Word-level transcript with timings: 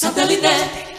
Satellite. 0.00 0.89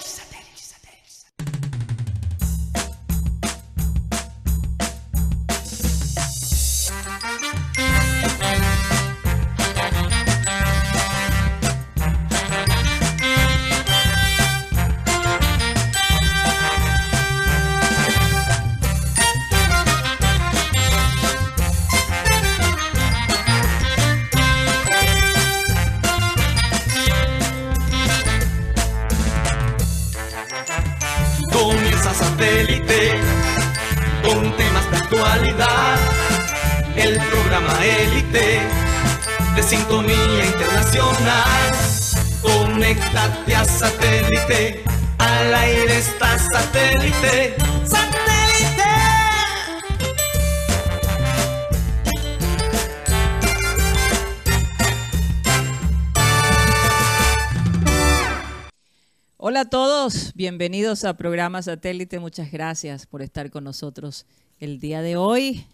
Bienvenidos 60.51 61.05
a 61.05 61.15
programa 61.15 61.61
Satélite. 61.61 62.19
Muchas 62.19 62.51
gracias 62.51 63.05
por 63.05 63.21
estar 63.21 63.49
con 63.51 63.63
nosotros 63.63 64.25
el 64.59 64.81
día 64.81 65.01
de 65.01 65.15
hoy. 65.15 65.65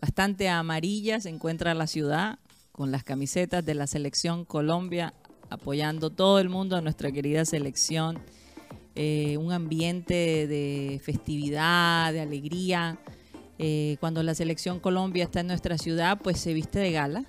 Bastante 0.00 0.48
amarilla 0.48 1.18
se 1.18 1.30
encuentra 1.30 1.74
la 1.74 1.88
ciudad 1.88 2.38
con 2.70 2.92
las 2.92 3.02
camisetas 3.02 3.66
de 3.66 3.74
la 3.74 3.88
selección 3.88 4.44
Colombia 4.44 5.14
apoyando 5.48 6.10
todo 6.10 6.38
el 6.38 6.48
mundo 6.48 6.76
a 6.76 6.80
nuestra 6.80 7.10
querida 7.10 7.44
selección. 7.44 8.20
Eh, 8.94 9.36
un 9.36 9.50
ambiente 9.50 10.46
de 10.46 11.00
festividad, 11.02 12.12
de 12.12 12.20
alegría. 12.20 13.00
Eh, 13.58 13.96
cuando 13.98 14.22
la 14.22 14.36
selección 14.36 14.78
Colombia 14.78 15.24
está 15.24 15.40
en 15.40 15.48
nuestra 15.48 15.76
ciudad, 15.76 16.20
pues 16.22 16.38
se 16.38 16.54
viste 16.54 16.78
de 16.78 16.92
gala 16.92 17.24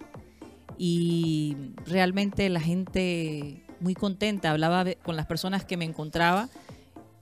y 0.78 1.58
realmente 1.88 2.48
la 2.50 2.62
gente 2.62 3.64
muy 3.80 3.96
contenta. 3.96 4.52
Hablaba 4.52 4.86
con 5.02 5.16
las 5.16 5.26
personas 5.26 5.66
que 5.66 5.78
me 5.78 5.86
encontraba 5.86 6.48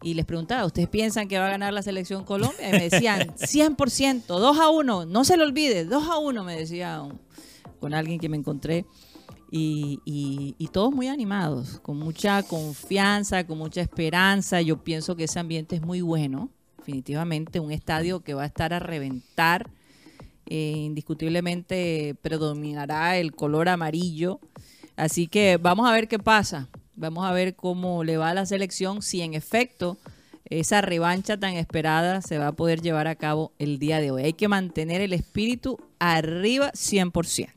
y 0.01 0.13
les 0.13 0.25
preguntaba, 0.25 0.65
¿ustedes 0.65 0.87
piensan 0.87 1.27
que 1.27 1.37
va 1.39 1.47
a 1.47 1.51
ganar 1.51 1.73
la 1.73 1.81
selección 1.81 2.23
Colombia? 2.23 2.69
Y 2.69 2.71
me 2.71 2.89
decían, 2.89 3.35
100%, 3.37 4.23
2 4.27 4.57
a 4.59 4.69
1, 4.69 5.05
no 5.05 5.23
se 5.25 5.35
lo 5.37 5.43
olvide, 5.43 5.85
2 5.85 6.07
a 6.09 6.17
1, 6.17 6.43
me 6.43 6.55
decía 6.55 7.01
con 7.79 7.93
alguien 7.93 8.19
que 8.19 8.29
me 8.29 8.37
encontré. 8.37 8.85
Y, 9.51 9.99
y- 10.05 10.55
y 10.59 10.67
todos 10.67 10.93
muy 10.93 11.07
animados, 11.07 11.79
con 11.79 11.97
mucha 11.97 12.43
confianza, 12.43 13.45
con 13.47 13.57
mucha 13.57 13.81
esperanza. 13.81 14.61
Yo 14.61 14.83
pienso 14.83 15.15
que 15.15 15.23
ese 15.23 15.39
ambiente 15.39 15.75
es 15.75 15.81
muy 15.81 16.01
bueno, 16.01 16.49
definitivamente, 16.77 17.59
un 17.59 17.71
estadio 17.71 18.19
que 18.21 18.35
va 18.35 18.43
a 18.43 18.45
estar 18.45 18.73
a 18.73 18.79
reventar. 18.79 19.69
Eh, 20.45 20.73
indiscutiblemente 20.77 22.15
predominará 22.21 23.17
el 23.17 23.33
color 23.35 23.69
amarillo. 23.69 24.39
Así 24.95 25.27
que 25.27 25.57
vamos 25.57 25.87
a 25.89 25.93
ver 25.93 26.07
qué 26.07 26.19
pasa. 26.19 26.69
Vamos 26.99 27.25
a 27.25 27.31
ver 27.31 27.55
cómo 27.55 28.03
le 28.03 28.17
va 28.17 28.31
a 28.31 28.33
la 28.33 28.45
selección, 28.45 29.01
si 29.01 29.21
en 29.21 29.33
efecto 29.33 29.97
esa 30.49 30.81
revancha 30.81 31.37
tan 31.37 31.53
esperada 31.53 32.21
se 32.21 32.37
va 32.37 32.47
a 32.47 32.51
poder 32.51 32.81
llevar 32.81 33.07
a 33.07 33.15
cabo 33.15 33.53
el 33.57 33.79
día 33.79 34.01
de 34.01 34.11
hoy. 34.11 34.23
Hay 34.23 34.33
que 34.33 34.49
mantener 34.49 34.99
el 34.99 35.13
espíritu 35.13 35.79
arriba 35.99 36.73
100%. 36.73 37.47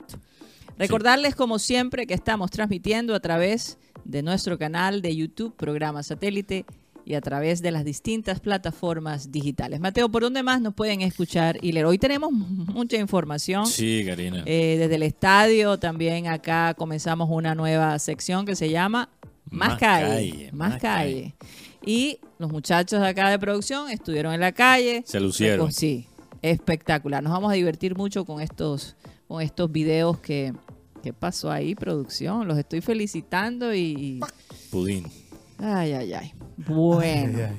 Recordarles 0.77 1.35
como 1.35 1.59
siempre 1.59 2.07
que 2.07 2.13
estamos 2.13 2.51
transmitiendo 2.51 3.13
a 3.15 3.19
través 3.19 3.77
de 4.05 4.23
nuestro 4.23 4.57
canal 4.57 5.01
de 5.01 5.13
YouTube, 5.13 5.53
programa 5.57 6.03
satélite, 6.03 6.65
y 7.05 7.15
a 7.15 7.21
través 7.21 7.61
de 7.61 7.71
las 7.71 7.83
distintas 7.83 8.39
plataformas 8.39 9.29
digitales. 9.29 9.81
Mateo, 9.81 10.07
¿por 10.07 10.21
dónde 10.21 10.41
más 10.41 10.61
nos 10.61 10.73
pueden 10.73 11.01
escuchar 11.01 11.57
y 11.61 11.73
leer? 11.73 11.85
Hoy 11.85 11.97
tenemos 11.97 12.31
mucha 12.31 12.95
información. 12.95 13.67
Sí, 13.67 14.03
Karina. 14.05 14.43
Eh, 14.45 14.77
desde 14.79 14.95
el 14.95 15.03
estadio 15.03 15.77
también 15.77 16.27
acá 16.27 16.73
comenzamos 16.75 17.27
una 17.29 17.55
nueva 17.55 17.99
sección 17.99 18.45
que 18.45 18.55
se 18.55 18.69
llama 18.69 19.09
Más, 19.49 19.69
Más 19.69 19.79
calle, 19.79 20.07
calle, 20.07 20.49
Más, 20.51 20.81
calle. 20.81 21.35
Y 21.85 22.19
los 22.39 22.51
muchachos 22.51 23.01
de 23.01 23.07
acá 23.07 23.29
de 23.29 23.37
producción 23.39 23.89
estuvieron 23.89 24.33
en 24.33 24.39
la 24.39 24.51
calle. 24.51 25.03
Se 25.05 25.19
lucieron. 25.19 25.67
Pues 25.67 25.75
sí, 25.75 26.07
espectacular. 26.41 27.21
Nos 27.21 27.33
vamos 27.33 27.51
a 27.51 27.55
divertir 27.55 27.95
mucho 27.95 28.25
con 28.25 28.41
estos, 28.41 28.95
con 29.27 29.41
estos 29.41 29.71
videos 29.71 30.19
que... 30.19 30.53
¿Qué 31.03 31.11
pasó 31.11 31.51
ahí, 31.51 31.75
producción? 31.75 32.47
Los 32.47 32.57
estoy 32.57 32.79
felicitando 32.79 33.75
y... 33.75 34.21
Pudín. 34.71 35.05
Ay, 35.59 35.91
ay, 35.91 36.13
ay. 36.13 36.33
Bueno. 36.55 37.49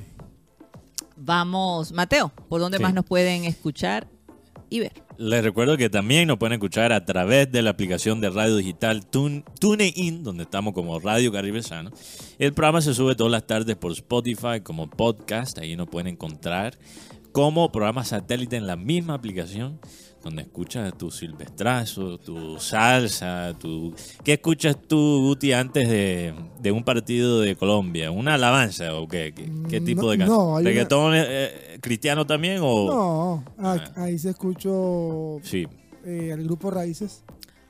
Vamos, 1.15 1.91
Mateo, 1.91 2.31
¿por 2.49 2.59
dónde 2.59 2.77
Sí. 2.77 2.83
más 2.83 2.93
nos 2.95 3.05
pueden 3.05 3.45
escuchar 3.45 4.07
y 4.69 4.79
ver? 4.79 4.93
Les 5.17 5.41
recuerdo 5.41 5.77
que 5.77 5.89
también 5.89 6.27
nos 6.27 6.37
pueden 6.37 6.53
escuchar 6.53 6.91
a 6.91 7.05
través 7.05 7.49
de 7.49 7.61
la 7.61 7.69
aplicación 7.69 8.19
de 8.19 8.29
radio 8.29 8.57
digital 8.57 9.05
Tune, 9.05 9.45
TuneIn, 9.61 10.23
donde 10.23 10.43
estamos 10.43 10.73
como 10.73 10.99
Radio 10.99 11.31
Caribe 11.31 11.63
Sano. 11.63 11.91
El 12.37 12.53
programa 12.53 12.81
se 12.81 12.93
sube 12.93 13.15
todas 13.15 13.31
las 13.31 13.47
tardes 13.47 13.77
por 13.77 13.93
Spotify 13.93 14.59
como 14.61 14.89
podcast. 14.89 15.57
Ahí 15.57 15.77
nos 15.77 15.87
pueden 15.87 16.07
encontrar 16.07 16.77
como 17.35 17.69
programa 17.69 18.05
satélite 18.05 18.55
en 18.55 18.65
la 18.65 18.77
misma 18.77 19.13
aplicación, 19.15 19.77
donde 20.23 20.43
escuchas 20.43 20.97
tu 20.97 21.11
silvestrazo, 21.11 22.17
tu 22.17 22.57
salsa, 22.59 23.53
tu... 23.59 23.93
¿Qué 24.23 24.33
escuchas 24.33 24.77
tú, 24.87 25.19
Guti, 25.21 25.51
antes 25.51 25.89
de, 25.89 26.33
de 26.61 26.71
un 26.71 26.85
partido 26.85 27.41
de 27.41 27.57
Colombia? 27.57 28.09
¿Una 28.09 28.35
alabanza 28.35 28.95
o 28.95 29.05
qué? 29.05 29.33
¿Qué, 29.35 29.51
qué 29.69 29.81
tipo 29.81 30.03
no- 30.03 30.09
de 30.11 30.17
canción? 30.19 30.37
no, 30.37 30.47
una- 30.53 30.61
¿Reggaetón 30.61 31.11
eh, 31.15 31.77
cristiano 31.81 32.25
también 32.25 32.59
o...? 32.63 32.87
No, 32.87 33.43
ah, 33.59 33.75
Ah. 33.97 34.03
ahí 34.03 34.17
se 34.17 34.29
escuchó 34.29 35.39
Sí. 35.43 35.67
eh, 36.05 36.29
el 36.31 36.41
grupo 36.45 36.71
Raíces. 36.71 37.23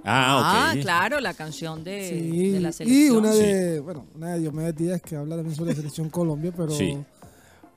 Ah, 0.07 0.73
ok. 0.75 0.81
claro, 0.83 1.19
la 1.19 1.33
canción 1.33 1.83
de, 1.83 2.09
Sí, 2.09 2.49
de 2.51 2.59
la 2.59 2.69
y 2.69 2.73
selección. 2.73 3.17
una 3.17 3.33
Sí. 3.33 3.39
de, 3.41 3.79
bueno, 3.79 4.05
una 4.13 4.33
de 4.33 4.39
Diomedes 4.41 4.75
Díaz 4.75 5.01
que 5.01 5.15
habla 5.15 5.35
también 5.35 5.55
sobre 5.55 5.71
la 5.71 5.75
selección 5.77 6.11
Colombia, 6.11 6.53
pero, 6.55 6.69
Sí. 6.69 6.95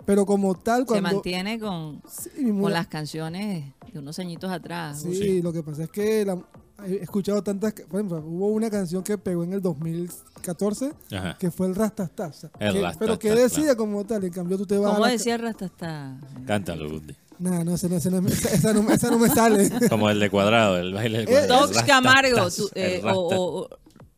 Pero 0.08 0.24
como 0.24 0.54
tal 0.54 0.80
Se 0.80 0.86
cuando 0.86 1.10
mantiene 1.12 1.58
con, 1.60 2.00
sí, 2.08 2.30
con 2.58 2.72
las 2.72 2.86
canciones 2.86 3.74
de 3.92 3.98
unos 3.98 4.19
añitos 4.19 4.50
atrás. 4.50 5.02
sí, 5.02 5.14
Sí. 5.14 5.42
lo 5.42 5.52
que 5.52 5.62
pasa 5.62 5.82
es 5.82 5.91
que 5.91 6.24
la- 6.24 6.38
he 6.86 6.94
escuchado 7.02 7.42
tantas, 7.42 7.74
que- 7.74 7.82
por 7.84 8.00
ejemplo, 8.00 8.24
hubo 8.26 8.47
una 8.48 8.70
canción 8.70 9.02
que 9.02 9.18
pegó 9.18 9.44
en 9.44 9.52
el 9.52 9.60
2014 9.60 10.92
Ajá. 11.12 11.36
que 11.38 11.50
fue 11.50 11.66
el. 11.66 11.72
El 11.72 11.76
que- 11.76 11.80
Rastastas, 11.82 12.50
pero 12.98 13.18
que 13.18 13.28
claro. 13.28 13.42
decía 13.42 13.76
como 13.76 14.02
tal, 14.06 14.24
en 14.24 14.32
cambio 14.32 14.56
tú 14.56 14.64
te 14.64 14.78
vas 14.78 14.92
a 14.92 14.94
¿Cómo 14.94 15.04
la- 15.04 15.12
decía 15.12 15.36
Rastasta? 15.36 16.18
Cántalo, 16.47 16.88
Guti. 16.91 17.14
Nah, 17.41 17.62
no, 17.62 17.74
ese 17.74 17.88
no, 17.91 17.97
ese 17.97 18.10
no, 18.10 18.26
esa, 18.26 18.72
no, 18.72 18.91
esa 18.91 19.10
no 19.10 19.18
me 19.18 19.28
sale. 19.28 19.70
Como 19.91 20.08
el 20.10 20.18
de 20.20 20.30
cuadrado, 20.30 20.78
el 20.78 20.92
baile 20.94 21.18
del 21.18 21.28
Eh, 21.28 21.30
cuadrado. 21.47 21.70
El 21.70 21.84
Camargo, 21.86 22.50
tú, 22.50 22.68
eh, 22.74 23.00
o, 23.04 23.10
o- 23.10 23.60
o- 23.64 23.68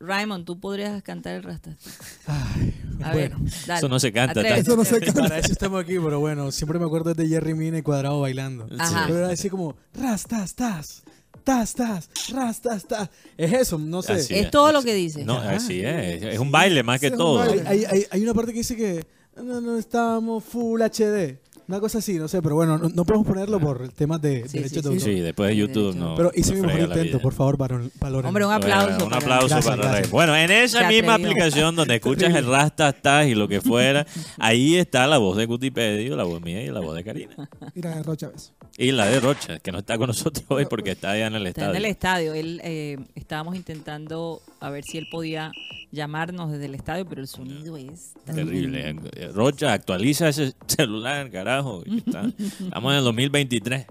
Raymond, 0.00 0.44
tú 0.46 0.58
podrías 0.58 1.02
cantar 1.02 1.34
el 1.34 1.42
Rastasta. 1.42 1.90
Ay, 2.26 2.74
A 3.02 3.12
bueno, 3.12 3.36
ver, 3.38 3.52
dale. 3.66 3.78
Eso 3.78 3.88
no 3.88 4.00
se 4.00 4.12
canta 4.12 4.40
Atrévete. 4.40 4.60
Eso 4.62 4.76
no 4.76 4.84
se 4.84 5.00
canta. 5.00 5.22
para 5.22 5.38
eso 5.38 5.52
estamos 5.52 5.82
aquí, 5.82 5.96
pero 6.02 6.20
bueno, 6.20 6.50
siempre 6.50 6.78
me 6.78 6.86
acuerdo 6.86 7.12
de 7.14 7.28
Jerry 7.28 7.54
Mina 7.54 7.78
y 7.78 7.82
Cuadrado 7.82 8.20
bailando. 8.20 8.66
Ajá. 8.78 9.04
Pero 9.06 9.18
era 9.18 9.28
así 9.30 9.50
como, 9.50 9.76
ras, 9.94 10.24
tas, 10.24 10.54
tas, 10.54 11.02
tas, 11.44 11.74
tas, 11.74 12.08
ras, 12.32 12.60
tas, 12.62 12.86
tas. 12.86 13.10
Es 13.36 13.52
eso, 13.52 13.78
no 13.78 14.00
sé. 14.02 14.14
Así 14.14 14.34
Es 14.34 14.50
todo 14.50 14.72
lo 14.72 14.82
que 14.82 14.94
dice. 14.94 15.24
No, 15.24 15.36
Ajá. 15.36 15.50
así 15.56 15.80
es. 15.84 16.22
Es 16.22 16.38
un 16.38 16.50
baile 16.50 16.82
más 16.82 16.98
que 16.98 17.10
Sí, 17.10 17.16
todo. 17.16 17.42
Hay, 17.42 17.84
hay, 17.84 18.06
hay 18.10 18.22
una 18.22 18.32
parte 18.34 18.52
que 18.52 18.58
dice 18.58 18.76
que 18.76 19.06
no, 19.36 19.60
no 19.60 19.76
estamos 19.76 20.42
full 20.44 20.80
HD. 20.80 21.38
Una 21.70 21.78
cosa 21.78 21.98
así, 21.98 22.14
no 22.18 22.26
sé, 22.26 22.42
pero 22.42 22.56
bueno, 22.56 22.78
no, 22.78 22.88
no 22.88 23.04
podemos 23.04 23.24
ponerlo 23.28 23.60
por 23.60 23.90
temas 23.92 24.20
de 24.20 24.48
Sí, 24.48 24.58
derechos 24.58 24.78
sí, 24.78 24.80
de 24.82 24.88
autor. 24.88 25.00
Sí, 25.04 25.20
después 25.20 25.48
de 25.50 25.56
YouTube 25.56 25.94
no. 25.94 26.16
Pero 26.16 26.32
hice 26.34 26.52
mi 26.54 26.62
mejor 26.62 26.80
intento, 26.80 27.20
por 27.20 27.32
favor, 27.32 27.56
valor- 27.56 27.90
valoren. 28.00 28.26
Hombre, 28.26 28.44
un 28.44 28.52
aplauso. 28.52 28.86
Bueno, 28.90 29.04
un 29.04 29.10
para- 29.10 29.22
aplauso 29.22 29.46
Gracias, 29.54 29.64
para 29.66 29.76
gracias. 29.82 30.02
Rey. 30.02 30.10
Bueno, 30.10 30.36
en 30.36 30.50
esa 30.50 30.88
misma 30.88 31.14
aplicación 31.14 31.76
donde 31.76 31.94
escuchas 31.94 32.34
el 32.34 32.44
Rastastas 32.46 33.26
y 33.28 33.36
lo 33.36 33.46
que 33.46 33.60
fuera, 33.60 34.04
ahí 34.38 34.76
está 34.78 35.06
la 35.06 35.18
voz 35.18 35.36
de 35.36 35.46
Cutipedio, 35.46 36.16
la 36.16 36.24
voz 36.24 36.42
mía 36.42 36.60
y 36.64 36.70
la 36.70 36.80
voz 36.80 36.96
de 36.96 37.04
Karina. 37.04 37.48
Y 37.72 37.82
la 37.82 37.94
de 37.94 38.02
Rocha 38.02 38.26
Chávez. 38.26 38.52
Y 38.76 38.90
la 38.90 39.06
de 39.06 39.20
Rocha, 39.20 39.60
que 39.60 39.70
no 39.70 39.78
está 39.78 39.96
con 39.96 40.08
nosotros 40.08 40.44
hoy 40.48 40.66
porque 40.66 40.90
está 40.90 41.12
allá 41.12 41.28
en 41.28 41.36
el 41.36 41.46
Está 41.46 41.70
en 41.70 41.76
el 41.76 41.84
estadio. 41.84 42.32
estadio. 42.32 42.34
Él, 42.34 42.60
eh, 42.64 42.98
estábamos 43.14 43.54
intentando 43.54 44.42
a 44.60 44.70
ver 44.70 44.84
si 44.84 44.98
él 44.98 45.06
podía 45.10 45.52
llamarnos 45.90 46.52
desde 46.52 46.66
el 46.66 46.74
estadio, 46.74 47.06
pero 47.08 47.20
el 47.20 47.26
sonido 47.28 47.76
es 47.76 48.12
Terrible. 48.24 48.94
Rocha, 49.34 49.72
actualiza 49.72 50.28
ese 50.28 50.54
celular, 50.66 51.30
carajo. 51.30 51.82
está- 51.86 52.30
Estamos 52.38 52.92
en 52.92 52.98
el 52.98 53.04
2023. 53.04 53.86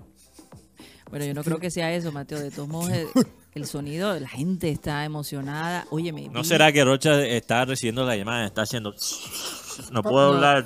Bueno, 1.09 1.25
yo 1.25 1.33
no 1.33 1.43
creo 1.43 1.59
que 1.59 1.71
sea 1.71 1.91
eso, 1.93 2.11
Mateo. 2.11 2.39
De 2.39 2.51
todos 2.51 2.69
modos, 2.69 2.91
el 3.55 3.65
sonido, 3.65 4.17
la 4.19 4.27
gente 4.29 4.69
está 4.69 5.03
emocionada. 5.05 5.87
Oye, 5.89 6.13
me 6.13 6.27
¿No 6.29 6.41
vi- 6.43 6.47
será 6.47 6.71
que 6.71 6.85
Rocha 6.85 7.25
está 7.25 7.65
recibiendo 7.65 8.05
la 8.05 8.15
llamada? 8.15 8.45
Está 8.45 8.61
haciendo... 8.61 8.93
No 9.93 10.03
puedo 10.03 10.29
No. 10.31 10.35
hablar 10.35 10.65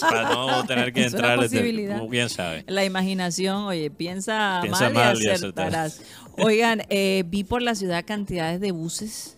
para 0.00 0.30
no 0.34 0.64
tener 0.66 0.92
que 0.92 1.04
Es 1.04 1.12
una 1.12 1.18
entrar. 1.18 1.40
desde- 1.40 1.58
posibilidad. 1.58 2.00
Bien 2.08 2.28
sabe. 2.30 2.64
La 2.68 2.84
imaginación, 2.84 3.64
oye, 3.64 3.90
piensa, 3.90 4.60
Piensa 4.62 4.88
mal, 4.88 5.20
y 5.20 5.28
acertarás. 5.28 6.00
Oigan, 6.38 6.82
eh, 6.88 7.24
vi 7.26 7.42
por 7.44 7.60
la 7.60 7.74
ciudad 7.74 8.04
cantidades 8.06 8.60
de 8.60 8.70
buses. 8.70 9.36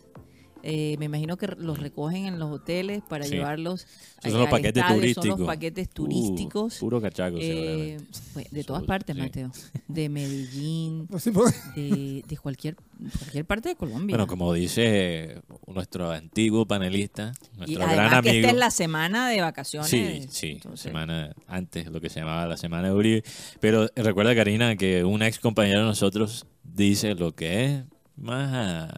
Eh, 0.66 0.96
me 0.98 1.04
imagino 1.04 1.36
que 1.36 1.46
los 1.58 1.78
recogen 1.78 2.24
en 2.24 2.38
los 2.38 2.50
hoteles 2.50 3.02
para 3.06 3.24
Sí. 3.26 3.32
llevarlos 3.34 3.86
Esos 4.20 4.32
son 4.32 4.40
los 4.40 4.48
paquetes 4.50 4.82
estadio, 4.82 4.96
turísticos. 5.00 5.24
Son 5.28 5.38
los 5.40 5.46
paquetes 5.46 5.88
Uh, 5.94 6.80
puro 6.80 7.00
cachaco, 7.02 7.36
Eh, 7.38 7.98
pues, 8.32 8.50
de 8.50 8.64
todas 8.64 8.82
partes, 8.84 9.14
sí. 9.14 9.20
Mateo. 9.22 9.50
De 9.88 10.08
Medellín, 10.08 11.06
de, 11.76 12.24
de 12.26 12.36
cualquier, 12.38 12.76
cualquier 13.18 13.44
parte 13.44 13.68
de 13.70 13.76
Colombia. 13.76 14.14
Bueno, 14.16 14.26
como 14.26 14.52
dice 14.54 15.42
nuestro 15.66 16.10
antiguo 16.10 16.66
panelista, 16.66 17.34
y 17.52 17.58
nuestro 17.58 17.84
además 17.84 18.10
gran 18.10 18.22
que 18.22 18.30
amigo. 18.30 18.46
esta 18.46 18.50
es 18.54 18.58
la 18.58 18.70
semana 18.70 19.28
de 19.28 19.40
vacaciones. 19.42 19.90
Sí, 19.90 20.26
sí, 20.30 20.50
entonces- 20.52 20.80
semana 20.80 21.34
antes, 21.46 21.86
lo 21.88 22.00
que 22.00 22.08
se 22.08 22.20
llamaba 22.20 22.46
la 22.46 22.56
semana 22.56 22.88
de 22.88 22.94
Uribe. 22.94 23.22
Pero 23.60 23.88
recuerda, 23.96 24.34
Karina, 24.34 24.76
que 24.76 25.04
un 25.04 25.22
ex 25.22 25.38
compañero 25.38 25.80
de 25.80 25.86
nosotros 25.86 26.46
dice 26.62 27.14
lo 27.14 27.34
que 27.34 27.64
es 27.66 27.84
más 28.16 28.90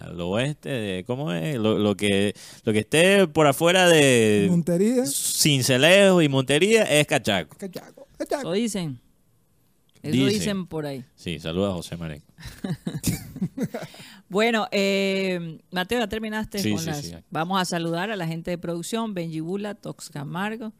al 0.00 0.20
oeste, 0.20 0.68
de, 0.68 1.04
¿cómo 1.04 1.32
es? 1.32 1.56
Lo, 1.56 1.78
lo 1.78 1.96
que, 1.96 2.34
lo 2.64 2.72
que 2.72 2.80
esté 2.80 3.26
por 3.28 3.46
afuera 3.46 3.88
de 3.88 4.46
Montería. 4.50 5.04
Cincelejo 5.06 6.22
y 6.22 6.28
Montería 6.28 6.82
es 6.84 7.06
cachaco. 7.06 7.56
Cachaco, 7.56 8.06
cachaco. 8.18 8.40
Eso 8.42 8.52
dicen. 8.52 9.00
Eso 10.02 10.12
Dicen. 10.12 10.28
dicen 10.30 10.66
por 10.66 10.84
ahí. 10.86 11.04
Sí, 11.14 11.38
saluda 11.38 11.68
a 11.70 11.72
José 11.74 11.96
Marek. 11.96 12.22
Bueno, 14.28 14.66
eh, 14.70 15.58
Mateo, 15.70 15.98
ya 15.98 16.06
terminaste 16.08 16.58
Sí, 16.58 16.70
con 16.70 16.80
sí, 16.80 16.86
las. 16.86 17.00
sí. 17.04 17.14
Vamos 17.30 17.60
a 17.60 17.66
saludar 17.66 18.10
a 18.10 18.16
la 18.16 18.26
gente 18.26 18.50
de 18.50 18.56
producción: 18.58 19.12
Benji 19.12 19.40
Bula, 19.40 19.74
Tox 19.74 20.08
Camargo, 20.08 20.72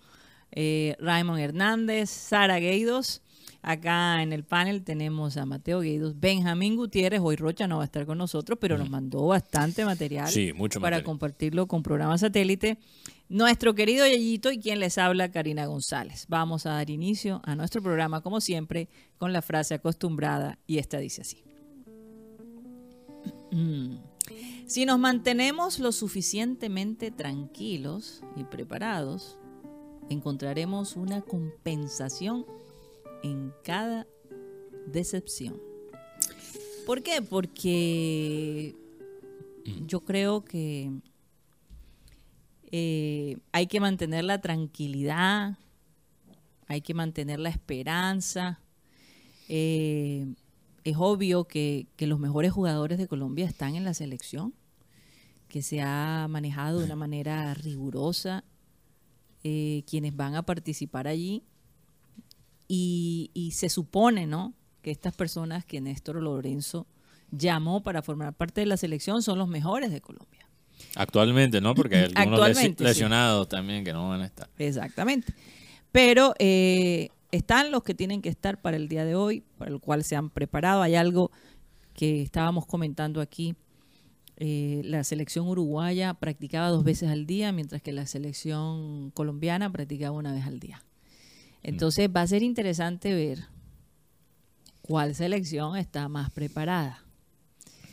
eh, 0.52 0.96
Raymond 0.98 1.38
Hernández, 1.38 2.08
Sara 2.08 2.58
Gueidos. 2.58 3.20
Acá 3.64 4.20
en 4.22 4.32
el 4.32 4.42
panel 4.42 4.82
tenemos 4.82 5.36
a 5.36 5.46
Mateo 5.46 5.80
Gueidos, 5.80 6.18
Benjamín 6.18 6.74
Gutiérrez. 6.74 7.20
Hoy 7.22 7.36
Rocha 7.36 7.68
no 7.68 7.76
va 7.76 7.82
a 7.82 7.84
estar 7.84 8.04
con 8.06 8.18
nosotros, 8.18 8.58
pero 8.60 8.76
nos 8.76 8.90
mandó 8.90 9.24
bastante 9.28 9.84
material 9.84 10.28
Sí, 10.28 10.52
mucho 10.52 10.80
para 10.80 10.96
material. 10.96 11.04
compartirlo 11.04 11.68
con 11.68 11.84
programa 11.84 12.18
satélite. 12.18 12.78
Nuestro 13.28 13.74
querido 13.74 14.04
Yayito 14.04 14.50
y 14.50 14.58
quien 14.58 14.80
les 14.80 14.98
habla, 14.98 15.30
Karina 15.30 15.66
González. 15.66 16.26
Vamos 16.28 16.66
a 16.66 16.70
dar 16.70 16.90
inicio 16.90 17.40
a 17.44 17.54
nuestro 17.54 17.80
programa, 17.80 18.20
como 18.20 18.40
siempre, 18.40 18.88
con 19.16 19.32
la 19.32 19.42
frase 19.42 19.74
acostumbrada, 19.74 20.58
y 20.66 20.78
esta 20.78 20.98
dice 20.98 21.22
así. 21.22 21.44
Mm. 23.54 23.98
Si 24.66 24.86
nos 24.86 24.98
mantenemos 24.98 25.78
lo 25.78 25.92
suficientemente 25.92 27.10
tranquilos 27.10 28.22
y 28.34 28.44
preparados, 28.44 29.36
encontraremos 30.08 30.96
una 30.96 31.20
compensación 31.20 32.46
en 33.22 33.52
cada 33.62 34.06
decepción. 34.86 35.60
¿Por 36.86 37.02
qué? 37.02 37.22
Porque 37.22 38.74
yo 39.86 40.00
creo 40.00 40.44
que 40.44 40.90
eh, 42.70 43.38
hay 43.52 43.66
que 43.66 43.80
mantener 43.80 44.24
la 44.24 44.40
tranquilidad, 44.40 45.58
hay 46.66 46.80
que 46.80 46.94
mantener 46.94 47.38
la 47.38 47.50
esperanza. 47.50 48.60
Eh, 49.48 50.34
es 50.84 50.96
obvio 50.98 51.44
que, 51.44 51.86
que 51.96 52.06
los 52.06 52.18
mejores 52.18 52.52
jugadores 52.52 52.98
de 52.98 53.06
Colombia 53.06 53.46
están 53.46 53.76
en 53.76 53.84
la 53.84 53.94
selección, 53.94 54.54
que 55.48 55.62
se 55.62 55.82
ha 55.82 56.26
manejado 56.28 56.80
de 56.80 56.86
una 56.86 56.96
manera 56.96 57.54
rigurosa 57.54 58.44
eh, 59.44 59.82
quienes 59.88 60.14
van 60.14 60.36
a 60.36 60.42
participar 60.42 61.08
allí. 61.08 61.42
Y, 62.74 63.30
y 63.34 63.50
se 63.50 63.68
supone, 63.68 64.26
¿no? 64.26 64.54
Que 64.80 64.90
estas 64.90 65.12
personas 65.14 65.66
que 65.66 65.82
Néstor 65.82 66.16
Lorenzo 66.22 66.86
llamó 67.30 67.82
para 67.82 68.00
formar 68.00 68.32
parte 68.32 68.62
de 68.62 68.66
la 68.66 68.78
selección 68.78 69.22
son 69.22 69.38
los 69.38 69.46
mejores 69.46 69.90
de 69.92 70.00
Colombia. 70.00 70.48
Actualmente, 70.96 71.60
¿no? 71.60 71.74
Porque 71.74 71.96
hay 71.96 72.02
algunos 72.14 72.40
lesi- 72.40 72.42
Actualmente, 72.48 72.84
sí. 72.84 72.88
lesionados 72.88 73.48
también 73.48 73.84
que 73.84 73.92
no 73.92 74.08
van 74.08 74.22
a 74.22 74.24
estar. 74.24 74.48
Exactamente. 74.56 75.34
Pero 75.92 76.32
eh, 76.38 77.10
están 77.30 77.70
los 77.70 77.82
que 77.82 77.94
tienen 77.94 78.22
que 78.22 78.30
estar 78.30 78.58
para 78.62 78.78
el 78.78 78.88
día 78.88 79.04
de 79.04 79.14
hoy, 79.16 79.42
para 79.58 79.70
el 79.70 79.78
cual 79.78 80.02
se 80.02 80.16
han 80.16 80.30
preparado. 80.30 80.80
Hay 80.80 80.94
algo 80.94 81.30
que 81.92 82.22
estábamos 82.22 82.64
comentando 82.64 83.20
aquí. 83.20 83.54
Eh, 84.38 84.80
la 84.84 85.04
selección 85.04 85.46
uruguaya 85.46 86.14
practicaba 86.14 86.68
dos 86.68 86.84
veces 86.84 87.10
al 87.10 87.26
día, 87.26 87.52
mientras 87.52 87.82
que 87.82 87.92
la 87.92 88.06
selección 88.06 89.10
colombiana 89.10 89.70
practicaba 89.70 90.16
una 90.16 90.32
vez 90.32 90.46
al 90.46 90.58
día. 90.58 90.82
Entonces 91.62 92.08
va 92.14 92.22
a 92.22 92.26
ser 92.26 92.42
interesante 92.42 93.14
ver 93.14 93.44
cuál 94.80 95.14
selección 95.14 95.76
está 95.76 96.08
más 96.08 96.30
preparada. 96.30 97.04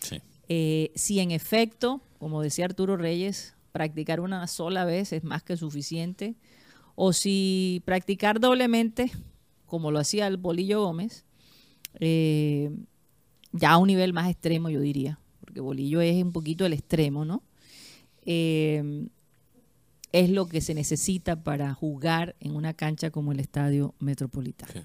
Sí. 0.02 0.22
Eh, 0.48 0.92
si 0.96 1.20
en 1.20 1.32
efecto, 1.32 2.02
como 2.18 2.42
decía 2.42 2.66
Arturo 2.66 2.98
Reyes, 2.98 3.56
practicar 3.72 4.20
una 4.20 4.48
sola 4.48 4.86
vez 4.86 5.14
es 5.14 5.24
más 5.24 5.44
que 5.44 5.56
suficiente, 5.58 6.36
o 6.96 7.14
si 7.14 7.82
practicar 7.86 8.40
doblemente, 8.40 9.12
como 9.66 9.92
lo 9.92 10.00
hacía 10.00 10.28
el 10.28 10.38
Bolillo 10.38 10.82
Gómez, 10.82 11.26
eh, 12.00 12.72
ya 13.52 13.72
a 13.72 13.78
un 13.78 13.88
nivel 13.88 14.14
más 14.14 14.30
extremo, 14.30 14.70
yo 14.70 14.82
diría, 14.82 15.20
porque 15.40 15.62
Bolillo 15.62 16.02
es 16.02 16.22
un 16.22 16.32
poquito 16.32 16.66
el 16.66 16.74
extremo, 16.74 17.24
¿no? 17.24 17.44
Eh, 18.26 19.08
es 20.12 20.30
lo 20.30 20.48
que 20.48 20.62
se 20.62 20.74
necesita 20.74 21.44
para 21.44 21.74
jugar 21.74 22.36
en 22.40 22.56
una 22.56 22.74
cancha 22.74 23.12
como 23.12 23.32
el 23.32 23.40
Estadio 23.40 23.96
Metropolitano. 24.00 24.74
Sí. 24.74 24.80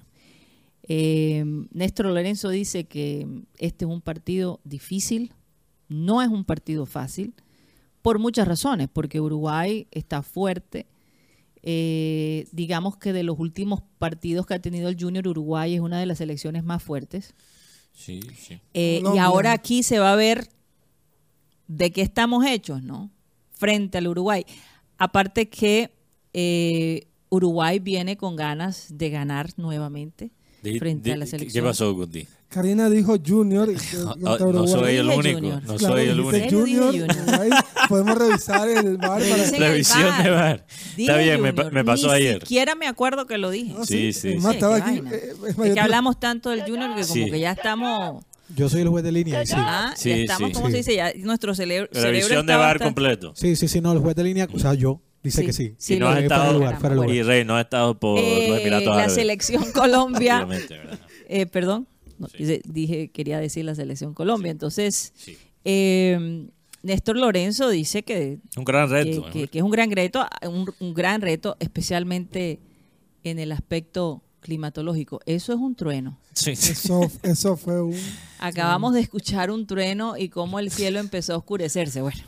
Eh, 0.87 1.43
Néstor 1.71 2.07
Lorenzo 2.07 2.49
dice 2.49 2.83
que 2.83 3.27
este 3.57 3.85
es 3.85 3.91
un 3.91 4.01
partido 4.01 4.59
difícil, 4.63 5.33
no 5.87 6.21
es 6.21 6.29
un 6.29 6.45
partido 6.45 6.85
fácil, 6.85 7.33
por 8.01 8.19
muchas 8.19 8.47
razones, 8.47 8.87
porque 8.91 9.19
Uruguay 9.19 9.87
está 9.91 10.21
fuerte. 10.21 10.85
Eh, 11.63 12.47
digamos 12.51 12.97
que 12.97 13.13
de 13.13 13.23
los 13.23 13.39
últimos 13.39 13.81
partidos 13.97 14.45
que 14.45 14.53
ha 14.53 14.61
tenido 14.61 14.87
el 14.89 14.97
Junior, 14.99 15.27
Uruguay 15.27 15.73
es 15.73 15.81
una 15.81 15.99
de 15.99 16.05
las 16.05 16.19
selecciones 16.19 16.63
más 16.63 16.83
fuertes. 16.83 17.33
Sí, 17.93 18.19
sí. 18.37 18.59
Eh, 18.75 19.01
y 19.15 19.17
ahora 19.17 19.53
aquí 19.53 19.81
se 19.81 19.97
va 19.97 20.13
a 20.13 20.15
ver 20.15 20.49
de 21.67 21.91
qué 21.91 22.01
estamos 22.01 22.45
hechos, 22.45 22.83
¿no? 22.83 23.09
Frente 23.53 23.97
al 23.97 24.07
Uruguay. 24.07 24.45
Aparte 24.97 25.49
que 25.49 25.91
eh, 26.33 27.07
Uruguay 27.29 27.79
viene 27.79 28.17
con 28.17 28.35
ganas 28.35 28.87
de 28.89 29.09
ganar 29.09 29.49
nuevamente 29.57 30.31
Di- 30.61 30.79
frente 30.79 31.09
di- 31.09 31.13
a 31.13 31.17
la 31.17 31.25
¿qué- 31.25 31.31
selección. 31.31 31.63
¿Qué 31.63 31.67
pasó, 31.69 31.93
Guti? 31.93 32.27
Karina 32.47 32.89
dijo 32.89 33.15
Junior. 33.25 33.69
y 33.69 33.75
no 34.19 34.35
Uruguay. 34.35 34.67
soy 34.67 34.95
el 34.95 35.09
único. 35.09 35.39
Junior. 35.39 35.63
No 35.63 35.75
Claro, 35.75 35.95
soy 35.95 36.05
el 36.07 36.19
único. 36.19 36.35
¿En 36.35 36.41
serio 36.49 36.59
Junior? 36.59 37.09
Uruguay. 37.11 37.49
Podemos 37.89 38.17
revisar 38.17 38.69
el 38.69 38.97
bar 38.97 39.21
para 39.21 39.57
Revisión 39.69 40.23
de 40.23 40.29
bar. 40.29 40.65
Dije 40.95 41.11
Está 41.11 41.17
bien, 41.21 41.41
me, 41.41 41.49
Junior, 41.51 41.73
me 41.73 41.83
pasó 41.83 42.07
Ni 42.07 42.13
ayer. 42.13 42.39
siquiera 42.39 42.75
me 42.75 42.87
acuerdo 42.87 43.25
que 43.25 43.37
lo 43.37 43.49
dije. 43.49 43.73
No, 43.73 43.85
Sí, 43.85 44.13
sí, 44.13 44.33
Es 44.33 44.41
más, 44.41 44.51
sí. 44.53 44.57
estaba 44.57 44.75
aquí. 44.77 45.01
eh, 45.11 45.33
es 45.47 45.73
que 45.73 45.79
hablamos 45.79 46.19
tanto 46.19 46.49
del 46.51 46.61
Junior 46.61 46.95
que 46.95 47.01
como 47.01 47.13
Sí. 47.13 47.29
que 47.29 47.39
ya 47.39 47.51
estamos, 47.51 48.23
Yo 48.55 48.69
soy 48.69 48.81
el 48.81 48.89
juez 48.89 49.03
de 49.03 49.11
línea. 49.11 49.41
y 49.43 49.45
Sí, 49.47 49.53
ah, 49.57 49.93
Sí, 49.95 50.09
ya 50.09 50.15
estamos, 50.17 50.49
sí. 50.49 50.53
¿cómo 50.53 50.65
Sí. 50.67 50.71
se 50.73 50.77
dice? 50.77 50.95
Ya 50.95 51.11
nuestro 51.17 51.53
cere- 51.53 51.87
cerebro 51.91 52.01
Revisión 52.01 52.45
de 52.45 52.53
está 52.53 52.57
bar 52.57 52.75
bastante- 52.79 52.83
completo. 52.85 53.33
sí, 53.35 53.55
sí, 53.55 53.67
sí, 53.67 53.81
no, 53.81 53.91
el 53.93 53.99
juez 53.99 54.15
de 54.15 54.23
línea, 54.23 54.47
o 54.53 54.59
sea, 54.59 54.73
yo, 54.75 55.01
dice 55.23 55.41
Sí, 55.41 55.47
que 55.47 55.53
sí. 55.53 55.75
sí, 55.77 55.93
y 55.95 55.99
no 55.99 56.13
de 56.13 56.21
estado. 56.21 56.53
lugar, 56.53 56.79
de 56.81 56.95
lugar. 56.95 57.09
Y 57.09 57.23
Rey, 57.23 57.43
no 57.45 57.55
has 57.55 57.63
estado 57.65 57.99
por 57.99 58.19
Eh, 58.19 58.47
los 58.49 58.59
Emiratos 58.59 58.87
la 58.87 58.93
Árabes. 58.95 59.13
selección 59.15 59.71
Colombia, 59.73 60.47
eh, 61.27 61.45
perdón, 61.47 61.87
no, 62.19 62.27
Sí. 62.27 62.37
dice- 62.39 62.61
dije, 62.65 63.09
quería 63.09 63.39
decir 63.39 63.65
la 63.65 63.73
selección 63.75 64.13
Colombia. 64.13 64.51
Entonces, 64.51 65.11
Sí. 65.15 65.37
eh, 65.63 66.47
Néstor 66.83 67.17
Lorenzo 67.17 67.69
dice 67.69 68.03
que 68.03 68.37
Un 68.55 68.63
gran 68.63 68.87
reto. 68.91 69.25
que- 69.33 69.47
que 69.47 69.57
es 69.57 69.63
un 69.63 69.71
gran 69.71 69.89
reto, 69.89 70.23
un, 70.47 70.71
un 70.79 70.93
gran 70.93 71.19
reto, 71.21 71.57
especialmente 71.59 72.59
en 73.23 73.39
el 73.39 73.51
aspecto 73.51 74.21
climatológico. 74.45 75.19
Eso 75.25 75.51
es 75.51 75.59
un 75.59 75.75
trueno. 75.75 76.17
Sí, 76.33 76.55
sí. 76.55 76.71
Eso, 76.71 77.01
eso 77.23 77.57
fue 77.57 77.81
un. 77.81 77.95
Acabamos 78.39 78.93
de 78.93 79.01
escuchar 79.01 79.51
un 79.51 79.65
trueno 79.67 80.15
y 80.17 80.29
cómo 80.29 80.59
el 80.59 80.69
cielo 80.71 80.99
empezó 80.99 81.33
a 81.33 81.37
oscurecerse. 81.37 82.01
Bueno, 82.01 82.21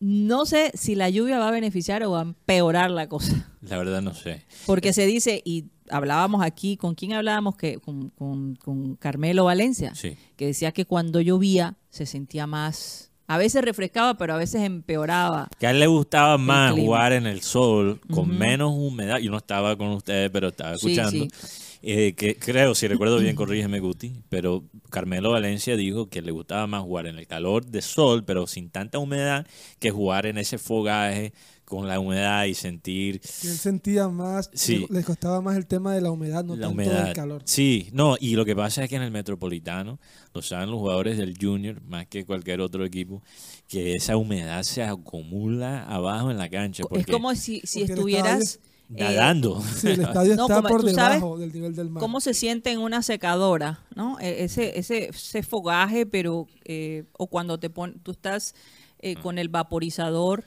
no 0.00 0.44
sé 0.44 0.72
si 0.74 0.94
la 0.94 1.08
lluvia 1.08 1.38
va 1.38 1.48
a 1.48 1.52
beneficiar 1.52 2.02
o 2.04 2.10
va 2.10 2.18
a 2.20 2.22
empeorar 2.22 2.90
la 2.90 3.08
cosa. 3.08 3.50
La 3.62 3.78
verdad 3.78 4.02
no 4.02 4.12
sé. 4.14 4.44
Porque 4.66 4.92
se 4.92 5.06
dice, 5.06 5.40
y 5.44 5.66
hablábamos 5.88 6.42
aquí, 6.44 6.76
¿con 6.76 6.94
quién 6.94 7.14
hablábamos? 7.14 7.56
que 7.56 7.78
Con, 7.78 8.10
con- 8.10 8.56
con 8.56 8.96
Carmelo 8.96 9.44
Valencia, 9.44 9.94
Sí. 9.94 10.16
que 10.36 10.46
decía 10.46 10.72
que 10.72 10.84
cuando 10.84 11.20
llovía 11.20 11.76
se 11.90 12.04
sentía 12.06 12.46
más, 12.46 13.10
a 13.26 13.38
veces 13.38 13.62
refrescaba, 13.64 14.14
pero 14.14 14.34
a 14.34 14.36
veces 14.38 14.62
empeoraba. 14.62 15.48
Que 15.58 15.66
a 15.66 15.70
él 15.70 15.80
le 15.80 15.86
gustaba 15.86 16.38
más 16.38 16.72
clima. 16.72 16.86
jugar 16.86 17.12
en 17.12 17.26
el 17.26 17.40
sol, 17.42 18.00
con 18.10 18.30
Ujú. 18.30 18.38
menos 18.38 18.72
humedad. 18.74 19.18
Yo 19.18 19.30
no 19.30 19.38
estaba 19.38 19.76
con 19.76 19.88
ustedes, 19.88 20.30
pero 20.30 20.48
estaba 20.48 20.76
Sí, 20.76 20.92
escuchando. 20.98 21.26
sí. 21.34 21.76
Eh, 21.82 22.14
que 22.14 22.36
creo, 22.36 22.74
si 22.74 22.88
recuerdo 22.88 23.18
bien, 23.18 23.36
corrígeme 23.36 23.80
Guti, 23.80 24.12
pero 24.28 24.64
Carmelo 24.90 25.30
Valencia 25.32 25.76
dijo 25.76 26.08
que 26.08 26.22
le 26.22 26.32
gustaba 26.32 26.66
más 26.66 26.82
jugar 26.82 27.06
en 27.06 27.18
el 27.18 27.26
calor 27.26 27.66
de 27.66 27.82
sol, 27.82 28.24
pero 28.24 28.46
sin 28.46 28.70
tanta 28.70 28.98
humedad, 28.98 29.46
que 29.78 29.90
jugar 29.90 30.26
en 30.26 30.38
ese 30.38 30.58
fogaje 30.58 31.32
con 31.66 31.86
la 31.88 32.00
humedad 32.00 32.44
y 32.46 32.54
sentir 32.54 33.20
Que 33.20 33.48
él 33.48 33.56
sentía 33.58 34.08
más, 34.08 34.48
Sí. 34.54 34.86
le 34.88 35.02
costaba 35.04 35.40
más 35.42 35.56
el 35.58 35.66
tema 35.66 35.94
de 35.94 36.00
la 36.00 36.10
humedad, 36.10 36.42
no 36.44 36.54
la 36.56 36.62
tanto 36.68 36.72
humedad. 36.74 37.08
el 37.08 37.14
calor. 37.14 37.42
Sí, 37.44 37.90
no, 37.92 38.16
y 38.18 38.36
lo 38.36 38.44
que 38.46 38.56
pasa 38.56 38.84
es 38.84 38.88
que 38.88 38.96
en 38.96 39.02
el 39.02 39.10
Metropolitano, 39.10 39.98
lo 40.32 40.40
saben 40.42 40.70
los 40.70 40.78
jugadores 40.78 41.18
del 41.18 41.36
Junior, 41.38 41.82
más 41.82 42.06
que 42.06 42.24
cualquier 42.24 42.60
otro 42.60 42.84
equipo, 42.84 43.22
que 43.68 43.94
esa 43.94 44.16
humedad 44.16 44.62
se 44.62 44.82
acumula 44.82 45.82
abajo 45.84 46.30
en 46.30 46.38
la 46.38 46.48
cancha. 46.48 46.82
Es 46.84 46.88
Porque 46.88 47.12
como 47.12 47.34
si, 47.34 47.60
si 47.64 47.82
estuvieras... 47.82 48.60
eh, 48.94 49.02
nadando. 49.02 49.60
Sí, 49.76 49.88
el 49.88 50.02
estadio 50.02 50.36
No, 50.36 50.42
está 50.44 50.56
como 50.62 50.68
por 50.68 50.84
debajo 50.84 51.36
del 51.38 51.52
nivel 51.52 51.74
del 51.74 51.90
mar. 51.90 52.00
¿Cómo 52.00 52.20
se 52.20 52.32
siente 52.34 52.70
en 52.70 52.78
una 52.78 53.02
secadora? 53.02 53.80
¿no? 53.96 54.20
E- 54.20 54.44
Ese, 54.44 54.78
ese, 54.78 55.08
ese 55.08 55.42
fogaje, 55.42 56.06
pero. 56.06 56.46
eh, 56.64 57.04
o 57.18 57.26
cuando 57.26 57.58
te 57.58 57.70
pon, 57.70 57.98
tú 58.04 58.12
estás 58.12 58.54
eh, 59.00 59.16
con 59.16 59.38
el 59.38 59.48
vaporizador, 59.48 60.44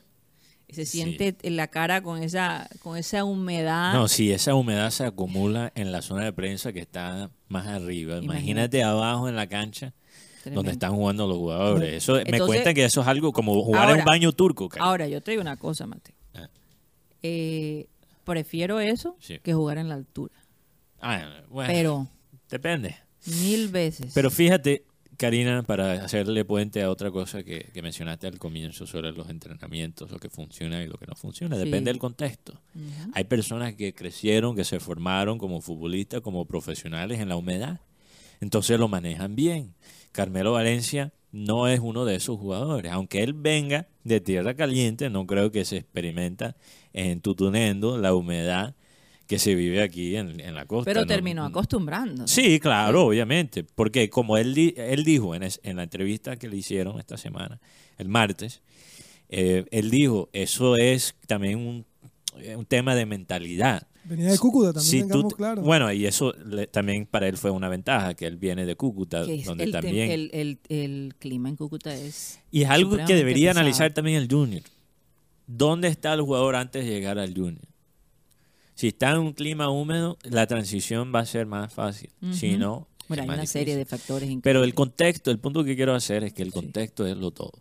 se. 0.72 0.86
Sí. 0.86 1.00
siente 1.02 1.36
en 1.42 1.56
la 1.56 1.68
cara 1.68 2.02
con 2.02 2.22
esa, 2.24 2.70
con 2.82 2.98
esa 2.98 3.24
humedad. 3.24 3.94
No, 3.94 4.08
si 4.08 4.32
esa 4.32 4.56
humedad 4.56 4.90
se 4.92 5.06
acumula 5.06 5.72
en 5.76 5.92
la 5.92 6.02
zona 6.02 6.24
de 6.26 6.34
prensa 6.34 6.72
que 6.74 6.80
está 6.80 7.30
más 7.48 7.68
arriba, 7.68 8.18
imagínate, 8.18 8.78
Imagínate. 8.80 8.84
abajo 8.84 9.28
en 9.30 9.36
la 9.36 9.48
cancha 9.48 9.94
Tremendo. 10.44 10.60
donde 10.60 10.72
están 10.72 10.94
jugando 10.96 11.28
los 11.28 11.38
jugadores. 11.38 11.94
Eso 11.94 12.20
me 12.32 12.40
cuentan 12.40 12.74
que 12.74 12.86
eso 12.86 13.02
es 13.02 13.08
algo 13.08 13.32
como 13.34 13.62
jugar 13.64 13.90
en 13.92 13.98
un 14.00 14.06
baño 14.06 14.32
turco. 14.32 14.70
cara. 14.70 14.86
Ahora, 14.86 15.08
yo 15.08 15.22
te 15.22 15.32
digo 15.32 15.42
una 15.42 15.58
cosa, 15.58 15.86
Mateo. 15.88 16.16
Ah. 16.36 16.48
Eh, 17.24 17.88
prefiero 18.24 18.80
eso 18.80 19.16
Sí. 19.20 19.40
que 19.40 19.54
jugar 19.54 19.78
en 19.80 19.90
la 19.90 19.96
altura. 19.96 20.34
Ah, 21.02 21.42
bueno, 21.50 21.72
Pero 21.74 22.08
depende. 22.50 22.96
mil 23.42 23.68
veces. 23.70 24.12
Pero 24.14 24.30
fíjate, 24.30 24.84
Karina, 25.20 25.64
para 25.64 25.92
hacerle 26.06 26.46
puente 26.46 26.82
a 26.82 26.90
otra 26.90 27.12
cosa 27.12 27.44
que, 27.44 27.70
que 27.74 27.82
mencionaste 27.82 28.26
al 28.28 28.40
comienzo 28.40 28.88
sobre 28.88 29.12
los 29.12 29.30
entrenamientos, 29.30 30.10
lo 30.12 30.18
que 30.18 30.30
funciona 30.30 30.82
y 30.82 30.88
lo 30.88 30.98
que 30.98 31.06
no 31.08 31.14
funciona, 31.16 31.58
Sí. 31.58 31.66
depende 31.66 31.92
del 31.92 32.00
contexto. 32.00 32.54
Hay 33.14 33.26
personas 33.26 33.76
que 33.76 33.94
crecieron, 33.94 34.56
que 34.56 34.64
se 34.64 34.80
formaron 34.80 35.38
como 35.38 35.60
futbolistas, 35.60 36.22
como 36.22 36.46
profesionales 36.46 37.20
en 37.20 37.28
la 37.28 37.36
humedad. 37.36 37.82
Entonces 38.40 38.80
lo 38.80 38.88
manejan 38.88 39.36
bien. 39.36 39.74
Carmelo 40.14 40.54
Valencia 40.54 41.12
no 41.34 41.68
es 41.68 41.82
uno 41.82 42.06
de 42.06 42.16
esos 42.16 42.40
jugadores. 42.40 42.90
Aunque 42.94 43.22
él 43.22 43.34
venga 43.34 43.88
de 44.06 44.22
tierra 44.22 44.54
caliente, 44.56 45.10
no 45.10 45.28
creo 45.28 45.52
que 45.52 45.66
se 45.66 45.78
experimenta 45.78 46.56
en 46.94 47.20
Tutunendo 47.20 47.98
la 47.98 48.14
humedad 48.16 48.74
que 49.30 49.38
se 49.38 49.54
vive 49.54 49.84
aquí 49.84 50.16
en, 50.16 50.40
en 50.40 50.56
la 50.56 50.66
costa. 50.66 50.90
Pero 50.90 51.02
No- 51.02 51.08
terminó 51.08 51.46
acostumbrando. 51.46 52.28
Sí, 52.28 52.60
claro, 52.60 53.06
obviamente. 53.06 53.64
Porque 53.64 54.10
como 54.10 54.38
él, 54.38 54.56
di- 54.56 54.74
él 54.76 55.04
dijo 55.04 55.36
en, 55.36 55.44
es- 55.44 55.60
en 55.64 55.78
la 55.78 55.84
entrevista 55.84 56.36
que 56.36 56.48
le 56.50 56.58
hicieron 56.58 56.98
esta 57.00 57.16
semana, 57.16 57.60
el 58.00 58.10
martes, 58.10 58.62
eh, 59.30 59.66
él 59.70 59.92
dijo, 59.92 60.30
eso 60.34 60.76
es 60.78 61.14
también 61.28 61.60
un, 61.60 61.86
eh, 62.40 62.56
un 62.56 62.66
tema 62.66 62.96
de 62.96 63.06
mentalidad. 63.06 63.88
Venía 64.04 64.32
de 64.32 64.40
Cúcuta 64.40 64.74
también, 64.74 64.90
Si 64.90 65.02
tú 65.02 65.08
tengamos 65.10 65.34
claro. 65.36 65.62
Bueno, 65.62 65.94
y 65.94 66.08
eso 66.08 66.34
le- 66.44 66.66
también 66.66 67.06
para 67.06 67.28
él 67.28 67.38
fue 67.38 67.52
una 67.52 67.70
ventaja, 67.70 68.16
que 68.16 68.26
él 68.26 68.38
viene 68.38 68.66
de 68.66 68.76
Cúcuta, 68.76 69.20
donde 69.46 69.64
el, 69.66 69.72
también... 69.72 70.10
el, 70.10 70.32
el- 70.34 70.60
el 70.70 71.14
clima 71.20 71.50
en 71.50 71.56
Cúcuta 71.56 71.94
es... 71.94 72.40
y 72.50 72.64
es 72.64 72.70
algo 72.72 72.98
que 73.06 73.14
debería 73.14 73.52
pesado. 73.52 73.60
analizar 73.60 73.94
también 73.94 74.18
el 74.18 74.28
Junior. 74.28 74.64
¿Dónde 75.46 75.88
está 75.90 76.14
el 76.16 76.22
jugador 76.22 76.56
antes 76.56 76.84
de 76.84 76.90
llegar 76.90 77.20
al 77.20 77.36
Junior? 77.36 77.62
Si 78.80 78.88
está 78.88 79.12
en 79.12 79.18
un 79.18 79.34
clima 79.34 79.70
húmedo, 79.70 80.18
la 80.24 80.48
transición 80.48 81.12
va 81.14 81.20
a 81.20 81.26
ser 81.26 81.46
más 81.46 81.74
fácil. 81.74 82.12
Si 82.32 82.56
no, 82.56 82.88
Bueno, 83.10 83.24
hay 83.24 83.30
una 83.30 83.46
serie 83.46 83.76
de 83.76 83.84
factores 83.84 84.30
Pero 84.42 84.64
el 84.64 84.74
contexto, 84.74 85.32
el 85.32 85.38
punto 85.40 85.66
que 85.66 85.76
quiero 85.76 85.94
hacer 85.94 86.24
es 86.24 86.32
que 86.32 86.44
el 86.44 86.54
contexto 86.54 87.06
es 87.06 87.18
lo 87.18 87.32
todo. 87.32 87.52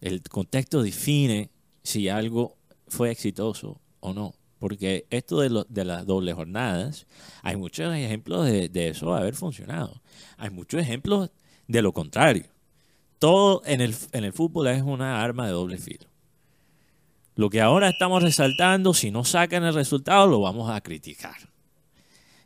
El 0.00 0.22
contexto 0.22 0.82
define 0.82 1.50
si 1.84 2.08
algo 2.08 2.56
fue 2.88 3.12
exitoso 3.12 3.80
o 4.00 4.12
no. 4.12 4.34
Porque 4.58 5.06
esto 5.10 5.38
de, 5.38 5.50
lo- 5.50 5.66
de 5.68 5.84
las 5.84 6.04
dobles 6.04 6.34
jornadas, 6.34 7.06
hay 7.42 7.54
muchos 7.54 7.94
ejemplos 7.94 8.44
de, 8.46 8.68
de 8.68 8.88
eso 8.88 9.14
haber 9.14 9.36
funcionado. 9.36 10.02
Hay 10.36 10.50
muchos 10.50 10.80
ejemplos 10.80 11.30
de 11.68 11.80
lo 11.80 11.92
contrario. 11.92 12.46
Todo 13.20 13.62
en 13.66 13.80
el, 13.80 13.94
en 14.10 14.24
el 14.24 14.32
fútbol 14.32 14.66
es 14.66 14.82
una 14.82 15.22
arma 15.22 15.46
de 15.46 15.52
doble 15.52 15.78
filo. 15.78 16.06
Lo 17.36 17.50
que 17.50 17.60
ahora 17.60 17.88
estamos 17.88 18.22
resaltando, 18.22 18.94
si 18.94 19.10
no 19.10 19.24
sacan 19.24 19.64
el 19.64 19.74
resultado, 19.74 20.26
lo 20.28 20.40
vamos 20.40 20.70
a 20.70 20.80
criticar. 20.80 21.36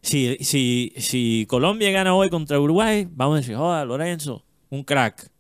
Si, 0.01 0.37
si, 0.41 0.93
si 0.97 1.45
Colombia 1.49 1.91
gana 1.91 2.15
hoy 2.15 2.31
contra 2.31 2.59
Uruguay, 2.59 3.07
vamos 3.11 3.35
a 3.35 3.41
decir, 3.41 3.57
joda, 3.57 3.85
Lorenzo, 3.85 4.45
un 4.71 4.85
crack. 4.85 5.31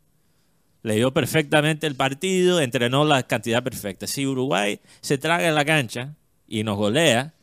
Leyó 0.82 1.12
perfectamente 1.12 1.86
el 1.86 1.94
partido, 1.96 2.60
entrenó 2.60 3.04
la 3.04 3.22
cantidad 3.22 3.62
perfecta. 3.62 4.06
Si 4.06 4.26
Uruguay 4.26 4.80
se 5.00 5.18
traga 5.18 5.48
en 5.48 5.54
la 5.54 5.64
cancha 5.64 6.14
y 6.46 6.62
nos 6.64 6.76
golea, 6.76 7.34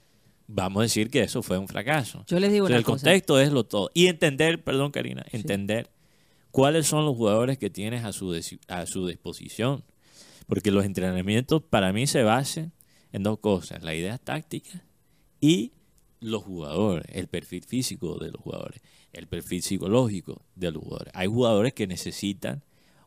vamos 0.47 0.81
a 0.81 0.83
decir 0.83 1.09
que 1.09 1.21
eso 1.21 1.41
fue 1.41 1.57
un 1.57 1.67
fracaso. 1.67 2.23
Yo 2.27 2.39
les 2.39 2.51
digo 2.51 2.65
O 2.65 2.67
sea, 2.67 2.75
una 2.75 2.79
el 2.79 2.85
cosa. 2.85 3.03
contexto 3.03 3.39
es 3.39 3.51
lo 3.51 3.65
todo. 3.65 3.89
Y 3.93 4.07
entender, 4.07 4.63
perdón 4.63 4.91
Karina, 4.91 5.25
entender 5.31 5.89
cuáles 6.51 6.87
son 6.87 7.05
los 7.05 7.15
jugadores 7.15 7.57
que 7.57 7.69
tienes 7.69 8.05
a 8.05 8.13
su, 8.13 8.39
a 8.67 8.85
su 8.85 9.07
disposición. 9.07 9.83
Porque 10.47 10.71
los 10.71 10.85
entrenamientos 10.85 11.63
para 11.63 11.91
mí 11.93 12.07
se 12.07 12.23
basan 12.23 12.73
en 13.11 13.23
dos 13.23 13.39
cosas, 13.39 13.83
la 13.83 13.95
idea 13.95 14.17
táctica 14.17 14.83
y 15.39 15.71
los 16.19 16.43
jugadores, 16.43 17.05
el 17.09 17.27
perfil 17.27 17.63
físico 17.63 18.17
de 18.19 18.31
los 18.31 18.41
jugadores, 18.41 18.81
el 19.13 19.27
perfil 19.27 19.61
psicológico 19.61 20.41
de 20.55 20.71
los 20.71 20.83
jugadores. 20.83 21.13
Hay 21.15 21.27
jugadores 21.27 21.73
que 21.73 21.87
necesitan 21.87 22.63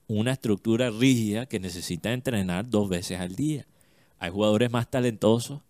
una 0.06 0.32
estructura 0.32 0.90
rígida, 0.90 1.46
que 1.46 1.60
necesitan 1.60 2.12
entrenar 2.12 2.68
dos 2.68 2.88
veces 2.88 3.20
al 3.20 3.36
día. 3.36 3.66
Hay 4.18 4.30
jugadores 4.30 4.70
más 4.70 4.90
talentosos 4.90 5.60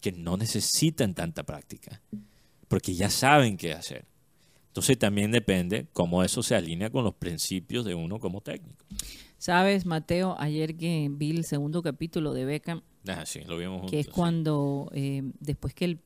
que 0.00 0.12
no 0.12 0.36
necesitan 0.36 1.14
tanta 1.14 1.44
práctica, 1.44 2.00
porque 2.68 2.94
ya 2.94 3.10
saben 3.10 3.56
qué 3.56 3.72
hacer. 3.72 4.04
Entonces 4.68 4.98
también 4.98 5.30
depende 5.30 5.86
cómo 5.92 6.24
eso 6.24 6.42
se 6.42 6.54
alinea 6.54 6.90
con 6.90 7.04
los 7.04 7.14
principios 7.14 7.84
de 7.84 7.94
uno 7.94 8.18
como 8.18 8.40
técnico. 8.40 8.84
Sabes, 9.46 9.86
Mateo, 9.86 10.36
ayer 10.38 10.76
que 10.76 11.08
vi 11.10 11.32
el 11.32 11.44
segundo 11.44 11.82
capítulo 11.82 12.32
de 12.32 12.44
Beckham, 12.44 12.80
Ah, 13.08 13.26
sí, 13.26 13.40
lo 13.44 13.56
vimos 13.58 13.80
juntos. 13.80 13.90
que 13.90 13.98
es 13.98 14.06
sí. 14.06 14.12
cuando 14.12 14.88
eh, 14.94 15.22
después 15.40 15.74
que 15.74 15.84
él- 15.86 16.00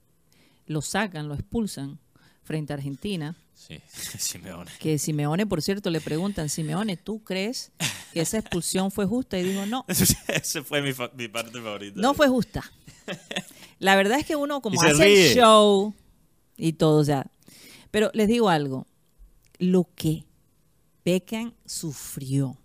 lo 0.66 0.81
sacan, 0.81 1.28
lo 1.28 1.35
expulsan 1.35 1.99
frente 2.45 2.73
a 2.73 2.76
Argentina, 2.76 3.37
Sí, 3.52 3.78
Simeone. 4.19 4.71
que 4.81 4.97
Simeone, 4.97 5.47
por 5.47 5.61
cierto, 5.61 5.90
le 5.90 6.00
preguntan, 6.00 6.49
Simeone, 6.49 6.97
¿tú 6.97 7.23
crees 7.25 7.73
que 8.14 8.23
esa 8.23 8.38
expulsión 8.38 8.90
fue 8.90 9.05
justa? 9.05 9.38
Y 9.38 9.43
dijo, 9.43 9.66
no, 9.66 9.85
Esa 9.88 10.64
fue 10.64 10.81
mi, 10.81 10.95
fa- 10.95 11.11
mi 11.14 11.28
parte 11.28 11.61
favorita. 11.61 12.00
no 12.00 12.14
fue 12.14 12.28
justa. 12.28 12.64
La 13.81 13.97
verdad 13.97 14.19
es 14.19 14.25
que 14.25 14.37
uno 14.37 14.62
como 14.62 14.81
hace 14.81 14.95
ríe. 15.05 15.28
el 15.33 15.37
show 15.37 15.93
y 16.57 16.73
todo, 16.73 17.00
o 17.00 17.05
sea, 17.05 17.26
pero 17.90 18.11
les 18.14 18.28
digo 18.28 18.49
algo, 18.49 18.87
lo 19.59 19.87
que 19.95 20.25
Beckham 21.05 21.52
sufrió 21.66 22.57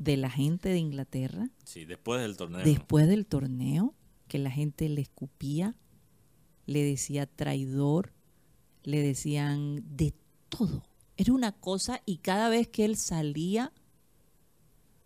de 0.00 0.16
la 0.16 0.30
gente 0.30 0.70
de 0.70 0.78
Inglaterra 0.78 1.50
Sí, 1.64 1.84
después 1.84 2.20
del 2.22 2.36
torneo. 2.36 2.64
después 2.64 3.06
del 3.06 3.26
torneo, 3.26 3.94
que 4.28 4.38
la 4.38 4.50
gente 4.50 4.88
le 4.88 5.02
escupía, 5.02 5.76
le 6.66 6.82
decía 6.82 7.26
traidor, 7.26 8.14
le 8.82 9.02
decían 9.02 9.84
de 9.96 10.14
todo. 10.48 10.82
Era 11.18 11.34
una 11.34 11.52
cosa 11.52 12.00
y 12.06 12.16
cada 12.16 12.48
vez 12.48 12.66
que 12.66 12.86
él 12.86 12.96
salía 12.96 13.72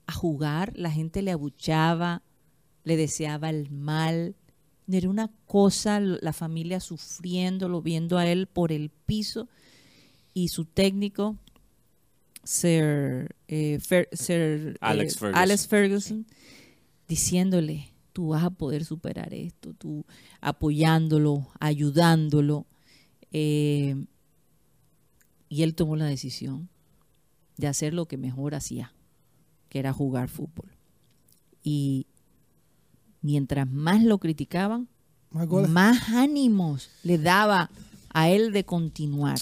a 0.06 0.12
jugar, 0.12 0.72
la 0.76 0.92
gente 0.92 1.22
le 1.22 1.32
abuchaba, 1.32 2.22
le 2.84 2.96
deseaba 2.96 3.50
el 3.50 3.70
mal. 3.72 4.36
Era 4.86 5.10
una 5.10 5.28
cosa, 5.46 5.98
la 5.98 6.32
familia 6.32 6.78
sufriéndolo, 6.78 7.82
viendo 7.82 8.16
a 8.16 8.28
él 8.28 8.46
por 8.46 8.70
el 8.70 8.90
piso 8.90 9.48
y 10.34 10.48
su 10.48 10.66
técnico, 10.66 11.36
Sir, 12.44 13.34
eh, 13.48 13.78
Fer- 13.80 14.08
Sir, 14.12 14.76
Alex 14.80 15.14
eh, 15.14 15.18
Ferguson. 15.18 15.42
Alex 15.42 15.66
Ferguson, 15.66 16.26
diciéndole, 17.08 17.88
tú 18.12 18.28
vas 18.28 18.44
a 18.44 18.50
poder 18.50 18.84
superar 18.84 19.32
esto, 19.34 19.74
tú 19.74 20.04
apoyándolo, 20.40 21.48
ayudándolo. 21.60 22.66
eh, 23.32 23.96
y 25.48 25.62
él 25.62 25.74
tomó 25.74 25.94
la 25.96 26.06
decisión 26.06 26.68
de 27.56 27.66
hacer 27.68 27.94
lo 27.94 28.06
que 28.06 28.16
mejor 28.16 28.54
hacía, 28.54 28.92
que 29.68 29.78
era 29.78 29.92
jugar 29.92 30.28
fútbol. 30.28 30.68
Y 31.62 32.06
mientras 33.22 33.68
más 33.70 34.02
lo 34.02 34.18
criticaban, 34.18 34.88
más 35.68 36.08
ánimos 36.10 36.90
le 37.04 37.18
daba 37.18 37.70
a 38.12 38.28
él 38.30 38.52
de 38.52 38.64
continuar. 38.64 39.38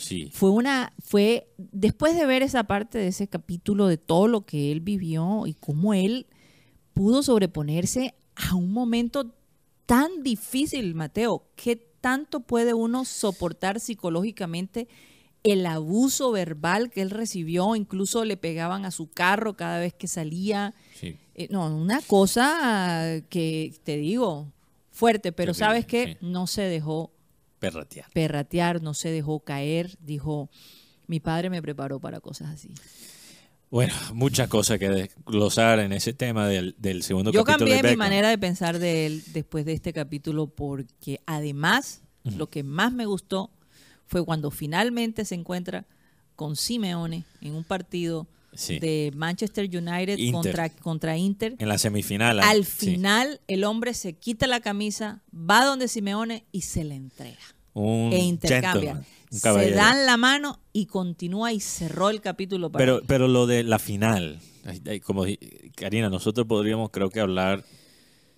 Sí. 0.00 0.30
Fue 0.32 0.50
una, 0.50 0.92
fue, 0.98 1.52
después 1.58 2.16
de 2.16 2.26
ver 2.26 2.42
esa 2.42 2.64
parte 2.64 2.98
de 2.98 3.08
ese 3.08 3.28
capítulo 3.28 3.86
de 3.86 3.98
todo 3.98 4.28
lo 4.28 4.46
que 4.46 4.72
él 4.72 4.80
vivió 4.80 5.46
y 5.46 5.54
cómo 5.54 5.94
él 5.94 6.26
pudo 6.94 7.22
sobreponerse 7.22 8.14
a 8.34 8.54
un 8.54 8.72
momento 8.72 9.34
tan 9.86 10.22
difícil, 10.22 10.94
Mateo, 10.94 11.44
qué 11.54 11.76
tanto 11.76 12.40
puede 12.40 12.74
uno 12.74 13.04
soportar 13.04 13.80
psicológicamente 13.80 14.88
el 15.42 15.66
abuso 15.66 16.32
verbal 16.32 16.90
que 16.90 17.02
él 17.02 17.10
recibió? 17.10 17.76
Incluso 17.76 18.24
le 18.24 18.36
pegaban 18.36 18.84
a 18.84 18.90
su 18.90 19.10
carro 19.10 19.56
cada 19.56 19.78
vez 19.78 19.92
que 19.92 20.08
salía. 20.08 20.74
Sí. 20.94 21.16
Eh, 21.34 21.48
no, 21.50 21.74
una 21.74 22.00
cosa 22.02 23.22
que 23.28 23.74
te 23.84 23.96
digo, 23.96 24.52
fuerte, 24.90 25.32
pero 25.32 25.54
¿sabes 25.54 25.86
qué? 25.86 26.18
sí. 26.20 26.26
No 26.26 26.46
se 26.46 26.62
dejó 26.62 27.10
Perratear. 27.60 28.10
perratear, 28.12 28.82
no 28.82 28.94
se 28.94 29.10
dejó 29.10 29.40
caer, 29.40 29.96
dijo, 30.00 30.50
mi 31.06 31.20
padre 31.20 31.50
me 31.50 31.62
preparó 31.62 32.00
para 32.00 32.20
cosas 32.20 32.48
así. 32.48 32.70
Bueno, 33.70 33.94
muchas 34.14 34.48
cosas 34.48 34.78
que 34.80 34.88
desglosar 34.88 35.78
en 35.78 35.92
ese 35.92 36.12
tema 36.12 36.48
del, 36.48 36.74
del 36.78 37.04
segundo 37.04 37.30
Yo 37.30 37.44
capítulo 37.44 37.70
cambié 37.70 37.82
de 37.82 37.90
mi 37.90 37.96
manera 37.96 38.28
de 38.28 38.38
pensar 38.38 38.80
de 38.80 39.06
él 39.06 39.22
después 39.32 39.64
de 39.64 39.74
este 39.74 39.92
capítulo 39.92 40.48
porque 40.48 41.20
además 41.26 42.02
lo 42.24 42.48
que 42.48 42.64
más 42.64 42.92
me 42.92 43.06
gustó 43.06 43.50
fue 44.06 44.24
cuando 44.24 44.50
finalmente 44.50 45.24
se 45.24 45.36
encuentra 45.36 45.86
con 46.34 46.56
Simeone 46.56 47.24
en 47.40 47.54
un 47.54 47.62
partido 47.62 48.26
Sí. 48.52 48.78
de 48.80 49.12
Manchester 49.14 49.64
United 49.66 50.18
Inter. 50.18 50.32
contra, 50.32 50.68
contra 50.70 51.16
Inter. 51.16 51.54
En 51.58 51.68
la 51.68 51.78
semifinal. 51.78 52.40
Al 52.40 52.64
sí. 52.64 52.90
final 52.90 53.40
el 53.48 53.64
hombre 53.64 53.94
se 53.94 54.14
quita 54.14 54.46
la 54.46 54.60
camisa, 54.60 55.22
va 55.32 55.64
donde 55.64 55.88
Simeone 55.88 56.44
y 56.52 56.62
se 56.62 56.84
le 56.84 56.94
entrega. 56.96 57.38
un 57.74 58.12
e 58.12 58.18
intercambia. 58.18 59.02
Se 59.30 59.70
dan 59.70 60.06
la 60.06 60.16
mano 60.16 60.58
y 60.72 60.86
continúa 60.86 61.52
y 61.52 61.60
cerró 61.60 62.10
el 62.10 62.20
capítulo 62.20 62.70
para 62.72 62.82
Pero, 62.82 62.96
él. 62.98 63.04
pero 63.06 63.28
lo 63.28 63.46
de 63.46 63.62
la 63.62 63.78
final, 63.78 64.40
como 65.04 65.24
Karina, 65.76 66.08
nosotros 66.10 66.48
podríamos 66.48 66.90
creo 66.90 67.10
que 67.10 67.20
hablar 67.20 67.64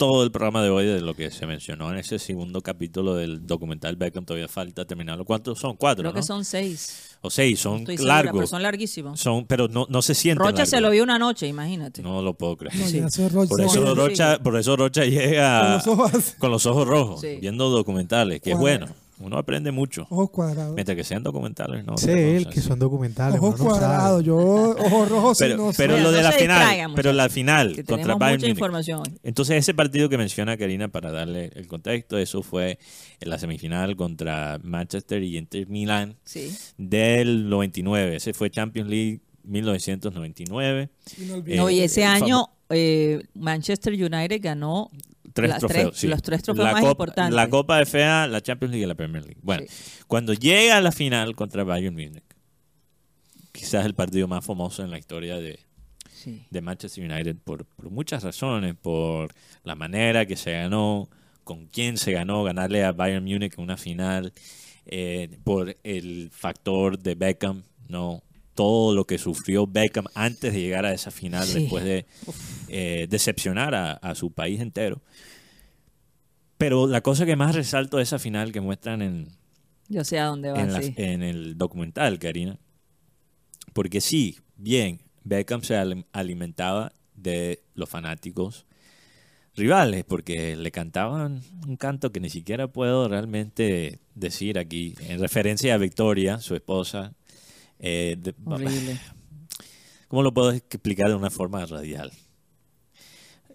todo 0.03 0.25
el 0.25 0.33
programa 0.33 0.65
de 0.65 0.69
hoy 0.71 0.85
de 0.85 1.01
lo 1.01 1.15
que 1.15 1.31
se 1.31 1.47
mencionó 1.47 1.89
en 1.93 1.99
ese 1.99 2.19
segundo 2.19 2.61
capítulo 2.61 3.15
del 3.15 3.47
documental 3.47 3.95
Beckham. 3.95 4.25
Todavía 4.25 4.49
falta 4.49 4.85
terminarlo. 4.85 5.25
¿Cuántos 5.25 5.61
son? 5.61 5.77
Cuatro, 5.77 6.03
Creo 6.03 6.11
¿no? 6.13 6.17
que 6.17 6.25
son 6.25 6.45
seis. 6.45 7.17
O 7.21 7.31
seis, 7.31 7.61
son 7.61 7.79
Estoy 7.83 7.99
segura, 7.99 8.17
pero 8.23 8.33
largos. 8.33 8.51
son 8.51 8.63
larguísimos. 8.65 9.21
Son, 9.21 9.47
pero 9.47 9.69
no, 9.69 9.87
no 9.89 10.03
se 10.03 10.17
sienten 10.17 10.45
Rocha 10.45 10.67
se 10.67 10.81
lo 10.81 10.91
vio 10.91 11.05
una 11.05 11.21
noche, 11.21 11.47
imagínate. 11.47 12.03
No 12.03 12.21
lo 12.21 12.35
puedo 12.35 12.57
creer. 12.57 12.75
No, 12.75 13.09
Sí. 13.11 13.29
Rocha. 13.29 13.49
Por 13.49 13.61
eso. 13.61 13.95
Rocha, 13.95 14.39
por 14.43 14.57
eso 14.57 14.75
Rocha 14.77 15.05
llega 15.05 15.61
Con 15.61 15.73
los 15.75 15.87
ojos, 15.87 16.35
con 16.37 16.51
los 16.51 16.67
ojos 16.67 16.89
rojos, 16.89 17.21
Sí. 17.21 17.37
viendo 17.41 17.71
documentales, 17.71 18.41
que 18.41 18.51
es 18.51 18.59
bueno. 18.59 18.87
Uno 19.21 19.39
aprende 19.39 19.71
mucho. 19.71 20.07
ojos 20.11 20.31
cuadrados. 20.31 20.75
Mientras 20.75 20.97
que 20.97 21.05
sean 21.05 21.23
documentales, 21.23 21.85
no. 21.85 21.97
Sé 21.97 22.37
él 22.37 22.49
que 22.49 22.61
son 22.61 22.79
documentales. 22.79 23.39
Ojos 23.41 23.61
cuadrados. 23.61 24.25
Yo, 24.25 24.37
ojos 24.37 25.09
rojos 25.09 25.39
Pero, 25.39 25.57
no 25.57 25.71
pero 25.77 25.99
lo 25.99 26.11
de 26.11 26.19
no 26.19 26.23
la 26.23 26.33
se 26.33 26.39
final, 26.41 26.93
pero 26.97 27.13
la 27.13 27.29
final 27.29 27.75
Que 27.77 27.85
contra 27.85 28.17
Bayern 28.17 28.41
mucha 28.41 28.51
información. 28.51 29.03
Entonces 29.23 29.57
ese 29.59 29.75
partido 29.75 30.09
que 30.09 30.19
menciona 30.19 30.57
Karina 30.57 30.89
para 30.89 31.13
darle 31.13 31.51
el 31.55 31.67
contexto, 31.69 32.19
eso 32.19 32.43
fue 32.43 32.79
en 33.21 33.31
la 33.31 33.39
semifinal 33.39 33.97
contra 33.97 34.59
Manchester 34.63 35.23
y 35.23 35.37
Inter 35.39 35.69
Milan 35.69 36.17
Sí. 36.25 36.53
del 36.79 37.49
99. 37.49 38.17
Ese 38.17 38.33
fue 38.33 38.51
Champions 38.51 38.89
League 38.91 39.21
1999. 39.45 40.91
Inolvidable. 41.19 41.57
No, 41.57 41.71
y 41.71 41.81
Eh, 41.81 41.85
ese 41.85 42.03
el 42.03 42.09
año 42.09 42.47
eh, 42.71 43.23
Manchester 43.35 43.93
United 43.93 44.41
ganó 44.43 44.91
Tres 45.33 45.51
Las 45.51 45.59
trofeos. 45.61 45.91
tres- 45.93 46.01
sí. 46.01 46.09
los 46.09 46.23
tres 46.23 46.43
trofeos 46.43 46.65
la 46.67 46.73
más 46.73 46.81
Copa- 46.83 46.91
importantes. 46.93 47.35
La 47.35 47.49
Copa 47.49 47.79
de 47.79 47.87
FEA, 47.87 48.27
la 48.27 48.41
Champions 48.43 48.73
League 48.73 48.85
y 48.85 48.89
la 48.89 48.95
Premier 48.95 49.25
League. 49.25 49.41
Bueno, 49.43 49.65
Sí. 49.69 50.03
cuando 50.07 50.35
llega 50.35 50.77
a 50.77 50.81
la 50.81 50.93
final 50.93 51.35
contra 51.35 51.65
Bayern 51.65 51.95
Múnich, 51.95 52.23
quizás 53.53 53.85
el 53.87 53.95
partido 53.95 54.29
más 54.29 54.45
famoso 54.45 54.83
en 54.83 54.91
la 54.91 54.99
historia 54.99 55.37
de, 55.39 55.59
Sí. 56.13 56.43
de 56.51 56.61
Manchester 56.61 57.05
United 57.11 57.37
por, 57.43 57.65
por 57.65 57.91
muchas 57.91 58.23
razones, 58.23 58.75
por 58.81 59.33
la 59.65 59.75
manera 59.75 60.27
que 60.27 60.37
se 60.37 60.53
ganó, 60.53 61.09
con 61.45 61.67
quién 61.67 61.97
se 61.97 62.13
ganó, 62.13 62.45
ganarle 62.45 62.85
a 62.85 62.93
Bayern 62.93 63.25
Múnich 63.25 63.55
en 63.59 63.65
una 63.65 63.77
final, 63.77 64.33
eh, 64.87 65.39
por 65.45 65.77
el 65.83 66.31
factor 66.33 66.99
de 66.99 67.15
Beckham, 67.15 67.63
no 67.89 68.23
todo 68.55 68.95
lo 68.95 69.07
que 69.07 69.19
sufrió 69.19 69.67
Beckham 69.67 70.07
antes 70.15 70.53
de 70.53 70.61
llegar 70.61 70.85
a 70.87 70.93
esa 70.93 71.11
final, 71.11 71.47
Sí. 71.47 71.61
después 71.61 71.85
de 71.85 72.07
eh, 72.69 73.07
decepcionar 73.09 73.75
a, 73.75 73.93
a 73.93 74.15
su 74.15 74.31
país 74.33 74.61
entero. 74.61 75.03
Pero 76.59 76.87
la 76.87 77.01
cosa 77.01 77.27
que 77.27 77.37
más 77.37 77.55
resalto 77.55 77.97
de 77.97 78.05
esa 78.05 78.19
final 78.19 78.53
que 78.53 78.61
muestran 78.61 79.03
en, 79.03 79.29
Yo 79.89 80.05
sé 80.05 80.19
a 80.19 80.27
dónde 80.27 80.53
va, 80.53 80.61
en, 80.61 80.73
la- 80.73 80.83
sí. 80.83 80.95
en 80.97 81.23
el 81.23 81.59
documental, 81.59 82.19
Karina. 82.19 82.59
Porque 83.73 84.01
sí, 84.01 84.39
bien, 84.57 85.01
Beckham 85.25 85.63
se 85.63 85.75
alim- 85.75 86.05
alimentaba 86.13 86.93
de 87.15 87.63
los 87.75 87.89
fanáticos 87.89 88.67
rivales, 89.55 90.05
porque 90.05 90.57
le 90.57 90.71
cantaban 90.71 91.43
un 91.67 91.77
canto 91.77 92.11
que 92.13 92.21
ni 92.21 92.31
siquiera 92.31 92.69
puedo 92.69 93.09
realmente 93.09 93.99
decir 94.15 94.59
aquí, 94.59 94.95
en 95.01 95.21
referencia 95.21 95.75
a 95.75 95.79
Victoria, 95.79 96.39
su 96.39 96.55
esposa. 96.55 97.15
Eh, 97.83 98.17
de- 98.19 98.35
Horrible. 98.47 98.99
¿Cómo 100.09 100.23
lo 100.23 100.33
puedo 100.33 100.51
explicar 100.53 101.09
de 101.09 101.15
una 101.15 101.31
forma 101.31 101.65
radial? 101.67 102.11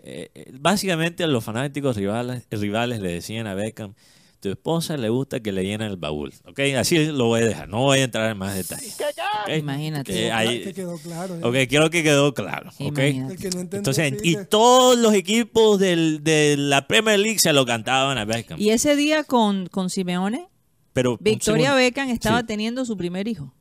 Eh, 0.03 0.29
eh, 0.33 0.51
básicamente 0.59 1.23
a 1.23 1.27
los 1.27 1.43
fanáticos 1.43 1.95
rivales, 1.97 2.43
rivales 2.51 2.99
le 3.01 3.11
decían 3.11 3.45
a 3.47 3.55
Beckham, 3.55 3.93
tu 4.39 4.49
esposa 4.49 4.95
le 4.97 5.09
gusta 5.09 5.39
que 5.41 5.51
le 5.51 5.63
llenen 5.65 5.87
el 5.89 5.97
baúl. 5.97 6.31
¿Ok? 6.45 6.59
Así 6.77 7.07
lo 7.07 7.25
voy 7.25 7.41
a 7.41 7.45
dejar, 7.45 7.67
no 7.67 7.79
voy 7.81 7.99
a 7.99 8.03
entrar 8.03 8.31
en 8.31 8.37
más 8.37 8.55
detalles. 8.55 8.95
¿ok? 9.01 9.57
Imagínate. 9.57 10.31
Ahí- 10.31 10.59
cla- 10.59 10.63
que 10.63 10.73
quedó 10.73 10.97
claro. 10.99 11.35
¿eh? 11.35 11.41
ok, 11.43 11.69
creo 11.69 11.89
que 11.89 12.03
quedó 12.03 12.33
claro. 12.33 12.69
¿ok? 12.69 12.79
Imagínate. 12.79 13.33
El 13.33 13.39
que 13.39 13.49
no 13.49 13.59
entendió, 13.61 13.77
Entonces, 13.79 14.13
y 14.23 14.37
todos 14.45 14.97
los 14.97 15.13
equipos 15.13 15.79
del- 15.79 16.23
de 16.23 16.55
la 16.57 16.87
Premier 16.87 17.19
League 17.19 17.39
se 17.39 17.51
lo 17.53 17.65
cantaban 17.65 18.17
a 18.17 18.25
Beckham. 18.25 18.59
Y 18.61 18.69
ese 18.69 18.95
día 18.95 19.23
con, 19.23 19.67
con 19.67 19.89
Simeone, 19.89 20.47
pero 20.93 21.17
Victoria 21.19 21.73
Beckham 21.73 22.09
estaba 22.09 22.41
Sí. 22.41 22.45
teniendo 22.47 22.85
su 22.85 22.95
primer 22.95 23.27
hijo. 23.27 23.53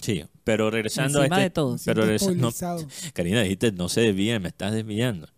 Sí, 0.00 0.24
pero 0.44 0.70
regresando 0.70 1.20
Encima 1.20 1.36
a 1.36 1.38
este... 1.38 1.44
de 1.44 1.50
todo. 1.50 1.76
Pero 1.84 2.02
regresando, 2.02 2.50
no. 2.50 2.88
Karina, 3.12 3.42
dijiste, 3.42 3.72
no 3.72 3.88
se 3.88 4.02
desvíen, 4.02 4.42
me 4.42 4.48
estás 4.48 4.72
desviando. 4.72 5.28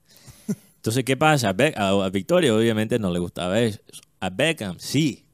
Entonces, 0.76 1.04
¿qué 1.04 1.16
pasa? 1.16 1.54
A 1.76 2.10
Victoria 2.10 2.54
obviamente 2.54 2.98
no 2.98 3.10
le 3.10 3.18
gustaba 3.18 3.60
eso. 3.60 3.80
A 4.20 4.30
Beckham, 4.30 4.76
sí. 4.78 5.24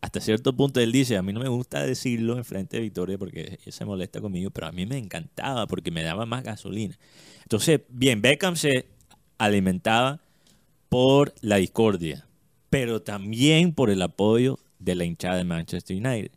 Hasta 0.00 0.20
cierto 0.20 0.54
punto 0.54 0.80
él 0.80 0.92
dice, 0.92 1.16
a 1.16 1.22
mí 1.22 1.32
no 1.32 1.40
me 1.40 1.48
gusta 1.48 1.84
decirlo 1.84 2.36
en 2.36 2.44
frente 2.44 2.76
de 2.76 2.84
Victoria 2.84 3.18
porque 3.18 3.58
ella 3.60 3.72
se 3.72 3.84
molesta 3.84 4.20
conmigo, 4.20 4.50
pero 4.50 4.68
a 4.68 4.72
mí 4.72 4.86
me 4.86 4.96
encantaba 4.96 5.66
porque 5.66 5.90
me 5.90 6.02
daba 6.02 6.24
más 6.24 6.44
gasolina. 6.44 6.96
Entonces, 7.42 7.80
bien, 7.88 8.22
Beckham 8.22 8.54
se 8.54 8.86
alimentaba 9.38 10.20
por 10.88 11.34
la 11.40 11.56
discordia, 11.56 12.26
pero 12.70 13.02
también 13.02 13.72
por 13.72 13.90
el 13.90 14.02
apoyo 14.02 14.58
de 14.78 14.94
la 14.94 15.04
hinchada 15.04 15.36
de 15.36 15.44
Manchester 15.44 15.96
United. 15.96 16.30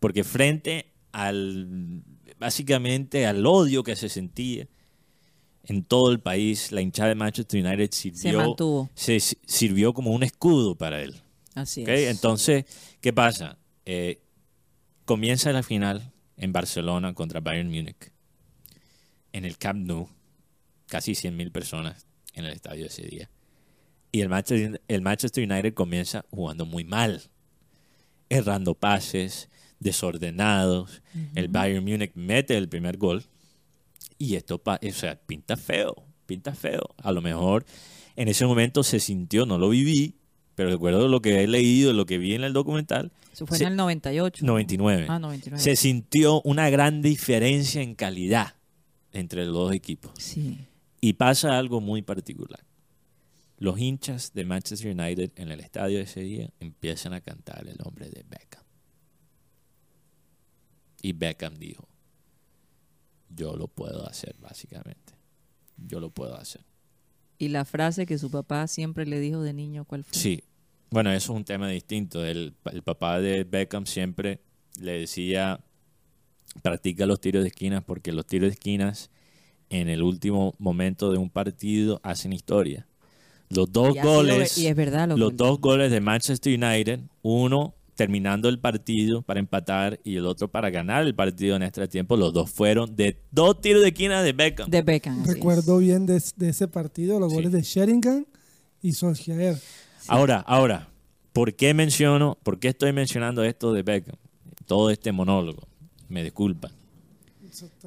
Porque 0.00 0.24
frente 0.24 0.86
al, 1.14 2.02
básicamente 2.38 3.24
al 3.26 3.46
odio 3.46 3.82
que 3.84 3.94
se 3.96 4.08
sentía 4.08 4.66
en 5.62 5.84
todo 5.84 6.10
el 6.10 6.20
país, 6.20 6.72
la 6.72 6.82
hinchada 6.82 7.10
de 7.10 7.14
Manchester 7.14 7.64
United 7.64 7.90
sirvió, 7.92 8.40
se 8.94 9.20
si- 9.20 9.38
sirvió 9.46 9.94
como 9.94 10.10
un 10.10 10.22
escudo 10.24 10.74
para 10.76 11.00
él. 11.00 11.14
Así 11.54 11.82
es. 11.82 12.10
Entonces, 12.10 12.64
¿qué 13.00 13.12
pasa? 13.12 13.56
Eh, 13.86 14.20
comienza 15.04 15.52
la 15.52 15.62
final 15.62 16.12
en 16.36 16.52
Barcelona 16.52 17.14
contra 17.14 17.40
Bayern 17.40 17.68
Múnich. 17.70 18.10
En 19.32 19.44
el 19.44 19.56
Camp 19.56 19.86
Nou, 19.86 20.08
casi 20.86 21.12
100.000 21.12 21.50
personas 21.52 22.06
en 22.34 22.44
el 22.44 22.52
estadio 22.52 22.86
ese 22.86 23.02
día. 23.02 23.30
Y 24.12 24.20
el 24.20 24.28
Manchester, 24.28 24.82
el 24.88 25.00
Manchester 25.02 25.50
United 25.50 25.74
comienza 25.74 26.24
jugando 26.30 26.66
muy 26.66 26.84
mal, 26.84 27.22
errando 28.28 28.74
pases, 28.74 29.48
desordenados. 29.80 31.02
El 31.34 31.48
Bayern 31.48 31.84
Múnich 31.84 32.12
mete 32.14 32.56
el 32.56 32.68
primer 32.68 32.96
gol 32.96 33.24
y 34.18 34.36
esto 34.36 34.62
o 34.64 34.92
sea, 34.92 35.16
pinta 35.16 35.56
feo, 35.56 35.94
pinta 36.26 36.54
feo. 36.54 36.94
A 36.98 37.12
lo 37.12 37.20
mejor 37.22 37.64
en 38.16 38.28
ese 38.28 38.46
momento 38.46 38.82
se 38.82 39.00
sintió, 39.00 39.46
no 39.46 39.58
lo 39.58 39.68
viví, 39.68 40.16
pero 40.54 40.70
recuerdo 40.70 41.08
lo 41.08 41.20
que 41.20 41.42
he 41.42 41.46
leído, 41.48 41.92
lo 41.92 42.06
que 42.06 42.18
vi 42.18 42.34
en 42.34 42.44
el 42.44 42.52
documental, 42.52 43.10
Eso 43.32 43.46
fue 43.46 43.58
se- 43.58 43.64
en 43.64 43.70
el 43.72 43.76
98. 43.76 44.44
99. 44.46 45.06
Ah, 45.08 45.18
99. 45.18 45.62
Se 45.62 45.74
sintió 45.76 46.40
una 46.42 46.70
gran 46.70 47.02
diferencia 47.02 47.82
en 47.82 47.94
calidad 47.94 48.54
entre 49.12 49.44
los 49.44 49.54
dos 49.54 49.72
equipos. 49.72 50.12
Sí. 50.18 50.58
Y 51.00 51.14
pasa 51.14 51.58
algo 51.58 51.80
muy 51.80 52.02
particular. 52.02 52.60
Los 53.58 53.78
hinchas 53.78 54.32
de 54.32 54.44
Manchester 54.44 54.96
United 54.98 55.30
en 55.36 55.50
el 55.50 55.60
estadio 55.60 56.00
ese 56.00 56.20
día 56.22 56.50
empiezan 56.60 57.12
a 57.14 57.20
cantar 57.20 57.66
el 57.68 57.76
nombre 57.76 58.08
de 58.08 58.24
Beckham. 58.28 58.63
Y 61.04 61.12
Beckham 61.12 61.54
dijo, 61.58 61.86
yo 63.28 63.56
lo 63.56 63.68
puedo 63.68 64.08
hacer 64.08 64.34
básicamente. 64.40 65.12
Yo 65.76 66.00
lo 66.00 66.08
puedo 66.08 66.34
hacer. 66.34 66.62
Y 67.36 67.48
la 67.48 67.66
frase 67.66 68.06
que 68.06 68.16
su 68.16 68.30
papá 68.30 68.66
siempre 68.68 69.04
le 69.04 69.20
dijo 69.20 69.42
de 69.42 69.52
niño, 69.52 69.84
¿cuál 69.84 70.02
fue? 70.04 70.16
Sí. 70.18 70.42
Bueno, 70.90 71.12
eso 71.12 71.32
es 71.32 71.36
un 71.36 71.44
tema 71.44 71.68
distinto. 71.68 72.24
El, 72.24 72.54
el 72.72 72.82
papá 72.82 73.20
de 73.20 73.44
Beckham 73.44 73.84
siempre 73.84 74.40
le 74.80 74.92
decía, 75.00 75.60
practica 76.62 77.04
los 77.04 77.20
tiros 77.20 77.42
de 77.42 77.48
esquinas 77.48 77.84
porque 77.84 78.10
los 78.12 78.24
tiros 78.24 78.48
de 78.48 78.54
esquinas 78.54 79.10
en 79.68 79.90
el 79.90 80.02
último 80.02 80.54
momento 80.58 81.12
de 81.12 81.18
un 81.18 81.28
partido 81.28 82.00
hacen 82.02 82.32
historia. 82.32 82.86
Los 83.50 83.70
dos 83.70 83.94
goles. 84.02 84.56
y 84.56 84.68
es 84.68 84.74
verdad 84.76 85.06
lo 85.08 85.16
los 85.18 85.30
que- 85.32 85.36
dos 85.36 85.60
goles 85.60 85.90
de 85.90 86.00
Manchester 86.00 86.54
United, 86.58 87.00
uno 87.22 87.74
terminando 87.94 88.48
el 88.48 88.58
partido 88.58 89.22
para 89.22 89.40
empatar 89.40 90.00
y 90.04 90.16
el 90.16 90.26
otro 90.26 90.48
para 90.48 90.70
ganar 90.70 91.04
el 91.04 91.14
partido 91.14 91.56
en 91.56 91.62
extra 91.62 91.86
tiempo, 91.88 92.16
los 92.16 92.32
dos 92.32 92.50
fueron 92.50 92.94
de 92.96 93.20
dos 93.30 93.60
tiros 93.60 93.82
de 93.82 93.88
esquina 93.88 94.22
de 94.22 94.32
Beckham. 94.32 94.68
De 94.68 94.82
Beckham. 94.82 95.20
así 95.20 95.30
es. 95.30 95.34
Recuerdo 95.36 95.78
bien 95.78 96.06
de, 96.06 96.22
de 96.36 96.48
ese 96.48 96.68
partido 96.68 97.20
los 97.20 97.30
Sí. 97.30 97.36
goles 97.36 97.52
de 97.52 97.62
Sheringham 97.62 98.26
y 98.82 98.92
Solskjaer. 98.92 99.56
Ahora, 100.08 100.40
ahora, 100.40 100.88
¿por 101.32 101.54
qué 101.54 101.72
menciono, 101.74 102.36
por 102.42 102.58
qué 102.58 102.68
estoy 102.68 102.92
mencionando 102.92 103.42
esto 103.44 103.72
de 103.72 103.82
Beckham? 103.82 104.16
Todo 104.66 104.90
este 104.90 105.12
monólogo. 105.12 105.62
Me 106.08 106.22
disculpan. 106.24 106.72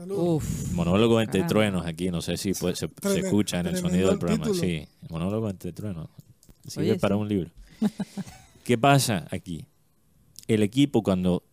Uf. 0.09 0.71
Monólogo 0.71 1.19
entre 1.19 1.41
Caramba. 1.41 1.47
truenos 1.49 1.85
aquí, 1.85 2.09
no 2.09 2.21
sé 2.21 2.37
si 2.37 2.53
puede- 2.53 2.75
se, 2.75 2.87
se 3.01 3.19
escucha 3.19 3.59
en 3.59 3.67
el 3.67 3.77
sonido 3.77 4.05
del 4.07 4.13
el 4.13 4.19
programa. 4.19 4.45
título. 4.45 4.61
Sí, 4.61 4.87
monólogo 5.09 5.49
entre 5.49 5.73
truenos. 5.73 6.07
Sirve 6.65 6.91
Oye, 6.91 6.99
para 6.99 7.15
sí. 7.15 7.21
un 7.21 7.27
libro. 7.27 7.49
¿Qué 8.63 8.77
pasa 8.77 9.27
aquí? 9.31 9.65
El 10.47 10.63
equipo 10.63 11.03
cuando 11.03 11.43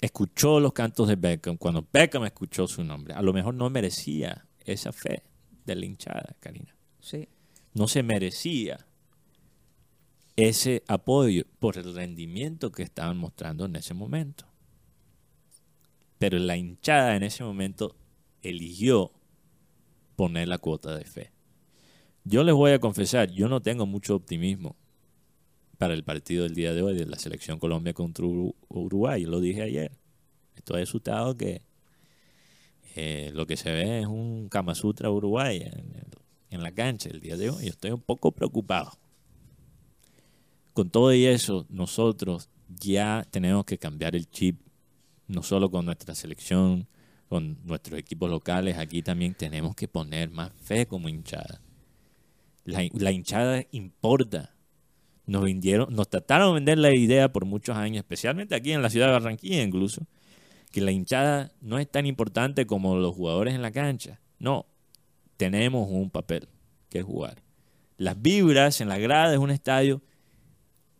escuchó 0.00 0.60
los 0.60 0.72
cantos 0.72 1.08
de 1.08 1.16
Beckham, 1.16 1.56
cuando 1.56 1.86
Beckham 1.92 2.24
escuchó 2.24 2.66
su 2.66 2.82
nombre, 2.82 3.14
a 3.14 3.22
lo 3.22 3.32
mejor 3.32 3.54
no 3.54 3.68
merecía 3.68 4.46
esa 4.64 4.92
fe 4.92 5.22
de 5.66 5.74
la 5.74 5.86
hinchada, 5.86 6.36
Karina. 6.40 6.74
Sí. 7.00 7.28
No 7.74 7.86
se 7.86 8.02
merecía 8.02 8.86
ese 10.36 10.82
apoyo 10.88 11.44
por 11.58 11.76
el 11.76 11.94
rendimiento 11.94 12.72
que 12.72 12.82
estaban 12.82 13.18
mostrando 13.18 13.66
en 13.66 13.76
ese 13.76 13.94
momento. 13.94 14.46
Pero 16.18 16.38
la 16.38 16.56
hinchada 16.56 17.16
en 17.16 17.22
ese 17.22 17.44
momento 17.44 17.96
eligió 18.42 19.12
poner 20.16 20.48
la 20.48 20.58
cuota 20.58 20.96
de 20.96 21.04
fe. 21.04 21.32
Yo 22.24 22.44
les 22.44 22.54
voy 22.54 22.72
a 22.72 22.78
confesar, 22.78 23.30
yo 23.30 23.48
no 23.48 23.60
tengo 23.60 23.86
mucho 23.86 24.14
optimismo 24.14 24.76
para 25.80 25.94
el 25.94 26.04
partido 26.04 26.42
del 26.42 26.54
día 26.54 26.74
de 26.74 26.82
hoy 26.82 26.94
de 26.94 27.06
la 27.06 27.18
selección 27.18 27.58
Colombia 27.58 27.94
contra 27.94 28.26
Uru- 28.26 28.54
Uruguay. 28.68 29.24
Lo 29.24 29.40
dije 29.40 29.62
ayer. 29.62 29.90
Estoy 30.54 30.82
asustado 30.82 31.38
que 31.38 31.62
eh, 32.96 33.30
lo 33.32 33.46
que 33.46 33.56
se 33.56 33.72
ve 33.72 34.00
es 34.00 34.06
un 34.06 34.50
Kama 34.50 34.74
Sutra 34.74 35.10
Uruguay 35.10 35.64
en, 36.50 36.62
la 36.62 36.70
cancha 36.72 37.08
el 37.08 37.22
día 37.22 37.38
de 37.38 37.48
hoy. 37.48 37.64
Yo 37.64 37.70
estoy 37.70 37.92
un 37.92 38.02
poco 38.02 38.30
preocupado. 38.32 38.92
Con 40.74 40.90
todo 40.90 41.14
y 41.14 41.24
eso, 41.24 41.64
nosotros 41.70 42.50
ya 42.68 43.26
tenemos 43.30 43.64
que 43.64 43.78
cambiar 43.78 44.14
el 44.14 44.28
chip, 44.28 44.60
no 45.28 45.42
solo 45.42 45.70
con 45.70 45.86
nuestra 45.86 46.14
selección, 46.14 46.88
con 47.30 47.56
nuestros 47.64 47.98
equipos 47.98 48.28
locales, 48.28 48.76
aquí 48.76 49.00
también 49.00 49.32
tenemos 49.32 49.74
que 49.74 49.88
poner 49.88 50.28
más 50.28 50.52
fe 50.52 50.84
como 50.84 51.08
hinchada. 51.08 51.62
La 52.66 53.12
hinchada 53.12 53.64
importa. 53.70 54.54
Nos 55.30 55.44
vendieron, 55.44 55.94
nos 55.94 56.08
trataron 56.08 56.48
de 56.48 56.54
vender 56.54 56.78
la 56.78 56.92
idea 56.92 57.32
por 57.32 57.44
muchos 57.44 57.76
años, 57.76 57.98
especialmente 57.98 58.56
aquí 58.56 58.72
en 58.72 58.82
la 58.82 58.90
ciudad 58.90 59.06
de 59.06 59.12
Barranquilla 59.12 59.62
incluso, 59.62 60.02
que 60.72 60.80
la 60.80 60.90
hinchada 60.90 61.52
no 61.60 61.78
es 61.78 61.88
tan 61.88 62.04
importante 62.04 62.66
como 62.66 62.96
los 62.96 63.14
jugadores 63.14 63.54
en 63.54 63.62
la 63.62 63.70
cancha. 63.70 64.18
No, 64.40 64.66
tenemos 65.36 65.86
un 65.88 66.10
papel 66.10 66.48
que 66.88 67.02
jugar. 67.02 67.42
Las 67.96 68.20
vibras 68.20 68.80
en 68.80 68.88
la 68.88 68.98
grada 68.98 69.30
de 69.30 69.38
un 69.38 69.52
estadio 69.52 70.02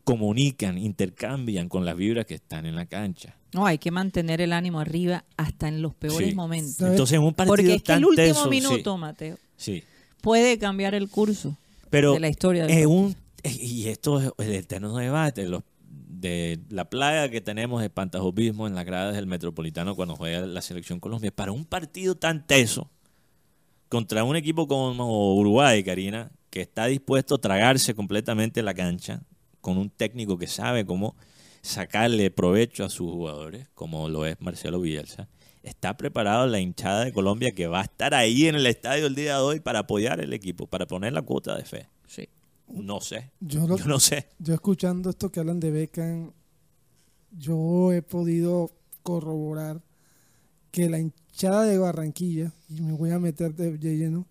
comunican, 0.04 0.78
intercambian 0.78 1.68
con 1.68 1.84
las 1.84 1.96
vibras 1.96 2.26
que 2.26 2.34
están 2.34 2.66
en 2.66 2.74
la 2.76 2.86
cancha. 2.86 3.36
No, 3.52 3.66
hay 3.66 3.78
que 3.78 3.90
mantener 3.90 4.40
el 4.40 4.52
ánimo 4.52 4.78
arriba 4.80 5.24
hasta 5.36 5.66
en 5.66 5.82
los 5.82 5.94
peores 5.94 6.28
Sí. 6.30 6.34
momentos. 6.36 6.74
¿Sabes? 6.76 6.92
Entonces, 6.92 7.16
en 7.18 7.24
un 7.24 7.34
partido 7.34 7.52
Porque 7.56 7.74
es 7.74 7.82
que 7.82 7.86
tan 7.86 7.98
el 7.98 8.04
último 8.06 8.26
teso, 8.28 8.44
sí, 8.44 8.50
minuto, 8.50 8.96
Mateo, 8.96 9.38
sí. 9.56 9.82
puede 10.20 10.56
cambiar 10.58 10.94
el 10.94 11.08
curso 11.08 11.56
Pero 11.90 12.12
de 12.12 12.20
la 12.20 12.28
historia 12.28 12.62
del 12.62 12.70
partido. 12.70 12.90
un 12.90 13.16
y 13.44 13.88
esto 13.88 14.20
es 14.20 14.33
el 14.38 14.55
eterno 14.55 14.96
debate 14.96 15.46
los, 15.46 15.62
de 16.20 16.61
la 16.68 16.88
plaga 16.90 17.29
que 17.29 17.40
tenemos 17.40 17.81
de 17.83 17.90
pantajobismo 17.90 18.66
en 18.66 18.74
las 18.74 18.85
gradas 18.85 19.14
del 19.14 19.26
Metropolitano 19.26 19.96
cuando 19.96 20.16
juega 20.16 20.40
la 20.40 20.62
selección 20.62 21.00
Colombia 21.00 21.31
para 21.35 21.53
un 21.53 21.64
partido 21.64 22.14
tan 22.14 22.46
teso 22.46 22.90
contra 23.88 24.22
un 24.22 24.37
equipo 24.37 24.68
como 24.68 25.35
Uruguay, 25.35 25.83
Karina, 25.83 26.31
que 26.50 26.61
está 26.61 26.87
dispuesto 26.87 27.37
a 27.37 27.40
tragarse 27.40 27.94
completamente 27.94 28.62
la 28.62 28.74
cancha 28.74 29.22
con 29.61 29.79
un 29.79 29.90
técnico 29.90 30.38
que 30.38 30.46
sabe 30.46 30.85
cómo 30.85 31.16
sacarle 31.62 32.31
provecho 32.31 32.85
a 32.85 32.88
sus 32.88 33.11
jugadores, 33.11 33.68
como 33.74 34.09
lo 34.09 34.26
es 34.26 34.40
Marcelo 34.40 34.81
Bielsa. 34.81 35.29
Está 35.62 35.96
preparado 35.96 36.46
la 36.46 36.61
hinchada 36.61 37.05
de 37.05 37.12
Colombia 37.12 37.53
que 37.53 37.66
va 37.66 37.81
a 37.81 37.85
estar 37.85 38.14
ahí 38.14 38.46
en 38.46 38.55
el 38.55 38.66
estadio 38.66 39.07
el 39.07 39.14
día 39.14 39.37
de 39.37 39.42
hoy 39.42 39.61
para 39.61 39.81
apoyar 39.81 40.20
el 40.20 40.33
equipo, 40.33 40.66
para 40.66 40.87
poner 40.87 41.12
la 41.12 41.22
cuota 41.22 41.57
de 41.57 41.64
fe. 41.64 41.88
No 42.72 43.00
sé. 43.00 43.30
Yo, 43.40 43.66
lo- 43.66 43.76
Yo 43.76 43.87
no 43.87 43.98
sé. 44.00 44.26
yo 44.38 44.54
escuchando 44.54 45.11
esto 45.11 45.30
que 45.30 45.40
hablan 45.40 45.61
de 45.61 45.70
Beckham, 45.70 46.33
yo 47.37 47.92
he 47.92 48.02
podido 48.02 48.70
corroborar 49.02 49.80
que 50.70 50.88
la 50.88 50.98
hinchada 50.98 51.64
de 51.64 51.78
Barranquilla, 51.78 52.52
y 52.68 52.80
me 52.83 52.92
voy 52.92 53.11
a 53.11 53.18
meter 53.18 53.54
de, 53.54 53.76
lleno, 53.96 54.26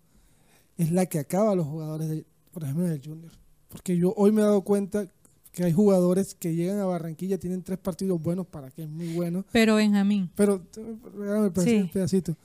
es 0.78 0.90
la 0.90 1.06
que 1.06 1.18
acaba 1.18 1.52
a 1.52 1.54
los 1.54 1.66
jugadores, 1.66 2.08
de, 2.08 2.24
por 2.52 2.62
ejemplo, 2.64 2.84
del 2.86 3.00
Junior. 3.04 3.32
Porque 3.68 3.96
yo 3.96 4.14
hoy 4.16 4.32
me 4.32 4.40
he 4.40 4.44
dado 4.44 4.62
cuenta 4.62 5.06
que 5.52 5.64
hay 5.64 5.72
jugadores 5.72 6.34
que 6.34 6.54
llegan 6.54 6.78
a 6.78 6.86
Barranquilla, 6.86 7.38
tienen 7.38 7.62
tres 7.62 7.78
partidos 7.78 8.22
buenos, 8.22 8.46
para 8.46 8.70
que 8.70 8.84
es 8.84 8.88
muy 8.88 9.12
bueno, 9.12 9.44
Pero 9.52 9.76
Benjamín, 9.76 10.30
pero 10.34 10.62
eh, 10.76 10.96
regálame 11.16 11.48
Sí. 11.48 11.52
pedacito, 11.54 11.92
pedacito. 11.92 12.36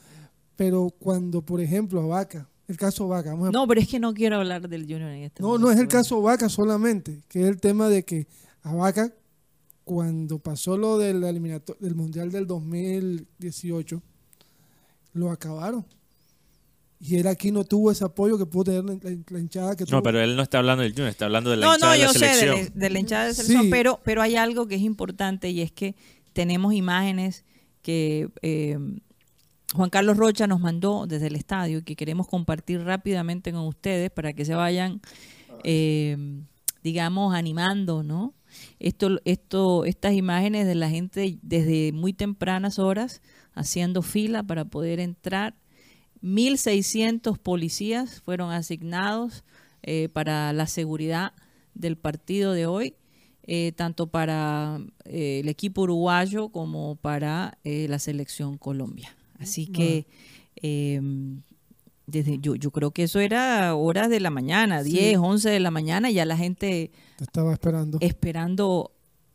Pero 0.55 0.89
cuando, 0.99 1.41
por 1.41 1.61
ejemplo, 1.61 2.01
a 2.01 2.05
Vaca, 2.07 2.49
el 2.67 2.77
caso 2.77 3.07
Vaca, 3.07 3.31
vamos 3.31 3.49
a 3.49 3.51
no, 3.51 3.67
pero 3.67 3.79
es 3.81 3.87
que 3.87 3.99
no 3.99 4.13
quiero 4.13 4.37
hablar 4.37 4.67
del 4.67 4.81
Junior 4.83 5.09
en 5.11 5.23
este 5.23 5.41
no, 5.41 5.49
momento. 5.49 5.67
no 5.67 5.73
es 5.73 5.79
el 5.79 5.87
caso 5.87 6.21
Vaca 6.21 6.49
solamente, 6.49 7.21
que 7.27 7.41
es 7.41 7.47
el 7.47 7.59
tema 7.59 7.89
de 7.89 8.03
que 8.03 8.27
a 8.63 8.73
Vaca, 8.73 9.13
cuando 9.83 10.39
pasó 10.39 10.75
lo 10.77 10.97
del, 10.97 11.21
del 11.21 11.95
Mundial 11.95 12.31
del 12.31 12.47
2018, 12.47 14.01
lo 15.13 15.31
acabaron. 15.31 15.85
Y 16.99 17.17
él 17.17 17.27
aquí 17.27 17.51
no 17.51 17.63
tuvo 17.65 17.91
ese 17.91 18.03
apoyo 18.05 18.37
que 18.37 18.45
pudo 18.45 18.63
tener 18.65 18.83
la, 18.83 18.93
la- 18.93 19.17
la 19.29 19.39
hinchada 19.39 19.75
que 19.75 19.85
tuvo. 19.85 19.97
No, 19.97 20.03
pero 20.03 20.19
él 20.21 20.35
no 20.35 20.41
está 20.41 20.57
hablando 20.59 20.81
del 20.81 20.93
Junior, 20.93 21.09
está 21.09 21.25
hablando 21.25 21.51
de 21.51 21.57
la 21.57 21.67
No, 21.67 21.73
hinchada 21.75 21.91
no, 21.93 21.99
de 21.99 21.99
la 21.99 22.05
yo 22.07 22.13
sé 22.19 22.25
de 22.25 22.33
selección. 22.33 22.71
la, 22.73 22.79
de 22.81 22.89
la 22.89 22.99
hinchada 22.99 23.25
de 23.27 23.33
selección, 23.35 23.63
Sí. 23.63 23.69
pero, 23.69 23.99
pero 24.03 24.21
hay 24.21 24.35
algo 24.37 24.67
que 24.67 24.75
es 24.75 24.81
importante 24.81 25.49
y 25.49 25.61
es 25.61 25.71
que 25.71 25.95
tenemos 26.33 26.73
imágenes 26.73 27.43
que 27.81 28.29
eh, 28.41 28.79
Juan 29.75 29.89
Carlos 29.89 30.17
Rocha 30.17 30.47
nos 30.47 30.59
mandó 30.59 31.05
desde 31.07 31.27
el 31.27 31.35
estadio 31.35 31.83
que 31.83 31.95
queremos 31.95 32.27
compartir 32.27 32.81
rápidamente 32.81 33.51
con 33.51 33.61
ustedes 33.61 34.09
para 34.09 34.33
que 34.33 34.45
se 34.45 34.55
vayan, 34.55 35.01
eh, 35.63 36.17
digamos, 36.83 37.35
animando, 37.35 38.03
¿no? 38.03 38.33
Esto, 38.79 39.19
esto, 39.25 39.85
estas 39.85 40.13
imágenes 40.13 40.65
de 40.65 40.75
la 40.75 40.89
gente 40.89 41.37
desde 41.41 41.91
muy 41.91 42.13
tempranas 42.13 42.79
horas 42.79 43.21
haciendo 43.53 44.01
fila 44.01 44.43
para 44.43 44.65
poder 44.65 44.99
entrar. 44.99 45.55
1.600 46.21 47.37
policías 47.37 48.21
fueron 48.21 48.51
asignados 48.51 49.43
eh, 49.83 50.09
para 50.09 50.53
la 50.53 50.67
seguridad 50.67 51.33
del 51.73 51.97
partido 51.97 52.53
de 52.53 52.65
hoy, 52.65 52.95
eh, 53.43 53.73
tanto 53.73 54.07
para 54.07 54.79
eh, 55.03 55.41
el 55.41 55.49
equipo 55.49 55.81
uruguayo 55.83 56.49
como 56.49 56.95
para 56.95 57.57
la 57.63 57.99
selección 57.99 58.57
Colombia. 58.57 59.15
Así 59.39 59.67
que 59.67 60.05
eh, 60.61 61.01
desde 62.07 62.37
yo, 62.39 62.55
yo 62.55 62.71
creo 62.71 62.91
que 62.91 63.03
eso 63.03 63.19
era 63.19 63.73
horas 63.75 64.09
de 64.09 64.19
la 64.19 64.29
mañana, 64.29 64.83
Sí. 64.83 64.91
10, 64.91 65.17
11 65.17 65.49
de 65.49 65.59
la 65.59 65.71
mañana, 65.71 66.11
ya 66.11 66.25
la 66.25 66.37
gente 66.37 66.91
Te 67.17 67.23
estaba 67.23 67.51
esperando. 67.53 67.97
esperando 68.01 68.91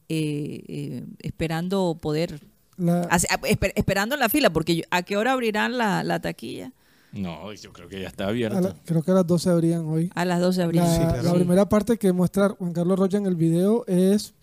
eh, 0.09 0.65
eh, 0.69 1.05
esperando 1.21 1.99
poder 2.01 2.41
La- 2.77 3.03
hace- 3.03 3.29
a- 3.31 3.41
esper- 3.43 3.73
esperando 3.77 4.17
la 4.17 4.29
fila 4.29 4.51
porque 4.53 4.77
yo- 4.77 4.83
a 4.91 5.03
qué 5.03 5.17
hora 5.17 5.33
abrirán 5.33 5.79
la, 5.79 6.03
la 6.03 6.21
taquilla 6.21 6.73
No, 7.13 7.53
yo 7.53 7.73
creo 7.73 7.89
que 7.89 8.01
ya 8.01 8.09
está 8.09 8.25
a 8.25 8.29
abierto. 8.29 8.61
la- 8.61 8.75
creo 8.85 9.03
que 9.03 9.11
a 9.13 9.15
las 9.15 9.27
12 9.27 9.51
abrían 9.51 9.85
hoy. 9.87 10.11
a 10.15 10.25
las 10.25 10.41
12 10.41 10.59
de 10.61 10.65
abril 10.65 10.81
La, 10.81 10.95
Sí, 10.95 11.01
claro. 11.03 11.23
la 11.23 11.35
primera 11.35 11.69
parte 11.69 11.97
que 11.99 12.13
muestra 12.13 12.49
Juan 12.51 12.73
Carlos 12.73 12.99
Rocha 12.99 13.19
en 13.19 13.27
el 13.27 13.37
video 13.37 13.85
es 13.87 14.35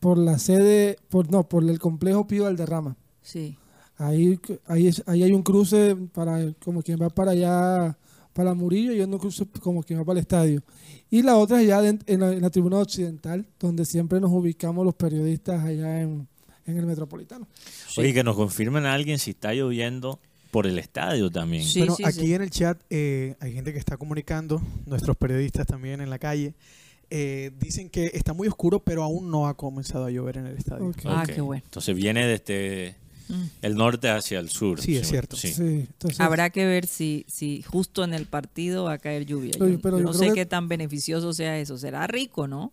por 0.00 0.18
la 0.18 0.38
sede, 0.38 0.96
por 1.08 1.30
no, 1.30 1.48
por 1.48 1.62
el 1.68 1.78
complejo 1.78 2.26
Pío 2.26 2.44
Valderrama. 2.44 2.96
sí 3.22 3.56
Ahí, 3.96 4.38
ahí, 4.66 4.88
es- 4.88 5.02
ahí 5.06 5.22
hay 5.22 5.32
un 5.32 5.42
cruce 5.42 5.96
para 6.12 6.52
como 6.64 6.82
quien 6.82 7.00
va 7.00 7.08
para 7.10 7.30
allá, 7.32 7.96
para 8.32 8.52
Murillo, 8.54 8.92
y 8.92 9.00
otro 9.00 9.18
cruce 9.18 9.46
como 9.60 9.82
quien 9.82 10.00
va 10.00 10.04
para 10.04 10.18
el 10.18 10.22
estadio. 10.22 10.62
Y 11.10 11.22
la 11.22 11.36
otra 11.36 11.60
es 11.62 11.68
ya 11.68 11.80
de- 11.80 11.98
en, 12.06 12.20
la, 12.20 12.32
en 12.32 12.42
la 12.42 12.50
tribuna 12.50 12.78
occidental, 12.78 13.46
donde 13.60 13.84
siempre 13.84 14.20
nos 14.20 14.32
ubicamos 14.32 14.84
los 14.84 14.94
periodistas 14.94 15.62
allá 15.64 16.00
en, 16.00 16.26
en 16.66 16.76
el 16.78 16.86
Metropolitano. 16.86 17.46
Oye, 17.96 18.12
que 18.12 18.24
nos 18.24 18.34
confirmen 18.34 18.84
a 18.86 18.94
alguien 18.94 19.18
si 19.18 19.30
está 19.30 19.54
lloviendo 19.54 20.18
por 20.50 20.66
el 20.66 20.78
estadio 20.78 21.30
también. 21.30 21.62
Sí, 21.64 21.80
bueno, 21.80 21.94
sí, 21.96 22.04
aquí 22.04 22.20
sí. 22.26 22.34
en 22.34 22.42
el 22.42 22.50
chat 22.50 22.80
eh, 22.90 23.36
hay 23.40 23.52
gente 23.52 23.72
que 23.72 23.78
está 23.78 23.96
comunicando, 23.96 24.60
nuestros 24.86 25.16
periodistas 25.16 25.66
también 25.66 26.00
en 26.00 26.10
la 26.10 26.18
calle. 26.18 26.54
eh, 27.10 27.52
dicen 27.60 27.90
que 27.90 28.10
está 28.14 28.32
muy 28.32 28.48
oscuro, 28.48 28.80
pero 28.80 29.02
aún 29.04 29.30
no 29.30 29.46
ha 29.46 29.56
comenzado 29.56 30.06
a 30.06 30.10
llover 30.10 30.38
en 30.38 30.46
el 30.46 30.56
estadio. 30.56 30.86
Ok. 30.86 30.96
Ah, 31.04 31.22
Ok. 31.24 31.34
qué 31.34 31.40
bueno. 31.40 31.62
Entonces 31.64 31.94
viene 31.94 32.26
desde, 32.26 32.96
el 33.62 33.74
norte 33.74 34.08
hacia 34.10 34.38
el 34.38 34.48
sur. 34.48 34.80
Sí, 34.80 34.96
es 34.96 35.08
cierto. 35.08 35.36
Sí. 35.36 35.52
Sí, 35.52 35.62
entonces, 35.88 36.20
Habrá 36.20 36.50
que 36.50 36.64
ver 36.66 36.86
si, 36.86 37.24
si 37.28 37.62
justo 37.62 38.04
en 38.04 38.14
el 38.14 38.26
partido 38.26 38.84
va 38.84 38.94
a 38.94 38.98
caer 38.98 39.26
lluvia. 39.26 39.52
Pero- 39.58 39.68
Yo- 39.68 39.80
pero 39.80 39.98
yo 39.98 40.04
yo 40.06 40.12
no 40.12 40.18
sé 40.18 40.28
que- 40.28 40.34
qué 40.34 40.46
tan 40.46 40.68
beneficioso 40.68 41.32
sea 41.32 41.58
eso. 41.58 41.78
Será 41.78 42.06
rico, 42.06 42.46
¿no? 42.48 42.72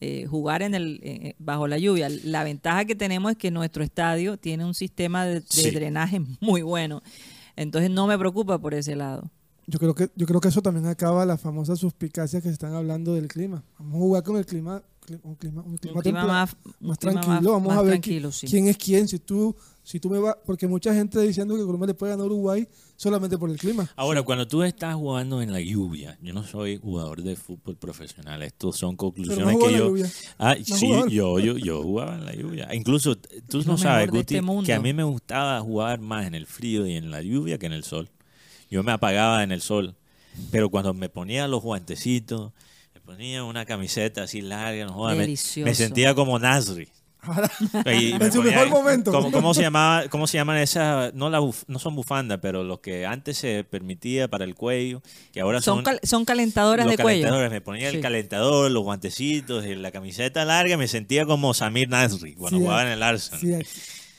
Eh, 0.00 0.26
jugar 0.26 0.62
en 0.62 0.74
el 0.74 1.00
eh, 1.02 1.34
bajo 1.38 1.66
la 1.68 1.78
lluvia. 1.78 2.08
La 2.24 2.44
ventaja 2.44 2.84
que 2.84 2.94
tenemos 2.94 3.32
es 3.32 3.38
que 3.38 3.50
nuestro 3.50 3.82
estadio 3.84 4.36
tiene 4.36 4.64
un 4.64 4.74
sistema 4.74 5.24
de, 5.24 5.40
de 5.40 5.46
Sí. 5.48 5.70
drenaje 5.70 6.20
muy 6.40 6.62
bueno. 6.62 7.02
Entonces 7.56 7.90
no 7.90 8.06
me 8.06 8.18
preocupa 8.18 8.58
por 8.58 8.74
ese 8.74 8.96
lado. 8.96 9.30
yo 9.66 9.78
creo 9.78 9.94
que 9.94 10.10
yo 10.14 10.26
creo 10.26 10.40
que 10.40 10.48
eso 10.48 10.60
también 10.60 10.84
acaba 10.86 11.24
las 11.24 11.40
famosas 11.40 11.78
suspicacias 11.78 12.42
que 12.42 12.48
se 12.48 12.52
están 12.52 12.74
hablando 12.74 13.14
del 13.14 13.28
clima. 13.28 13.64
Vamos 13.78 13.94
a 13.94 13.98
jugar 13.98 14.22
con 14.24 14.36
el 14.36 14.44
clima, 14.44 14.82
cli- 14.93 14.93
un 15.22 15.34
clima, 15.36 15.62
un 15.62 15.76
clima, 15.76 15.92
Un 15.94 16.02
clima 16.02 16.02
templado, 16.02 16.28
más, 16.28 16.56
un 16.80 16.88
más 16.88 16.98
clima 16.98 17.20
tranquilo. 17.20 17.52
Vamos 17.52 17.68
más 17.68 17.78
a 17.78 17.82
ver 17.82 18.00
sí. 18.32 18.46
quién 18.46 18.68
es 18.68 18.76
quién. 18.76 19.08
Si 19.08 19.18
tú 19.18 19.54
si 19.84 20.00
tú 20.00 20.08
me 20.08 20.18
vas, 20.18 20.36
porque 20.46 20.66
mucha 20.66 20.94
gente 20.94 21.20
diciendo 21.20 21.54
que 21.56 21.62
Colombia 21.62 21.88
le 21.88 21.94
puede 21.94 22.12
ganar 22.12 22.24
a 22.24 22.26
Uruguay 22.26 22.66
solamente 22.96 23.36
por 23.36 23.50
el 23.50 23.58
clima. 23.58 23.86
Ahora, 23.96 24.22
cuando 24.22 24.48
tú 24.48 24.62
estás 24.62 24.94
jugando 24.94 25.42
en 25.42 25.52
la 25.52 25.60
lluvia, 25.60 26.18
yo 26.22 26.32
no 26.32 26.42
soy 26.42 26.78
jugador 26.78 27.22
de 27.22 27.36
fútbol 27.36 27.76
profesional, 27.76 28.42
estos 28.42 28.78
son 28.78 28.96
conclusiones 28.96 29.44
no 29.54 29.58
que 29.58 29.66
en 29.66 29.72
la 29.72 29.78
yo... 29.78 29.88
lluvia. 29.88 30.10
Ah, 30.38 30.56
No 30.58 30.76
sí, 30.76 30.88
yo, 31.10 31.38
yo, 31.38 31.58
yo 31.58 31.82
jugaba 31.82 32.14
en 32.14 32.24
la 32.24 32.34
lluvia. 32.34 32.74
Incluso 32.74 33.16
tú 33.16 33.60
Es 33.60 33.66
no 33.66 33.76
sabes, 33.76 34.08
Guti, 34.10 34.36
este 34.36 34.64
que 34.64 34.72
a 34.72 34.80
mí 34.80 34.94
me 34.94 35.04
gustaba 35.04 35.60
jugar 35.60 36.00
más 36.00 36.26
en 36.26 36.34
el 36.34 36.46
frío 36.46 36.86
y 36.86 36.94
en 36.96 37.10
la 37.10 37.20
lluvia 37.20 37.58
que 37.58 37.66
en 37.66 37.74
el 37.74 37.84
sol. 37.84 38.08
Yo 38.70 38.82
me 38.82 38.92
apagaba 38.92 39.42
en 39.42 39.52
el 39.52 39.60
sol, 39.60 39.96
pero 40.50 40.70
cuando 40.70 40.94
me 40.94 41.10
ponía 41.10 41.46
los 41.46 41.62
guantecitos, 41.62 42.52
ponía 43.04 43.44
una 43.44 43.64
camiseta 43.66 44.22
así 44.24 44.40
larga, 44.40 44.84
no 44.86 44.92
jodas, 44.92 45.16
me, 45.16 45.74
sentía 45.74 46.14
como 46.14 46.38
Nasri. 46.38 46.88
Me 47.86 48.10
En 48.10 48.30
su 48.32 48.40
ponía- 48.42 48.52
mejor 48.52 48.68
momento. 48.68 49.10
¿Cómo, 49.10 49.32
cómo 49.32 49.54
se 49.54 49.62
llamaba, 49.62 50.08
¿Cómo 50.10 50.26
se 50.26 50.36
llaman 50.36 50.58
esas? 50.58 51.14
No, 51.14 51.30
la 51.30 51.40
buf- 51.40 51.64
no 51.68 51.78
son 51.78 51.96
bufandas, 51.96 52.38
pero 52.42 52.62
los 52.64 52.80
que 52.80 53.06
antes 53.06 53.38
se 53.38 53.64
permitía 53.64 54.28
para 54.28 54.44
el 54.44 54.54
cuello, 54.54 55.00
que 55.32 55.40
ahora 55.40 55.62
Son, 55.62 55.76
son, 55.78 55.84
cal- 55.84 56.00
son 56.02 56.24
calentadoras 56.26 56.86
de 56.86 56.98
cuello. 56.98 57.22
calentadores. 57.22 57.50
Me 57.50 57.60
ponía 57.62 57.88
Sí. 57.90 57.96
el 57.96 58.02
calentador, 58.02 58.70
los 58.70 58.82
guantecitos, 58.82 59.64
y 59.64 59.74
la 59.74 59.90
camiseta 59.90 60.44
larga, 60.44 60.76
me 60.76 60.86
sentía 60.86 61.24
como 61.24 61.54
Samir 61.54 61.88
Nasri 61.88 62.34
cuando 62.34 62.58
Sí, 62.58 62.62
jugaba 62.64 62.82
en 62.82 62.88
el 62.88 63.02
Arsenal. 63.02 63.40
sí, 63.40 63.54
aquí, 63.54 63.68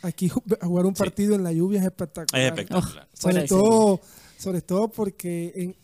aquí 0.01 0.29
ju- 0.29 0.59
jugar 0.65 0.87
un 0.87 0.95
Sí. 0.95 0.99
partido 1.03 1.35
en 1.35 1.43
la 1.43 1.51
lluvia 1.51 1.81
es 1.81 1.85
espectacular. 1.85 2.41
es 2.41 2.47
espectacular. 2.47 3.07
Fuera 3.13 3.39
Sobre 3.41 3.47
todo, 3.47 4.01
sobre 4.39 4.61
todo 4.63 4.87
porque 4.87 5.53
en- 5.55 5.75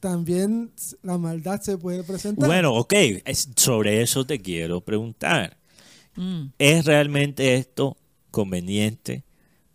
también 0.00 0.72
la 1.02 1.18
maldad 1.18 1.60
se 1.60 1.76
puede 1.78 2.02
presentar. 2.04 2.46
Bueno, 2.46 2.74
ok, 2.74 2.92
es- 3.24 3.48
sobre 3.56 4.02
eso 4.02 4.24
te 4.24 4.40
quiero 4.40 4.80
preguntar. 4.80 5.58
Mm. 6.16 6.46
¿Es 6.58 6.84
realmente 6.84 7.54
esto 7.54 7.96
conveniente 8.30 9.24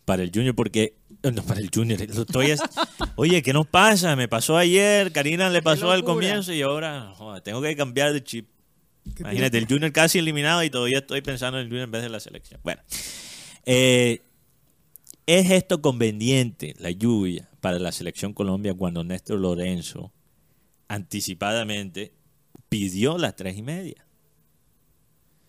para 0.06 0.24
el 0.24 0.32
Junior? 0.34 0.56
Porque, 0.56 0.96
no, 1.24 1.42
para 1.44 1.60
el 1.60 1.70
Junior, 1.74 2.02
estoy 2.02 2.54
oye, 3.16 3.42
¿qué 3.42 3.54
nos 3.54 3.68
pasa? 3.68 4.16
Me 4.16 4.28
pasó 4.28 4.58
ayer, 4.58 5.12
Karina 5.12 5.50
le 5.50 5.62
pasó 5.62 5.92
al 5.92 6.04
comienzo 6.04 6.54
y 6.54 6.62
ahora 6.62 7.14
joder, 7.16 7.42
tengo 7.42 7.62
que 7.62 7.76
cambiar 7.76 8.14
de 8.14 8.24
chip. 8.24 8.50
Imagínate, 9.20 9.58
el 9.58 9.68
Junior 9.68 9.92
casi 9.92 10.20
eliminado 10.20 10.64
y 10.64 10.70
todavía 10.70 11.00
estoy 11.00 11.22
pensando 11.22 11.58
en 11.60 11.64
el 11.66 11.70
Junior 11.70 11.86
en 11.86 11.92
vez 11.92 12.02
de 12.04 12.10
la 12.10 12.20
selección. 12.22 12.60
Bueno, 12.64 12.82
eh, 13.66 14.22
¿es 15.26 15.50
esto 15.52 15.82
conveniente, 15.82 16.74
la 16.80 16.92
lluvia, 16.92 17.50
para 17.64 17.80
la 17.80 17.94
selección 17.94 18.34
Colombia 18.34 18.74
cuando 18.74 19.06
Néstor 19.06 19.40
Lorenzo 19.40 20.12
anticipadamente 20.90 22.12
pidió 22.68 23.18
las 23.18 23.38
tres 23.38 23.58
y 23.58 23.62
media? 23.62 24.06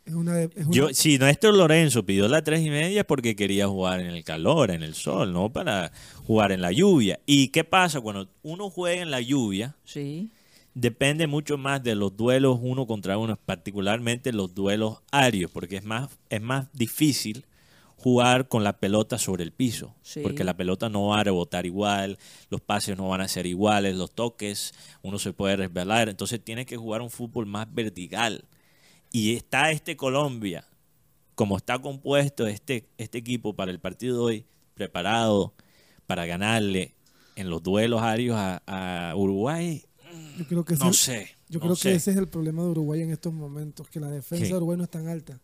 Es 0.05 0.15
una, 0.15 0.35
de- 0.35 0.45
es 0.55 0.65
una- 0.67 0.75
Yo, 0.77 0.89
si 0.93 1.19
Néstor 1.19 1.55
Lorenzo 1.57 2.07
pidió 2.07 2.29
las 2.29 2.45
tres 2.45 2.61
y 2.61 2.71
media 2.71 3.01
es 3.01 3.05
porque 3.07 3.35
quería 3.35 3.67
jugar 3.67 3.99
en 3.99 4.07
el 4.07 4.23
calor, 4.23 4.71
en 4.71 4.85
el 4.85 4.95
sol, 4.95 5.33
no 5.33 5.53
para 5.53 5.91
jugar 6.25 6.53
en 6.53 6.61
la 6.61 6.71
lluvia. 6.71 7.19
¿Y 7.27 7.49
qué 7.49 7.65
pasa 7.65 8.01
cuando 8.01 8.29
uno 8.45 8.71
juega 8.71 9.03
en 9.03 9.11
la 9.11 9.21
lluvia? 9.21 9.75
Sí. 9.83 10.31
Depende 10.75 11.27
mucho 11.27 11.59
más 11.59 11.83
de 11.83 11.97
los 11.97 12.17
duelos 12.17 12.61
uno 12.63 12.87
contra 12.87 13.19
uno, 13.19 13.37
particularmente 13.45 14.33
los 14.33 14.55
duelos 14.55 15.03
aéreos, 15.11 15.51
porque 15.51 15.79
es 15.79 15.85
más, 15.85 16.11
es 16.31 16.41
más 16.41 16.69
difícil 16.73 17.45
jugar 18.05 18.49
con 18.49 18.63
la 18.65 18.79
pelota 18.79 19.17
sobre 19.19 19.43
el 19.45 19.51
piso, 19.51 19.95
Sí. 20.03 20.21
porque 20.23 20.45
la 20.45 20.55
pelota 20.57 20.91
no 20.91 21.07
va 21.09 21.21
a 21.21 21.25
rebotar 21.25 21.65
igual, 21.65 22.19
los 22.51 22.61
pases 22.61 22.97
no 22.99 23.09
van 23.09 23.23
a 23.23 23.29
ser 23.29 23.47
iguales, 23.47 23.97
los 23.97 24.11
toques, 24.13 24.75
uno 25.03 25.19
se 25.19 25.33
puede 25.33 25.57
resbalar, 25.57 26.11
entonces 26.11 26.39
tiene 26.45 26.67
que 26.67 26.77
jugar 26.77 27.01
un 27.01 27.09
fútbol 27.11 27.47
más 27.47 27.67
vertical. 27.75 28.45
Y 29.11 29.35
está 29.35 29.71
este 29.71 29.97
Colombia, 29.97 30.67
como 31.35 31.57
está 31.57 31.79
compuesto 31.81 32.47
este, 32.47 32.87
este 32.99 33.17
equipo 33.19 33.55
para 33.57 33.71
el 33.71 33.81
partido 33.81 34.17
de 34.19 34.23
hoy, 34.23 34.45
preparado 34.75 35.55
para 36.07 36.27
ganarle 36.27 36.95
en 37.37 37.49
los 37.49 37.63
duelos 37.63 38.03
aéreos 38.03 38.37
a, 38.37 38.63
a 39.11 39.17
Uruguay, 39.17 39.83
yo 40.39 40.47
creo 40.47 40.65
que 40.65 40.75
ese 40.75 40.85
no 40.85 40.91
es- 40.91 40.97
sé. 40.99 41.31
Yo 41.49 41.59
no 41.59 41.65
creo 41.67 41.77
sé. 41.77 41.89
que 41.91 41.95
ese 41.97 42.11
es 42.11 42.17
el 42.19 42.29
problema 42.29 42.63
de 42.65 42.69
Uruguay 42.69 43.01
en 43.03 43.11
estos 43.13 43.33
momentos, 43.33 43.89
que 43.89 43.99
la 43.99 44.11
defensa 44.11 44.45
¿Qué? 44.45 44.51
de 44.51 44.57
Uruguay 44.57 44.77
no 44.77 44.85
es 44.85 44.91
tan 44.91 45.09
alta. 45.09 45.41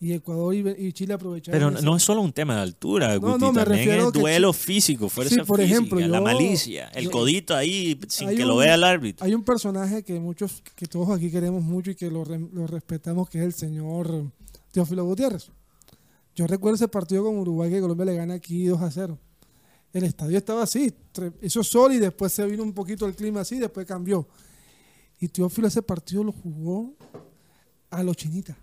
Y 0.00 0.12
Ecuador 0.12 0.54
y, 0.54 0.92
Chile 0.92 1.14
aprovecharon 1.14 1.58
Pero 1.58 1.78
eso. 1.78 1.84
no 1.86 1.96
es 1.96 2.02
solo 2.02 2.20
un 2.20 2.32
tema 2.32 2.56
de 2.56 2.62
altura, 2.62 3.14
No, 3.14 3.20
Guti, 3.20 3.40
no, 3.40 3.52
me 3.52 3.60
también 3.60 3.66
refiero 3.86 4.06
es 4.08 4.12
que 4.12 4.18
duelo 4.18 4.52
físico, 4.52 5.08
fuerza 5.08 5.36
Sí, 5.36 5.40
por 5.46 5.58
física, 5.60 5.76
ejemplo, 5.76 6.00
la 6.00 6.18
yo- 6.18 6.22
malicia, 6.24 6.88
el 6.88 7.04
yo- 7.04 7.10
codito 7.10 7.54
ahí 7.56 7.98
sin 8.08 8.28
que 8.30 8.44
lo 8.44 8.56
vea 8.56 8.74
el 8.74 8.84
árbitro. 8.84 9.24
Hay 9.24 9.32
un 9.34 9.44
personaje 9.44 10.02
que 10.02 10.18
muchos, 10.20 10.62
que 10.74 10.86
todos 10.86 11.08
aquí 11.10 11.30
queremos 11.30 11.62
mucho 11.62 11.92
y 11.92 11.94
que 11.94 12.10
lo, 12.10 12.24
lo 12.24 12.66
respetamos, 12.66 13.30
que 13.30 13.38
es 13.38 13.44
el 13.44 13.52
señor 13.54 14.30
Teófilo 14.72 15.04
Gutiérrez. 15.04 15.50
Yo 16.34 16.46
recuerdo 16.48 16.74
ese 16.74 16.88
partido 16.88 17.24
con 17.24 17.38
Uruguay 17.38 17.70
que 17.70 17.80
Colombia 17.80 18.04
le 18.06 18.14
gana 18.16 18.34
aquí 18.34 18.64
2 18.66 18.82
a 18.82 18.90
0. 18.90 19.18
El 19.92 20.02
estadio 20.04 20.36
estaba 20.36 20.64
así, 20.64 20.92
hizo 21.40 21.62
sol 21.62 21.92
y 21.94 21.98
después 21.98 22.32
se 22.32 22.44
vino 22.46 22.64
un 22.64 22.72
poquito 22.74 23.06
el 23.06 23.14
clima 23.14 23.42
así, 23.42 23.58
después 23.60 23.86
cambió. 23.86 24.28
Y 25.20 25.28
Teófilo 25.28 25.68
ese 25.68 25.80
partido 25.82 26.24
lo 26.24 26.32
jugó 26.32 26.92
a 27.90 28.02
los 28.02 28.16
chinitas. 28.16 28.56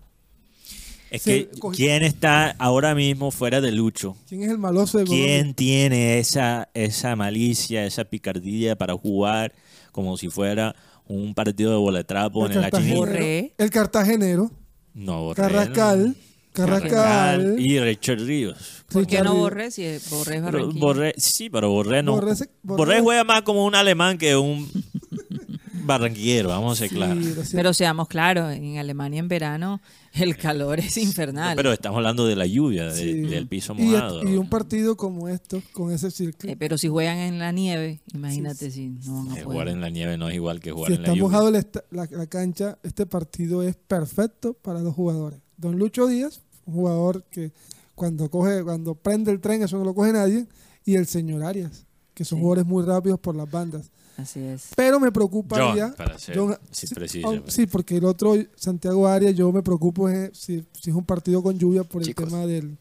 Es 1.12 1.22
se 1.22 1.48
que, 1.48 1.58
cogió- 1.60 1.76
¿quién 1.76 2.02
está 2.02 2.50
ahora 2.58 2.94
mismo 2.94 3.30
fuera 3.30 3.60
de 3.60 3.70
Lucho? 3.72 4.16
¿Quién 4.28 4.42
es 4.44 4.50
el 4.50 4.58
maloso 4.58 4.98
de 4.98 5.04
Colombia? 5.04 5.26
¿Quién 5.26 5.54
tiene 5.54 6.18
esa, 6.18 6.68
esa 6.74 7.14
malicia, 7.16 7.84
esa 7.86 8.04
picardía 8.04 8.76
para 8.76 8.94
jugar 8.96 9.52
como 9.92 10.16
si 10.16 10.28
fuera 10.30 10.74
un 11.06 11.34
partido 11.34 11.70
de 11.72 11.76
boletrapo 11.76 12.46
en 12.46 12.52
el 12.52 12.60
Cartagenero. 12.62 13.02
Achinito? 13.02 13.18
Borré. 13.18 13.54
El 13.58 13.70
cartagenero, 13.70 14.50
No, 14.94 15.24
Borrell, 15.24 15.36
Carrascal, 15.48 16.16
Carrascal, 16.52 17.56
y 17.58 17.78
Richard 17.80 18.20
Ríos. 18.20 18.84
¿Por 18.90 19.06
qué 19.06 19.20
no. 19.22 19.34
Borré? 19.34 19.70
Si 19.70 19.82
es- 19.84 20.08
Borré 20.10 20.36
es 20.36 20.42
Barranquilla. 20.42 20.80
Borré- 20.80 21.14
sí, 21.18 21.50
pero 21.50 21.70
Borré 21.70 22.02
no. 22.02 22.12
Borré 22.12 22.36
se- 22.36 22.50
Borré- 22.62 22.76
Borré 22.78 23.00
juega 23.00 23.24
más 23.24 23.42
como 23.42 23.64
un 23.66 23.74
alemán 23.74 24.16
que 24.18 24.36
un 24.36 24.68
barranquillero, 25.84 26.48
vamos 26.48 26.72
a 26.72 26.76
ser 26.80 26.88
Sí, 26.88 26.94
claros. 26.94 27.26
Pero 27.52 27.72
seamos 27.74 28.08
claros, 28.08 28.52
en 28.52 28.78
Alemania 28.78 29.18
en 29.20 29.28
verano 29.28 29.80
el 30.12 30.36
calor 30.36 30.78
es 30.80 30.96
infernal. 30.98 31.56
Pero 31.56 31.72
estamos 31.72 31.96
hablando 31.96 32.26
de 32.26 32.36
la 32.36 32.46
lluvia, 32.46 32.86
de- 32.86 32.94
Sí. 33.00 33.12
del 33.22 33.46
piso 33.48 33.74
Y- 33.78 33.82
mojado. 33.82 34.22
Y, 34.28 34.36
un 34.36 34.48
partido 34.48 34.96
como 34.96 35.28
estos, 35.28 35.62
con 35.72 35.92
ese 35.92 36.10
círculo. 36.10 36.52
Eh, 36.52 36.56
pero 36.56 36.76
si 36.78 36.88
juegan 36.88 37.18
en 37.18 37.38
la 37.38 37.52
nieve, 37.52 38.00
imagínate 38.14 38.70
si 38.70 38.88
no 38.88 39.24
van 39.24 39.32
a 39.32 39.40
Eh, 39.40 39.44
jugar 39.44 39.68
en 39.68 39.80
la 39.80 39.90
nieve 39.90 40.16
no 40.18 40.28
es 40.28 40.34
igual 40.34 40.60
que 40.60 40.70
jugar 40.72 40.88
si 40.88 40.94
en 40.96 41.02
la 41.02 41.08
está 41.08 41.16
lluvia. 41.16 41.22
mojado 41.30 41.48
el 41.48 41.54
esta- 41.56 41.84
la, 41.90 42.08
la 42.10 42.26
cancha, 42.26 42.78
este 42.82 43.06
partido 43.06 43.62
es 43.62 43.76
perfecto 43.76 44.54
para 44.54 44.80
dos 44.80 44.94
jugadores. 44.94 45.40
Don 45.56 45.78
Lucho 45.78 46.06
Díaz, 46.06 46.42
un 46.66 46.74
jugador 46.74 47.24
que 47.30 47.52
cuando 47.94 48.30
coge, 48.30 48.62
cuando 48.64 48.94
prende 48.94 49.30
el 49.32 49.40
tren, 49.40 49.62
eso 49.62 49.78
no 49.78 49.84
lo 49.84 49.94
coge 49.94 50.12
nadie, 50.12 50.46
y 50.84 50.96
el 50.96 51.06
señor 51.06 51.44
Arias, 51.44 51.86
que 52.14 52.24
son 52.24 52.38
Sí. 52.38 52.42
jugadores 52.42 52.66
muy 52.66 52.84
rápidos 52.84 53.20
por 53.20 53.36
las 53.36 53.50
bandas. 53.50 53.90
Así 54.16 54.40
es. 54.40 54.68
Pero 54.76 55.00
me 55.00 55.10
preocuparía. 55.10 55.86
John, 55.88 55.94
para 55.96 56.18
ser 56.18 56.36
John- 56.38 56.58
sí, 56.70 56.86
sí, 56.86 56.94
preciso. 56.94 57.28
oh, 57.28 57.42
sí, 57.50 57.66
porque 57.66 57.96
el 57.96 58.04
otro, 58.04 58.34
Santiago 58.56 59.08
Arias, 59.08 59.34
yo 59.34 59.50
me 59.52 59.62
preocupo 59.62 60.08
es 60.08 60.36
si, 60.36 60.64
si 60.80 60.90
es 60.90 60.96
un 60.96 61.04
partido 61.04 61.42
con 61.42 61.58
lluvia 61.58 61.82
por 61.84 62.02
el 62.02 62.08
Chicos. 62.08 62.28
tema 62.28 62.44
del, 62.46 62.76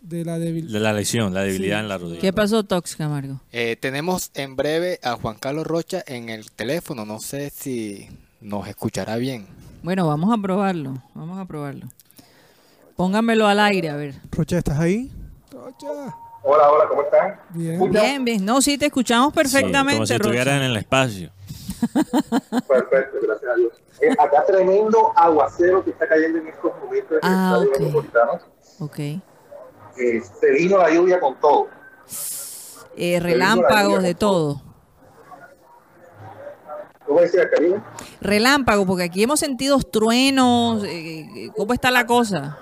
de 0.00 0.24
la 0.24 0.38
debilidad. 0.38 0.72
De 0.72 0.80
la 0.80 0.92
lesión, 0.94 1.34
la 1.34 1.42
debilidad 1.42 1.78
Sí. 1.78 1.82
en 1.82 1.88
la 1.88 1.98
rodilla. 1.98 2.20
¿Qué 2.20 2.32
pasó, 2.32 2.64
Tox 2.64 2.96
Camargo? 2.96 3.40
Eh, 3.52 3.76
tenemos 3.78 4.30
en 4.34 4.56
breve 4.56 4.98
a 5.02 5.12
Juan 5.16 5.36
Carlos 5.38 5.66
Rocha 5.66 6.02
en 6.06 6.28
el 6.30 6.50
teléfono. 6.50 7.04
No 7.04 7.20
sé 7.20 7.50
si 7.50 8.08
nos 8.40 8.66
escuchará 8.66 9.16
bien. 9.16 9.46
Bueno, 9.82 10.06
vamos 10.06 10.32
a 10.36 10.40
probarlo. 10.40 11.02
Vamos 11.14 11.38
a 11.38 11.44
probarlo. 11.44 11.88
Póngamelo 12.96 13.46
al 13.46 13.60
aire, 13.60 13.90
a 13.90 13.96
ver. 13.96 14.14
Rocha, 14.30 14.58
¿estás 14.58 14.78
ahí? 14.78 15.10
Rocha, 15.50 16.14
Hola, 16.44 16.70
hola, 16.70 16.88
¿cómo 16.88 17.02
están? 17.02 17.40
Bien. 17.50 17.90
Bien, 17.90 18.24
bien. 18.24 18.44
No, 18.44 18.60
sí, 18.60 18.76
te 18.76 18.86
escuchamos 18.86 19.28
Sí, 19.28 19.32
como 19.32 19.42
perfectamente, 19.42 20.06
si 20.06 20.14
estuvieran 20.14 20.56
en 20.58 20.62
el 20.64 20.76
espacio. 20.76 21.30
Perfecto, 22.68 23.18
gracias 23.22 23.50
a 23.50 23.54
Dios. 23.56 23.72
Eh, 24.00 24.10
acá 24.18 24.44
tremendo 24.46 25.12
aguacero 25.16 25.84
que 25.84 25.90
está 25.90 26.08
cayendo 26.08 26.38
en 26.38 26.48
estos 26.48 26.72
momentos 26.82 27.10
en 27.10 27.16
el 27.16 27.20
Ah, 27.22 27.52
estadio 27.54 27.70
ok. 27.70 27.78
Metropolitano. 27.80 28.32
Ok. 28.80 28.98
Eh, 28.98 30.22
se 30.40 30.50
vino 30.52 30.78
la 30.78 30.90
lluvia 30.90 31.20
con 31.20 31.38
todo. 31.40 31.68
Eh, 32.96 33.20
relámpagos 33.20 34.02
de 34.02 34.14
todo. 34.14 34.60
¿Cómo 37.06 37.20
decía 37.20 37.48
Karina? 37.50 37.84
Relámpago, 38.20 38.86
porque 38.86 39.04
aquí 39.04 39.22
hemos 39.22 39.40
sentido 39.40 39.78
truenos. 39.80 40.82
eh, 40.84 41.20
eh, 41.36 41.50
¿Cómo 41.56 41.72
está 41.72 41.90
la 41.90 42.06
cosa? 42.06 42.58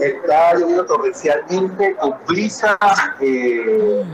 Está 0.00 0.54
lloviendo 0.54 0.84
torrencialmente 0.86 1.96
con 1.96 2.16
brisa 2.28 2.78
eh, 3.20 4.04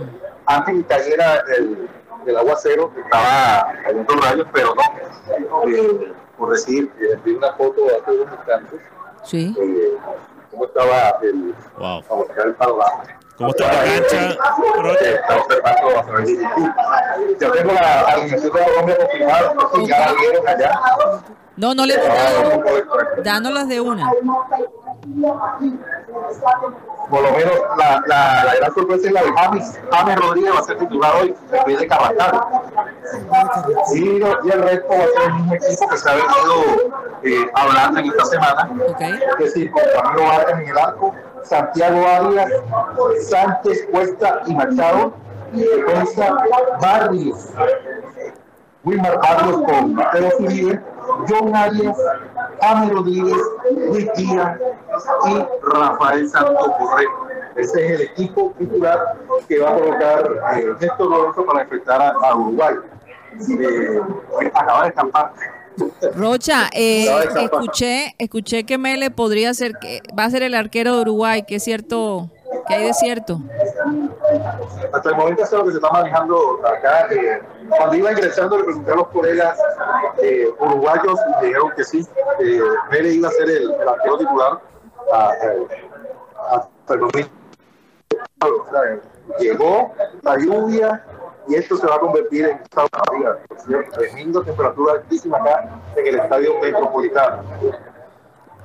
antes 0.47 0.77
de 0.77 0.83
que 0.83 0.87
cayera 0.89 1.45
el, 1.59 1.89
el 2.27 2.37
aguacero, 2.37 2.93
que 2.95 3.01
estaba 3.01 3.73
cayendo 3.85 4.15
rayos, 4.17 4.47
pero 4.53 4.75
no. 4.75 5.69
Eh, 5.69 6.13
por 6.37 6.51
decir, 6.51 6.91
eh, 7.01 7.19
vi 7.25 7.33
una 7.33 7.53
foto 7.55 7.83
hace 7.87 8.11
unos 8.13 8.33
instantes, 8.35 8.81
Sí. 9.25 9.55
eh, 9.61 9.97
cómo 10.51 10.65
estaba 10.65 11.19
el, 11.23 11.55
Wow. 11.79 12.03
vamos 12.09 12.27
a 12.31 12.43
el 12.47 12.55
panorama. 12.55 13.03
¿Cómo 13.41 13.51
está 13.53 13.73
la 13.73 13.85
cancha. 13.85 14.37
Yo 17.41 17.53
tengo 17.53 17.73
la 17.73 18.01
alineación 18.03 18.43
de 18.43 18.51
Colombia 18.51 18.97
confirmada, 18.99 19.55
porque 19.55 19.87
ya 19.87 19.99
la 19.99 20.13
vieron 20.13 20.47
allá. 20.47 20.81
No, 21.57 21.75
no 21.75 21.87
le 21.87 21.95
hemos 21.95 22.07
dado. 22.07 22.63
Dánolas 23.25 23.69
de 23.69 23.81
una. 23.81 24.13
Por 27.09 27.23
lo 27.23 27.33
menos 27.33 27.55
la, 27.79 28.03
la, 28.07 28.45
la 28.45 28.55
gran 28.57 28.75
sorpresa 28.75 29.07
es 29.07 29.13
la 29.13 29.23
de 29.23 29.33
James. 29.33 29.81
James 29.91 30.17
Rodríguez 30.17 30.55
va 30.55 30.59
a 30.59 30.63
ser 30.63 30.79
titular 30.79 31.17
hoy 31.17 31.35
en 31.51 31.65
vez 31.65 31.79
de 31.81 31.87
Carrascal. 31.89 32.41
Y, 33.95 34.05
y 34.05 34.51
el 34.51 34.63
resto 34.63 34.89
va 34.91 34.97
a 34.97 35.07
ser 35.07 35.23
el 35.25 35.33
mismo 35.35 35.55
equipo 35.55 35.89
que 35.89 35.97
se 35.97 36.11
ha 36.11 36.13
venido 36.13 36.91
eh, 37.23 37.51
hablando 37.55 38.01
en 38.01 38.07
esta 38.07 38.25
semana. 38.27 38.71
Ok. 38.87 39.01
Es 39.01 39.39
decir, 39.39 39.71
con 39.71 39.83
Camilo 39.95 40.29
Vargas 40.29 40.61
en 40.61 40.69
el 40.69 40.79
arco, 40.79 41.15
Santiago 41.45 42.07
Arias, 42.07 42.51
Sánchez, 43.29 43.89
Cuesta 43.91 44.43
y 44.47 44.55
Machado. 44.55 45.13
Defensa 45.53 46.37
Barrios. 46.81 47.51
Wilmar 48.85 49.21
Barrios 49.21 49.63
con 49.67 49.95
Mateo 49.95 50.31
Uribe, 50.39 50.81
John 51.29 51.55
Arias, 51.55 51.97
James 52.63 52.93
Rodríguez, 52.93 53.37
Luis 53.77 54.09
Díaz 54.17 54.59
y 55.27 55.47
Rafael 55.75 56.29
Santos 56.29 56.69
Correa. 56.79 57.09
Ese 57.57 57.85
es 57.85 58.01
el 58.01 58.07
equipo 58.07 58.55
titular 58.59 59.17
que 59.49 59.59
va 59.59 59.71
a 59.71 59.75
colocar 59.75 60.31
eh, 60.57 60.73
Néstor 60.81 61.11
Lorenzo 61.11 61.45
para 61.45 61.63
enfrentar 61.63 62.01
a, 62.01 62.09
a 62.11 62.37
Uruguay. 62.37 62.75
Eh, 63.51 64.01
acaba 64.55 64.85
de 64.85 64.89
escapar. 64.89 65.33
Rocha, 66.15 66.69
eh, 66.75 67.07
escuché, 67.41 68.15
escuché 68.19 68.65
que 68.65 68.77
Mele 68.79 69.11
podría 69.11 69.55
ser 69.55 69.73
que 69.81 70.01
va 70.19 70.25
a 70.25 70.31
ser 70.31 70.43
el 70.43 70.55
arquero 70.55 70.97
de 70.97 71.01
Uruguay, 71.03 71.43
que 71.47 71.57
es 71.57 71.65
cierto, 71.65 72.29
que 72.67 72.75
hay 72.75 72.85
de 72.85 72.93
cierto. 72.95 73.41
Hasta 74.93 75.09
el 75.11 75.17
momento 75.17 75.43
eso 75.43 75.57
es 75.57 75.59
lo 75.61 75.65
que 75.67 75.71
se 75.73 75.77
está 75.79 75.91
manejando 75.91 76.61
acá. 76.67 77.07
eh, 77.13 77.41
cuando 77.77 77.95
iba 77.97 78.11
ingresando 78.13 78.59
le 78.59 78.65
pregunté 78.65 78.91
a 78.93 78.97
los 78.97 79.09
colegas 79.09 79.59
eh, 80.23 80.49
uruguayos 80.59 81.19
y 81.43 81.47
dijeron 81.47 81.71
que 81.77 81.85
sí, 81.85 82.07
Mele 82.91 83.13
iba 83.15 83.29
a 83.29 83.33
ser 83.33 83.49
el, 83.49 83.71
el 83.73 83.89
arquero 83.89 84.19
titular 84.19 84.61
a- 85.13 85.31
a- 85.31 86.57
hasta 86.57 86.95
el 86.95 87.01
momento. 87.01 87.31
Llegó 89.39 89.93
la 90.23 90.37
lluvia 90.39 91.05
y 91.51 91.57
esto 91.57 91.77
se 91.77 91.87
va 91.87 91.97
a 91.97 91.99
convertir 91.99 92.47
en 92.47 92.61
una. 93.13 93.85
Tremenda 93.91 94.43
temperatura 94.45 94.95
altísima 94.95 95.39
acá 95.39 95.69
en 95.97 96.07
el 96.07 96.21
estadio 96.21 96.61
metropolitano. 96.61 97.43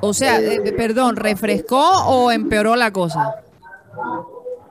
O 0.01 0.13
sea, 0.13 0.39
eh, 0.39 0.73
perdón, 0.73 1.15
¿refrescó 1.15 1.81
o 2.05 2.31
empeoró 2.31 2.75
la 2.75 2.91
cosa? 2.91 3.35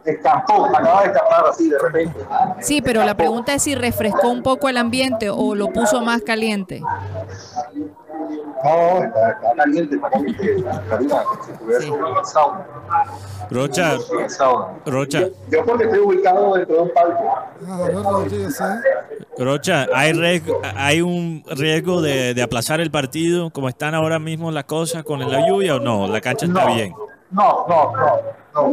Escampó, 0.04 0.66
acaba 0.66 1.02
de 1.02 1.08
escapar 1.08 1.46
así 1.48 1.68
de 1.68 1.78
repente. 1.78 2.20
Sí, 2.60 2.82
pero 2.82 3.04
la 3.04 3.16
pregunta 3.16 3.54
es 3.54 3.62
si 3.62 3.74
refrescó 3.74 4.28
un 4.28 4.42
poco 4.42 4.68
el 4.68 4.76
ambiente 4.76 5.30
o 5.30 5.54
lo 5.54 5.68
puso 5.68 6.02
más 6.02 6.22
caliente. 6.22 6.82
No, 8.64 9.02
está, 9.04 9.30
está 9.32 9.54
caliente, 9.56 9.94
está 9.96 10.10
caliente. 10.10 10.64
Karina, 10.88 11.22
si 11.46 11.52
tuviera 11.52 11.80
Sí. 11.82 11.90
un 11.90 12.24
sauna. 12.24 12.66
Rocha. 13.50 13.98
Rocha, 14.86 15.20
Yo 15.50 15.64
porque 15.66 15.84
estoy 15.84 15.98
ubicado 15.98 16.54
dentro 16.54 16.76
de 16.76 16.82
un 16.82 16.90
parque. 16.94 17.22
Ah, 17.68 17.88
Rodríguez, 17.92 18.60
¿eh? 18.60 19.24
Rocha, 19.38 19.86
¿hay, 19.94 20.12
riesgo- 20.12 20.60
hay 20.76 21.00
un 21.02 21.44
riesgo 21.48 22.00
de, 22.00 22.34
de 22.34 22.42
aplazar 22.42 22.80
el 22.80 22.90
partido 22.90 23.50
como 23.50 23.68
están 23.68 23.94
ahora 23.94 24.18
mismo 24.18 24.50
las 24.50 24.64
cosas 24.64 25.02
con 25.04 25.20
la 25.20 25.46
lluvia 25.46 25.76
o 25.76 25.80
no? 25.80 26.06
La 26.06 26.20
cancha 26.20 26.46
está 26.46 26.64
no, 26.66 26.74
bien. 26.74 26.94
No, 27.30 27.66
no, 27.68 27.92
no, 27.96 28.20
no, 28.54 28.68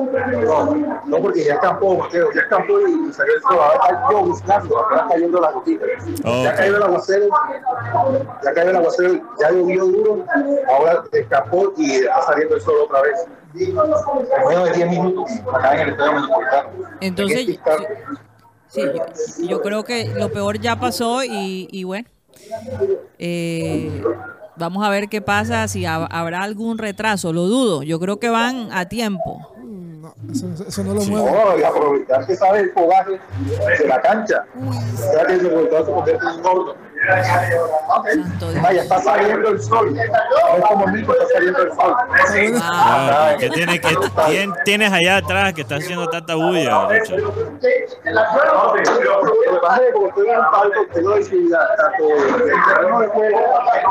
no, 0.75 1.01
no, 1.05 1.17
porque 1.21 1.43
ya 1.43 1.55
escampó, 1.55 1.97
Mateo, 1.97 2.27
ya 2.33 2.41
escampó 2.41 2.79
y, 2.87 3.11
salió 3.13 3.33
el 3.35 3.41
sol. 3.41 3.57
Ahora 3.59 3.75
está 3.85 4.11
lloviznando, 4.11 4.79
apenas 4.79 5.05
cayendo 5.11 5.41
las 5.41 5.53
gotitas. 5.53 5.89
Ok. 6.23 6.43
Ya 6.43 6.55
cayó 6.55 6.77
el 6.77 6.83
aguacero, 6.83 7.25
ya 8.43 8.53
cayó 8.53 8.69
el 8.69 8.75
aguacero, 8.75 9.13
ya 9.39 9.51
llovió 9.51 9.85
duro, 9.85 10.25
ahora 10.69 11.03
escapó 11.11 11.73
y 11.77 11.91
está 11.95 12.21
saliendo 12.23 12.55
el 12.55 12.61
sol 12.61 12.75
otra 12.85 13.01
vez. 13.01 13.25
En 13.53 13.75
menos 13.75 14.63
de 14.69 14.71
10 14.75 14.89
minutos, 14.89 15.29
acá 15.53 15.73
en 15.75 15.79
el 15.81 15.89
estadio 15.89 16.13
metropolitano. 16.21 16.69
Entonces, 17.01 17.37
En 17.37 17.39
este 17.39 17.51
instante. 17.51 18.03
Sí, 18.67 18.81
yo, 19.41 19.47
yo 19.49 19.61
creo 19.61 19.83
que 19.83 20.05
lo 20.15 20.31
peor 20.31 20.57
ya 20.59 20.79
pasó 20.79 21.23
y, 21.25 21.67
y 21.71 21.83
bueno, 21.83 22.07
eh, 23.19 24.01
vamos 24.55 24.85
a 24.85 24.89
ver 24.89 25.09
qué 25.09 25.21
pasa, 25.21 25.67
si 25.67 25.85
ha- 25.85 26.05
habrá 26.05 26.43
algún 26.43 26.77
retraso, 26.77 27.33
lo 27.33 27.47
dudo, 27.47 27.83
yo 27.83 27.99
creo 27.99 28.17
que 28.19 28.29
van 28.29 28.69
a 28.71 28.87
tiempo. 28.87 29.50
No, 30.21 30.53
eso, 30.53 30.63
eso 30.67 30.83
no 30.83 30.93
lo 30.93 31.01
mueve. 31.01 31.31
No, 31.31 31.57
y 31.57 31.63
aprovechar 31.63 32.25
que 32.25 32.35
sabe 32.35 32.59
el 32.61 32.71
fogaje 32.71 33.19
de 33.79 33.87
la 33.87 34.01
cancha. 34.01 34.45
Ya 35.15 35.25
que 35.25 35.33
el 35.33 35.41
se 35.41 35.47
en 35.47 35.57
un 35.57 35.69
Dios. 36.05 36.75
Vaya, 38.61 38.83
está 38.83 38.99
saliendo 38.99 39.49
el 39.49 39.61
sol. 39.61 39.93
No 39.93 40.01
es 40.57 40.63
como 40.67 40.87
Mico, 40.87 41.13
está 41.13 41.25
saliendo 41.33 41.61
el 41.63 41.73
sol. 41.73 41.95
Ah, 42.61 43.35
¿Qué, 43.39 43.49
tiene, 43.49 43.79
qué- 43.81 43.97
quién 44.27 44.53
tienes 44.65 44.91
allá 44.91 45.17
atrás 45.17 45.53
que 45.53 45.61
está 45.61 45.75
haciendo 45.77 46.07
tanta 46.07 46.35
bulla, 46.35 46.87
Rocha? 46.87 47.15
Lo 47.17 47.33
que 47.33 47.41
pasa 49.61 49.81
es 49.81 49.87
que 49.87 49.93
como 49.93 50.07
estoy 50.07 50.29
en 50.29 50.39
un 50.39 50.51
palco, 50.51 50.85
tengo 50.93 51.15
visibilidad 51.15 51.67
tanto 51.77 52.03
del 52.45 52.55
terreno 52.67 52.99
de 52.99 53.07
juego 53.07 53.39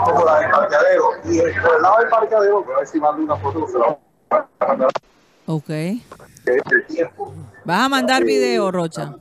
como 0.05 0.25
la 0.25 0.39
del 0.41 0.51
parqueadero. 0.51 1.05
Y 1.25 1.41
por 1.61 1.77
el 1.77 1.83
lado 1.83 1.99
del 1.99 2.09
parqueadero, 2.09 2.63
voy 2.63 2.75
a 2.75 2.79
ver 2.79 2.87
si 2.87 3.01
mando 3.01 3.23
una 3.23 3.37
foto 3.37 3.67
que 3.67 3.73
se 3.73 3.79
la 3.79 3.87
voy 3.87 3.97
a 4.61 4.67
mandar 4.67 4.89
Ok. 5.51 5.69
¿Vas 7.65 7.81
a 7.81 7.89
mandar 7.89 8.25
video, 8.25 8.71
Rocha? 8.71 9.17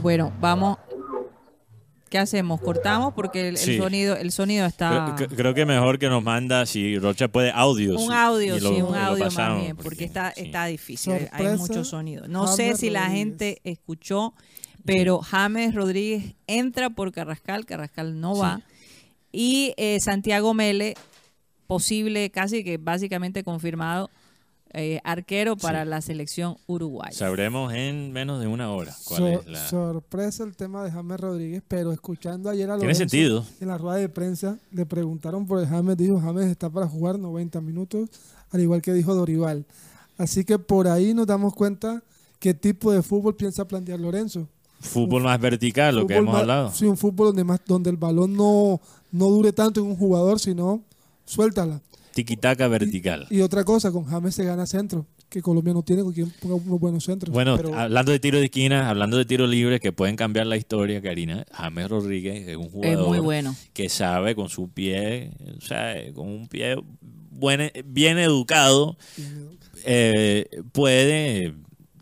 Bueno, 0.00 0.32
vamos. 0.40 0.78
¿Qué 2.10 2.18
hacemos? 2.18 2.60
¿Cortamos? 2.60 3.12
Porque 3.14 3.40
el, 3.40 3.46
el 3.54 3.56
Sí. 3.58 3.76
sonido 3.78 4.16
el 4.16 4.30
sonido 4.30 4.66
está... 4.66 5.14
Creo, 5.16 5.28
creo 5.28 5.54
que 5.54 5.66
mejor 5.66 5.98
que 5.98 6.08
nos 6.08 6.22
manda, 6.22 6.64
si 6.66 6.96
Rocha 6.98 7.26
puede, 7.28 7.50
audios. 7.52 8.00
Un 8.00 8.12
audio, 8.12 8.56
y 8.56 8.60
lo- 8.60 8.68
sí, 8.70 8.82
un 8.82 8.94
audio 8.94 9.24
más 9.30 9.60
bien, 9.60 9.76
porque 9.76 10.04
está, 10.04 10.32
sí. 10.32 10.42
está 10.44 10.66
difícil, 10.66 11.28
hay- 11.32 11.56
mucho 11.56 11.84
sonido. 11.84 12.26
No 12.28 12.46
James 12.46 12.56
sé 12.56 12.76
si 12.76 12.90
la 12.90 13.02
Rodríguez. 13.06 13.18
gente 13.24 13.60
escuchó, 13.64 14.32
pero 14.84 15.20
James 15.20 15.74
Rodríguez 15.74 16.34
entra 16.46 16.90
por 16.90 17.10
Carrascal, 17.10 17.66
Carrascal 17.66 18.20
no 18.20 18.36
va, 18.36 18.60
y 19.34 19.74
eh, 19.76 19.98
Santiago 20.00 20.54
Mele, 20.54 20.94
posible, 21.66 22.30
casi 22.30 22.62
que 22.62 22.78
básicamente 22.78 23.42
confirmado, 23.42 24.10
eh, 24.76 25.00
arquero 25.04 25.56
para 25.56 25.84
la 25.84 26.00
selección 26.00 26.56
uruguaya. 26.66 27.12
Sabremos 27.16 27.72
en 27.74 28.12
menos 28.12 28.40
de 28.40 28.48
una 28.48 28.72
hora 28.72 28.92
cuál 29.04 29.18
Sor- 29.20 29.32
es 29.40 29.46
la... 29.46 29.68
Sorpresa 29.68 30.42
el 30.44 30.56
tema 30.56 30.84
de 30.84 30.90
James 30.90 31.20
Rodríguez, 31.20 31.62
pero 31.68 31.92
escuchando 31.92 32.50
ayer 32.50 32.68
a 32.70 32.76
Lorenzo 32.76 32.98
sentido. 32.98 33.46
en 33.60 33.68
la 33.68 33.78
rueda 33.78 33.98
de 33.98 34.08
prensa, 34.08 34.58
le 34.72 34.84
preguntaron 34.84 35.46
por 35.46 35.60
el 35.60 35.66
James, 35.68 35.96
dijo 35.96 36.20
James 36.20 36.46
está 36.46 36.68
para 36.70 36.88
jugar 36.88 37.18
90 37.20 37.60
minutos, 37.60 38.08
al 38.50 38.60
igual 38.60 38.82
que 38.82 38.92
dijo 38.92 39.14
Dorival. 39.14 39.64
Así 40.18 40.44
que 40.44 40.58
por 40.58 40.88
ahí 40.88 41.14
nos 41.14 41.26
damos 41.28 41.54
cuenta 41.54 42.02
qué 42.40 42.52
tipo 42.52 42.92
de 42.92 43.02
fútbol 43.02 43.36
piensa 43.36 43.66
plantear 43.66 44.00
Lorenzo. 44.00 44.48
Fútbol 44.84 45.22
más 45.22 45.40
vertical, 45.40 45.96
lo 45.96 46.06
que 46.06 46.14
hemos 46.16 46.32
más- 46.32 46.42
hablado. 46.42 46.72
Sí, 46.72 46.84
un 46.86 46.96
fútbol 46.96 47.28
donde, 47.28 47.44
más, 47.44 47.60
donde 47.66 47.90
el 47.90 47.96
balón 47.96 48.34
no, 48.34 48.80
no 49.12 49.28
dure 49.28 49.52
tanto 49.52 49.80
en 49.80 49.86
un 49.86 49.96
jugador, 49.96 50.38
sino 50.38 50.82
suéltala. 51.24 51.80
Tiquitaca 52.12 52.68
vertical. 52.68 53.26
Y 53.30 53.40
otra 53.40 53.64
cosa, 53.64 53.90
con 53.90 54.04
James 54.04 54.34
se 54.34 54.44
gana 54.44 54.66
centro, 54.66 55.04
que 55.28 55.42
Colombia 55.42 55.74
no 55.74 55.82
tiene 55.82 56.02
con 56.04 56.12
quien 56.12 56.30
ponga 56.40 56.54
unos 56.54 56.78
buenos 56.78 57.04
centros. 57.04 57.32
Bueno, 57.32 57.56
Pero- 57.56 57.74
hablando 57.76 58.12
de 58.12 58.20
tiro 58.20 58.38
de 58.38 58.44
esquina, 58.44 58.88
hablando 58.88 59.16
de 59.16 59.24
tiro 59.24 59.46
libre 59.48 59.80
que 59.80 59.90
pueden 59.90 60.14
cambiar 60.14 60.46
la 60.46 60.56
historia, 60.56 61.02
Karina, 61.02 61.44
James 61.50 61.88
Rodríguez 61.88 62.46
es 62.46 62.56
un 62.56 62.68
jugador 62.70 63.08
muy 63.08 63.18
bueno. 63.18 63.56
que 63.72 63.88
sabe 63.88 64.36
con 64.36 64.48
su 64.48 64.68
pie, 64.68 65.32
o 65.58 65.60
sea, 65.60 65.94
con 66.14 66.28
un 66.28 66.46
pie 66.46 66.76
buen- 67.32 67.72
bien 67.86 68.18
educado, 68.18 68.96
eh, 69.84 70.46
puede 70.72 71.54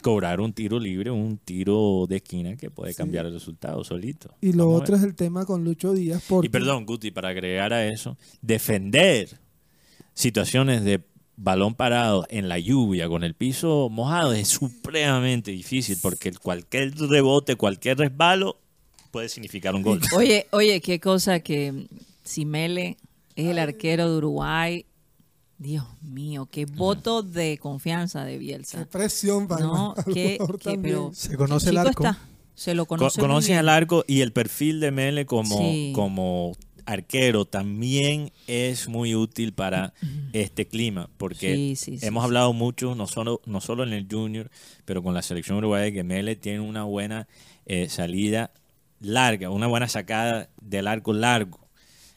cobrar 0.02 0.40
un 0.40 0.52
tiro 0.52 0.78
libre, 0.78 1.10
un 1.10 1.38
tiro 1.38 2.06
de 2.08 2.16
esquina 2.16 2.56
que 2.56 2.70
puede 2.70 2.94
cambiar 2.94 3.26
el 3.26 3.32
resultado 3.32 3.82
solito. 3.84 4.34
Y 4.40 4.52
lo 4.52 4.66
Vamos 4.66 4.82
otro 4.82 4.96
es 4.96 5.02
el 5.02 5.14
tema 5.14 5.46
con 5.46 5.64
Lucho 5.64 5.94
Díaz. 5.94 6.22
Porque 6.28 6.48
Y 6.48 6.50
perdón, 6.50 6.84
Guti, 6.84 7.10
para 7.10 7.30
agregar 7.30 7.72
a 7.72 7.86
eso, 7.86 8.18
defender 8.42 9.40
situaciones 10.12 10.84
de 10.84 11.02
balón 11.36 11.74
parado 11.74 12.26
en 12.28 12.48
la 12.48 12.58
lluvia 12.58 13.08
con 13.08 13.24
el 13.24 13.34
piso 13.34 13.88
mojado 13.90 14.32
es 14.32 14.48
supremamente 14.48 15.50
difícil 15.50 15.98
porque 16.02 16.32
cualquier 16.32 16.94
rebote, 16.94 17.56
cualquier 17.56 17.98
resbalo 17.98 18.58
puede 19.10 19.28
significar 19.28 19.74
un 19.74 19.82
gol. 19.82 20.00
Oye, 20.14 20.46
oye, 20.50 20.80
qué 20.80 21.00
cosa 21.00 21.40
que 21.40 21.86
si 22.24 22.44
Mele 22.44 22.96
es 23.36 23.46
el 23.46 23.58
arquero 23.58 24.10
de 24.10 24.16
Uruguay. 24.16 24.86
Dios 25.62 25.84
mío, 26.02 26.48
qué 26.50 26.66
voto 26.66 27.22
de 27.22 27.56
confianza 27.58 28.24
de 28.24 28.32
Qué 28.32 28.38
Bielsa. 28.38 28.84
presión 28.90 29.46
para 29.48 29.64
No, 29.64 29.94
el 30.06 30.12
qué, 30.14 30.38
qué- 30.60 30.78
pero 30.82 31.10
Se 31.14 31.36
conoce 31.36 31.70
el 31.70 31.76
chico 31.76 31.88
arco. 31.88 32.04
está, 32.04 32.18
se 32.54 32.74
lo 32.74 32.86
Co- 32.86 32.96
conoce 33.18 33.48
bien. 33.52 33.60
el 33.60 33.68
arco 33.68 34.04
y 34.08 34.20
el 34.22 34.32
perfil 34.32 34.80
de 34.80 34.90
Mele 34.90 35.24
como, 35.24 35.56
Sí. 35.58 35.92
como 35.94 36.52
arquero 36.84 37.44
también 37.44 38.32
es 38.48 38.88
muy 38.88 39.14
útil 39.14 39.52
para 39.52 39.94
este 40.32 40.66
clima, 40.66 41.08
porque 41.16 41.54
Sí, 41.54 41.76
sí, 41.76 41.98
sí, 41.98 42.06
hemos 42.06 42.22
sí. 42.22 42.26
hablado 42.26 42.52
mucho, 42.52 42.96
no 42.96 43.06
solo, 43.06 43.40
no 43.46 43.60
solo 43.60 43.84
en 43.84 43.92
el 43.92 44.08
Junior, 44.10 44.50
pero 44.84 45.00
con 45.02 45.14
la 45.14 45.22
selección 45.22 45.58
uruguaya, 45.58 45.92
que 45.92 46.02
Mele 46.02 46.34
tiene 46.34 46.58
una 46.60 46.82
buena 46.82 47.28
eh, 47.66 47.88
salida 47.88 48.50
larga, 48.98 49.50
una 49.50 49.68
buena 49.68 49.86
sacada 49.86 50.48
del 50.60 50.88
arco 50.88 51.12
largo. 51.12 51.60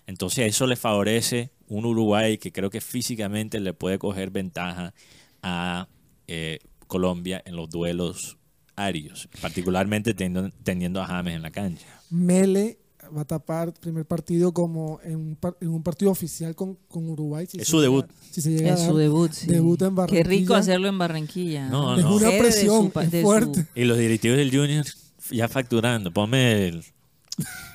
Entonces 0.07 0.47
eso 0.47 0.67
le 0.67 0.75
favorece 0.75 1.51
un 1.67 1.85
Uruguay 1.85 2.37
que 2.37 2.51
creo 2.51 2.69
que 2.69 2.81
físicamente 2.81 3.59
le 3.59 3.73
puede 3.73 3.97
coger 3.97 4.29
ventaja 4.29 4.93
a 5.41 5.87
eh, 6.27 6.59
Colombia 6.87 7.41
en 7.45 7.55
los 7.55 7.69
duelos 7.69 8.37
aéreos, 8.75 9.29
particularmente 9.41 10.13
teniendo, 10.13 10.51
teniendo 10.63 11.01
a 11.01 11.05
James 11.07 11.35
en 11.35 11.41
la 11.41 11.51
cancha. 11.51 11.85
Mele 12.09 12.77
va 13.15 13.21
a 13.21 13.25
tapar 13.25 13.71
primer 13.73 14.05
partido 14.05 14.51
como 14.53 14.99
en 15.03 15.15
un, 15.15 15.35
par- 15.35 15.55
en 15.61 15.69
un 15.69 15.81
partido 15.83 16.11
oficial 16.11 16.55
con, 16.55 16.75
con 16.87 17.07
Uruguay. 17.09 17.45
si 17.47 17.59
Es 17.59 17.67
su 17.67 17.77
llega- 17.77 17.83
debut. 17.83 18.05
Si 18.31 18.41
se 18.41 18.49
llega 18.51 18.71
a 18.71 18.75
Es 18.75 18.81
su 18.85 18.97
debut, 18.97 19.31
sí. 19.31 19.47
Debut 19.47 19.81
en 19.83 19.95
Qué 20.07 20.23
rico 20.23 20.53
Barranquilla. 20.53 20.57
hacerlo 20.57 20.87
en 20.87 20.97
Barranquilla. 20.97 21.69
No, 21.69 21.95
Es 21.97 22.03
no. 22.03 22.15
una 22.15 22.29
de 22.29 22.39
presión, 22.39 22.91
su 22.91 22.99
es 22.99 23.11
de 23.11 23.21
su- 23.21 23.25
fuerte. 23.27 23.65
Y 23.75 23.83
los 23.85 23.97
directivos 23.97 24.37
del 24.37 24.49
Junior 24.55 24.85
ya 25.31 25.47
facturando. 25.47 26.11
Ponme 26.11 26.67
el, 26.67 26.83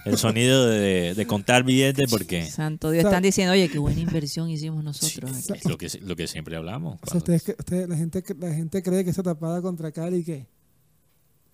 el 0.05 0.17
sonido 0.17 0.67
de, 0.67 1.15
de 1.15 1.27
contar 1.27 1.63
billetes 1.65 2.11
porque 2.11 2.47
Santo 2.47 2.91
Dios, 2.91 3.05
están 3.05 3.23
diciendo, 3.23 3.53
oye, 3.53 3.69
qué 3.69 3.79
buena 3.79 4.01
inversión 4.01 4.49
hicimos 4.51 4.83
nosotros. 4.83 5.31
Sí, 5.37 5.53
aquí". 5.53 5.61
es 5.61 5.65
lo 5.71 5.77
que, 5.79 5.89
lo 6.03 6.17
que 6.17 6.27
siempre 6.27 6.57
hablamos. 6.57 6.95
O 6.95 6.97
sea, 6.99 7.01
cuando- 7.05 7.19
ustedes, 7.19 7.43
que- 7.43 7.57
ustedes- 7.59 7.89
la, 7.89 7.97
gente, 7.97 8.25
la 8.39 8.55
gente 8.55 8.83
cree 8.83 9.05
que 9.05 9.11
esa 9.11 9.23
tapada 9.23 9.61
contra 9.61 9.93
Cali 9.93 10.25
que 10.25 10.47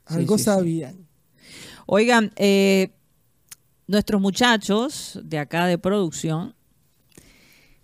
algo 0.06 0.38
sí, 0.38 0.44
sí. 0.44 0.44
sabían. 0.44 1.06
Oigan, 1.86 2.32
eh, 2.36 2.90
nuestros 3.86 4.20
muchachos 4.20 5.18
de 5.24 5.38
acá 5.38 5.66
de 5.66 5.78
producción 5.78 6.54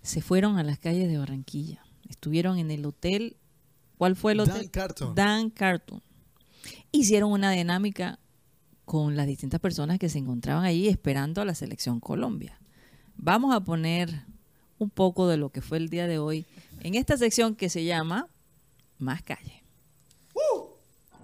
se 0.01 0.21
fueron 0.21 0.57
a 0.57 0.63
las 0.63 0.79
calles 0.79 1.07
de 1.09 1.17
Barranquilla. 1.17 1.81
Estuvieron 2.09 2.57
en 2.59 2.71
el 2.71 2.85
hotel. 2.85 3.37
¿Cuál 3.97 4.15
fue 4.15 4.33
el 4.33 4.41
hotel? 4.41 4.55
Dan 4.55 4.67
Carton. 4.69 5.15
Dan 5.15 5.49
Carton. 5.49 6.01
Hicieron 6.91 7.31
una 7.31 7.51
dinámica 7.51 8.19
con 8.93 9.15
las 9.15 9.25
distintas 9.25 9.59
personas 9.59 9.97
que 9.97 10.07
se 10.07 10.19
encontraban 10.19 10.65
allí 10.65 10.87
esperando 10.87 11.41
a 11.41 11.45
la 11.45 11.55
selección 11.55 11.99
Colombia. 11.99 12.59
Vamos 13.15 13.55
a 13.55 13.59
poner 13.59 14.11
un 14.77 14.91
poco 14.91 15.27
de 15.27 15.35
lo 15.35 15.49
que 15.49 15.61
fue 15.61 15.79
el 15.79 15.89
día 15.89 16.05
de 16.05 16.19
hoy 16.19 16.45
en 16.81 16.93
esta 16.93 17.17
sección 17.17 17.55
que 17.55 17.69
se 17.69 17.85
llama 17.85 18.27
Más 18.99 19.23
Calle. 19.23 19.63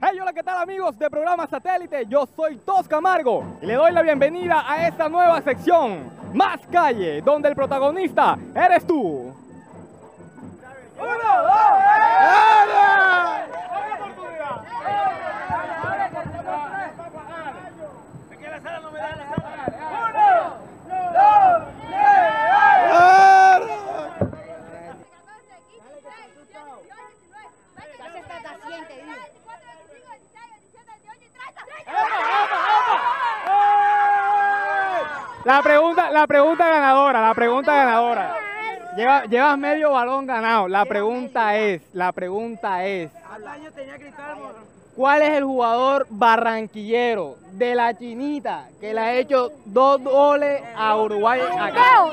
Hey, 0.02 0.18
hola, 0.20 0.34
¿qué 0.34 0.42
tal 0.42 0.64
amigos 0.64 0.98
de 0.98 1.12
programa 1.12 1.46
satélite? 1.46 2.08
Yo 2.08 2.28
soy 2.36 2.58
Tosca 2.58 2.96
Camargo 2.96 3.60
y 3.62 3.68
le 3.68 3.76
doy 3.76 3.92
la 3.92 4.02
bienvenida 4.02 4.64
a 4.66 4.88
esta 4.88 5.08
nueva 5.08 5.40
sección, 5.44 6.10
Más 6.34 6.62
Calle, 6.72 7.22
donde 7.22 7.50
el 7.50 7.56
protagonista 7.56 8.36
eres 8.56 8.88
tú. 8.88 9.32
¡Uno, 10.98 11.44
dos, 11.44 11.80
La 35.46 35.62
pregunta, 35.64 36.12
la 36.12 36.28
pregunta 36.28 36.68
ganadora, 36.68 37.22
la 37.22 37.34
pregunta 37.34 37.74
ganadora. 37.74 38.36
Lleva- 38.96 39.24
llevas 39.26 39.58
medio 39.58 39.92
balón 39.92 40.26
ganado. 40.28 40.68
La 40.68 40.86
pregunta 40.86 41.56
es, 41.58 41.82
la 41.94 42.12
pregunta 42.12 42.86
es. 42.86 43.10
¿Cuál 45.00 45.22
es 45.22 45.30
el 45.38 45.46
jugador 45.46 46.08
barranquillero 46.10 47.38
de 47.54 47.74
la 47.74 47.98
chinita 47.98 48.68
que 48.82 48.94
le 48.94 49.00
ha 49.00 49.16
hecho 49.16 49.54
dos 49.64 50.04
goles 50.04 50.62
a 50.76 50.98
Uruguay 50.98 51.40
acá? 51.40 52.04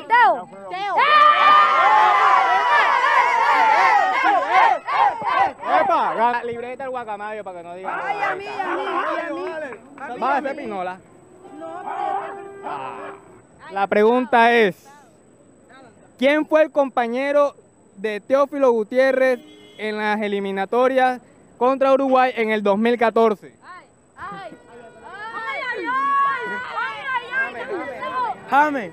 ¡Epa! 5.82 6.14
Gana 6.14 6.44
libreta 6.44 6.84
el 6.84 6.90
guacamayo 6.90 7.42
para 7.42 7.58
que 7.58 7.64
no 7.64 7.74
digan. 7.74 8.00
Ay, 8.04 8.22
a 8.22 8.36
mí, 8.36 8.46
a 8.46 8.76
mí, 8.76 8.82
a 10.00 10.08
mí. 10.14 10.20
¿Vas 10.20 10.30
a 10.30 10.36
hacer 10.36 10.56
pinola? 10.56 11.00
Ah. 12.64 12.98
La 13.72 13.88
pregunta 13.88 14.52
es, 14.52 14.88
¿quién 16.18 16.46
fue 16.46 16.62
el 16.62 16.70
compañero 16.70 17.56
de 17.96 18.20
Teófilo 18.20 18.70
Gutiérrez 18.70 19.40
en 19.76 19.98
las 19.98 20.22
eliminatorias 20.22 21.20
contra 21.58 21.92
Uruguay 21.92 22.32
en 22.36 22.50
el 22.50 22.62
2014? 22.62 23.54
James. 28.50 28.92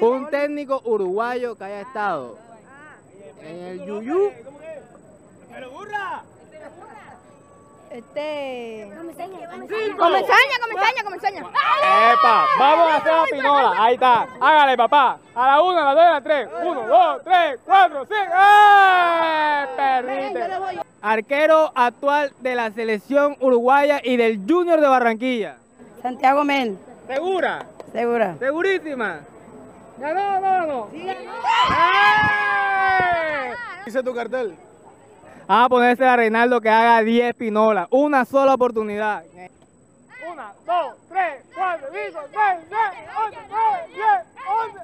Un 0.00 0.30
técnico 0.30 0.80
uruguayo 0.84 1.56
que 1.56 1.64
haya 1.64 1.80
estado 1.82 2.38
en 3.42 3.56
el 3.66 3.84
Yuyú. 3.84 4.32
Este. 7.90 8.88
Comenzaña, 8.96 9.38
comenzaña, 10.60 11.02
comenzaña. 11.04 11.40
¡Epa! 11.40 12.46
Vamos 12.58 12.88
a 12.88 12.96
hacer 12.96 13.12
la 13.12 13.24
pinola. 13.24 13.74
Ahí 13.76 13.94
está. 13.94 14.28
Hágale, 14.40 14.76
papá. 14.76 15.18
A 15.34 15.46
la 15.46 15.62
una, 15.62 15.82
a 15.82 15.84
la 15.84 15.94
dos, 15.94 16.04
a 16.04 16.12
la 16.12 16.20
tres. 16.20 16.48
Uno, 16.64 16.86
dos, 16.86 17.22
tres, 17.24 17.58
cuatro, 17.64 18.06
cinco. 18.06 18.32
¡Eh! 18.32 19.66
Perdiste. 19.76 20.48
Arquero 21.02 21.72
actual 21.74 22.32
de 22.38 22.54
la 22.54 22.70
selección 22.70 23.36
uruguaya 23.40 24.00
y 24.04 24.16
del 24.16 24.40
Junior 24.48 24.80
de 24.80 24.86
Barranquilla. 24.86 25.56
Santiago 26.00 26.44
Mel, 26.44 26.78
¿Segura? 27.08 27.66
segura. 27.92 28.36
¿Segurísima? 28.38 29.20
¿Ganó 29.98 30.40
no, 30.40 30.66
no? 30.66 30.88
Sí, 30.92 31.04
ganó. 31.04 31.32
Dice 33.84 34.02
tu 34.02 34.14
cartel. 34.14 34.56
Vamos 35.50 35.66
a 35.66 35.68
ponerse 35.68 36.04
a 36.04 36.14
Reinaldo 36.14 36.60
que 36.60 36.68
haga 36.68 37.02
10 37.02 37.34
pinolas. 37.34 37.88
Una 37.90 38.24
sola 38.24 38.54
oportunidad. 38.54 39.24
Una, 40.32 40.52
dos, 40.64 40.94
tres, 41.08 41.42
cuatro, 41.52 41.88
cinco, 41.92 42.20
seis, 42.30 42.60
siete, 42.68 43.08
ocho, 43.18 43.40
nueve, 43.50 43.78
diez, 43.92 44.22
once. 44.46 44.78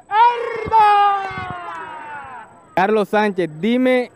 ¡Herda! 0.67 2.49
Carlos 2.75 3.09
Sánchez, 3.09 3.49
dime 3.61 4.11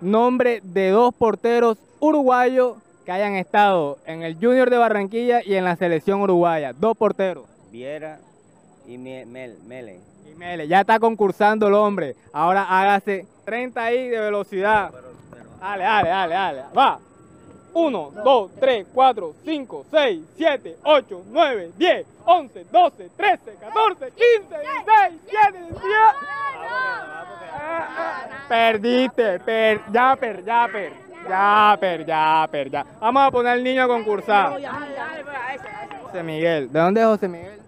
nombre 0.00 0.60
de 0.64 0.90
dos 0.90 1.14
porteros 1.14 1.78
uruguayos 2.00 2.78
que 3.06 3.12
hayan 3.12 3.36
estado 3.36 3.98
en 4.04 4.24
el 4.24 4.34
Junior 4.34 4.70
de 4.70 4.78
Barranquilla 4.78 5.42
y 5.44 5.54
en 5.54 5.62
la 5.62 5.76
selección 5.76 6.20
uruguaya. 6.22 6.72
Dos 6.72 6.96
porteros. 6.96 7.44
Viera 7.70 8.18
y 8.88 8.98
Mele. 8.98 10.00
Y 10.28 10.34
Mele, 10.34 10.66
ya 10.66 10.80
está 10.80 10.98
concursando 10.98 11.68
el 11.68 11.74
hombre. 11.74 12.16
Ahora 12.32 12.64
hágase 12.64 13.28
30 13.44 13.80
ahí 13.80 14.08
de 14.08 14.18
velocidad. 14.18 14.90
Dale, 15.60 15.84
dale, 15.84 16.08
dale, 16.08 16.34
dale. 16.34 16.64
Va. 16.72 16.98
1, 17.72 18.10
2, 18.24 18.50
3, 18.58 18.86
4, 18.92 19.34
5, 19.44 19.84
6, 19.90 20.20
7, 20.36 20.76
8, 20.82 21.22
9, 21.30 21.72
10, 21.76 22.06
11, 22.24 22.64
12, 22.70 23.10
13, 23.16 23.56
14, 23.60 24.12
15, 24.14 24.48
16, 24.48 25.20
17, 25.26 25.58
18. 25.74 26.38
Perdiste, 28.48 29.38
per, 29.40 29.82
ya, 29.92 30.16
per, 30.16 30.42
ya, 30.44 30.68
per, 30.72 30.92
ya, 31.28 31.76
per, 31.78 32.04
ya, 32.06 32.48
per, 32.50 32.70
ya. 32.70 32.86
Vamos 33.00 33.22
a 33.22 33.30
poner 33.30 33.52
al 33.52 33.62
niño 33.62 33.82
a 33.84 33.86
concursar. 33.86 34.58
José 36.02 36.22
Miguel. 36.22 36.72
¿De 36.72 36.80
dónde 36.80 37.00
es 37.02 37.06
José 37.06 37.28
Miguel? 37.28 37.60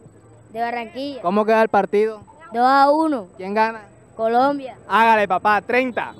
De 0.53 0.61
Barranquilla. 0.61 1.23
¿Cómo 1.23 1.45
queda 1.45 1.63
el 1.63 1.69
partido? 1.69 2.23
2 2.53 2.63
a 2.65 2.91
1. 2.91 3.29
¿Quién 3.37 3.55
gana? 3.55 3.83
Colombia. 4.17 4.77
Hágale, 4.89 5.29
papá, 5.29 5.61
30. 5.61 6.15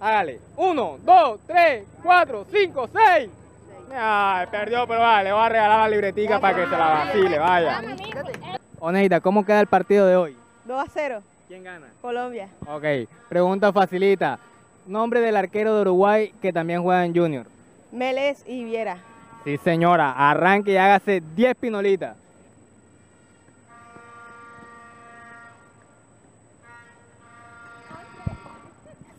Hágale. 0.00 0.40
1, 0.56 0.98
2, 1.04 1.40
3, 1.46 1.84
4, 2.02 2.46
5, 2.50 2.88
6. 3.18 3.30
Ay, 3.94 4.46
perdió, 4.50 4.86
pero 4.86 5.00
vale, 5.00 5.24
le 5.24 5.32
voy 5.32 5.42
a 5.42 5.48
regalar 5.48 5.78
la 5.80 5.88
libretica 5.88 6.40
para 6.40 6.56
que 6.56 6.64
se 6.64 6.70
la 6.70 6.88
vacile, 6.88 7.38
vaya. 7.38 7.82
Oneida, 8.78 9.20
¿cómo 9.20 9.44
queda 9.44 9.60
el 9.60 9.66
partido 9.66 10.06
de 10.06 10.16
hoy? 10.16 10.36
2 10.64 10.80
a 10.80 10.86
0. 10.90 11.22
¿Quién 11.48 11.64
gana? 11.64 11.88
Colombia. 12.00 12.48
Ok, 12.66 12.84
pregunta 13.28 13.72
facilita. 13.72 14.38
Nombre 14.86 15.20
del 15.20 15.36
arquero 15.36 15.74
de 15.74 15.80
Uruguay 15.82 16.32
que 16.40 16.52
también 16.52 16.82
juega 16.82 17.04
en 17.04 17.14
Junior. 17.14 17.46
Meles 17.92 18.44
y 18.46 18.64
Viera. 18.64 18.98
Sí, 19.44 19.58
señora, 19.58 20.12
arranque 20.12 20.72
y 20.72 20.76
hágase 20.76 21.22
10 21.34 21.56
pinolitas. 21.56 22.16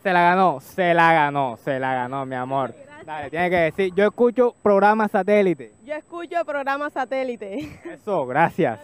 Se 0.04 0.12
la 0.14 0.22
ganó, 0.22 0.60
se 0.60 0.94
la 0.94 1.14
ganó, 1.14 1.58
se 1.64 1.80
la 1.80 1.94
ganó, 1.94 2.26
mi 2.26 2.36
amor. 2.36 2.74
Dale, 3.06 3.30
tiene 3.30 3.50
que 3.50 3.56
decir, 3.56 3.94
yo 3.96 4.06
escucho 4.06 4.56
programa 4.62 5.08
satélite. 5.08 5.74
Yo 5.86 5.94
escucho 5.96 6.44
programa 6.46 6.90
satélite. 6.90 7.70
Eso, 7.86 8.26
gracias. 8.26 8.80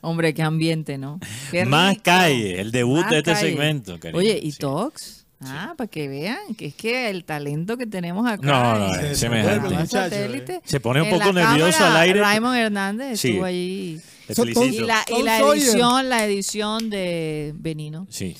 Hombre, 0.00 0.34
qué 0.34 0.42
ambiente, 0.42 0.98
¿no? 0.98 1.20
Qué 1.50 1.64
Más 1.64 1.96
calle, 2.02 2.60
el 2.60 2.72
debut 2.72 3.00
Más 3.02 3.10
de 3.10 3.18
este 3.18 3.32
calle. 3.32 3.48
segmento. 3.50 4.00
cariño. 4.00 4.18
Oye, 4.18 4.38
¿y 4.42 4.50
Sí. 4.52 4.58
Tox? 4.58 5.21
Ah, 5.44 5.74
para 5.76 5.88
que 5.88 6.08
vean 6.08 6.54
que 6.56 6.66
es 6.66 6.74
que 6.74 7.10
el 7.10 7.24
talento 7.24 7.76
que 7.76 7.86
tenemos 7.86 8.26
acá 8.30 8.46
No, 8.46 8.78
no, 8.88 8.94
es 8.94 9.18
semejante. 9.18 9.86
satélite. 9.86 10.60
Se 10.64 10.80
pone 10.80 11.02
un 11.02 11.10
poco 11.10 11.32
nervioso 11.32 11.78
cámara, 11.78 11.96
al 11.96 12.02
aire. 12.02 12.20
Raymond 12.20 12.56
Hernández 12.56 13.20
Sí. 13.20 13.30
estuvo 13.30 13.44
allí. 13.44 14.00
Y 14.28 14.78
la, 14.80 15.04
y 15.08 15.58
edición, 15.58 16.08
la 16.08 16.24
edición 16.24 16.88
de 16.90 17.52
Benino. 17.56 18.06
Sí. 18.08 18.36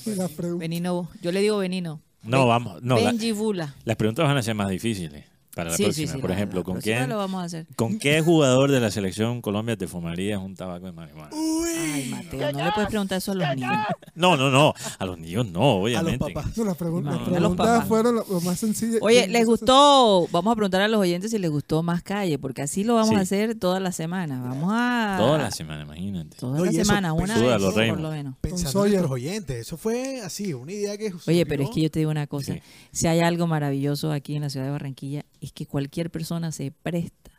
Benino, 0.58 1.08
yo 1.20 1.32
le 1.32 1.40
digo 1.40 1.58
Benino. 1.58 2.00
No, 2.22 2.40
Ben- 2.40 2.48
vamos. 2.48 2.82
No, 2.82 2.94
Benji 2.96 3.32
Bula. 3.32 3.74
las 3.84 3.96
preguntas 3.96 4.24
van 4.26 4.36
a 4.36 4.42
ser 4.42 4.54
más 4.54 4.68
difíciles 4.70 5.24
para 5.54 5.70
la 5.70 5.76
Sí, 5.76 5.82
próxima. 5.84 6.12
sí, 6.12 6.18
Por 6.18 6.30
la- 6.30 6.36
ejemplo, 6.36 6.60
la 6.60 6.64
¿con 6.64 6.80
quién, 6.80 7.08
lo 7.08 7.16
vamos 7.18 7.42
a 7.42 7.44
hacer. 7.44 7.66
¿con 7.76 7.98
qué 7.98 8.20
jugador 8.24 8.70
de 8.70 8.80
la 8.80 8.90
selección 8.90 9.42
Colombia 9.42 9.76
te 9.76 9.86
fumarías 9.86 10.40
un 10.40 10.54
tabaco 10.54 10.86
de 10.86 10.92
marihuana? 10.92 11.30
Ay, 11.32 12.08
Mateo, 12.10 12.52
no 12.52 12.64
le 12.64 12.72
puedes 12.72 12.88
preguntar 12.88 13.18
eso 13.18 13.32
a 13.32 13.34
los 13.34 13.48
niños. 13.54 13.72
No, 14.14 14.36
no, 14.36 14.50
no. 14.50 14.74
A 14.98 15.04
los 15.06 15.18
niños 15.18 15.46
no, 15.46 15.60
A 15.60 15.64
los 15.74 15.82
obviamente. 15.82 16.32
papás. 16.32 16.56
No, 16.56 16.64
las 16.64 16.78
pregun- 16.78 17.02
No, 17.02 17.10
las 17.10 17.20
no, 17.20 17.26
los 17.26 17.38
preguntas 17.38 17.66
papás. 17.66 17.88
fueron 17.88 18.14
lo, 18.16 18.26
lo 18.30 18.40
más 18.40 18.58
sencillas. 18.58 18.98
Oye, 19.02 19.28
¿les 19.28 19.46
gustó? 19.46 20.26
Vamos 20.30 20.52
a 20.52 20.56
preguntar 20.56 20.80
a 20.82 20.88
los 20.88 21.00
oyentes 21.00 21.30
si 21.30 21.38
les 21.38 21.50
gustó 21.50 21.82
más 21.82 22.02
calle, 22.02 22.38
porque 22.38 22.62
así 22.62 22.84
lo 22.84 22.94
vamos 22.94 23.10
Sí. 23.10 23.14
a 23.16 23.20
hacer 23.20 23.54
toda 23.58 23.80
la 23.80 23.92
semana. 23.92 24.40
Vamos 24.42 24.70
a... 24.72 25.16
Toda 25.18 25.38
la 25.38 25.50
semana, 25.50 25.82
imagínate. 25.82 26.36
Toda 26.36 26.58
No, 26.58 26.64
la 26.64 26.72
y 26.72 26.76
eso, 26.76 26.84
semana, 26.84 27.12
una 27.12 27.38
vez 27.38 27.62
por 27.62 27.74
Raymond. 27.76 28.02
lo 28.02 28.10
menos. 28.10 28.34
Pensando 28.40 28.84
en 28.86 28.92
nuestros 28.92 29.10
oyentes. 29.12 29.56
Eso 29.66 29.76
fue 29.76 30.20
así, 30.22 30.54
una 30.54 30.72
idea 30.72 30.96
que 30.96 31.12
Oye, 31.26 31.44
pero 31.46 31.64
es 31.64 31.70
que 31.70 31.82
yo 31.82 31.90
te 31.90 31.98
digo 31.98 32.10
una 32.10 32.26
cosa. 32.26 32.54
Sí. 32.54 32.60
Si 32.92 33.06
hay 33.06 33.20
algo 33.20 33.46
maravilloso 33.46 34.12
aquí 34.12 34.36
en 34.36 34.42
la 34.42 34.50
ciudad 34.50 34.66
de 34.66 34.72
Barranquilla, 34.72 35.24
es 35.42 35.52
que 35.52 35.66
cualquier 35.66 36.10
persona 36.10 36.52
se 36.52 36.70
presta 36.70 37.32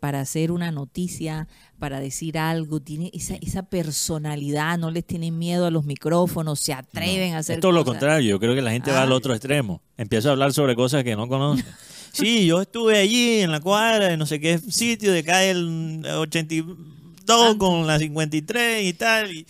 para 0.00 0.20
hacer 0.20 0.52
una 0.52 0.70
noticia, 0.70 1.48
para 1.78 2.00
decir 2.00 2.38
algo, 2.38 2.80
tiene 2.80 3.10
esa, 3.12 3.34
esa 3.36 3.64
personalidad, 3.64 4.78
no 4.78 4.90
les 4.90 5.04
tienen 5.04 5.38
miedo 5.38 5.66
a 5.66 5.70
los 5.70 5.84
micrófonos, 5.84 6.60
se 6.60 6.72
atreven 6.72 7.34
a 7.34 7.38
hacer 7.38 7.56
Es 7.56 7.60
todo 7.60 7.72
lo 7.72 7.84
contrario. 7.84 8.30
Yo 8.30 8.38
creo 8.38 8.54
que 8.54 8.62
la 8.62 8.70
gente 8.70 8.92
va 8.92 9.02
al 9.02 9.12
otro 9.12 9.34
extremo. 9.34 9.82
Empieza 9.96 10.28
a 10.28 10.32
hablar 10.32 10.52
sobre 10.52 10.76
cosas 10.76 11.02
que 11.04 11.16
no 11.16 11.28
conoce. 11.28 11.64
Sí, 12.12 12.46
yo 12.46 12.62
estuve 12.62 12.96
allí 12.96 13.40
en 13.40 13.50
la 13.50 13.60
cuadra 13.60 14.06
de 14.06 14.16
no 14.16 14.24
sé 14.24 14.40
qué 14.40 14.56
sitio 14.56 15.12
de 15.12 15.22
calle 15.22 15.50
el 15.50 16.02
82 16.06 17.56
con 17.56 17.86
la 17.86 17.98
53 17.98 18.84
y 18.84 18.94
tal. 18.94 19.30
Y, 19.30 19.46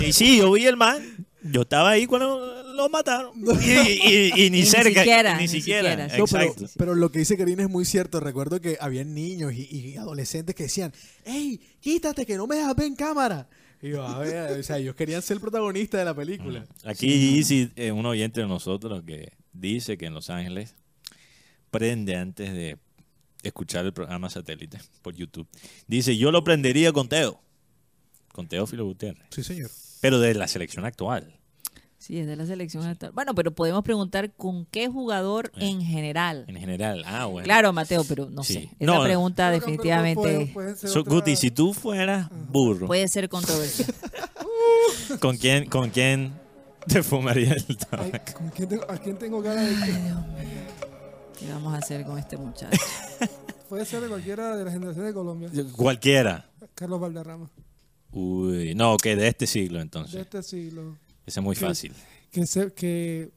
y 0.00 0.12
sí, 0.12 0.38
yo 0.38 0.50
vi 0.50 0.66
el 0.66 0.76
man. 0.76 1.00
Yo 1.44 1.62
estaba 1.62 1.90
ahí 1.90 2.06
cuando 2.06 2.61
lo 2.72 2.88
mataron. 2.88 3.32
Y, 3.38 3.70
y- 3.70 4.32
y- 4.34 4.46
y 4.46 4.50
ni 4.50 4.62
cerca. 4.64 5.00
siquiera, 5.00 5.36
ni 5.36 5.42
ni 5.42 5.48
siquiera. 5.48 6.08
No, 6.16 6.24
pero, 6.76 6.94
lo 6.94 7.10
que 7.12 7.20
dice 7.20 7.36
Karina 7.36 7.62
es 7.62 7.70
muy 7.70 7.84
cierto. 7.84 8.20
Recuerdo 8.20 8.60
que 8.60 8.76
habían 8.80 9.14
niños 9.14 9.52
y, 9.54 9.62
y 9.70 9.96
adolescentes 9.96 10.54
que 10.54 10.64
decían, 10.64 10.92
¡Ey, 11.24 11.60
quítate 11.80 12.26
que 12.26 12.36
no 12.36 12.46
me 12.46 12.56
dejas 12.56 12.74
ver 12.76 12.86
en 12.86 12.96
cámara! 12.96 13.48
Y 13.80 13.90
yo, 13.90 14.06
a 14.06 14.18
ver, 14.20 14.60
o 14.60 14.62
sea, 14.62 14.78
ellos 14.78 14.94
querían 14.94 15.22
ser 15.22 15.40
protagonistas 15.40 15.98
de 16.00 16.04
la 16.04 16.14
película. 16.14 16.64
Aquí 16.84 17.36
Easy, 17.38 17.70
eh, 17.74 17.90
un 17.90 18.06
oyente 18.06 18.40
de 18.40 18.46
nosotros 18.46 19.02
que 19.04 19.32
dice 19.52 19.98
que 19.98 20.06
en 20.06 20.14
Los 20.14 20.30
Ángeles 20.30 20.76
prende 21.70 22.16
antes 22.16 22.52
de 22.52 22.78
escuchar 23.42 23.84
el 23.84 23.92
programa 23.92 24.30
satélite 24.30 24.78
por 25.02 25.14
YouTube. 25.16 25.48
Dice, 25.88 26.16
yo 26.16 26.30
lo 26.30 26.44
prendería 26.44 26.92
con 26.92 27.08
Teo. 27.08 27.40
Con 28.32 28.46
Teófilo 28.46 28.84
Gutiérrez. 28.84 29.26
Sí, 29.30 29.42
señor. 29.42 29.70
Pero 30.00 30.20
de 30.20 30.34
la 30.34 30.46
selección 30.48 30.84
actual. 30.84 31.34
Sí, 32.02 32.18
es 32.18 32.26
de 32.26 32.34
la 32.34 32.44
selección 32.46 32.84
actual. 32.84 33.12
Bueno, 33.12 33.32
pero 33.32 33.52
podemos 33.52 33.84
preguntar 33.84 34.32
con 34.32 34.66
qué 34.66 34.88
jugador 34.88 35.52
Eh. 35.56 35.68
en 35.68 35.82
general. 35.82 36.44
En 36.48 36.56
general. 36.56 37.04
Ah, 37.06 37.26
bueno. 37.26 37.44
Claro, 37.44 37.72
Mateo, 37.72 38.02
pero 38.08 38.28
no 38.28 38.42
Sí. 38.42 38.54
sé. 38.54 38.58
Esa 38.80 38.92
No, 38.92 39.04
pregunta 39.04 39.48
pero, 39.52 39.60
definitivamente 39.60 40.50
pueden 40.52 40.76
ser 40.76 40.90
So, 40.90 41.00
otra- 41.02 41.12
Guti, 41.14 41.36
si 41.36 41.52
tú 41.52 41.72
fueras 41.72 42.28
burro, 42.50 42.88
puede 42.88 43.06
ser 43.06 43.28
controversial. 43.28 43.94
¿con 45.20 45.36
quién, 45.36 45.66
¿con 45.66 45.90
quién 45.90 46.32
te 46.88 47.04
fumaría 47.04 47.52
el 47.52 47.64
Ay, 47.68 47.76
tabaco? 47.76 48.32
¿con 48.36 48.48
quién 48.50 48.68
tengo- 48.68 48.90
¿A 48.90 48.98
quién 48.98 49.16
tengo 49.16 49.40
ganas 49.40 49.68
de 49.68 49.86
que 49.86 49.92
¿Qué 51.46 51.52
vamos 51.52 51.72
a 51.72 51.78
hacer 51.78 52.04
con 52.04 52.18
este 52.18 52.36
muchacho? 52.36 52.76
Puede 53.68 53.84
ser 53.84 54.00
de 54.02 54.08
cualquiera 54.08 54.56
de 54.56 54.64
la 54.64 54.72
generación 54.72 55.06
de 55.06 55.14
Colombia. 55.14 55.48
Cualquiera. 55.76 56.46
Carlos 56.74 57.00
Valderrama. 57.00 57.48
Uy, 58.10 58.74
no, 58.74 58.96
que 58.96 59.14
de 59.14 59.28
este 59.28 59.46
siglo 59.46 59.78
De 59.78 59.84
entonces. 59.84 60.20
este 60.20 60.42
siglo. 60.42 60.96
Ese 61.26 61.40
es 61.40 61.44
muy 61.44 61.54
Sí. 61.56 61.64
fácil. 61.64 61.92
Que, 62.30 62.46
se, 62.46 62.72
que 62.72 63.30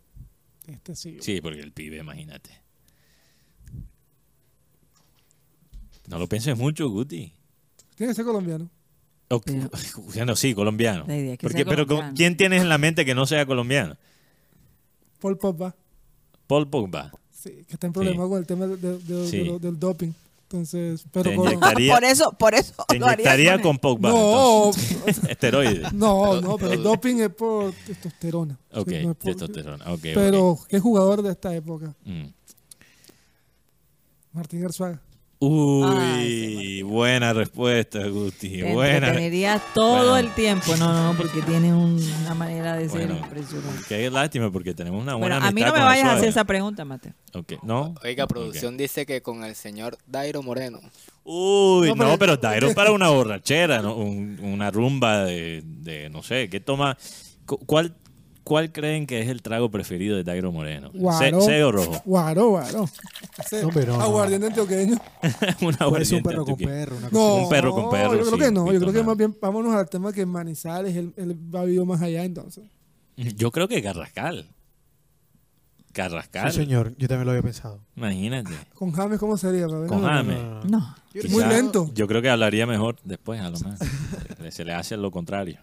este 0.67 0.95
siglo. 0.95 1.21
Sí, 1.21 1.41
porque 1.41 1.59
el 1.59 1.71
pibe, 1.71 1.97
imagínate. 1.97 2.49
No 6.07 6.19
lo 6.19 6.27
pienses 6.27 6.57
mucho, 6.57 6.89
Guti. 6.89 7.31
Tiene 7.95 8.11
que 8.11 8.15
ser 8.15 8.25
colombiano. 8.25 8.69
O- 9.29 9.39
Pero- 9.41 9.69
bueno, 10.13 10.35
sí, 10.35 10.53
colombiano. 10.53 11.05
La 11.07 11.17
idea 11.17 11.33
es 11.33 11.39
que 11.39 11.47
Porque- 11.47 11.57
sea 11.63 11.65
pero 11.65 11.87
¿con- 11.87 11.97
colombiano. 11.97 12.15
¿quién 12.15 12.37
tienes 12.37 12.61
en 12.61 12.69
la 12.69 12.77
mente 12.77 13.05
que 13.05 13.15
no 13.15 13.25
sea 13.25 13.45
colombiano? 13.45 13.97
Paul 15.19 15.37
Pogba. 15.37 15.75
Paul 16.47 16.69
Pogba. 16.69 17.11
Sí, 17.31 17.49
que 17.67 17.73
está 17.73 17.87
en 17.87 17.93
problema 17.93 18.27
con 18.27 18.37
el 18.39 18.45
tema 18.45 18.67
de- 18.67 18.77
de- 18.77 18.99
de- 18.99 19.27
Sí. 19.27 19.57
del 19.59 19.79
doping. 19.79 20.11
Entonces, 20.47 21.05
pero 21.11 21.31
Te 21.31 21.35
inyectaría, 21.35 21.93
por 21.95 22.03
eso, 22.03 22.31
por 22.37 22.53
eso. 22.53 22.85
te 22.87 22.97
inyectaría 22.97 23.59
con 23.59 23.79
Pogba. 23.79 24.09
No, 24.09 24.65
entonces. 24.67 25.19
Esteroides. 25.29 25.91
no, 25.91 26.39
no, 26.39 26.55
pero 26.57 26.73
el 26.73 26.83
doping 26.83 27.15
es 27.15 27.29
por 27.29 27.73
testosterona. 27.73 28.57
Ok, 28.71 28.89
Sí, 28.89 28.95
no 29.03 29.11
es 29.11 29.17
por- 29.17 29.31
testosterona. 29.31 29.91
ok, 29.91 29.99
Pero, 30.01 30.49
ok. 30.49 30.67
¿qué 30.67 30.79
jugador 30.79 31.23
de 31.23 31.31
esta 31.31 31.53
época? 31.55 31.95
Mm. 32.05 32.25
Martín 34.33 34.63
Arzuaga. 34.65 35.01
Uy, 35.47 35.85
Ay, 35.85 36.81
buena 36.81 37.31
respuesta, 37.33 37.99
Guti. 38.07 38.49
Te 38.61 38.73
Buena. 38.73 38.95
entreteniría 39.09 39.61
todo 39.75 40.11
Bueno. 40.11 40.17
el 40.17 40.33
tiempo. 40.33 40.75
No, 40.77 41.11
no, 41.11 41.17
porque 41.17 41.41
tiene 41.43 41.71
un- 41.73 42.01
una 42.21 42.33
manera 42.33 42.75
de 42.75 42.89
ser 42.89 43.07
Bueno, 43.07 43.17
impresionante. 43.23 43.83
Qué 43.87 44.09
lástima 44.09 44.51
porque 44.51 44.73
tenemos 44.73 45.01
una 45.03 45.13
buena 45.13 45.35
Bueno, 45.35 45.47
a 45.47 45.51
mí 45.51 45.61
no 45.61 45.71
me 45.73 45.79
vayas 45.83 46.07
a 46.07 46.13
hacer 46.13 46.29
esa 46.29 46.45
pregunta, 46.45 46.83
Mateo. 46.83 47.13
Ok, 47.33 47.53
¿no? 47.63 47.93
Oiga, 48.03 48.25
producción 48.25 48.75
dice 48.75 49.05
que 49.05 49.21
con 49.21 49.43
el 49.43 49.53
señor 49.55 49.97
Dairo 50.07 50.41
Moreno. 50.41 50.79
Uy, 51.23 51.89
No, 51.89 51.95
no, 51.95 52.17
pero- 52.17 52.37
Dairo 52.37 52.73
para 52.73 52.91
una 52.91 53.09
borrachera, 53.09 53.81
¿no? 53.81 53.95
Un- 53.95 54.39
una 54.41 54.71
rumba 54.71 55.25
de, 55.25 55.61
de, 55.63 56.09
no 56.09 56.23
sé, 56.23 56.49
¿qué 56.49 56.59
toma? 56.59 56.97
Cu- 57.45 57.59
¿Cuál, 57.65 57.93
¿Cuál 58.45 58.71
creen 58.71 59.05
que 59.07 59.21
es 59.21 59.27
el 59.29 59.41
trago 59.41 59.69
preferido 59.71 60.15
de 60.15 60.23
Dairo 60.23 60.51
Moreno? 60.51 60.91
¿Ce- 60.91 60.97
Guaro. 60.99 61.41
¿C 61.41 61.63
o 61.63 61.71
rojo? 61.71 62.01
Guaro, 62.05 62.49
guaro. 62.51 62.85
No, 63.51 63.71
no. 63.97 64.01
Aguardiente 64.01 64.47
antioqueño. 64.47 64.95
un 65.61 65.75
aguardiente 65.79 66.21
perro 66.29 66.45
con 66.45 66.51
antioqueño. 66.53 66.69
perro. 66.69 66.95
Una 66.97 67.05
No, 67.07 67.11
cosa 67.19 67.43
Un 67.43 67.49
perro 67.49 67.71
con 67.73 67.89
perro, 67.89 68.13
Yo 68.13 68.19
creo 68.21 68.31
sí, 68.31 68.39
que 68.39 68.51
no. 68.51 68.71
Yo 68.71 68.79
creo 68.79 68.93
que 68.93 69.03
más 69.03 69.17
bien 69.17 69.35
vámonos 69.41 69.75
al 69.75 69.89
tema 69.89 70.13
que 70.13 70.25
Manizales, 70.25 70.95
él, 70.95 71.11
él 71.17 71.35
va 71.53 71.61
a 71.61 71.65
vivir 71.65 71.83
más 71.85 72.01
allá 72.01 72.23
entonces. 72.23 72.63
Yo 73.17 73.51
creo 73.51 73.67
que 73.67 73.81
Carrascal. 73.81 74.47
Carrascal. 75.93 76.51
Sí, 76.51 76.57
señor. 76.59 76.93
Yo 76.97 77.07
también 77.07 77.25
lo 77.25 77.31
había 77.31 77.41
pensado. 77.43 77.79
Imagínate. 77.95 78.51
Con 78.73 78.91
James, 78.91 79.17
¿cómo 79.19 79.37
sería? 79.37 79.65
Con 79.67 79.87
No, 79.87 80.01
James. 80.07 80.37
No. 80.69 80.95
Quizá- 81.13 81.29
Muy 81.29 81.43
lento. 81.45 81.89
Yo 81.93 82.07
creo 82.07 82.21
que 82.21 82.29
hablaría 82.29 82.67
mejor 82.67 82.97
después, 83.03 83.39
a 83.41 83.49
lo 83.49 83.57
más. 83.59 83.79
Se- 83.79 84.51
Se 84.51 84.65
le 84.65 84.73
hace 84.73 84.97
lo 84.97 85.09
contrario. 85.11 85.59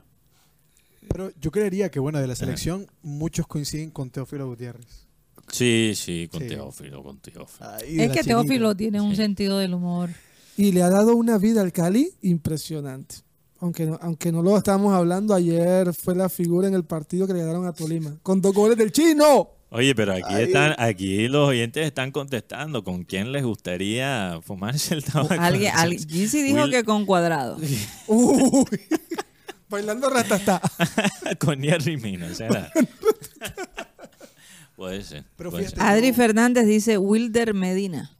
Pero 1.09 1.31
yo 1.41 1.51
creería 1.51 1.91
que, 1.91 1.99
bueno, 2.01 2.21
de 2.21 2.27
la 2.27 2.35
selección, 2.37 2.87
muchos 3.03 3.47
coinciden 3.47 3.91
con 3.91 4.11
Teófilo 4.11 4.47
Gutiérrez. 4.47 5.07
Sí, 5.51 5.93
sí, 5.97 6.29
con 6.31 6.43
Sí. 6.43 6.49
Teófilo, 6.49 7.03
con 7.03 7.19
Teófilo. 7.19 7.71
De 7.79 7.87
Es 8.05 8.09
la 8.09 8.15
que 8.15 8.21
chinita. 8.21 8.23
Teófilo 8.25 8.77
tiene 8.77 9.01
un 9.01 9.11
Sí. 9.11 9.17
sentido 9.17 9.59
del 9.59 9.75
humor. 9.75 10.11
Y 10.57 10.73
le 10.73 10.83
ha 10.83 10.89
dado 10.91 11.17
una 11.17 11.39
vida 11.39 11.61
al 11.63 11.73
Cali 11.73 12.11
impresionante. 12.23 13.17
Aunque 13.61 13.87
no, 13.87 13.99
aunque 14.03 14.33
no 14.33 14.43
lo 14.43 14.57
estábamos 14.57 14.93
hablando, 14.95 15.35
ayer 15.35 15.93
fue 15.95 16.15
la 16.15 16.29
figura 16.29 16.67
en 16.69 16.75
el 16.75 16.85
partido 16.85 17.27
que 17.27 17.33
le 17.33 17.41
ganaron 17.41 17.67
a 17.67 17.73
Tolima. 17.73 18.17
Con 18.23 18.41
dos 18.41 18.53
goles 18.55 18.77
del 18.77 18.91
chino. 18.93 19.51
Oye, 19.71 19.95
pero 19.95 20.13
aquí 20.13 20.35
están, 20.35 20.75
aquí 20.79 21.29
los 21.29 21.49
oyentes 21.49 21.87
están 21.87 22.11
contestando 22.11 22.85
con 22.85 23.05
quién 23.05 23.33
les 23.33 23.43
gustaría 23.45 24.39
fumarse 24.43 24.95
el 24.95 25.03
tabaco. 25.05 25.35
Alguien, 25.41 25.73
Gizzy 26.09 26.43
dijo 26.43 26.65
Will- 26.65 26.71
que 26.71 26.85
con 26.85 27.07
cuadrado. 27.07 27.57
Uy. 28.09 28.67
Bailando 29.73 30.11
ratata. 30.11 30.61
con 31.41 31.61
Jerry 31.63 31.97
Mina, 31.97 32.33
¿será? 32.35 32.71
Puede 34.77 35.03
ser. 35.03 35.25
Pero 35.37 35.51
puede 35.51 35.65
fíjate- 35.65 35.81
ser. 35.81 35.89
Adri 35.91 36.13
Fernández 36.13 36.67
dice 36.67 36.99
Wilder 36.99 37.55
Medina. 37.55 38.11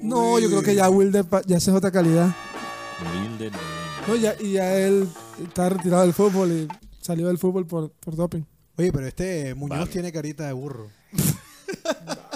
No, 0.00 0.38
yo 0.38 0.48
creo 0.48 0.62
que 0.62 0.74
ya 0.74 0.88
Wilder 0.88 1.24
pa- 1.24 1.42
ya 1.46 1.56
esa 1.56 1.70
es 1.72 1.76
otra 1.76 1.90
calidad. 1.90 2.28
Wilder, 3.22 3.52
No, 4.06 4.16
ya, 4.16 4.34
y 4.40 4.52
ya 4.52 4.76
él 4.78 5.08
está 5.42 5.68
retirado 5.70 6.02
del 6.02 6.12
fútbol 6.12 6.52
y 6.52 6.68
salió 7.00 7.28
del 7.28 7.38
fútbol 7.38 7.66
por, 7.66 7.90
por 7.92 8.14
doping. 8.16 8.42
Oye, 8.76 8.92
pero 8.92 9.06
este 9.06 9.54
Muñoz 9.54 9.78
Vale. 9.80 9.90
tiene 9.90 10.12
carita 10.12 10.46
de 10.46 10.52
burro. 10.52 10.90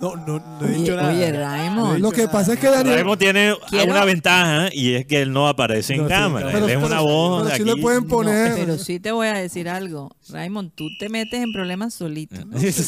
No, 0.00 0.14
no, 0.14 0.38
no 0.38 0.60
he 0.60 0.64
Oye, 0.70 0.74
dicho 0.78 0.94
nada. 0.96 1.08
oye, 1.08 1.32
No 1.32 1.38
he 1.38 1.42
Raymond. 1.44 1.94
dicho 1.96 2.02
Lo 2.06 2.10
que 2.12 2.20
nada. 2.22 2.32
pasa 2.32 2.52
es 2.52 2.58
que 2.60 2.68
Daniel. 2.68 2.94
Raymond 2.96 3.18
tiene 3.18 3.54
Quiero- 3.70 3.92
una 3.92 4.04
ventaja 4.04 4.68
y 4.72 4.94
es 4.94 5.06
que 5.06 5.22
él 5.22 5.32
no 5.32 5.48
aparece 5.48 5.94
en 5.94 6.02
No, 6.02 6.08
sí, 6.08 6.12
cámara. 6.14 6.48
pero- 6.52 6.66
él 6.66 6.70
es 6.70 6.84
una 6.84 7.00
voz 7.00 7.42
pero 7.42 7.48
de 7.50 7.56
sí 7.56 7.62
aquí. 7.62 7.74
le 7.76 7.82
pueden 7.82 8.04
poner. 8.06 8.54
Pero 8.56 8.76
sí 8.78 9.00
te 9.00 9.10
voy 9.12 9.28
a 9.28 9.32
decir 9.34 9.68
algo. 9.70 10.10
Raymond, 10.28 10.72
tú 10.74 10.88
te 10.98 11.08
metes 11.08 11.40
en 11.42 11.50
problemas 11.52 11.94
solito. 11.94 12.36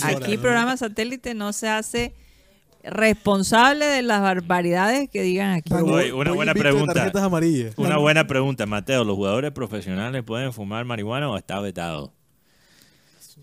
Aquí 0.02 0.36
programa 0.36 0.76
satélite 0.76 1.34
no 1.34 1.52
se 1.54 1.68
hace 1.68 2.14
responsable 2.84 3.86
de 3.86 4.02
las 4.02 4.20
barbaridades 4.20 5.08
que 5.10 5.22
digan 5.22 5.52
aquí. 5.52 5.70
Pero- 5.70 5.86
Oye, 5.86 6.12
una 6.12 6.32
buena 6.32 6.54
pregunta. 6.54 6.94
tarjetas 6.94 7.22
amarillas. 7.22 7.74
Una 7.76 7.98
buena 7.98 8.26
pregunta, 8.26 8.66
Mateo. 8.66 9.04
¿Los 9.04 9.16
jugadores 9.16 9.50
profesionales 9.52 10.22
pueden 10.24 10.52
fumar 10.52 10.84
marihuana 10.84 11.28
o 11.30 11.36
está 11.36 11.58
vetado? 11.60 12.12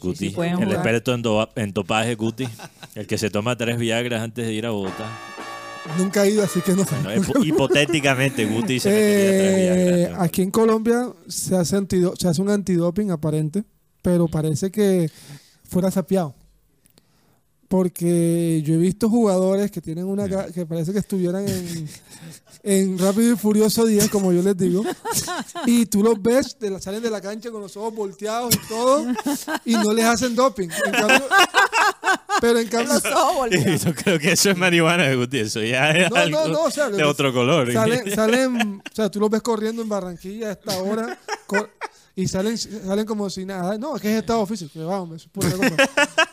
Guti, 0.02 0.30
sí 0.30 0.36
el 0.40 0.72
experto 0.72 1.14
en, 1.14 1.22
do- 1.22 1.50
en 1.56 1.74
topaje, 1.74 2.16
Guti, 2.16 2.48
el 2.96 3.08
que 3.08 3.18
se 3.18 3.30
toma 3.30 3.56
tres 3.58 3.78
Viagras 3.78 4.22
antes 4.22 4.46
de 4.46 4.54
ir 4.54 4.66
a 4.66 4.72
Bogotá. 4.72 5.10
Nunca 5.98 6.26
he 6.26 6.32
ido, 6.32 6.44
así 6.44 6.62
que 6.62 6.74
no 6.74 6.84
sé. 6.86 6.96
Bueno, 7.04 7.22
hipo- 7.22 7.46
hipotéticamente, 7.46 8.46
Guti 8.46 8.80
se 8.80 8.90
tres 8.90 9.02
Eh, 9.04 9.96
Viagras. 10.08 10.22
aquí 10.22 10.42
en 10.42 10.52
Colombia 10.52 11.10
se 11.28 11.56
hace, 11.56 11.76
antido- 11.78 12.16
se 12.18 12.28
hace 12.28 12.42
un 12.42 12.50
antidoping 12.50 13.12
aparente, 13.12 13.64
pero 14.02 14.28
parece 14.28 14.72
que 14.72 15.10
fuera 15.64 15.92
sapeado. 15.92 16.34
Porque 17.68 18.62
yo 18.64 18.76
he 18.76 18.78
visto 18.78 19.10
jugadores 19.10 19.72
que 19.72 19.82
tienen 19.82 20.06
una 20.06 20.28
que 20.52 20.66
parece 20.68 20.94
que 20.94 21.00
estuvieran 21.00 21.48
en, 21.48 21.88
en 22.68 22.98
Rápido 22.98 23.34
y 23.34 23.38
Furioso 23.38 23.86
10, 23.86 24.10
como 24.10 24.34
yo 24.34 24.42
les 24.42 24.58
digo, 24.58 24.84
y 25.68 25.86
tú 25.86 26.02
los 26.04 26.20
ves, 26.22 26.58
de 26.60 26.72
la- 26.72 26.82
salen 26.82 27.02
de 27.04 27.12
la 27.12 27.22
cancha 27.22 27.52
con 27.52 27.62
los 27.62 27.78
ojos 27.78 27.94
volteados 27.94 28.54
y 28.56 28.68
todo, 28.68 29.06
y 29.66 29.74
no 29.76 29.94
les 29.94 30.04
hacen 30.06 30.36
doping. 30.36 30.70
En 30.86 30.92
cambio- 30.92 31.28
pero 32.46 32.60
en 32.60 32.68
cambio, 32.68 32.94
Yo 33.86 33.94
creo 33.96 34.20
que 34.20 34.32
eso 34.34 34.52
es 34.52 34.58
marihuana, 34.58 35.12
Guti. 35.16 35.40
Eso 35.40 35.62
ya 35.64 35.90
es 35.92 36.10
No, 36.12 36.16
algo 36.18 36.48
no, 36.48 36.54
no, 36.54 36.62
o 36.64 36.72
sea, 36.72 36.90
de 36.90 37.04
otro 37.04 37.34
color. 37.34 37.72
Salen, 37.74 38.12
salen, 38.16 38.82
o 38.92 38.96
sea, 38.96 39.10
tú 39.10 39.20
los 39.20 39.30
ves 39.30 39.42
corriendo 39.42 39.82
en 39.82 39.90
Barranquilla 39.90 40.50
a 40.50 40.52
esta 40.52 40.78
hora 40.82 41.18
y 42.18 42.28
salen, 42.28 42.58
salen 42.58 43.06
como 43.06 43.30
si 43.30 43.46
nada. 43.46 43.78
No, 43.78 43.96
es 43.96 44.02
que 44.02 44.12
es 44.12 44.18
estado 44.20 44.46
físico, 44.46 44.72
que 44.74 44.80
vamos. 44.84 45.28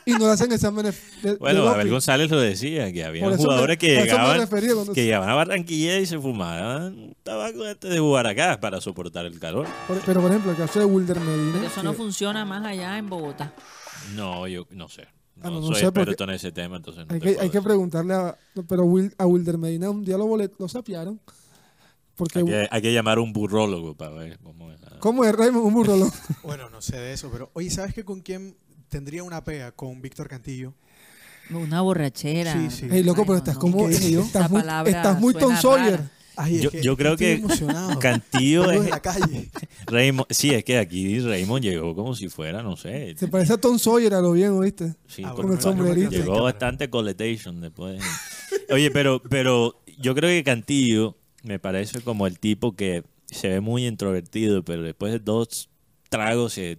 Y 0.05 0.13
no 0.13 0.27
hacen 0.27 0.53
exámenes 0.53 0.97
de, 1.23 1.31
de 1.33 1.37
Bueno, 1.39 1.67
Abel. 1.69 1.89
González 1.91 2.31
lo 2.31 2.41
decía, 2.41 2.93
que 2.93 3.05
había 3.05 3.25
jugadores 3.37 3.75
me- 3.75 3.79
que 3.79 3.89
llegaban, 4.05 4.49
que 4.95 5.05
llegaban 5.05 5.29
a 5.31 5.35
Barranquilla 5.35 5.99
y 5.99 6.07
se 6.07 6.19
fumaban 6.19 6.83
un 6.99 7.17
tabaco 7.23 7.65
antes 7.65 7.91
de 7.91 7.99
jugar 7.99 8.27
acá 8.27 8.61
para 8.61 8.81
soportar 8.81 9.27
el 9.27 9.39
calor. 9.41 9.67
Por- 9.89 10.01
pero 10.03 10.21
por 10.21 10.31
ejemplo, 10.31 10.51
el 10.53 10.57
caso 10.59 10.79
de 10.79 10.85
Wilder 10.85 11.19
Medina. 11.21 11.53
Pero 11.55 11.67
eso 11.67 11.83
no 11.83 11.93
que- 11.93 11.97
funciona 11.97 12.45
más 12.45 12.65
allá 12.65 12.99
en 12.99 13.09
Bogotá. 13.09 13.53
No, 14.15 14.47
yo 14.47 14.67
no 14.71 14.89
sé. 14.89 15.07
No, 15.43 15.49
Ah, 15.49 15.51
no, 15.51 15.61
no 15.61 15.67
soy 15.67 15.77
sé, 15.77 15.85
porque 15.93 16.01
experto 16.13 16.25
en 16.25 16.31
ese 16.31 16.53
tema, 16.53 16.77
entonces 16.77 17.07
no 17.07 17.15
hay 17.15 17.21
te 17.21 17.27
que, 17.27 17.33
puedo 17.35 17.43
hay 17.43 17.51
que 17.51 17.63
preguntarle 17.63 18.15
a. 18.15 18.39
Pero 18.69 18.85
Wil- 18.85 19.15
a 19.19 19.27
Wilder 19.27 19.59
Medina 19.59 19.91
un 19.91 20.05
día 20.05 20.17
lo, 20.19 20.27
bolet- 20.27 20.53
lo 20.59 20.69
sapearon. 20.69 21.21
Porque. 22.17 22.41
Hay 22.41 22.45
que, 22.45 22.69
hay 22.71 22.83
que 22.83 22.93
llamar 22.93 23.19
a 23.19 23.21
un 23.23 23.33
burrólogo 23.33 23.95
para 23.95 24.13
ver 24.15 24.39
cómo 24.43 24.71
es. 24.71 24.81
la- 24.81 24.99
¿Cómo 25.01 25.25
es 25.25 25.35
Raymond? 25.35 25.65
Un 25.67 25.75
burro 25.75 25.97
loco. 25.97 26.15
Bueno, 26.45 26.71
no 26.71 26.81
sé 26.81 26.97
de 26.97 27.13
eso, 27.13 27.31
pero 27.33 27.51
oye, 27.55 27.71
¿sabes 27.71 27.95
que 27.95 28.05
con 28.05 28.21
quién 28.21 28.57
tendría 28.89 29.23
una 29.25 29.43
pega? 29.45 29.73
Con 29.73 30.01
Víctor 30.03 30.29
Cantillo. 30.29 30.75
Una 31.51 31.81
borrachera. 31.81 32.53
Sí, 32.53 32.71
sí. 32.71 32.87
Ey, 32.91 33.03
loco, 33.03 33.23
Ay, 33.23 33.27
pero 33.27 33.33
no, 33.35 33.39
estás 33.39 33.55
no. 33.57 33.61
como. 33.61 33.89
Estás 33.91 34.51
muy, 34.51 34.61
estás 34.87 35.21
muy 35.21 35.35
Tom 35.35 35.57
Sawyer. 35.57 35.97
rara. 35.97 36.11
Ay, 36.37 36.61
Yo, 36.61 36.71
que 36.71 36.83
yo 36.83 36.97
creo 36.97 37.17
que 37.17 37.33
emocionado. 37.35 37.99
Cantillo 37.99 38.71
es 38.71 38.89
la 38.89 39.01
calle. 39.01 39.51
Raymond, 39.87 40.27
sí, 40.31 40.51
es 40.51 40.65
que 40.65 40.79
aquí 40.79 41.19
Raymond 41.21 41.63
llegó 41.63 41.95
como 41.95 42.15
si 42.15 42.29
fuera, 42.29 42.63
no 42.63 42.77
sé. 42.77 43.15
Se 43.19 43.29
parece 43.29 43.53
a 43.55 43.59
Tom 43.59 43.79
Sawyer 43.79 44.15
a 44.15 44.21
lo 44.21 44.33
bien, 44.33 44.51
¿oíste? 44.53 44.95
Sí, 45.07 45.23
Ah, 45.25 45.31
con 45.35 45.47
bueno, 45.47 45.55
el 45.55 45.61
sombrerito. 45.61 46.11
Llegó 46.11 46.43
bastante 46.43 46.89
coletation 46.89 47.61
después. 47.61 48.01
Oye, 48.71 48.91
pero, 48.91 49.23
pero 49.23 49.83
yo 49.99 50.15
creo 50.15 50.31
que 50.31 50.43
Cantillo 50.45 51.17
me 51.43 51.59
parece 51.59 52.01
como 52.01 52.27
el 52.27 52.39
tipo 52.39 52.75
que 52.77 53.03
se 53.27 53.49
ve 53.49 53.61
muy 53.61 53.87
introvertido, 53.87 54.65
pero 54.65 54.83
después 54.83 55.13
de 55.13 55.19
dos 55.19 55.69
tragos 56.09 56.53
se, 56.55 56.79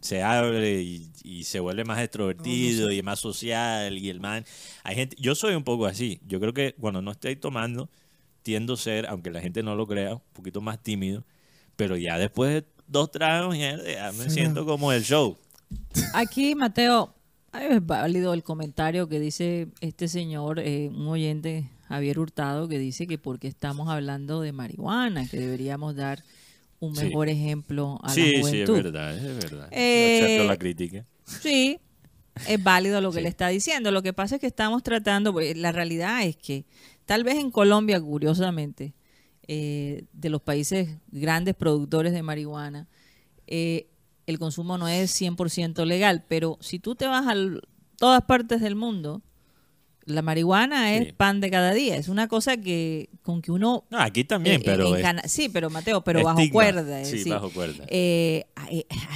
se 0.00 0.22
abre 0.22 0.82
y, 0.82 1.10
y 1.24 1.44
se 1.44 1.60
vuelve 1.60 1.84
más 1.84 1.98
extrovertido 2.00 2.92
y 2.92 3.02
más 3.02 3.18
social 3.20 3.96
y 3.98 4.08
el 4.08 4.20
man. 4.20 4.44
Hay 4.84 4.94
gente, 4.96 5.16
yo 5.18 5.34
soy 5.34 5.54
un 5.54 5.64
poco 5.64 5.86
así. 5.86 6.20
Yo 6.26 6.38
creo 6.40 6.52
que 6.52 6.74
cuando 6.78 7.00
no 7.02 7.10
estoy 7.12 7.36
tomando 7.36 7.88
tiendo 8.48 8.72
a 8.72 8.76
ser, 8.78 9.04
aunque 9.08 9.30
la 9.30 9.42
gente 9.42 9.62
no 9.62 9.74
lo 9.76 9.86
crea, 9.86 10.14
un 10.14 10.22
poquito 10.32 10.62
más 10.62 10.82
tímido, 10.82 11.22
pero 11.76 11.98
ya 11.98 12.16
después 12.16 12.50
de 12.54 12.64
dos 12.86 13.10
tragos 13.10 13.58
ya, 13.58 13.76
me 14.16 14.24
Sí, 14.24 14.30
siento 14.30 14.64
como 14.64 14.90
el 14.90 15.02
show. 15.04 15.36
Aquí, 16.14 16.54
Mateo, 16.54 17.12
es 17.52 17.84
válido 17.84 18.32
el 18.32 18.42
comentario 18.42 19.06
que 19.06 19.20
dice 19.20 19.68
este 19.82 20.08
señor, 20.08 20.60
eh, 20.60 20.88
un 20.88 21.08
oyente, 21.08 21.68
Javier 21.88 22.18
Hurtado, 22.18 22.68
que 22.68 22.78
dice 22.78 23.06
que 23.06 23.18
porque 23.18 23.48
estamos 23.48 23.90
hablando 23.90 24.40
de 24.40 24.52
marihuana, 24.52 25.28
que 25.28 25.36
deberíamos 25.38 25.94
dar 25.94 26.24
un 26.80 26.96
Sí. 26.96 27.04
mejor 27.04 27.28
ejemplo 27.28 27.98
a 28.02 28.08
Sí, 28.08 28.20
la 28.22 28.26
sí, 28.28 28.34
es 28.36 28.40
juventud. 28.40 28.74
verdad, 28.82 29.14
es 29.14 29.36
verdad. 29.50 29.68
Eh, 29.72 30.20
Acepto 30.24 30.44
la 30.44 30.56
crítica. 30.56 31.04
Sí, 31.26 31.78
es 32.48 32.62
válido 32.62 33.02
lo 33.02 33.10
que 33.10 33.18
Sí. 33.18 33.22
le 33.24 33.28
está 33.28 33.48
diciendo. 33.48 33.90
Lo 33.90 34.00
que 34.02 34.14
pasa 34.14 34.36
es 34.36 34.40
que 34.40 34.46
estamos 34.46 34.82
tratando, 34.82 35.34
pues, 35.34 35.54
la 35.54 35.70
realidad 35.70 36.22
es 36.22 36.36
que 36.36 36.64
tal 37.08 37.24
vez 37.24 37.36
en 37.36 37.50
Colombia, 37.50 37.98
curiosamente, 37.98 38.92
eh, 39.46 40.04
de 40.12 40.28
los 40.28 40.42
países 40.42 40.90
grandes 41.10 41.54
productores 41.54 42.12
de 42.12 42.22
marihuana, 42.22 42.86
eh, 43.46 43.88
el 44.26 44.38
consumo 44.38 44.76
no 44.76 44.88
es 44.88 45.10
100% 45.10 45.86
legal, 45.86 46.22
pero 46.28 46.58
si 46.60 46.78
tú 46.78 46.94
te 46.94 47.06
vas 47.06 47.26
a 47.26 47.34
todas 47.96 48.22
partes 48.24 48.60
del 48.60 48.76
mundo, 48.76 49.22
la 50.04 50.20
marihuana 50.20 50.92
es 50.94 51.06
Sí. 51.06 51.12
pan 51.12 51.40
de 51.40 51.50
cada 51.50 51.72
día. 51.72 51.96
Es 51.96 52.08
una 52.08 52.28
cosa 52.28 52.58
que 52.58 53.08
con 53.22 53.40
que 53.40 53.52
uno... 53.52 53.84
No, 53.88 53.98
aquí 54.00 54.24
también, 54.24 54.56
eh, 54.60 54.62
pero 54.62 54.94
es 54.96 55.32
sí, 55.32 55.48
pero 55.48 55.70
Mateo, 55.70 56.02
pero 56.04 56.22
bajo 56.22 56.42
cuerda. 56.52 57.00
es 57.00 57.08
Sí, 57.08 57.16
decir, 57.18 57.32
bajo 57.32 57.48
cuerda. 57.50 57.84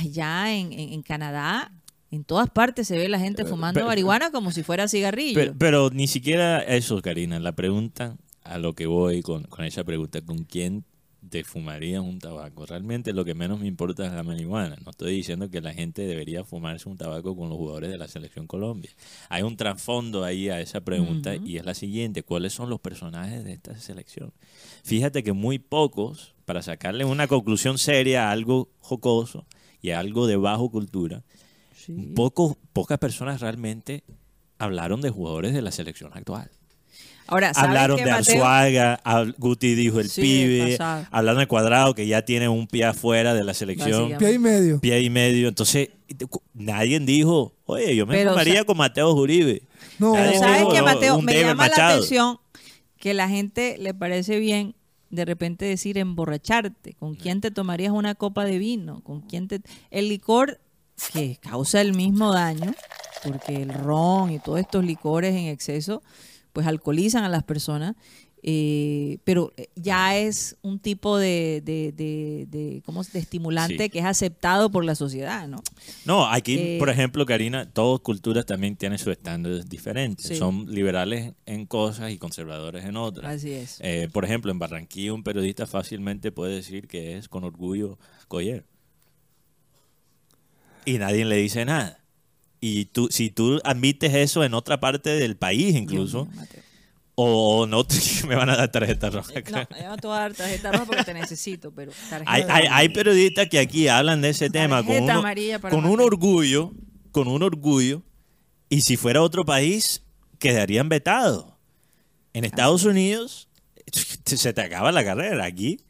allá 0.01 0.55
en, 0.55 0.73
en- 0.73 0.93
en 0.95 1.03
Canadá, 1.03 1.71
en 2.13 2.25
todas 2.25 2.49
partes 2.51 2.87
se 2.87 2.97
ve 2.97 3.09
la 3.09 3.19
gente 3.19 3.45
fumando 3.45 3.79
pero- 3.79 3.87
marihuana 3.89 4.31
como 4.31 4.53
si 4.53 4.63
fuera 4.63 4.87
cigarrillo. 4.87 5.35
Pero, 5.35 5.55
pero 5.59 5.91
ni 5.91 6.07
siquiera 6.07 6.61
eso, 6.61 7.01
Karina. 7.03 7.41
La 7.41 7.53
pregunta 7.53 8.17
a 8.45 8.59
lo 8.59 8.75
que 8.75 8.87
voy 8.87 9.23
con, 9.23 9.45
con 9.45 9.65
esa 9.65 9.83
pregunta, 9.83 10.21
¿con 10.21 10.45
quién 10.45 10.85
te 11.31 11.43
fumarías 11.45 12.03
un 12.03 12.19
tabaco? 12.19 12.67
Realmente 12.67 13.13
lo 13.15 13.25
que 13.25 13.35
menos 13.35 13.61
me 13.61 13.67
importa 13.67 14.05
es 14.05 14.13
la 14.13 14.23
marihuana. 14.25 14.77
No 14.85 14.91
estoy 14.91 15.15
diciendo 15.15 15.49
que 15.51 15.61
la 15.63 15.73
gente 15.73 16.03
debería 16.03 16.45
fumarse 16.45 16.89
un 16.89 16.99
tabaco 16.99 17.35
con 17.35 17.49
los 17.49 17.57
jugadores 17.57 17.91
de 17.91 17.97
la 17.97 18.09
selección 18.09 18.47
Colombia. 18.47 18.91
Hay 19.31 19.43
un 19.43 19.57
trasfondo 19.57 20.25
ahí 20.25 20.51
a 20.51 20.61
esa 20.61 20.83
pregunta 20.83 21.35
y 21.37 21.57
es 21.57 21.65
la 21.65 21.75
siguiente. 21.75 22.25
¿Cuáles 22.25 22.53
son 22.53 22.69
los 22.69 22.81
personajes 22.81 23.43
de 23.45 23.55
esta 23.55 23.79
selección? 23.79 24.33
Fíjate 24.85 25.23
que 25.23 25.33
muy 25.33 25.59
pocos, 25.59 26.35
para 26.45 26.61
sacarle 26.61 27.05
una 27.07 27.27
conclusión 27.29 27.79
seria 27.79 28.29
a 28.29 28.33
algo 28.33 28.69
jocoso 28.81 29.47
y 29.81 29.91
a 29.91 30.01
algo 30.01 30.27
de 30.27 30.37
bajo 30.37 30.71
cultura, 30.71 31.23
Sí. 31.85 32.13
Poco, 32.15 32.59
pocas 32.73 32.99
personas 32.99 33.41
realmente 33.41 34.05
hablaron 34.59 35.01
de 35.01 35.11
jugadores 35.11 35.53
de 35.53 35.63
la 35.63 35.73
selección 35.73 36.11
actual. 36.15 36.51
Ahora, 37.27 37.55
¿sabes 37.55 37.69
Hablaron 37.69 37.97
de 37.97 38.07
Mateo? 38.11 38.45
Arzuaga, 38.45 39.01
Guti 39.39 39.75
dijo 39.75 40.01
el 40.01 40.09
Sí, 40.11 40.21
pibe, 40.21 40.73
pasado. 40.77 41.07
hablaron 41.11 41.41
de 41.41 41.47
Cuadrado 41.47 41.95
que 41.95 42.07
ya 42.07 42.23
tiene 42.25 42.49
un 42.49 42.67
pie 42.67 42.85
afuera 42.85 43.33
de 43.33 43.43
la 43.45 43.55
selección. 43.55 44.17
Pie 44.19 44.33
y 44.35 44.39
medio. 44.39 44.81
pie 44.81 45.01
y 45.01 45.09
medio. 45.11 45.49
Entonces, 45.49 45.89
nadie 46.53 46.99
dijo, 47.01 47.55
oye, 47.65 47.95
yo 47.97 48.07
me 48.07 48.15
Pero, 48.17 48.31
fumaría 48.31 48.53
o 48.53 48.57
sea- 48.57 48.65
con 48.65 48.77
Mateo 48.77 49.13
Uribe. 49.13 49.63
No, 49.99 50.15
Nadie 50.15 50.39
¿sabes 50.39 50.59
dijo, 50.59 50.73
qué, 50.73 50.79
no, 50.79 50.85
Mateo? 50.85 51.21
Me 51.23 51.41
llama 51.41 51.69
la 51.69 51.89
atención 51.91 52.39
que 52.99 53.15
la 53.15 53.29
gente 53.29 53.77
le 53.79 53.95
parece 53.95 54.39
bien 54.39 54.75
de 55.11 55.25
repente 55.25 55.65
decir 55.65 55.99
emborracharte. 55.99 56.95
¿Con 56.95 57.15
quién 57.15 57.41
te 57.41 57.51
tomarías 57.51 57.93
una 57.93 58.15
copa 58.15 58.45
de 58.45 58.59
vino? 58.59 59.01
¿Con 59.03 59.21
quién 59.23 59.47
te...? 59.49 59.61
El 59.91 60.09
licor 60.09 60.61
que 61.13 61.37
causa 61.41 61.81
el 61.81 61.95
mismo 61.95 62.33
daño, 62.33 62.75
porque 63.25 63.63
el 63.63 63.73
ron 63.73 64.31
y 64.31 64.39
todos 64.39 64.61
estos 64.61 64.85
licores 64.85 65.35
en 65.35 65.47
exceso, 65.47 66.03
pues 66.53 66.67
alcoholizan 66.67 67.25
a 67.25 67.29
las 67.29 67.43
personas. 67.45 67.95
eh, 68.45 69.19
pero 69.23 69.53
ya 69.77 70.17
es 70.17 70.57
un 70.63 70.81
tipo 70.81 71.17
de, 71.17 71.63
de, 71.65 71.93
de, 71.93 72.47
de- 72.49 72.83
¿cómo 72.85 73.05
de 73.05 73.21
estimulante 73.21 73.85
Sí. 73.85 73.89
que 73.89 74.01
es 74.01 74.05
aceptado 74.05 74.69
por 74.69 74.85
la 74.85 74.97
sociedad, 74.97 75.47
¿no? 75.47 75.63
No, 76.05 76.27
aquí, 76.27 76.57
Eh, 76.59 76.77
por 76.81 76.91
ejemplo, 76.91 77.25
Karina, 77.25 77.71
todas 77.71 78.01
culturas 78.01 78.45
también 78.45 78.75
tienen 78.75 78.99
sus 78.99 79.13
estándares 79.13 79.69
diferentes. 79.69 80.27
Sí. 80.27 80.35
Son 80.35 80.67
liberales 80.75 81.35
en 81.47 81.67
cosas 81.67 82.11
y 82.11 82.19
conservadores 82.19 82.85
en 82.85 82.97
otras. 82.97 83.33
Así 83.33 83.53
es. 83.53 83.79
Eh, 83.81 84.09
por 84.13 84.25
ejemplo, 84.25 84.51
en 84.51 84.59
Barranquilla 84.59 85.13
un 85.15 85.23
periodista 85.23 85.65
fácilmente 85.69 86.33
puede 86.33 86.57
decir 86.57 86.89
que 86.89 87.17
es 87.17 87.29
con 87.29 87.45
orgullo 87.45 87.97
Coyer. 88.27 88.65
Y 90.85 90.99
nadie 90.99 91.25
le 91.25 91.37
dice 91.37 91.65
nada. 91.65 91.99
Y 92.61 92.87
tú, 92.87 93.09
si 93.11 93.31
tú 93.31 93.61
admites 93.65 94.15
eso 94.15 94.45
en 94.45 94.55
otra 94.55 94.79
parte 94.81 95.11
del 95.11 95.37
país 95.37 95.75
incluso, 95.75 96.29
Dios 96.33 96.49
o 97.15 97.67
no, 97.67 97.85
te- 97.85 97.97
me 98.27 98.35
van 98.37 98.49
a 98.51 98.57
dar 98.57 98.71
tarjeta 98.71 99.11
roja. 99.11 99.33
No, 99.51 99.59
yo 99.79 99.89
no 99.89 99.97
te 99.97 100.07
voy 100.07 100.17
a 100.17 100.21
dar 100.21 100.33
tarjeta 100.35 100.73
roja 100.73 100.85
porque 100.87 101.05
te 101.05 101.15
necesito, 101.15 101.71
pero 101.73 101.93
Hay, 102.27 102.43
hay, 102.49 102.67
hay 102.71 102.89
periodistas 102.89 103.49
que 103.49 103.59
aquí 103.59 103.89
hablan 103.89 104.23
de 104.23 104.31
ese 104.31 104.49
tema 104.51 104.83
con, 104.85 104.95
uno- 105.03 105.23
con 105.71 105.85
un 105.85 106.01
orgullo, 106.01 106.73
con 107.11 107.29
un 107.29 107.43
orgullo, 107.43 108.03
y 108.69 108.81
si 108.81 108.97
fuera 108.97 109.23
otro 109.23 109.45
país, 109.45 110.03
quedarían 110.39 110.89
vetados. 110.89 111.47
En 112.33 112.45
Estados 112.47 112.85
Unidos 112.85 113.49
se 114.25 114.53
te 114.55 114.61
acaba 114.63 114.91
la 114.93 115.05
carrera. 115.05 115.45
Aquí 115.45 115.81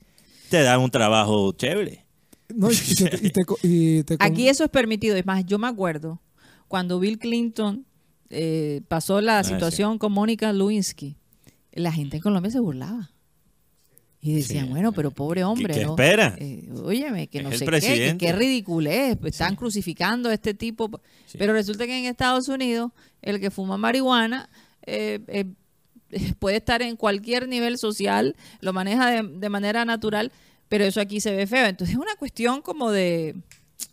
te 0.49 0.62
dan 0.62 0.80
un 0.80 0.90
trabajo 0.90 1.53
chévere. 1.53 2.01
No, 2.55 2.70
y, 2.70 2.74
y 2.74 2.94
te, 2.94 3.26
y 3.26 3.30
te 3.30 3.44
co- 3.44 3.59
y 3.62 4.03
te 4.05 4.16
con- 4.18 4.26
Aquí 4.26 4.48
eso 4.48 4.64
es 4.64 4.70
permitido. 4.70 5.16
Es 5.16 5.26
más, 5.26 5.44
yo 5.46 5.59
me 5.59 5.66
acuerdo 5.68 6.20
cuando 6.68 6.98
Bill 7.00 7.18
Clinton 7.18 7.84
eh, 8.30 8.80
pasó 8.88 9.20
la 9.20 9.40
Ah, 9.40 9.44
situación 9.44 9.98
con 9.98 10.12
Mónica 10.12 10.53
Lewinsky, 10.53 11.16
la 11.72 11.92
gente 11.92 12.16
en 12.16 12.22
Colombia 12.22 12.50
se 12.50 12.61
burlaba. 12.61 13.11
Y 14.24 14.34
decían, 14.34 14.66
Sí. 14.66 14.70
bueno, 14.70 14.92
pero 14.92 15.11
pobre 15.11 15.42
hombre, 15.42 15.74
qué 15.74 15.84
¿no? 15.84 15.90
espera? 15.90 16.36
Eh, 16.38 16.68
óyeme, 16.84 17.26
que 17.26 17.38
Es 17.38 17.44
no 17.44 17.50
sé 17.50 17.66
qué, 17.66 17.80
que 17.80 18.16
qué 18.18 18.32
ridiculez, 18.32 19.16
pues, 19.20 19.32
están 19.34 19.57
crucificando 19.57 20.28
a 20.28 20.34
este 20.34 20.55
tipo. 20.55 20.88
Sí. 21.26 21.38
Pero 21.38 21.53
resulta 21.53 21.86
que 21.86 21.98
en 21.98 22.05
Estados 22.05 22.46
Unidos, 22.48 22.92
el 23.20 23.40
que 23.40 23.50
fuma 23.50 23.76
marihuana 23.78 24.48
eh, 24.86 25.18
eh, 25.26 25.44
puede 26.38 26.59
estar 26.59 26.82
en 26.82 26.94
cualquier 26.96 27.48
nivel 27.48 27.78
social, 27.78 28.36
lo 28.61 28.72
maneja 28.72 29.11
de, 29.11 29.22
de 29.28 29.48
manera 29.48 29.84
natural, 29.84 30.30
pero 30.73 30.85
eso 30.87 31.01
aquí 31.03 31.20
se 31.20 31.33
ve 31.37 31.47
feo. 31.47 31.66
Entonces 31.66 31.95
es 31.95 32.01
una 32.01 32.16
cuestión 32.18 32.62
como 32.62 32.91
de, 32.91 33.37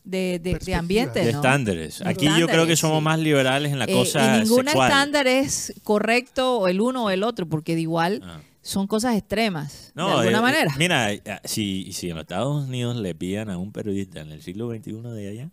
de, 0.05 0.39
de- 0.39 0.75
ambiente, 0.75 1.19
De 1.25 1.33
¿no? 1.33 1.39
estándares. 1.39 1.99
De 1.99 2.07
Aquí 2.09 2.25
yo 2.39 2.47
creo 2.47 2.65
que 2.65 2.77
somos 2.77 2.99
sí. 2.99 3.03
más 3.03 3.19
liberales 3.19 3.73
en 3.73 3.79
la 3.79 3.85
Eh, 3.85 3.91
cosa 3.93 4.37
y 4.37 4.41
ningún 4.43 4.63
sexual. 4.65 4.89
estándar 4.89 5.27
es 5.27 5.73
correcto 5.83 6.59
o 6.59 6.67
el 6.69 6.79
uno 6.79 7.03
o 7.05 7.09
el 7.09 7.23
otro, 7.23 7.47
porque 7.49 7.75
de 7.75 7.81
igual 7.81 8.21
Ah. 8.23 8.39
son 8.61 8.87
cosas 8.87 9.17
extremas, 9.17 9.91
No, 9.93 10.07
de 10.07 10.13
alguna 10.29 10.37
eh, 10.37 10.41
manera. 10.41 10.73
Mira, 10.77 11.11
eh, 11.11 11.21
si, 11.43 11.91
si 11.91 12.09
en 12.09 12.15
los 12.15 12.23
Estados 12.23 12.65
Unidos 12.67 12.95
le 12.95 13.13
pillan 13.13 13.49
a 13.49 13.57
un 13.57 13.71
periodista 13.73 14.21
en 14.21 14.31
el 14.31 14.41
siglo 14.41 14.69
XXI 14.69 15.01
de 15.13 15.29
allá, 15.29 15.49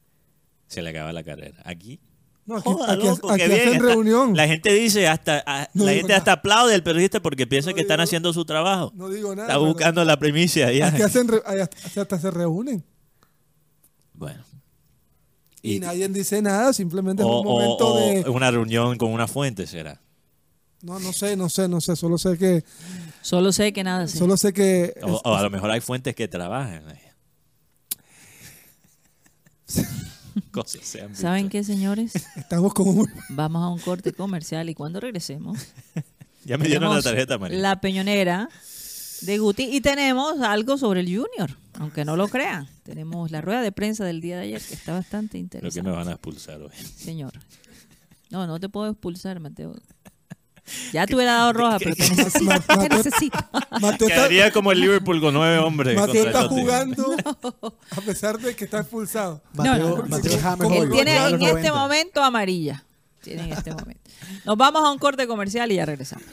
se 0.68 0.80
le 0.80 0.90
acaba 0.90 1.12
la 1.12 1.24
carrera. 1.24 1.60
Aquí, 1.64 1.98
no, 2.46 2.56
aquí, 2.56 2.68
joda, 2.70 2.92
aquí- 2.92 3.02
loco, 3.06 3.30
aquí 3.30 3.42
qué 3.42 3.48
bien, 3.48 3.68
hacen 3.68 3.80
reunión. 3.82 4.36
La 4.36 4.46
gente 4.46 4.72
dice 4.72 5.06
hasta, 5.08 5.42
a- 5.46 5.68
No 5.74 5.84
la 5.84 5.92
gente 5.92 6.08
nada. 6.08 6.18
hasta 6.18 6.32
aplaude 6.32 6.74
al 6.74 6.82
periodista 6.82 7.20
porque 7.20 7.46
piensa 7.46 7.70
No 7.70 7.74
que 7.76 7.82
están 7.82 8.00
haciendo 8.00 8.32
su 8.32 8.44
trabajo. 8.44 8.92
No 8.94 9.08
digo 9.08 9.34
nada. 9.34 9.48
Está 9.48 9.58
buscando 9.58 10.04
la 10.04 10.16
primicia 10.18 10.68
allá. 10.68 10.88
Aquí 10.88 11.02
hacen 11.02 11.28
re- 11.28 11.42
ahí 11.44 11.60
hasta, 11.60 12.00
hasta 12.02 12.18
se 12.20 12.30
reúnen. 12.30 12.84
Bueno. 14.14 14.42
Y, 15.62 15.76
Y- 15.76 15.80
nadie 15.80 16.08
dice 16.08 16.40
nada, 16.40 16.72
simplemente 16.72 17.22
o, 17.24 17.26
es 17.26 17.40
un 17.40 17.44
momento 17.46 17.94
o- 17.94 17.98
de... 17.98 18.30
una 18.30 18.50
reunión 18.50 18.96
con 18.96 19.12
una 19.12 19.26
fuente 19.26 19.66
será. 19.66 20.00
No, 20.82 21.00
no 21.00 21.12
sé, 21.12 21.36
no 21.36 21.48
sé, 21.48 21.66
no 21.68 21.80
sé. 21.80 21.96
Solo 21.96 22.16
sé 22.18 22.38
que... 22.38 22.62
Solo 23.22 23.50
sé 23.50 23.72
que 23.72 23.82
nada 23.82 24.06
sé. 24.06 24.18
Solo 24.18 24.36
sé 24.36 24.52
que... 24.52 24.94
O, 25.02 25.16
es- 25.16 25.20
o 25.24 25.34
a 25.34 25.42
lo 25.42 25.50
mejor 25.50 25.70
hay 25.72 25.80
fuentes 25.80 26.14
que 26.14 26.28
trabajan. 26.28 26.84
Cosas 30.50 30.82
se 30.84 31.00
han 31.02 31.14
¿Saben 31.16 31.48
qué, 31.48 31.64
señores? 31.64 32.12
estamos 32.36 32.72
como 32.74 32.92
muy... 32.92 33.06
Vamos 33.30 33.62
a 33.62 33.68
un 33.68 33.78
corte 33.78 34.12
comercial 34.12 34.68
y 34.68 34.74
cuando 34.74 35.00
regresemos 35.00 35.58
Ya 36.44 36.58
me 36.58 36.68
dieron 36.68 36.94
la 36.94 37.02
tarjeta, 37.02 37.38
María. 37.38 37.58
la 37.58 37.80
peñonera 37.80 38.48
de 39.22 39.38
Guti 39.38 39.64
y 39.64 39.80
tenemos 39.80 40.40
algo 40.40 40.78
sobre 40.78 41.00
el 41.00 41.06
Junior, 41.06 41.56
aunque 41.74 42.04
no 42.04 42.14
lo 42.16 42.28
crean. 42.28 42.68
Tenemos 42.84 43.30
la 43.32 43.40
rueda 43.40 43.62
de 43.62 43.72
prensa 43.72 44.04
del 44.04 44.20
día 44.20 44.36
de 44.36 44.42
ayer 44.44 44.62
que 44.62 44.74
está 44.74 44.92
bastante 44.92 45.30
Creo 45.30 45.40
que 45.50 45.56
interesante. 45.56 45.82
me 45.90 45.96
van 45.96 46.06
a 46.08 46.12
expulsar 46.12 46.60
hoy. 46.62 46.70
Señor. 46.96 47.32
No, 48.30 48.46
no 48.46 48.60
te 48.60 48.68
puedo 48.68 48.90
expulsar, 48.90 49.40
Mateo. 49.40 49.74
Ya 50.92 51.06
te 51.06 51.14
hubiera 51.14 51.34
dado 51.34 51.52
roja, 51.52 51.78
pero 51.78 51.94
te 51.94 52.02
necesito. 52.10 52.38
Te 52.38 52.44
Mateo- 52.76 52.88
necesito. 52.88 53.38
Mateo 53.80 53.90
está, 53.90 54.06
Quedaría 54.06 54.50
como 54.52 54.72
el 54.72 54.80
Liverpool 54.80 55.20
con 55.20 55.34
nueve 55.34 55.58
hombres. 55.58 55.96
Mateo 55.98 56.26
está 56.26 56.48
jugando 56.48 57.16
a 57.90 58.00
pesar 58.02 58.38
de 58.38 58.54
que 58.56 58.64
está 58.64 58.80
expulsado. 58.80 59.42
Mateo, 59.54 59.96
no. 59.98 60.06
Mateo 60.08 60.38
James 60.40 60.70
Él 60.72 60.90
tiene 60.90 61.16
en 61.16 61.34
este 61.42 61.46
90. 61.48 61.72
momento 61.72 62.22
amarilla. 62.22 62.84
Tiene 63.22 63.44
en 63.44 63.52
este 63.52 63.72
momento. 63.72 64.00
Nos 64.44 64.56
vamos 64.56 64.82
a 64.84 64.90
un 64.90 64.98
corte 64.98 65.26
comercial 65.26 65.70
y 65.72 65.76
ya 65.76 65.86
regresamos. 65.86 66.26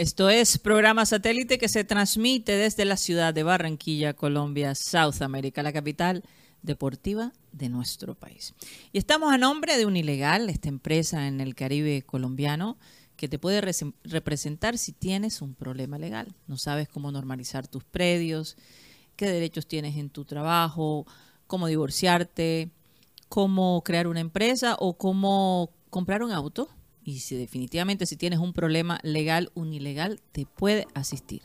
Esto 0.00 0.30
es 0.30 0.56
programa 0.56 1.04
satélite 1.04 1.58
que 1.58 1.68
se 1.68 1.84
transmite 1.84 2.52
desde 2.56 2.86
la 2.86 2.96
ciudad 2.96 3.34
de 3.34 3.42
Barranquilla, 3.42 4.14
Colombia, 4.14 4.74
South 4.74 5.20
America, 5.20 5.62
la 5.62 5.74
capital 5.74 6.24
deportiva 6.62 7.34
de 7.52 7.68
nuestro 7.68 8.14
país. 8.14 8.54
Y 8.92 8.98
estamos 8.98 9.30
a 9.30 9.36
nombre 9.36 9.76
de 9.76 9.84
Unilegal, 9.84 10.48
esta 10.48 10.70
empresa 10.70 11.26
en 11.26 11.42
el 11.42 11.54
Caribe 11.54 12.00
colombiano 12.00 12.78
que 13.16 13.28
te 13.28 13.38
puede 13.38 13.60
rese- 13.60 13.92
representar 14.02 14.78
si 14.78 14.92
tienes 14.92 15.42
un 15.42 15.54
problema 15.54 15.98
legal. 15.98 16.34
No 16.46 16.56
sabes 16.56 16.88
cómo 16.88 17.12
normalizar 17.12 17.68
tus 17.68 17.84
predios, 17.84 18.56
qué 19.16 19.26
derechos 19.26 19.66
tienes 19.66 19.98
en 19.98 20.08
tu 20.08 20.24
trabajo, 20.24 21.06
cómo 21.46 21.66
divorciarte, 21.66 22.70
cómo 23.28 23.82
crear 23.84 24.06
una 24.06 24.20
empresa 24.20 24.76
o 24.78 24.96
cómo 24.96 25.74
comprar 25.90 26.22
un 26.22 26.32
auto. 26.32 26.70
Y 27.04 27.20
si 27.20 27.36
definitivamente 27.36 28.06
si 28.06 28.16
tienes 28.16 28.38
un 28.38 28.52
problema 28.52 29.00
legal, 29.02 29.50
unilegal, 29.54 30.20
te 30.32 30.46
puede 30.46 30.86
asistir. 30.94 31.42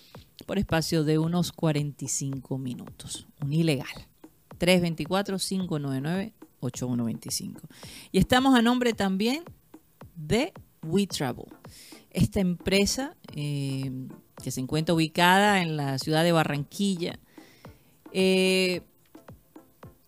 por 0.47 0.59
espacio 0.59 1.05
de 1.05 1.19
unos 1.19 1.53
45 1.53 2.59
minutos. 2.59 3.27
Unilegal. 3.43 4.07
324-599-8125. 4.61 7.61
Y 8.13 8.19
estamos 8.19 8.55
a 8.55 8.63
nombre 8.63 8.93
también 8.93 9.43
de 10.15 10.53
WeTravel. 10.85 11.47
Esta 12.11 12.39
empresa 12.41 13.17
eh, 13.35 13.91
que 14.43 14.51
se 14.51 14.61
encuentra 14.61 14.95
ubicada 14.95 15.63
en 15.63 15.77
la 15.77 15.99
ciudad 15.99 16.25
de 16.25 16.33
Barranquilla, 16.33 17.19
eh, 18.13 18.83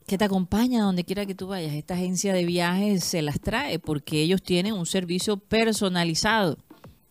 que 0.06 0.18
te 0.18 0.24
acompaña 0.24 0.82
donde 0.82 1.04
quiera 1.04 1.24
que 1.24 1.34
tú 1.34 1.46
vayas. 1.46 1.72
Esta 1.74 1.94
agencia 1.94 2.34
de 2.34 2.44
viajes 2.44 3.04
se 3.04 3.22
las 3.22 3.40
trae 3.40 3.78
porque 3.78 4.20
ellos 4.20 4.42
tienen 4.42 4.74
un 4.74 4.86
servicio 4.86 5.38
personalizado. 5.38 6.58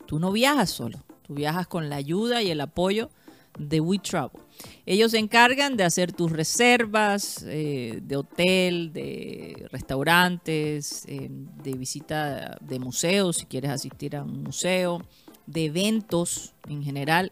Tú 0.06 0.20
no 0.20 0.32
viajas 0.32 0.70
solo, 0.70 1.04
tú 1.24 1.34
viajas 1.34 1.66
con 1.68 1.90
la 1.90 1.96
ayuda 1.96 2.44
y 2.44 2.52
el 2.52 2.62
apoyo 2.62 3.10
de 3.58 3.80
WeTravel. 3.80 4.42
Ellos 4.86 5.12
se 5.12 5.18
encargan 5.18 5.78
de 5.78 5.84
hacer 5.84 6.12
tus 6.12 6.32
reservas 6.32 7.44
eh, 7.48 8.00
de 8.02 8.16
hotel, 8.16 8.94
de 8.94 9.68
restaurantes, 9.72 11.06
eh, 11.08 11.30
de 11.30 11.74
visita 11.74 12.58
de 12.62 12.80
museos, 12.80 13.38
si 13.38 13.46
quieres 13.46 13.72
asistir 13.72 14.16
a 14.16 14.24
un 14.24 14.44
museo, 14.44 15.02
de 15.46 15.66
eventos 15.66 16.54
en 16.68 16.84
general. 16.84 17.32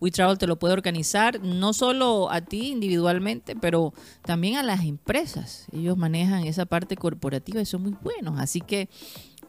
WeTravel 0.00 0.38
te 0.38 0.46
lo 0.46 0.58
puede 0.58 0.74
organizar 0.74 1.40
no 1.42 1.72
solo 1.72 2.30
a 2.30 2.40
ti 2.40 2.68
individualmente, 2.68 3.56
pero 3.56 3.92
también 4.22 4.56
a 4.56 4.62
las 4.62 4.84
empresas. 4.84 5.66
Ellos 5.72 5.96
manejan 5.96 6.44
esa 6.44 6.66
parte 6.66 6.96
corporativa 6.96 7.60
y 7.60 7.66
son 7.66 7.82
muy 7.82 7.96
buenos. 8.00 8.38
Así 8.38 8.60
que 8.60 8.88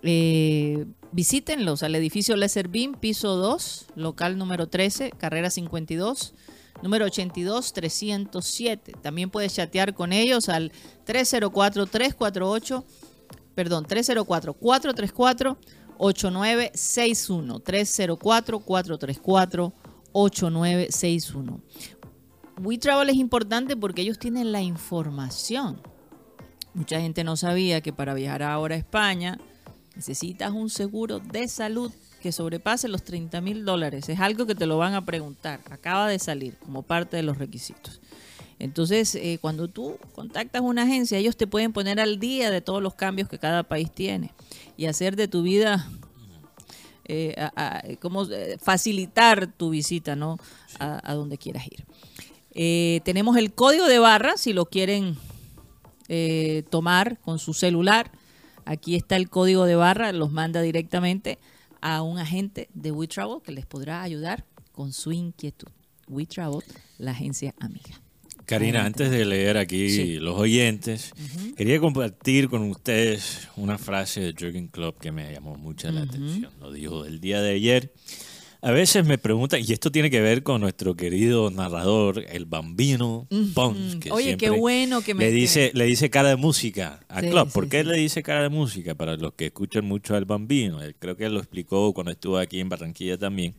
eh, 0.01 0.85
visítenlos 1.11 1.83
al 1.83 1.93
edificio 1.95 2.35
Lesser 2.35 2.67
Beam, 2.67 2.95
piso 2.95 3.35
2, 3.35 3.87
local 3.95 4.37
número 4.37 4.67
13, 4.67 5.11
carrera 5.11 5.51
52, 5.51 6.33
número 6.81 7.05
82 7.05 7.73
307. 7.73 8.93
También 9.01 9.29
puedes 9.29 9.53
chatear 9.53 9.93
con 9.93 10.13
ellos 10.13 10.49
al 10.49 10.71
304 11.05 11.85
348 11.85 12.85
perdón, 13.59 13.85
304 13.85 14.53
434 14.53 15.57
8961 15.99 17.59
304 17.59 18.59
434 18.59 19.73
8961. 20.11 21.61
WeTravel 22.61 23.09
es 23.09 23.15
importante 23.17 23.75
porque 23.75 24.01
ellos 24.01 24.17
tienen 24.17 24.51
la 24.51 24.61
información. 24.61 25.81
Mucha 26.73 26.99
gente 26.99 27.23
no 27.23 27.35
sabía 27.35 27.81
que 27.81 27.93
para 27.93 28.13
viajar 28.13 28.43
ahora 28.43 28.75
a 28.75 28.77
España 28.77 29.39
necesitas 29.95 30.51
un 30.51 30.69
seguro 30.69 31.19
de 31.19 31.47
salud 31.47 31.91
que 32.21 32.31
sobrepase 32.31 32.87
los 32.87 33.03
30 33.03 33.41
mil 33.41 33.65
dólares. 33.65 34.07
Es 34.09 34.19
algo 34.19 34.45
que 34.45 34.55
te 34.55 34.65
lo 34.65 34.77
van 34.77 34.93
a 34.93 35.05
preguntar. 35.05 35.61
Acaba 35.69 36.07
de 36.07 36.19
salir 36.19 36.57
como 36.57 36.83
parte 36.83 37.17
de 37.17 37.23
los 37.23 37.37
requisitos. 37.37 38.01
Entonces, 38.59 39.15
eh, 39.15 39.39
cuando 39.41 39.69
tú 39.69 39.97
contactas 40.13 40.61
una 40.61 40.83
agencia, 40.83 41.17
ellos 41.17 41.37
te 41.37 41.47
pueden 41.47 41.71
poner 41.71 41.99
al 42.01 42.19
día 42.19 42.51
de 42.51 42.59
todos 42.59 42.83
los 42.83 42.93
cambios 42.93 43.29
que 43.29 43.39
cada 43.39 43.63
país 43.63 43.89
tiene 43.89 44.33
y 44.75 44.85
hacer 44.85 45.15
de 45.15 45.29
tu 45.29 45.41
vida 45.41 45.89
eh, 47.05 47.35
cómo, 48.01 48.25
eh, 48.25 48.57
facilitar 48.61 49.47
tu 49.47 49.69
visita, 49.69 50.17
¿no? 50.17 50.37
A, 50.77 51.13
donde 51.13 51.37
quieras 51.37 51.65
ir. 51.67 51.85
Tenemos 53.03 53.37
el 53.37 53.53
código 53.53 53.87
de 53.87 53.99
barra, 53.99 54.37
si 54.37 54.53
lo 54.53 54.65
quieren 54.65 55.17
tomar 56.69 57.17
con 57.19 57.39
su 57.39 57.53
celular. 57.53 58.11
Aquí 58.65 58.95
está 58.95 59.15
el 59.15 59.29
código 59.29 59.65
de 59.65 59.75
barra, 59.75 60.11
los 60.11 60.31
manda 60.31 60.61
directamente 60.61 61.39
a 61.81 62.01
un 62.01 62.19
agente 62.19 62.69
de 62.73 62.91
WeTravel 62.91 63.41
que 63.41 63.51
les 63.51 63.65
podrá 63.65 64.01
ayudar 64.03 64.45
con 64.73 64.91
su 64.93 65.11
inquietud. 65.11 65.69
WeTravel, 66.07 66.63
la 66.97 67.11
agencia 67.11 67.55
amiga. 67.59 68.01
Karina, 68.49 68.85
antes 68.85 69.11
de 69.11 69.25
leer 69.25 69.57
aquí 69.57 69.89
Sí. 69.89 70.15
los 70.19 70.37
oyentes, 70.39 71.11
quería 71.55 71.79
compartir 71.79 72.49
con 72.49 72.63
ustedes 72.69 73.47
una 73.55 73.77
frase 73.77 74.21
de 74.21 74.33
Jürgen 74.33 74.67
Klopp 74.67 74.99
que 74.99 75.11
me 75.11 75.31
llamó 75.31 75.55
mucho 75.55 75.91
la 75.91 76.01
atención. 76.01 76.51
Lo 76.59 76.71
dijo 76.71 77.05
el 77.05 77.19
día 77.21 77.41
de 77.41 77.51
ayer. 77.51 77.93
A 78.61 78.71
veces 78.71 79.05
me 79.05 79.17
preguntan, 79.17 79.61
y 79.65 79.71
esto 79.71 79.89
tiene 79.89 80.09
que 80.09 80.19
ver 80.19 80.43
con 80.43 80.59
nuestro 80.59 80.93
querido 80.93 81.49
narrador, 81.49 82.25
el 82.29 82.43
bambino 82.43 83.25
Pons, 83.53 83.95
que 84.01 84.11
Oye, 84.11 84.35
qué 84.35 84.49
bueno 84.49 85.01
que 85.01 85.13
me... 85.13 85.23
le 85.23 85.31
dice, 85.31 85.71
le 85.73 85.85
dice 85.85 86.09
cara 86.09 86.27
de 86.27 86.35
música 86.35 86.99
a 87.07 87.21
Sí, 87.21 87.29
Klopp. 87.29 87.47
sí, 87.47 87.53
¿Por 87.53 87.69
qué 87.69 87.85
le 87.85 87.95
dice 87.95 88.21
cara 88.21 88.41
de 88.43 88.49
música? 88.49 88.95
Para 88.95 89.15
los 89.15 89.33
que 89.35 89.45
escuchan 89.45 89.85
mucho 89.85 90.13
al 90.13 90.25
bambino, 90.25 90.81
él 90.81 90.93
creo 90.99 91.15
que 91.15 91.23
él 91.27 91.35
lo 91.35 91.39
explicó 91.39 91.93
cuando 91.93 92.11
estuvo 92.11 92.37
aquí 92.37 92.59
en 92.59 92.67
Barranquilla 92.67 93.17
también. 93.17 93.53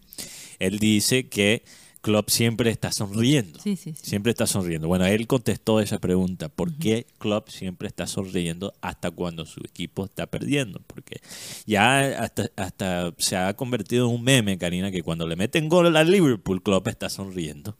Él 0.58 0.78
dice 0.78 1.28
que 1.30 1.62
Klopp 2.02 2.30
siempre 2.30 2.70
está 2.70 2.92
sonriendo. 2.92 3.58
Sí, 3.60 3.76
sí, 3.76 3.92
sí. 3.94 4.00
Siempre 4.02 4.30
está 4.30 4.46
sonriendo. 4.46 4.88
Bueno, 4.88 5.04
él 5.06 5.26
contestó 5.26 5.80
esa 5.80 5.98
pregunta. 5.98 6.48
¿Por 6.48 6.74
qué 6.74 7.06
Klopp 7.18 7.48
siempre 7.50 7.88
está 7.88 8.06
sonriendo 8.06 8.72
hasta 8.80 9.10
cuando 9.10 9.44
su 9.44 9.60
equipo 9.60 10.06
está 10.06 10.26
perdiendo? 10.26 10.80
Porque 10.86 11.20
ya 11.66 12.22
hasta, 12.22 12.50
hasta 12.56 13.12
se 13.18 13.36
ha 13.36 13.54
convertido 13.54 14.08
en 14.08 14.14
un 14.14 14.22
meme, 14.22 14.56
Karina, 14.56 14.90
que 14.90 15.02
cuando 15.02 15.26
le 15.26 15.36
meten 15.36 15.68
gol 15.68 15.94
al 15.94 16.10
Liverpool, 16.10 16.62
Klopp 16.62 16.88
está 16.88 17.10
sonriendo. 17.10 17.76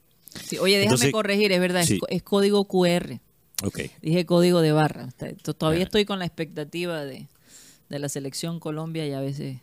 Oye, 0.61 0.75
déjame 0.75 0.83
Entonces- 0.85 1.12
corregir, 1.12 1.51
es 1.53 1.61
verdad, 1.61 1.85
es 2.09 2.23
código 2.23 2.66
QR. 2.66 3.21
Ok. 3.64 3.81
Dije 4.03 4.27
código 4.27 4.61
de 4.61 4.73
barra. 4.73 5.09
Todavía 5.59 5.83
estoy 5.85 6.05
con 6.05 6.18
la 6.18 6.27
expectativa 6.27 7.05
de, 7.05 7.27
de 7.89 7.99
la 7.99 8.09
selección 8.09 8.61
Colombia 8.61 9.07
y 9.07 9.12
a 9.12 9.21
veces 9.21 9.59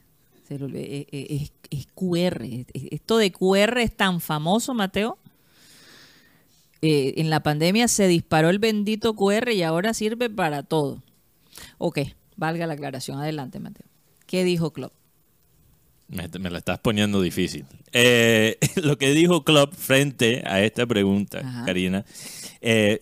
olvida. 0.56 0.82
Eh, 0.82 1.08
eh, 1.12 1.28
es, 1.42 1.52
es 1.70 1.88
QR. 1.94 2.44
Es- 2.46 2.66
Esto 2.92 3.18
de 3.18 3.32
QR 3.32 3.82
es 3.82 3.96
tan 3.96 4.20
famoso, 4.22 4.74
Mateo. 4.74 5.18
Eh, 6.82 7.16
en 7.18 7.30
la 7.30 7.42
pandemia 7.42 7.88
se 7.88 8.08
disparó 8.08 8.50
el 8.50 8.60
bendito 8.60 9.16
QR 9.16 9.52
y 9.54 9.64
ahora 9.64 9.94
sirve 9.94 10.30
para 10.30 10.64
todo. 10.64 11.02
Ok, 11.80 12.00
valga 12.36 12.68
la 12.68 12.74
aclaración. 12.74 13.20
Adelante, 13.20 13.60
Mateo. 13.60 13.86
¿Qué 14.28 14.44
dijo 14.44 14.72
Klopp? 14.74 14.94
Me, 16.10 16.28
me 16.40 16.50
la 16.50 16.60
estás 16.60 16.80
poniendo 16.80 17.22
difícil. 17.22 17.66
Eh, 17.92 18.58
lo 18.76 18.98
que 18.98 19.12
dijo 19.14 19.44
Klopp 19.44 19.74
frente 19.74 20.44
a 20.46 20.62
esta 20.62 20.86
pregunta, 20.86 21.40
Ajá. 21.40 21.66
Karina, 21.66 22.06
eh, 22.62 23.02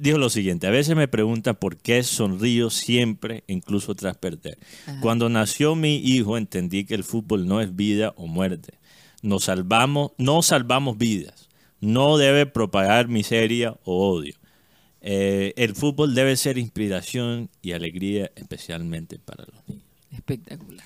dijo 0.00 0.18
lo 0.18 0.30
siguiente. 0.30 0.66
A 0.66 0.70
veces 0.70 0.96
me 0.96 1.08
preguntan 1.08 1.56
por 1.56 1.76
qué 1.76 2.02
sonrío 2.02 2.70
siempre, 2.70 3.44
incluso 3.46 3.94
tras 3.94 4.16
perder. 4.16 4.58
Ajá. 4.86 5.00
Cuando 5.00 5.28
nació 5.28 5.74
mi 5.74 5.96
hijo 5.96 6.36
entendí 6.36 6.84
que 6.84 6.94
el 6.94 7.04
fútbol 7.04 7.46
no 7.46 7.60
es 7.60 7.76
vida 7.76 8.14
o 8.16 8.26
muerte. 8.26 8.78
Nos 9.22 9.44
salvamos, 9.44 10.12
no 10.18 10.42
salvamos 10.42 10.96
vidas. 10.96 11.48
No 11.80 12.18
debe 12.18 12.46
propagar 12.46 13.08
miseria 13.08 13.76
o 13.84 14.10
odio. 14.10 14.34
Eh, 15.02 15.54
el 15.56 15.74
fútbol 15.74 16.14
debe 16.14 16.36
ser 16.36 16.58
inspiración 16.58 17.48
y 17.62 17.72
alegría, 17.72 18.30
especialmente 18.36 19.18
para 19.18 19.44
los 19.46 19.66
niños 19.66 19.84
Espectacular. 20.12 20.84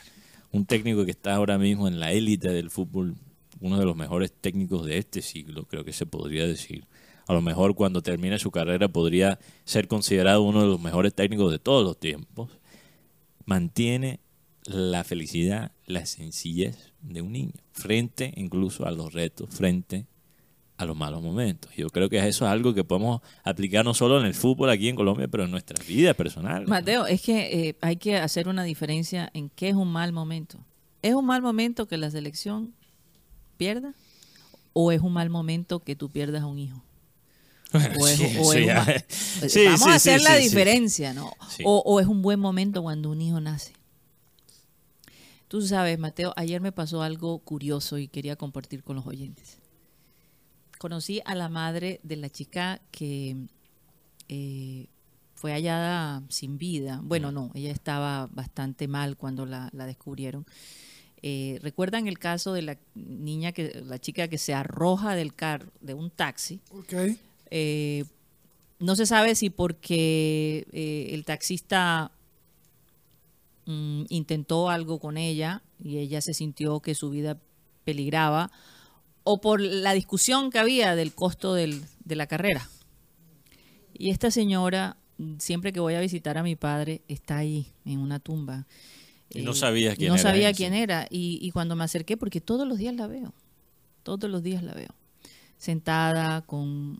un 0.52 0.66
técnico 0.66 1.04
que 1.04 1.10
está 1.10 1.34
ahora 1.34 1.58
mismo 1.58 1.88
en 1.88 1.98
la 1.98 2.12
élite 2.12 2.50
del 2.50 2.70
fútbol, 2.70 3.16
uno 3.60 3.78
de 3.78 3.84
los 3.84 3.96
mejores 3.96 4.32
técnicos 4.32 4.86
de 4.86 4.98
este 4.98 5.20
siglo, 5.20 5.64
creo 5.64 5.84
que 5.84 5.92
se 5.92 6.06
podría 6.06 6.46
decir. 6.46 6.84
A 7.26 7.32
lo 7.32 7.40
mejor 7.40 7.74
cuando 7.74 8.02
termine 8.02 8.38
su 8.38 8.50
carrera 8.50 8.88
podría 8.88 9.38
ser 9.64 9.88
considerado 9.88 10.42
uno 10.42 10.62
de 10.62 10.68
los 10.68 10.80
mejores 10.80 11.14
técnicos 11.14 11.50
de 11.50 11.58
todos 11.58 11.84
los 11.84 11.98
tiempos. 11.98 12.50
Mantiene 13.46 14.20
la 14.64 15.04
felicidad, 15.04 15.72
la 15.86 16.06
sencillez 16.06 16.92
de 17.00 17.22
un 17.22 17.32
niño, 17.32 17.52
frente 17.72 18.32
incluso 18.36 18.86
a 18.86 18.90
los 18.90 19.12
retos, 19.12 19.50
frente 19.50 20.06
a 20.76 20.84
los 20.84 20.96
malos 20.96 21.22
momentos. 21.22 21.70
Yo 21.76 21.88
creo 21.90 22.08
que 22.08 22.16
eso 22.16 22.44
es 22.44 22.50
algo 22.50 22.74
que 22.74 22.84
podemos 22.84 23.20
aplicar 23.44 23.84
no 23.84 23.94
solo 23.94 24.18
en 24.20 24.26
el 24.26 24.34
fútbol 24.34 24.70
aquí 24.70 24.88
en 24.88 24.96
Colombia, 24.96 25.28
pero 25.28 25.44
en 25.44 25.50
nuestra 25.50 25.82
vida 25.86 26.14
personal. 26.14 26.66
Mateo, 26.66 27.06
es 27.06 27.22
que 27.22 27.68
eh, 27.68 27.76
hay 27.80 27.96
que 27.96 28.16
hacer 28.16 28.48
una 28.48 28.64
diferencia 28.64 29.30
en 29.34 29.50
qué 29.50 29.68
es 29.68 29.74
un 29.74 29.88
mal 29.88 30.12
momento. 30.12 30.58
¿Es 31.02 31.14
un 31.14 31.26
mal 31.26 31.42
momento 31.42 31.86
que 31.86 31.96
la 31.96 32.10
selección 32.10 32.74
pierda? 33.56 33.94
¿O 34.72 34.90
es 34.90 35.00
un 35.00 35.12
mal 35.12 35.30
momento 35.30 35.80
que 35.80 35.94
tú 35.94 36.10
pierdas 36.10 36.42
a 36.42 36.46
un 36.46 36.58
hijo? 36.58 36.82
O 37.98 38.06
es- 38.08 38.16
Sí, 38.18 38.24
o 38.38 38.52
sí, 38.52 38.58
es 38.58 38.62
un 38.62 38.64
ya. 38.66 38.74
ma- 38.84 39.48
Sí, 39.48 39.64
Vamos 39.66 39.80
sí, 39.82 39.90
a 39.90 39.94
hacer 39.94 40.18
sí, 40.20 40.24
la 40.24 40.36
sí, 40.36 40.42
sí. 40.42 40.48
diferencia, 40.48 41.14
¿no? 41.14 41.32
Sí. 41.50 41.62
O, 41.66 41.82
o 41.84 42.00
es 42.00 42.06
un 42.06 42.22
buen 42.22 42.38
momento 42.40 42.82
cuando 42.82 43.10
un 43.10 43.20
hijo 43.20 43.40
nace. 43.40 43.72
Tú 45.48 45.62
sabes, 45.62 45.98
Mateo, 45.98 46.32
ayer 46.36 46.60
me 46.60 46.72
pasó 46.72 47.02
algo 47.02 47.38
curioso 47.38 47.98
y 47.98 48.08
quería 48.08 48.36
compartir 48.36 48.82
con 48.82 48.96
los 48.96 49.06
oyentes. 49.06 49.58
Conocí 50.78 51.20
a 51.24 51.34
la 51.34 51.48
madre 51.48 52.00
de 52.02 52.16
la 52.16 52.28
chica 52.30 52.80
que 52.90 53.36
eh, 54.28 54.86
fue 55.34 55.52
hallada 55.52 56.22
sin 56.28 56.58
vida. 56.58 57.00
Bueno, 57.04 57.30
no, 57.30 57.50
ella 57.54 57.70
estaba 57.70 58.26
bastante 58.32 58.88
mal 58.88 59.16
cuando 59.16 59.46
la, 59.46 59.68
la 59.72 59.86
descubrieron. 59.86 60.44
Eh, 61.22 61.58
¿Recuerdan 61.62 62.06
el 62.08 62.18
caso 62.18 62.52
de 62.52 62.62
la 62.62 62.76
niña, 62.94 63.52
que 63.52 63.82
la 63.86 63.98
chica 63.98 64.28
que 64.28 64.36
se 64.38 64.52
arroja 64.54 65.14
del 65.14 65.34
carro, 65.34 65.70
de 65.80 65.94
un 65.94 66.10
taxi? 66.10 66.60
Ok. 66.70 66.92
Eh, 67.50 68.04
no 68.78 68.96
se 68.96 69.06
sabe 69.06 69.34
si 69.34 69.50
porque 69.50 70.66
eh, 70.72 71.08
el 71.14 71.24
taxista 71.24 72.10
mm, 73.66 74.04
intentó 74.08 74.68
algo 74.70 74.98
con 74.98 75.16
ella 75.16 75.62
y 75.82 75.98
ella 75.98 76.20
se 76.20 76.34
sintió 76.34 76.80
que 76.80 76.94
su 76.94 77.10
vida 77.10 77.38
peligraba 77.84 78.50
o 79.22 79.40
por 79.40 79.60
la 79.60 79.92
discusión 79.94 80.50
que 80.50 80.58
había 80.58 80.94
del 80.96 81.14
costo 81.14 81.54
del- 81.54 81.84
de 82.04 82.16
la 82.16 82.26
carrera. 82.26 82.68
Y 83.96 84.10
esta 84.10 84.30
señora, 84.30 84.96
siempre 85.38 85.72
que 85.72 85.80
voy 85.80 85.94
a 85.94 86.00
visitar 86.00 86.36
a 86.36 86.42
mi 86.42 86.56
padre, 86.56 87.00
está 87.08 87.38
ahí 87.38 87.72
en 87.84 88.00
una 88.00 88.18
tumba. 88.18 88.66
Y 89.30 89.42
no 89.42 89.52
Eh, 89.52 89.54
sabías 89.54 89.96
quién 89.96 90.08
no 90.08 90.14
era 90.16 90.22
sabía 90.22 90.48
ella, 90.50 90.56
quién 90.56 90.74
era. 90.74 91.06
Y, 91.10 91.38
y 91.40 91.50
cuando 91.52 91.76
me 91.76 91.84
acerqué, 91.84 92.16
porque 92.16 92.40
todos 92.40 92.66
los 92.68 92.76
días 92.78 92.94
la 92.94 93.06
veo, 93.06 93.32
todos 94.02 94.28
los 94.28 94.42
días 94.42 94.62
la 94.62 94.74
veo, 94.74 94.90
sentada, 95.56 96.42
con 96.42 96.98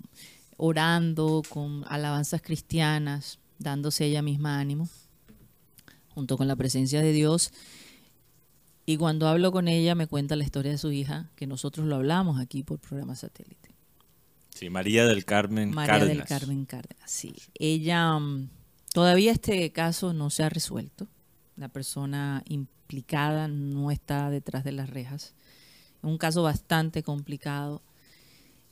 orando, 0.56 1.42
con 1.48 1.84
alabanzas 1.88 2.42
cristianas, 2.42 3.38
dándose 3.58 4.04
ella 4.04 4.22
misma 4.22 4.58
ánimo, 4.58 4.88
junto 6.10 6.36
con 6.36 6.48
la 6.48 6.56
presencia 6.56 7.02
de 7.02 7.12
Dios. 7.12 7.52
Y 8.86 8.96
cuando 8.96 9.28
hablo 9.28 9.50
con 9.50 9.68
ella, 9.68 9.94
me 9.94 10.06
cuenta 10.06 10.36
la 10.36 10.44
historia 10.44 10.72
de 10.72 10.78
su 10.78 10.92
hija, 10.92 11.30
que 11.36 11.46
nosotros 11.46 11.86
lo 11.86 11.96
hablamos 11.96 12.38
aquí 12.38 12.62
por 12.62 12.78
programa 12.78 13.14
satélite. 13.14 13.74
Sí, 14.54 14.70
María 14.70 15.04
del 15.06 15.24
Carmen 15.24 15.70
María 15.74 15.94
del 15.94 16.18
Cárdenas. 16.18 16.28
Carmen 16.28 16.64
Cárdenas, 16.64 17.10
sí. 17.10 17.34
Ella, 17.54 18.18
mm, 18.18 18.50
todavía 18.92 19.32
este 19.32 19.72
caso 19.72 20.12
no 20.12 20.30
se 20.30 20.44
ha 20.44 20.48
resuelto. 20.48 21.08
La 21.56 21.68
persona 21.68 22.42
implicada 22.46 23.48
no 23.48 23.90
está 23.90 24.30
detrás 24.30 24.62
de 24.62 24.72
las 24.72 24.90
rejas. 24.90 25.34
Un 26.02 26.18
caso 26.18 26.42
bastante 26.42 27.02
complicado. 27.02 27.82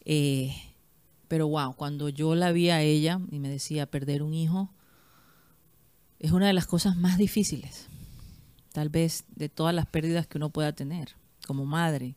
Eh, 0.04 0.54
pero 1.32 1.48
wow, 1.48 1.74
cuando 1.74 2.10
yo 2.10 2.34
la 2.34 2.52
vi 2.52 2.68
a 2.68 2.82
ella 2.82 3.18
y 3.30 3.38
me 3.38 3.48
decía 3.48 3.86
perder 3.86 4.22
un 4.22 4.34
hijo, 4.34 4.68
es 6.18 6.30
una 6.30 6.46
de 6.46 6.52
las 6.52 6.66
cosas 6.66 6.94
más 6.94 7.16
difíciles, 7.16 7.86
tal 8.72 8.90
vez 8.90 9.24
de 9.34 9.48
todas 9.48 9.74
las 9.74 9.86
pérdidas 9.86 10.26
que 10.26 10.36
uno 10.36 10.50
pueda 10.50 10.74
tener 10.74 11.16
como 11.46 11.64
madre. 11.64 12.16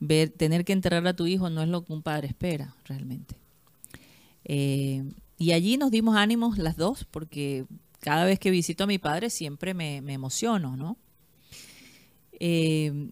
Ver, 0.00 0.28
tener 0.28 0.66
que 0.66 0.74
enterrar 0.74 1.06
a 1.06 1.16
tu 1.16 1.26
hijo 1.26 1.48
no 1.48 1.62
es 1.62 1.68
lo 1.70 1.82
que 1.82 1.94
un 1.94 2.02
padre 2.02 2.28
espera 2.28 2.74
realmente. 2.84 3.36
Eh, 4.44 5.10
y 5.38 5.52
allí 5.52 5.78
nos 5.78 5.90
dimos 5.90 6.14
ánimos 6.14 6.58
las 6.58 6.76
dos, 6.76 7.06
porque 7.10 7.64
cada 8.00 8.26
vez 8.26 8.38
que 8.38 8.50
visito 8.50 8.84
a 8.84 8.86
mi 8.86 8.98
padre 8.98 9.30
siempre 9.30 9.72
me, 9.72 10.02
me 10.02 10.12
emociono, 10.12 10.76
¿no? 10.76 10.98
Eh, 12.38 13.08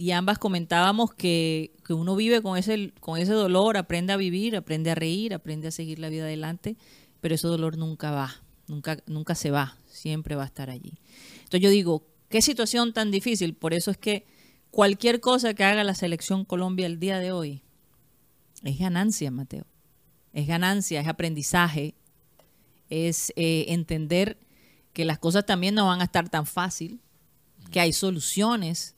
y 0.00 0.12
ambas 0.12 0.38
comentábamos 0.38 1.12
que, 1.12 1.76
que 1.84 1.92
uno 1.92 2.16
vive 2.16 2.40
con 2.40 2.56
ese, 2.56 2.94
con 3.00 3.18
ese 3.18 3.34
dolor, 3.34 3.76
aprende 3.76 4.14
a 4.14 4.16
vivir, 4.16 4.56
aprende 4.56 4.90
a 4.90 4.94
reír, 4.94 5.34
aprende 5.34 5.68
a 5.68 5.70
seguir 5.70 5.98
la 5.98 6.08
vida 6.08 6.24
adelante, 6.24 6.78
pero 7.20 7.34
ese 7.34 7.46
dolor 7.46 7.76
nunca 7.76 8.10
va, 8.10 8.42
nunca, 8.66 8.96
nunca 9.06 9.34
se 9.34 9.50
va, 9.50 9.76
siempre 9.84 10.36
va 10.36 10.44
a 10.44 10.46
estar 10.46 10.70
allí. 10.70 10.94
Entonces 11.34 11.60
yo 11.60 11.68
digo, 11.68 12.06
qué 12.30 12.40
situación 12.40 12.94
tan 12.94 13.10
difícil, 13.10 13.52
por 13.52 13.74
eso 13.74 13.90
es 13.90 13.98
que 13.98 14.24
cualquier 14.70 15.20
cosa 15.20 15.52
que 15.52 15.64
haga 15.64 15.84
la 15.84 15.94
selección 15.94 16.46
Colombia 16.46 16.86
el 16.86 16.98
día 16.98 17.18
de 17.18 17.32
hoy 17.32 17.60
es 18.64 18.78
ganancia, 18.78 19.30
Mateo. 19.30 19.66
Es 20.32 20.46
ganancia, 20.46 21.02
es 21.02 21.08
aprendizaje, 21.08 21.94
es 22.88 23.34
eh, 23.36 23.66
entender 23.68 24.38
que 24.94 25.04
las 25.04 25.18
cosas 25.18 25.44
también 25.44 25.74
no 25.74 25.84
van 25.84 26.00
a 26.00 26.04
estar 26.04 26.30
tan 26.30 26.46
fácil, 26.46 27.00
que 27.70 27.80
hay 27.80 27.92
soluciones, 27.92 28.96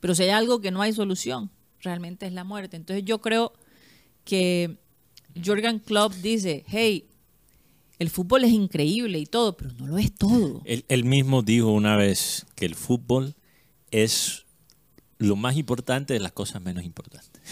pero 0.00 0.14
si 0.14 0.24
hay 0.24 0.30
algo 0.30 0.60
que 0.60 0.70
no 0.70 0.82
hay 0.82 0.92
solución, 0.92 1.50
realmente 1.80 2.26
es 2.26 2.32
la 2.32 2.44
muerte. 2.44 2.76
Entonces 2.76 3.04
yo 3.04 3.20
creo 3.20 3.52
que 4.24 4.78
Jorgen 5.44 5.78
Klopp 5.78 6.14
dice, 6.14 6.64
hey, 6.66 7.06
el 7.98 8.10
fútbol 8.10 8.44
es 8.44 8.52
increíble 8.52 9.18
y 9.18 9.26
todo, 9.26 9.56
pero 9.56 9.72
no 9.78 9.86
lo 9.86 9.98
es 9.98 10.14
todo. 10.14 10.62
Él, 10.64 10.84
él 10.88 11.04
mismo 11.04 11.42
dijo 11.42 11.68
una 11.68 11.96
vez 11.96 12.46
que 12.54 12.64
el 12.64 12.74
fútbol 12.74 13.34
es 13.90 14.46
lo 15.18 15.36
más 15.36 15.56
importante 15.56 16.14
de 16.14 16.20
las 16.20 16.32
cosas 16.32 16.62
menos 16.62 16.84
importantes. 16.84 17.42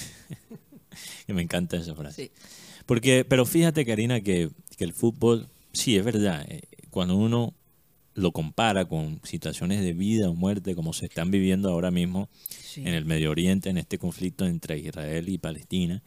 y 1.29 1.33
me 1.35 1.43
encanta 1.43 1.77
esa 1.77 1.95
frase. 1.95 2.25
Sí. 2.25 2.33
Porque, 2.87 3.27
pero 3.27 3.45
fíjate, 3.45 3.85
Karina, 3.85 4.23
que, 4.23 4.51
que 4.79 4.85
el 4.85 4.95
fútbol, 4.95 5.49
sí, 5.73 5.97
es 5.99 6.05
verdad, 6.05 6.47
eh, 6.49 6.63
cuando 6.89 7.17
uno 7.17 7.53
lo 8.19 8.33
compara 8.33 8.85
con 8.87 9.21
situaciones 9.23 9.81
de 9.81 9.93
vida 9.93 10.29
o 10.29 10.35
muerte 10.35 10.75
como 10.75 10.93
se 10.93 11.07
están 11.07 11.31
viviendo 11.31 11.71
ahora 11.71 11.91
mismo 11.91 12.29
Sí. 12.49 12.81
en 12.81 12.89
el 12.89 13.05
Medio 13.05 13.31
Oriente, 13.31 13.71
en 13.71 13.79
este 13.79 13.99
conflicto 13.99 14.45
entre 14.47 14.79
Israel 14.79 15.29
y 15.29 15.39
Palestina, 15.39 16.03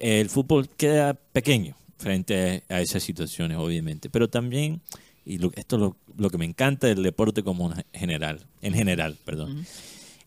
el 0.00 0.28
fútbol 0.30 0.68
queda 0.70 1.14
pequeño 1.14 1.76
frente 1.98 2.62
a, 2.68 2.80
esas 2.80 3.02
situaciones, 3.02 3.58
obviamente. 3.58 4.08
Pero 4.10 4.28
también, 4.28 4.80
y 5.24 5.38
lo- 5.38 5.52
esto 5.54 5.76
es 5.76 5.80
lo, 5.82 5.96
lo 6.16 6.30
que 6.30 6.38
me 6.38 6.44
encanta 6.46 6.86
del 6.86 7.02
deporte 7.02 7.42
como 7.42 7.72
en 7.72 7.84
general, 7.92 8.46
en 8.62 8.74
general, 8.74 9.18
perdón, 9.24 9.64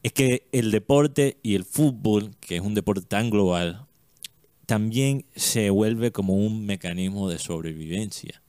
es 0.04 0.14
que 0.14 0.48
el 0.52 0.70
deporte 0.72 1.38
y 1.42 1.56
el 1.56 1.66
fútbol, 1.66 2.36
que 2.40 2.56
es 2.58 2.62
un 2.62 2.76
deporte 2.76 3.06
tan 3.08 3.30
global, 3.32 3.86
también 4.68 5.26
se 5.36 5.70
vuelve 5.72 6.12
como 6.12 6.36
un 6.36 6.66
mecanismo 6.66 7.30
de 7.30 7.40
sobrevivencia. 7.40 8.42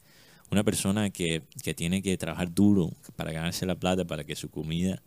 Una 0.57 0.65
persona 0.65 1.11
que, 1.11 1.43
que 1.63 1.75
tiene 1.75 2.01
que 2.01 2.17
trabajar 2.17 2.51
duro 2.51 2.91
para 3.15 3.31
ganarse 3.31 3.67
la 3.67 3.75
plata, 3.75 4.07
para 4.07 4.25
que 4.25 4.35
su 4.35 4.49
comida, 4.49 5.03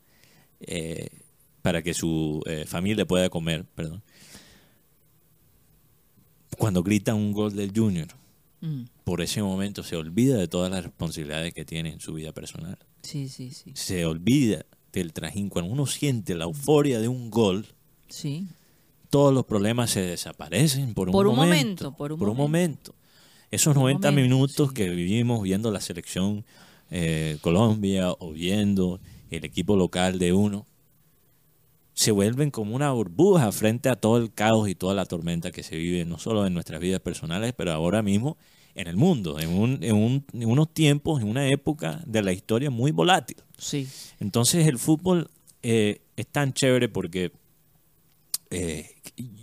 eh, 0.59 1.09
para 1.63 1.81
que 1.81 1.95
su 1.95 2.43
eh, 2.45 2.65
familia 2.67 3.03
pueda 3.07 3.31
comer, 3.31 3.65
perdón. 3.73 4.03
Cuando 6.55 6.83
grita 6.83 7.15
un 7.15 7.31
gol 7.31 7.55
del 7.55 7.71
Junior, 7.75 8.07
Mm, 8.61 8.83
por 9.05 9.21
ese 9.21 9.41
momento 9.41 9.83
se 9.83 9.95
olvida 9.95 10.35
de 10.37 10.49
todas 10.49 10.69
las 10.69 10.83
responsabilidades 10.83 11.53
que 11.53 11.63
tiene 11.63 11.93
en 11.93 12.01
su 12.01 12.13
vida 12.13 12.33
personal. 12.33 12.77
Sí, 13.03 13.29
sí, 13.29 13.51
sí. 13.51 13.71
Se 13.73 14.05
olvida 14.05 14.65
del 14.91 15.13
trajín. 15.13 15.47
Cuando 15.49 15.71
uno 15.71 15.85
siente 15.85 16.35
la 16.35 16.43
euforia 16.43 16.99
de 16.99 17.07
un 17.07 17.31
gol, 17.31 17.65
Sí. 18.09 18.47
todos 19.09 19.33
los 19.33 19.45
problemas 19.45 19.91
se 19.91 20.01
desaparecen 20.01 20.93
por 20.93 21.07
un, 21.07 21.13
Por 21.13 21.27
un 21.27 21.37
momento, 21.37 21.85
momento, 21.85 21.97
por 21.97 22.11
un 22.11 22.37
momento. 22.37 22.93
Un 23.67 23.73
90 23.73 24.11
momento, 24.11 24.11
minutos 24.35 24.67
sí. 24.69 24.73
que 24.75 24.89
vivimos 24.89 25.41
viendo 25.43 25.71
la 25.71 25.81
selección 25.81 26.45
eh, 26.91 27.37
Colombia 27.41 28.11
o 28.11 28.31
viendo 28.31 28.99
el 29.31 29.45
equipo 29.45 29.75
local 29.75 30.17
de 30.19 30.33
uno, 30.33 30.65
se 31.93 32.11
vuelven 32.11 32.49
como 32.51 32.75
una 32.75 32.91
burbuja 32.91 33.51
frente 33.51 33.89
a 33.89 33.95
todo 33.95 34.17
el 34.17 34.31
caos 34.33 34.69
y 34.69 34.75
toda 34.75 34.93
la 34.93 35.05
tormenta 35.05 35.51
que 35.51 35.63
se 35.63 35.75
vive, 35.75 36.05
no 36.05 36.17
solo 36.17 36.45
en 36.47 36.53
nuestras 36.53 36.79
vidas 36.79 37.01
personales, 37.01 37.53
pero 37.55 37.71
ahora 37.73 38.01
mismo 38.01 38.37
en 38.75 38.87
el 38.87 38.95
mundo, 38.95 39.39
en, 39.39 39.49
un- 39.49 39.83
en 39.83 39.95
un- 39.95 40.25
en 40.33 40.49
unos 40.49 40.73
tiempos, 40.73 41.21
en 41.21 41.27
una 41.27 41.47
época 41.49 42.01
de 42.05 42.21
la 42.21 42.31
historia 42.31 42.69
muy 42.69 42.91
volátil. 42.91 43.37
Sí. 43.57 43.87
Entonces 44.19 44.67
el 44.67 44.77
fútbol 44.79 45.29
eh, 45.61 46.01
es 46.15 46.27
tan 46.27 46.53
chévere 46.53 46.87
porque 46.87 47.33
eh, 48.51 48.89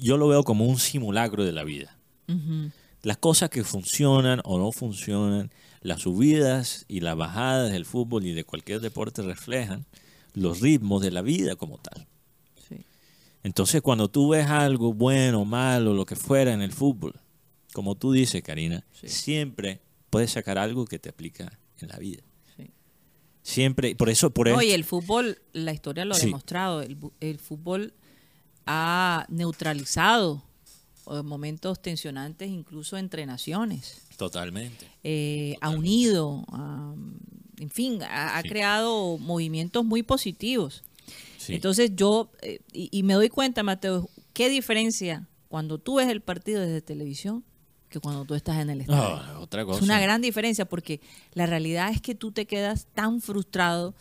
yo 0.00 0.16
lo 0.16 0.28
veo 0.28 0.42
como 0.42 0.64
un 0.66 0.78
simulacro 0.78 1.44
de 1.44 1.52
la 1.52 1.64
vida. 1.64 1.96
Ujú. 2.28 2.70
Las 3.06 3.18
cosas 3.18 3.50
que 3.50 3.62
funcionan 3.62 4.40
o 4.42 4.58
no 4.58 4.72
funcionan, 4.72 5.52
las 5.80 6.00
subidas 6.02 6.84
y 6.88 6.98
las 6.98 7.16
bajadas 7.16 7.70
del 7.70 7.84
fútbol 7.84 8.26
y 8.26 8.32
de 8.32 8.42
cualquier 8.42 8.80
deporte 8.80 9.22
reflejan 9.22 9.86
los 10.34 10.58
ritmos 10.58 11.02
de 11.02 11.12
la 11.12 11.22
vida 11.22 11.54
como 11.54 11.78
tal. 11.78 12.08
Sí. 12.68 12.84
Entonces 13.44 13.80
cuando 13.80 14.08
tú 14.08 14.30
ves 14.30 14.48
algo 14.48 14.92
bueno, 14.92 15.44
malo, 15.44 15.94
lo 15.94 16.04
que 16.04 16.16
fuera 16.16 16.52
en 16.52 16.62
el 16.62 16.72
fútbol, 16.72 17.14
como 17.72 17.94
tú 17.94 18.10
dices, 18.10 18.42
Karina, 18.42 18.84
Sí. 18.90 19.08
siempre 19.08 19.80
puedes 20.10 20.32
sacar 20.32 20.58
algo 20.58 20.84
que 20.84 20.98
te 20.98 21.08
aplica 21.08 21.60
en 21.80 21.86
la 21.86 21.98
vida. 21.98 22.24
Sí. 22.56 22.72
Siempre, 23.42 23.94
por 23.94 24.08
eso, 24.10 24.30
por 24.30 24.48
eso. 24.48 24.60
El 24.60 24.82
fútbol, 24.82 25.38
la 25.52 25.72
historia 25.72 26.04
lo 26.04 26.16
ha 26.16 26.18
demostrado, 26.18 26.82
el, 26.82 26.98
el 27.20 27.38
fútbol 27.38 27.94
ha 28.66 29.26
neutralizado 29.28 30.42
momentos 31.24 31.80
tensionantes 31.80 32.48
incluso 32.50 32.96
entre 32.96 33.26
naciones, 33.26 34.02
Totalmente. 34.16 34.86
Eh, 35.04 35.56
ha 35.60 35.70
unido, 35.70 36.44
ha- 36.48 36.94
en 37.58 37.70
fin, 37.70 38.02
ha, 38.02 38.36
ha 38.38 38.42
Sí. 38.42 38.48
creado 38.48 39.18
movimientos 39.18 39.84
muy 39.84 40.02
positivos. 40.02 40.82
Sí. 41.38 41.54
Entonces 41.54 41.92
yo, 41.94 42.30
eh, 42.42 42.60
y, 42.72 42.88
y 42.90 43.02
me 43.02 43.14
doy 43.14 43.28
cuenta, 43.28 43.62
Mateo, 43.62 44.08
qué 44.32 44.48
diferencia 44.48 45.26
cuando 45.48 45.78
tú 45.78 45.96
ves 45.96 46.08
el 46.08 46.20
partido 46.22 46.60
desde 46.60 46.80
televisión 46.82 47.44
que 47.88 48.00
cuando 48.00 48.24
tú 48.24 48.34
estás 48.34 48.58
en 48.60 48.68
el 48.70 48.80
estadio. 48.80 49.22
No, 49.34 49.40
otra 49.40 49.64
cosa. 49.64 49.78
Es 49.78 49.84
una 49.84 50.00
gran 50.00 50.20
diferencia 50.20 50.64
porque 50.64 51.00
la 51.34 51.46
realidad 51.46 51.90
es 51.92 52.00
que 52.00 52.14
tú 52.16 52.32
te 52.32 52.44
quedas 52.46 52.86
tan 52.94 53.20
frustrado 53.20 53.94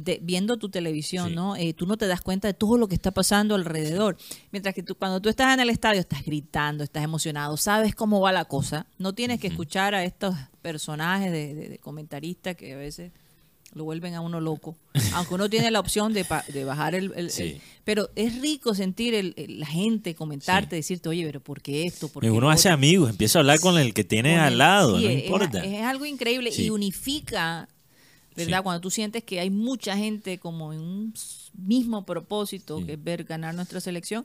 de, 0.00 0.20
viendo 0.22 0.56
tu 0.58 0.68
televisión, 0.68 1.30
Sí. 1.30 1.34
¿no? 1.34 1.56
Eh, 1.56 1.74
tú 1.74 1.84
no 1.86 1.96
te 1.96 2.06
das 2.06 2.20
cuenta 2.20 2.46
de 2.46 2.54
todo 2.54 2.78
lo 2.78 2.86
que 2.86 2.94
está 2.94 3.10
pasando 3.10 3.54
alrededor. 3.56 4.16
Mientras 4.52 4.74
que 4.74 4.82
tú, 4.82 4.94
cuando 4.94 5.20
tú 5.20 5.28
estás 5.28 5.52
en 5.54 5.60
el 5.60 5.70
estadio, 5.70 5.98
estás 6.00 6.24
gritando, 6.24 6.84
estás 6.84 7.02
emocionado, 7.02 7.56
sabes 7.56 7.94
cómo 7.94 8.20
va 8.20 8.30
la 8.32 8.44
cosa. 8.44 8.86
No 8.98 9.12
tienes 9.12 9.40
que 9.40 9.48
escuchar 9.48 9.94
a 9.94 10.04
estos 10.04 10.34
personajes 10.62 11.32
de, 11.32 11.54
de- 11.54 11.68
de 11.70 11.78
comentaristas 11.78 12.54
que 12.54 12.72
a 12.74 12.76
veces 12.76 13.10
lo 13.74 13.84
vuelven 13.84 14.14
a 14.14 14.20
uno 14.20 14.40
loco. 14.40 14.76
Aunque 15.14 15.34
uno 15.34 15.50
tiene 15.50 15.70
la 15.70 15.80
opción 15.80 16.12
de, 16.14 16.24
pa- 16.24 16.44
de 16.52 16.64
bajar 16.64 16.94
el, 16.94 17.12
el- 17.16 17.30
Sí. 17.30 17.42
el- 17.42 17.60
Pero 17.84 18.08
es 18.16 18.40
rico 18.40 18.74
sentir 18.74 19.14
el- 19.14 19.34
la 19.58 19.66
gente 19.66 20.14
comentarte, 20.14 20.76
decirte, 20.76 21.08
oye, 21.08 21.24
pero 21.26 21.40
¿por 21.40 21.60
qué 21.60 21.84
esto? 21.86 22.08
¿Por 22.08 22.22
qué 22.22 22.30
uno 22.30 22.50
hace 22.50 22.68
otro?". 22.68 22.74
amigos, 22.74 23.10
empieza 23.10 23.38
a 23.38 23.40
hablar 23.40 23.58
con 23.60 23.78
el 23.78 23.92
que 23.94 24.04
tiene 24.04 24.38
al 24.38 24.58
lado, 24.58 24.98
no 24.98 25.08
es- 25.08 25.24
importa. 25.24 25.64
Es, 25.64 25.82
algo 25.82 26.06
increíble 26.06 26.50
y 26.56 26.70
unifica, 26.70 27.68
¿verdad? 28.38 28.58
Sí. 28.58 28.62
Cuando 28.62 28.80
tú 28.80 28.90
sientes 28.90 29.22
que 29.24 29.40
hay 29.40 29.50
mucha 29.50 29.96
gente 29.96 30.38
como 30.38 30.72
en 30.72 30.80
un 30.80 31.14
mismo 31.56 32.04
propósito, 32.06 32.78
Sí. 32.78 32.84
que 32.86 32.92
es 32.94 33.04
ver 33.04 33.24
ganar 33.24 33.54
nuestra 33.54 33.80
selección, 33.80 34.24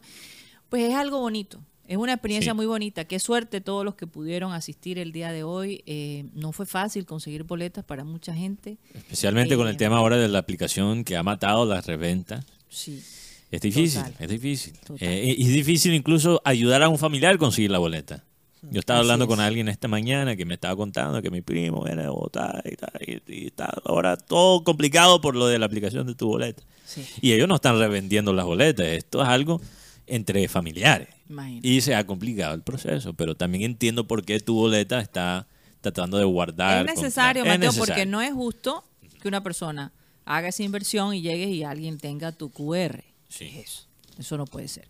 pues 0.70 0.90
es 0.90 0.96
algo 0.96 1.20
bonito. 1.20 1.62
Es 1.86 1.98
una 1.98 2.14
experiencia 2.14 2.54
Sí. 2.54 2.56
muy 2.56 2.66
bonita. 2.66 3.04
Qué 3.06 3.20
suerte 3.20 3.60
todos 3.60 3.84
los 3.84 3.96
que 3.96 4.08
pudieron 4.08 4.54
asistir 4.54 4.98
el 5.00 5.12
día 5.12 5.34
de 5.34 5.44
hoy. 5.44 5.84
Eh, 5.86 6.26
no 6.34 6.54
fue 6.54 6.66
fácil 6.66 7.06
conseguir 7.06 7.44
boletas 7.44 7.84
para 7.84 8.06
mucha 8.06 8.34
gente. 8.34 8.78
Especialmente 8.94 9.58
con 9.58 9.68
el 9.68 9.76
Eh, 9.76 9.78
tema 9.78 9.98
ahora 9.98 10.16
de 10.18 10.30
la 10.30 10.40
aplicación 10.40 11.04
que 11.04 11.18
ha 11.18 11.24
matado 11.24 11.66
las 11.66 11.86
reventas. 11.86 12.46
Sí. 12.70 13.04
Es 13.52 13.62
difícil, 13.62 14.02
Total. 14.02 14.16
es 14.20 14.30
difícil. 14.30 14.74
Total. 14.80 14.98
Eh, 15.08 15.36
es 15.38 15.48
difícil 15.50 15.94
incluso 15.94 16.42
ayudar 16.46 16.82
a 16.82 16.90
un 16.90 16.98
familiar 16.98 17.36
a 17.36 17.38
conseguir 17.38 17.70
la 17.70 17.80
boleta. 17.80 18.24
Yo 18.72 18.80
estaba 18.80 19.00
Así 19.00 19.06
hablando 19.06 19.26
es. 19.26 19.30
con 19.30 19.40
alguien 19.40 19.68
esta 19.68 19.88
mañana 19.88 20.36
que 20.36 20.46
me 20.46 20.54
estaba 20.54 20.76
contando 20.76 21.22
que 21.22 21.30
mi 21.30 21.42
primo 21.42 21.86
era 21.86 22.04
de 22.04 22.08
Bogotá 22.08 22.62
y 22.66 22.76
tal, 22.76 22.92
y, 23.06 23.22
y 23.28 23.48
está 23.48 23.66
ahora 23.86 24.16
todo 24.18 24.64
complicado 24.64 25.20
por 25.22 25.36
lo 25.36 25.48
de 25.48 25.60
la 25.60 25.66
aplicación 25.66 26.08
de 26.08 26.16
tu 26.16 26.28
boleta. 26.28 26.64
Sí. 26.86 27.06
Y 27.22 27.34
ellos 27.34 27.48
no 27.48 27.56
están 27.56 27.78
revendiendo 27.78 28.34
las 28.34 28.46
boletas, 28.46 28.86
esto 28.88 29.22
es 29.22 29.28
algo 29.28 29.62
entre 30.08 30.48
familiares. 30.48 31.10
Imagínate. 31.30 31.68
Y 31.68 31.82
se 31.82 31.96
ha 31.96 32.06
complicado 32.06 32.54
el 32.54 32.62
proceso, 32.62 33.14
pero 33.14 33.36
también 33.36 33.64
entiendo 33.64 34.08
por 34.08 34.24
qué 34.24 34.40
tu 34.40 34.56
boleta 34.56 35.00
está 35.00 35.48
tratando 35.82 36.18
de 36.18 36.26
guardar. 36.26 36.88
Es 36.90 36.96
necesario, 36.96 37.44
es 37.44 37.50
Mateo, 37.50 37.74
porque 37.78 38.06
no 38.06 38.22
es 38.22 38.34
justo 38.34 38.84
que 39.22 39.28
una 39.28 39.44
persona 39.44 39.92
haga 40.26 40.48
esa 40.48 40.64
inversión 40.64 41.14
y 41.14 41.22
llegues 41.22 41.50
y 41.50 41.64
alguien 41.64 41.98
tenga 41.98 42.32
tu 42.32 42.50
QR. 42.50 43.04
Sí. 43.28 43.46
Eso, 43.58 43.88
eso 44.20 44.38
no 44.38 44.46
puede 44.46 44.68
ser. 44.68 44.88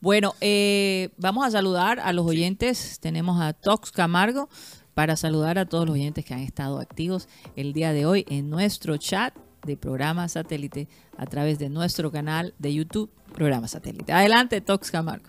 Bueno, 0.00 0.34
eh, 0.40 1.10
vamos 1.16 1.46
a 1.46 1.50
saludar 1.50 2.00
a 2.00 2.12
los 2.12 2.26
oyentes. 2.26 2.98
Tenemos 3.00 3.40
a 3.40 3.52
Tox 3.52 3.90
Camargo 3.90 4.48
para 4.94 5.16
saludar 5.16 5.58
a 5.58 5.66
todos 5.66 5.86
los 5.86 5.94
oyentes 5.94 6.24
que 6.24 6.34
han 6.34 6.40
estado 6.40 6.78
activos 6.78 7.28
el 7.56 7.72
día 7.72 7.92
de 7.92 8.06
hoy 8.06 8.26
en 8.28 8.50
nuestro 8.50 8.96
chat 8.96 9.34
de 9.66 9.76
programa 9.76 10.28
satélite 10.28 10.88
a 11.16 11.26
través 11.26 11.58
de 11.58 11.68
nuestro 11.68 12.10
canal 12.10 12.54
de 12.58 12.74
YouTube, 12.74 13.10
programa 13.34 13.68
satélite. 13.68 14.12
Adelante, 14.12 14.60
Tox 14.60 14.90
Camargo. 14.90 15.28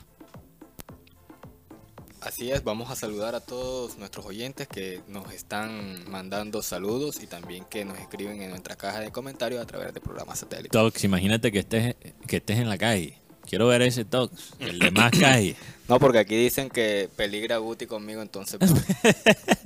Así 2.21 2.51
es, 2.51 2.63
vamos 2.63 2.91
a 2.91 2.95
saludar 2.95 3.33
a 3.33 3.39
todos 3.39 3.97
nuestros 3.97 4.27
oyentes 4.27 4.67
que 4.67 5.01
nos 5.07 5.33
están 5.33 6.07
mandando 6.07 6.61
saludos 6.61 7.21
y 7.23 7.25
también 7.25 7.65
que 7.65 7.83
nos 7.83 7.97
escriben 7.97 8.39
en 8.43 8.51
nuestra 8.51 8.75
caja 8.75 8.99
de 8.99 9.11
comentarios 9.11 9.59
a 9.59 9.65
través 9.65 9.91
del 9.91 10.03
programa 10.03 10.35
satélite. 10.35 10.69
Tox, 10.69 11.03
imagínate 11.03 11.51
que 11.51 11.59
estés, 11.59 11.95
que 12.27 12.37
estés 12.37 12.59
en 12.59 12.69
la 12.69 12.77
calle. 12.77 13.20
Quiero 13.47 13.67
ver 13.67 13.81
ese 13.81 14.05
Tox, 14.05 14.53
el 14.59 14.79
de 14.79 14.91
más 14.91 15.11
calle. 15.11 15.55
No, 15.89 15.99
porque 15.99 16.19
aquí 16.19 16.37
dicen 16.37 16.69
que 16.69 17.09
peligra 17.17 17.57
Guti 17.57 17.85
conmigo, 17.85 18.21
entonces 18.21 18.57
pues, 18.59 18.71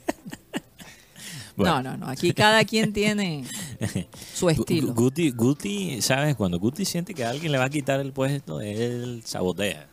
Bueno. 1.56 1.82
No, 1.84 1.92
no, 1.92 1.98
no. 1.98 2.10
Aquí 2.10 2.34
cada 2.34 2.66
quien 2.66 2.92
tiene 2.92 3.46
su 4.34 4.50
estilo. 4.50 4.90
Gu- 4.90 4.94
Guti, 4.96 5.30
Guti, 5.32 6.02
¿sabes? 6.02 6.36
Cuando 6.36 6.60
Guti 6.60 6.84
siente 6.84 7.14
que 7.14 7.24
alguien 7.24 7.52
le 7.52 7.58
va 7.58 7.66
a 7.66 7.70
quitar 7.70 8.00
el 8.02 8.12
puesto, 8.12 8.60
él 8.60 9.22
sabotea. 9.24 9.88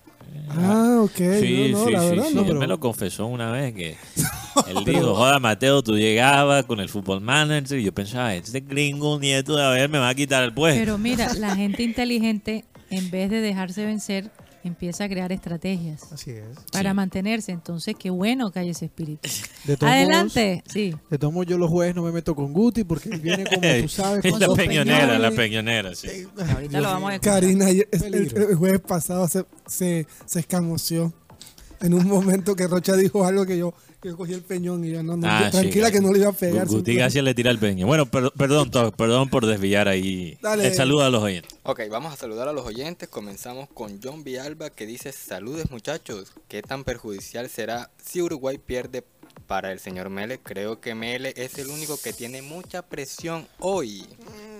Ah, 0.48 1.00
ok. 1.02 1.16
Sí, 1.40 1.68
no, 1.70 1.78
no, 1.78 1.84
sí, 1.86 1.92
la 1.92 2.00
sí, 2.00 2.08
verdad 2.08 2.24
sí. 2.30 2.34
no, 2.34 2.40
Él 2.40 2.46
pero 2.48 2.58
me 2.60 2.66
lo 2.66 2.80
confesó 2.80 3.26
una 3.26 3.52
vez 3.52 3.74
que 3.74 3.96
Él 4.68 4.84
dijo, 4.84 5.14
joda 5.14 5.38
Mateo, 5.38 5.82
tú 5.82 5.96
llegabas 5.98 6.64
con 6.64 6.80
el 6.80 6.88
fútbol 6.88 7.20
manager 7.20 7.78
y 7.78 7.84
yo 7.84 7.92
pensaba, 7.92 8.34
este 8.34 8.60
gringo 8.60 9.20
nieto 9.20 9.54
de 9.54 9.62
haber 9.64 9.88
me 9.90 9.98
va 9.98 10.08
a 10.08 10.14
quitar 10.14 10.42
el 10.42 10.52
puesto. 10.54 10.80
Pero 10.80 10.96
mira, 10.98 11.32
la 11.34 11.54
gente 11.54 11.82
inteligente, 11.82 12.64
en 12.92 13.10
vez 13.10 13.30
de 13.30 13.40
dejarse 13.40 13.84
vencer, 13.84 14.30
empieza 14.64 15.04
a 15.04 15.08
crear 15.08 15.32
estrategias 15.32 16.12
Así 16.12 16.30
es. 16.30 16.44
para 16.70 16.90
Sí. 16.90 16.96
mantenerse. 16.96 17.50
Entonces, 17.50 17.96
qué 17.98 18.10
bueno 18.10 18.52
que 18.52 18.60
hay 18.60 18.70
ese 18.70 18.84
espíritu. 18.84 19.28
De 19.64 19.76
todos 19.76 19.92
Adelante, 19.92 20.62
sí. 20.68 20.94
de 21.10 21.18
todos 21.18 21.34
modos, 21.34 21.48
yo 21.48 21.58
los 21.58 21.68
jueves 21.68 21.96
no 21.96 22.02
me 22.02 22.12
meto 22.12 22.34
con 22.36 22.52
Guti 22.52 22.84
porque 22.84 23.08
él 23.08 23.20
viene 23.20 23.44
como 23.44 23.60
tú 23.82 23.88
sabes. 23.88 24.30
con 24.30 24.38
la 24.38 24.54
peñonera, 24.54 25.18
la 25.18 25.30
peñonera, 25.32 25.94
sí. 25.96 26.08
Ahorita 26.54 26.80
lo 26.80 26.88
vamos 26.88 27.10
a 27.10 27.14
escuchar. 27.14 27.34
Karina 27.40 27.70
el, 27.70 28.54
jueves 28.56 28.80
pasado 28.80 29.26
se, 29.26 29.44
se, 29.66 30.06
se 30.26 30.38
escamoció 30.40 31.12
en 31.80 31.94
un 31.94 32.06
momento 32.06 32.54
que 32.54 32.68
Rocha 32.68 32.94
dijo 32.94 33.24
algo 33.26 33.44
que 33.44 33.58
yo, 33.58 33.74
yo 34.02 34.16
cogí 34.16 34.32
el 34.32 34.42
peñón 34.42 34.84
y 34.84 34.90
yo 34.90 35.02
no, 35.02 35.16
no, 35.16 35.26
Ah, 35.28 35.44
yo 35.44 35.50
tranquila 35.60 35.86
sí, 35.88 35.92
que 35.92 36.00
no 36.00 36.12
le 36.12 36.18
iba 36.18 36.28
a 36.30 36.32
pegar. 36.32 36.66
Guti 36.66 36.94
García 36.96 37.22
le 37.22 37.34
tira 37.34 37.50
el 37.50 37.58
peño. 37.58 37.86
Bueno, 37.86 38.06
per- 38.06 38.32
perdón, 38.36 38.70
perdón 38.96 39.28
por 39.28 39.46
desviar 39.46 39.86
ahí. 39.88 40.36
Dale. 40.42 40.66
El 40.66 40.74
saludo 40.74 41.04
a 41.04 41.10
los 41.10 41.22
oyentes. 41.22 41.56
Ok, 41.62 41.82
vamos 41.90 42.12
a 42.12 42.16
saludar 42.16 42.48
a 42.48 42.52
los 42.52 42.66
oyentes. 42.66 43.08
Comenzamos 43.08 43.68
con 43.72 44.00
John 44.02 44.24
Villalba 44.24 44.70
que 44.70 44.86
dice, 44.86 45.12
saludes 45.12 45.70
muchachos, 45.70 46.32
¿qué 46.48 46.62
tan 46.62 46.82
perjudicial 46.84 47.48
será 47.48 47.90
si 48.04 48.20
Uruguay 48.20 48.58
pierde 48.58 49.04
para 49.46 49.70
el 49.70 49.78
señor 49.78 50.10
Mele? 50.10 50.38
Creo 50.38 50.80
que 50.80 50.94
Mele 50.96 51.32
es 51.36 51.58
el 51.58 51.68
único 51.68 51.96
que 52.02 52.12
tiene 52.12 52.42
mucha 52.42 52.82
presión 52.82 53.46
hoy. 53.60 54.04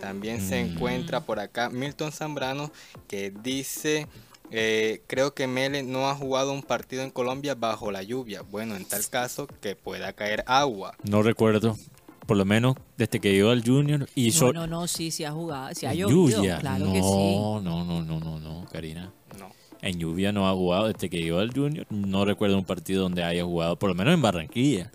También 0.01 0.41
se 0.41 0.61
encuentra 0.61 1.21
por 1.21 1.41
acá 1.41 1.69
Milton 1.69 2.13
Zambrano 2.13 2.71
que 3.09 3.33
dice... 3.43 4.07
eh, 4.51 5.03
creo 5.07 5.35
que 5.35 5.47
Mele 5.47 5.83
no 5.83 6.09
ha 6.09 6.15
jugado 6.15 6.53
un 6.53 6.63
partido 6.63 7.03
en 7.03 7.11
Colombia 7.11 7.55
bajo 7.55 7.91
la 7.91 8.03
lluvia. 8.03 8.43
Bueno, 8.43 8.77
en 8.77 8.85
tal 8.85 9.07
caso 9.09 9.47
que 9.47 9.77
pueda 9.77 10.13
caer 10.13 10.45
agua. 10.47 10.95
No 11.05 11.23
recuerdo, 11.23 11.77
por 12.27 12.37
lo 12.37 12.45
menos 12.45 12.77
desde 12.97 13.21
que 13.21 13.33
llegó 13.33 13.51
al 13.51 13.65
Junior 13.65 14.09
y 14.15 14.31
No, 14.31 14.53
no, 14.53 14.67
no, 14.67 14.87
sí, 14.87 15.11
sí 15.11 15.25
ha 15.25 15.33
jugado, 15.33 15.75
sí 15.75 15.87
ha 15.87 15.95
llovido, 15.95 16.39
lluvia. 16.39 16.59
claro 16.59 16.87
no, 16.87 16.93
que 16.93 17.03
sí. 17.03 17.09
no, 17.09 17.61
no, 17.61 17.85
no, 17.85 18.21
no, 18.21 18.39
no, 18.39 18.67
Karina. 18.71 19.13
No. 19.39 19.51
En 19.81 19.99
lluvia 19.99 20.31
no 20.33 20.49
ha 20.49 20.53
jugado 20.53 20.89
desde 20.89 21.11
que 21.11 21.19
llegó 21.21 21.39
al 21.39 21.53
Junior. 21.53 21.87
No 21.91 22.25
recuerdo 22.25 22.57
un 22.57 22.65
partido 22.65 23.03
donde 23.03 23.25
haya 23.25 23.45
jugado, 23.45 23.77
por 23.79 23.89
lo 23.89 23.95
menos 23.95 24.15
en 24.15 24.23
Barranquilla. 24.23 24.93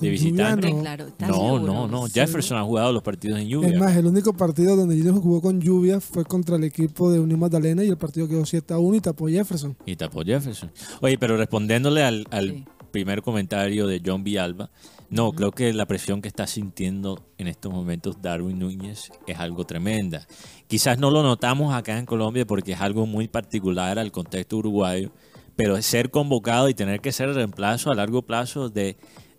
De 0.00 0.06
lluvia 0.08 0.10
visitante. 0.10 0.70
no. 0.72 0.80
Claro, 0.80 1.06
¿estás 1.08 1.28
No, 1.28 1.34
seguro? 1.34 1.60
no, 1.72 1.86
no. 1.88 2.06
Sí. 2.06 2.12
Jefferson 2.14 2.58
ha 2.58 2.62
jugado 2.64 2.92
los 2.92 3.02
partidos 3.02 3.38
en 3.40 3.48
lluvia. 3.48 3.68
Es 3.70 3.78
más, 3.78 3.96
el 3.96 4.06
único 4.06 4.32
partido 4.32 4.74
donde 4.76 4.96
Junior 4.96 5.14
jugó 5.20 5.40
con 5.42 5.60
lluvia 5.60 6.00
fue 6.00 6.24
contra 6.24 6.56
el 6.56 6.64
equipo 6.64 7.10
de 7.12 7.20
Unión 7.20 7.38
Magdalena 7.40 7.84
y 7.84 7.88
el 7.88 7.96
partido 7.98 8.26
quedó 8.28 8.44
7 8.46 8.74
a 8.74 8.78
1 8.78 8.96
y 8.96 9.00
tapó 9.00 9.28
Jefferson. 9.28 9.76
Y 9.86 9.96
tapó 9.96 10.22
Jefferson. 10.22 10.70
Oye, 11.00 11.18
pero 11.18 11.36
respondiéndole 11.36 12.02
al, 12.02 12.26
al 12.30 12.48
Sí. 12.50 12.64
primer 12.90 13.22
comentario 13.22 13.86
de 13.86 14.00
John 14.04 14.24
Villalba, 14.24 14.70
no, 15.10 15.32
creo 15.32 15.50
que 15.52 15.72
la 15.74 15.84
presión 15.84 16.22
que 16.22 16.28
está 16.28 16.46
sintiendo 16.46 17.22
en 17.36 17.46
estos 17.48 17.70
momentos 17.70 18.22
Darwin 18.22 18.58
Núñez 18.58 19.10
es 19.26 19.38
algo 19.38 19.64
tremenda. 19.66 20.26
Quizás 20.68 20.98
no 20.98 21.10
lo 21.10 21.22
notamos 21.22 21.74
acá 21.74 21.98
en 21.98 22.06
Colombia 22.06 22.46
porque 22.46 22.72
es 22.72 22.80
algo 22.80 23.04
muy 23.04 23.28
particular 23.28 23.98
al 23.98 24.10
contexto 24.10 24.56
uruguayo, 24.56 25.10
pero 25.54 25.80
ser 25.82 26.10
convocado 26.10 26.70
y 26.70 26.74
tener 26.74 27.00
que 27.00 27.12
ser 27.12 27.28
el 27.28 27.34
reemplazo 27.34 27.90
a 27.90 27.94
largo 27.94 28.22
plazo 28.22 28.70
de 28.70 28.96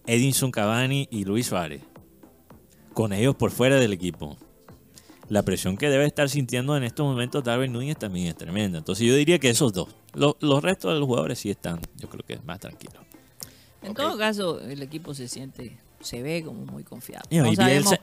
Edinson 0.07 0.51
Cavani 0.51 1.07
y 1.11 1.25
Luis 1.25 1.47
Suárez, 1.47 1.81
con 2.93 3.13
ellos 3.13 3.35
por 3.35 3.51
fuera 3.51 3.77
del 3.77 3.93
equipo. 3.93 4.37
La 5.29 5.43
presión 5.43 5.77
que 5.77 5.89
debe 5.89 6.05
estar 6.05 6.29
sintiendo 6.29 6.75
en 6.75 6.83
estos 6.83 7.05
momentos 7.05 7.43
Darwin 7.43 7.71
Núñez 7.71 7.97
también 7.97 8.27
es 8.27 8.35
tremenda. 8.35 8.77
Entonces 8.77 9.07
yo 9.07 9.15
diría 9.15 9.39
que 9.39 9.49
esos 9.49 9.71
dos. 9.73 9.87
Lo- 10.13 10.37
los 10.41 10.61
restos 10.61 10.93
de 10.93 10.99
los 10.99 11.07
jugadores 11.07 11.39
sí 11.39 11.49
están, 11.49 11.79
yo 11.97 12.09
creo 12.09 12.23
que 12.25 12.37
más 12.45 12.59
tranquilos. 12.59 13.01
En 13.81 13.93
todo 13.93 14.17
caso, 14.17 14.59
el 14.59 14.81
equipo 14.81 15.13
se 15.13 15.27
siente, 15.27 15.77
se 16.01 16.21
ve 16.21 16.43
como 16.43 16.65
muy 16.65 16.83
confiado. 16.83 17.23
Y, 17.29 17.37
no, 17.37 17.49
Bielsa, 17.51 17.97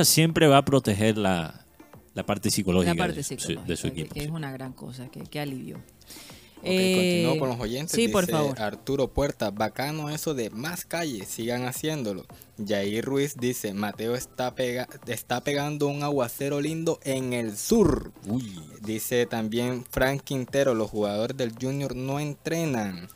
hay- 0.00 0.04
siempre 0.04 0.48
va 0.48 0.58
a 0.58 0.64
proteger 0.64 1.16
la, 1.16 1.64
la 2.14 2.26
parte 2.26 2.50
psicológica, 2.50 2.94
la 2.94 2.98
parte 2.98 3.16
de, 3.16 3.22
su- 3.22 3.60
de 3.64 3.76
equipo. 3.88 4.14
que, 4.14 4.24
es 4.24 4.30
una 4.30 4.50
gran 4.52 4.72
cosa, 4.72 5.08
que, 5.08 5.20
que 5.20 5.40
alivio. 5.40 5.78
Ok, 6.66 6.72
Eh, 6.72 6.94
continúo 7.26 7.38
con 7.38 7.48
los 7.50 7.60
oyentes. 7.60 7.94
Sí, 7.94 8.08
por 8.08 8.26
Dice 8.26 8.32
favor. 8.36 8.60
Arturo 8.60 9.08
Puerta, 9.08 9.50
bacano 9.50 10.10
eso 10.10 10.34
de 10.34 10.50
más 10.50 10.84
calles, 10.84 11.28
sigan 11.28 11.64
haciéndolo. 11.64 12.26
Jair 12.66 13.04
Ruiz 13.04 13.36
dice, 13.38 13.74
Mateo 13.74 14.14
está, 14.14 14.54
pega 14.54 14.88
está 15.06 15.42
pegando 15.42 15.86
un 15.88 16.02
aguacero 16.02 16.60
lindo 16.60 16.98
en 17.04 17.32
el 17.32 17.56
sur. 17.56 18.12
Dice 18.82 19.26
también 19.26 19.84
Frank 19.90 20.22
Quintero, 20.22 20.74
los 20.74 20.90
jugadores 20.90 21.36
del 21.36 21.52
Junior 21.60 21.94
no 21.94 22.18
entrenan. 22.20 23.08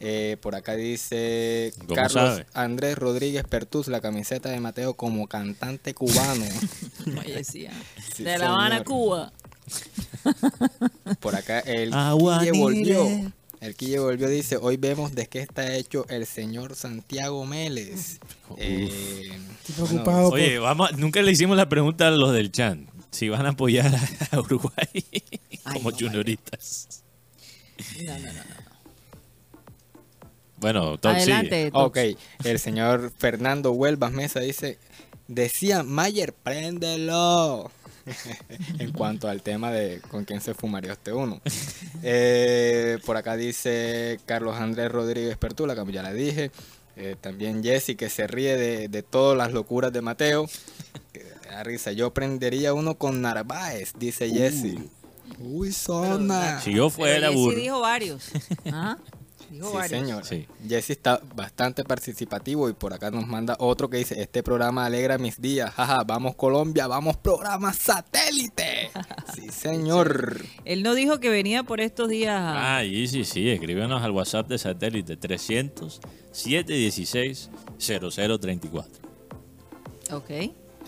Eh, 0.00 0.36
por 0.40 0.54
acá 0.54 0.76
dice 0.76 1.72
¿Cómo 1.80 1.94
Carlos 1.96 2.12
sabe? 2.12 2.46
Andrés 2.54 2.96
Rodríguez 2.96 3.42
Pertuz, 3.42 3.88
la 3.88 4.00
camiseta 4.00 4.48
de 4.48 4.60
Mateo 4.60 4.94
como 4.94 5.26
cantante 5.26 5.92
cubano. 5.92 6.44
Oye, 7.20 7.34
decía, 7.34 7.72
Sí, 8.14 8.22
de 8.22 8.38
La 8.38 8.50
Habana. 8.50 8.84
Cuba. 8.84 9.32
Por 11.20 11.34
acá 11.36 11.60
el 11.60 11.92
Agua 11.92 12.40
Quille 12.40 12.52
volvió. 12.52 13.32
El 13.60 13.74
Quille 13.74 13.98
volvió, 13.98 14.28
dice, 14.28 14.56
hoy 14.56 14.76
vemos 14.76 15.14
de 15.16 15.26
qué 15.26 15.40
está 15.40 15.74
hecho 15.74 16.06
el 16.08 16.26
señor 16.26 16.76
Santiago 16.76 17.44
Meles. 17.44 18.20
Eh, 18.56 18.84
Estoy 18.86 19.74
bueno, 19.76 19.88
preocupado 19.88 20.30
por- 20.30 20.38
Oye, 20.38 20.58
vamos, 20.58 20.90
a- 20.92 20.96
nunca 20.96 21.20
le 21.22 21.32
hicimos 21.32 21.56
la 21.56 21.68
pregunta 21.68 22.06
a 22.06 22.10
los 22.12 22.32
del 22.32 22.52
Chan. 22.52 22.86
Si 23.10 23.28
van 23.28 23.46
a 23.46 23.50
apoyar 23.50 23.92
a, 24.30 24.38
Uruguay 24.40 25.04
como 25.72 25.90
no, 25.90 25.96
junioristas. 25.96 27.02
No, 28.04 28.12
no, 28.18 28.26
no, 28.26 28.32
no. 28.32 28.68
Bueno, 30.58 30.92
sigue. 30.96 31.08
Adelante. 31.08 31.70
Ok, 31.72 31.98
el 32.44 32.58
señor 32.58 33.12
Fernando 33.16 33.72
Huelvas 33.72 34.12
Mesa 34.12 34.40
dice, 34.40 34.78
decía 35.28 35.82
Mayer, 35.84 36.32
préndelo. 36.32 37.70
en 38.78 38.92
cuanto 38.92 39.28
al 39.28 39.42
tema 39.42 39.70
de 39.70 40.00
con 40.10 40.24
quién 40.24 40.40
se 40.40 40.54
fumaría 40.54 40.92
este 40.92 41.12
uno. 41.12 41.40
Eh, 42.02 42.98
por 43.04 43.16
acá 43.16 43.36
dice 43.36 44.18
Carlos 44.26 44.56
Andrés 44.56 44.90
Rodríguez 44.90 45.36
Pertula, 45.36 45.74
como 45.74 45.90
ya 45.90 46.02
la 46.02 46.12
dije. 46.12 46.50
Eh, 46.96 47.16
también 47.20 47.62
Jesse 47.62 47.96
que 47.96 48.10
se 48.10 48.26
ríe 48.26 48.56
de, 48.56 48.88
de 48.88 49.02
todas 49.02 49.36
las 49.38 49.52
locuras 49.52 49.92
de 49.92 50.00
Mateo. 50.00 50.46
Le 51.14 51.50
da 51.50 51.62
risa. 51.62 51.92
Yo 51.92 52.12
prendería 52.12 52.74
uno 52.74 52.96
con 52.96 53.22
Narváez, 53.22 53.92
dice 53.98 54.28
Jesse. 54.30 54.76
Uy, 55.38 55.72
zona. 55.72 56.60
Si 56.60 56.72
yo 56.72 56.90
fuera 56.90 57.30
burro. 57.30 57.56
dijo 57.56 57.80
varios. 57.80 58.30
¿Ah? 58.72 58.96
Dijo 59.50 59.68
Sí, 59.70 59.74
varios. 59.76 59.90
señor. 60.00 60.24
Sí. 60.24 60.46
Jesse 60.68 60.90
está 60.90 61.20
bastante 61.34 61.84
participativo 61.84 62.68
y 62.68 62.72
por 62.74 62.92
acá 62.92 63.10
nos 63.10 63.26
manda 63.26 63.56
otro 63.58 63.88
que 63.88 63.96
dice, 63.98 64.20
este 64.20 64.42
programa 64.42 64.84
alegra 64.86 65.16
mis 65.18 65.40
días. 65.40 65.72
Jaja, 65.74 66.02
vamos 66.04 66.34
Colombia, 66.34 66.86
vamos 66.86 67.16
programa 67.16 67.72
satélite. 67.72 68.90
Sí, 69.34 69.48
señor. 69.50 70.44
Él 70.64 70.82
no 70.82 70.94
dijo 70.94 71.20
que 71.20 71.28
venía 71.28 71.62
por 71.62 71.80
estos 71.80 72.08
días. 72.08 72.34
a- 72.34 72.76
Ah, 72.78 72.84
y 72.84 73.06
sí, 73.06 73.24
sí, 73.24 73.48
escríbenos 73.50 74.02
al 74.02 74.10
WhatsApp 74.10 74.48
de 74.48 74.58
satélite 74.58 75.16
300 75.16 76.00
716 76.32 77.50
0034. 77.78 79.08
Ok. 80.12 80.30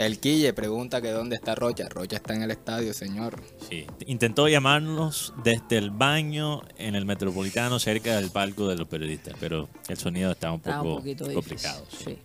El 0.01 0.19
Quille 0.19 0.55
pregunta 0.55 1.03
que 1.03 1.11
dónde 1.11 1.37
está 1.37 1.55
Rocha. 1.55 1.87
Rocha 1.91 2.17
está 2.17 2.35
en 2.35 2.41
el 2.41 2.51
estadio, 2.51 2.95
señor. 2.95 3.43
Sí, 3.69 3.87
intentó 4.07 4.49
llamarnos 4.49 5.35
desde 5.45 5.77
el 5.77 5.91
baño 5.91 6.63
en 6.79 6.95
el 6.95 7.05
Metropolitano 7.05 7.79
cerca 7.79 8.17
del 8.17 8.31
palco 8.31 8.67
de 8.67 8.77
los 8.77 8.89
periodistas, 8.89 9.35
pero 9.39 9.69
el 9.89 9.99
sonido 9.99 10.31
estaba 10.33 10.55
un 10.55 10.61
poco 10.61 11.03
un 11.03 11.35
complicado. 11.35 11.85
sí. 11.91 12.05
Sí. 12.07 12.19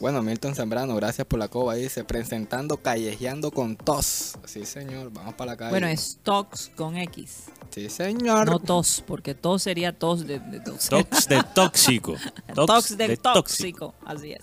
Bueno, 0.00 0.20
Milton 0.22 0.56
Zambrano, 0.56 0.96
gracias 0.96 1.24
por 1.24 1.38
la 1.38 1.46
coba. 1.46 1.76
Dice, 1.76 2.02
presentando 2.02 2.78
Callejeando 2.78 3.52
con 3.52 3.76
tos. 3.76 4.36
Sí, 4.44 4.66
señor, 4.66 5.12
vamos 5.12 5.34
para 5.34 5.52
la 5.52 5.56
calle. 5.56 5.70
Bueno, 5.70 5.86
es 5.86 6.18
Tox 6.24 6.72
con 6.74 6.96
X. 6.96 7.44
Sí, 7.70 7.88
señor. 7.88 8.50
No 8.50 8.58
tos, 8.58 9.04
porque 9.06 9.36
tos 9.36 9.62
sería 9.62 9.96
tos 9.96 10.26
de, 10.26 10.40
de 10.40 10.58
tos. 10.58 10.88
Tox 10.88 11.28
de 11.28 11.44
tóxico. 11.54 12.16
Tox 12.56 12.96
de, 12.96 13.06
de 13.06 13.16
tóxico. 13.16 13.94
Así 14.04 14.32
es. 14.32 14.42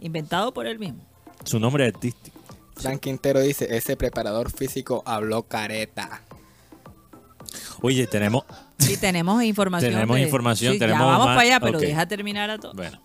Inventado 0.00 0.52
por 0.52 0.66
él 0.66 0.78
mismo. 0.78 1.07
Su 1.44 1.58
nombre 1.58 1.86
artístico. 1.86 2.36
Frank 2.76 3.00
Quintero 3.00 3.40
dice, 3.40 3.76
ese 3.76 3.96
preparador 3.96 4.50
físico 4.52 5.02
habló 5.06 5.42
careta. 5.44 6.22
Oye, 7.82 8.06
tenemos. 8.06 8.44
Sí, 8.78 8.96
tenemos 8.96 9.42
información. 9.44 9.92
Tenemos 9.92 10.16
de- 10.16 10.22
información, 10.22 10.72
Sí, 10.74 10.78
tenemos 10.78 11.00
ya 11.00 11.06
vamos 11.06 11.26
más- 11.26 11.36
para 11.36 11.40
allá, 11.48 11.60
pero 11.60 11.78
deja 11.80 12.06
terminar 12.06 12.50
a 12.50 12.58
todos. 12.58 12.76
Bueno. 12.76 13.00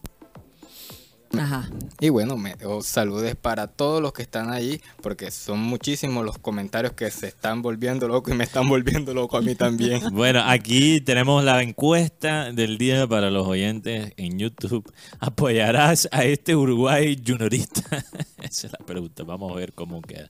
Ajá. 1.38 1.69
Y 1.99 2.10
bueno, 2.10 2.38
me, 2.38 2.55
oh, 2.65 2.84
saludes 2.84 3.35
para 3.35 3.68
todos 3.68 4.01
los 4.01 4.14
que 4.14 4.22
están 4.22 4.51
ahí, 4.51 4.80
porque 5.01 5.31
son 5.31 5.60
muchísimos 5.60 6.23
los 6.23 6.38
comentarios 6.38 6.93
que 6.93 7.10
se 7.10 7.27
están 7.27 7.61
volviendo 7.61 8.07
locos 8.07 8.34
y 8.34 8.38
me 8.38 8.43
están 8.43 8.69
volviendo 8.69 9.14
loco 9.14 9.38
a 9.38 9.41
mí 9.41 9.55
también. 9.55 10.01
Bueno, 10.14 10.41
aquí 10.45 11.01
tenemos 11.01 11.43
la 11.43 11.61
encuesta 11.64 12.51
del 12.51 12.77
día 12.77 13.07
para 13.07 13.31
los 13.31 13.47
oyentes 13.47 14.14
en 14.18 14.38
YouTube. 14.38 14.91
¿Apoyarás 15.19 16.07
a 16.11 16.23
este 16.23 16.55
Uruguay 16.55 17.19
juniorista? 17.26 17.81
Esa 18.43 18.68
es 18.68 18.73
la 18.77 18.85
pregunta. 18.85 19.23
Vamos 19.23 19.51
a 19.51 19.55
ver 19.55 19.73
cómo 19.73 20.01
queda. 20.01 20.27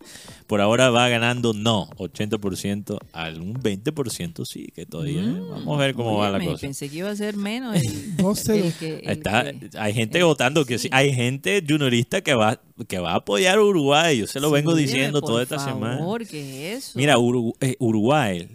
Por 0.48 0.62
ahora 0.62 0.90
va 0.92 1.10
ganando 1.10 1.54
no, 1.54 1.88
80% 1.98 2.98
al 3.12 3.42
un 3.42 3.56
20% 3.56 4.46
sí, 4.46 4.68
que 4.74 4.86
todavía. 4.86 5.24
Vamos 5.24 5.76
a 5.78 5.82
ver 5.82 5.96
cómo 5.96 6.18
va 6.18 6.30
la 6.30 6.40
cosa. 6.40 6.62
Pensé 6.62 6.90
que 6.90 6.98
iba 6.98 7.10
a 7.10 7.16
ser 7.16 7.36
menos. 7.36 7.76
El, 7.76 8.16
12. 8.18 8.68
el 8.68 8.74
que- 8.74 9.00
el 9.04 9.10
Está- 9.18 9.44
que- 9.52 9.70
hay 9.78 9.94
gente 9.94 10.22
votando 10.24 10.64
que 10.66 10.78
sí. 10.78 10.90
Hay 10.94 11.12
gente 11.12 11.64
juniorista 11.68 12.22
que 12.22 12.36
va, 12.36 12.62
que 12.88 13.00
va 13.00 13.14
a 13.14 13.16
apoyar 13.16 13.58
a 13.58 13.64
Uruguay. 13.64 14.20
Yo 14.20 14.28
se 14.28 14.40
lo 14.40 14.52
vengo 14.52 14.76
diciendo 14.76 15.22
por 15.22 15.30
toda 15.32 15.42
esta 15.42 15.58
semana. 15.58 15.98
favor, 15.98 16.28
¿qué 16.28 16.74
es 16.74 16.86
eso? 16.86 17.00
Mira, 17.00 17.16
eh, 17.62 17.76
Uruguay, 17.80 18.48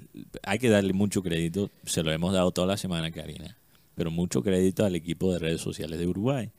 hay 0.45 0.59
que 0.61 0.69
darle 0.69 0.93
mucho 0.93 1.21
crédito, 1.21 1.69
se 1.85 2.05
lo 2.05 2.13
hemos 2.13 2.33
dado 2.33 2.53
toda 2.53 2.69
la 2.69 2.77
semana, 2.77 3.11
Karina, 3.11 3.57
pero 3.97 4.13
mucho 4.13 4.41
crédito 4.45 4.85
al 4.85 4.95
equipo 4.95 5.33
de 5.33 5.41
redes 5.41 5.61
sociales 5.61 5.99
de 5.99 6.07
Uruguay, 6.07 6.53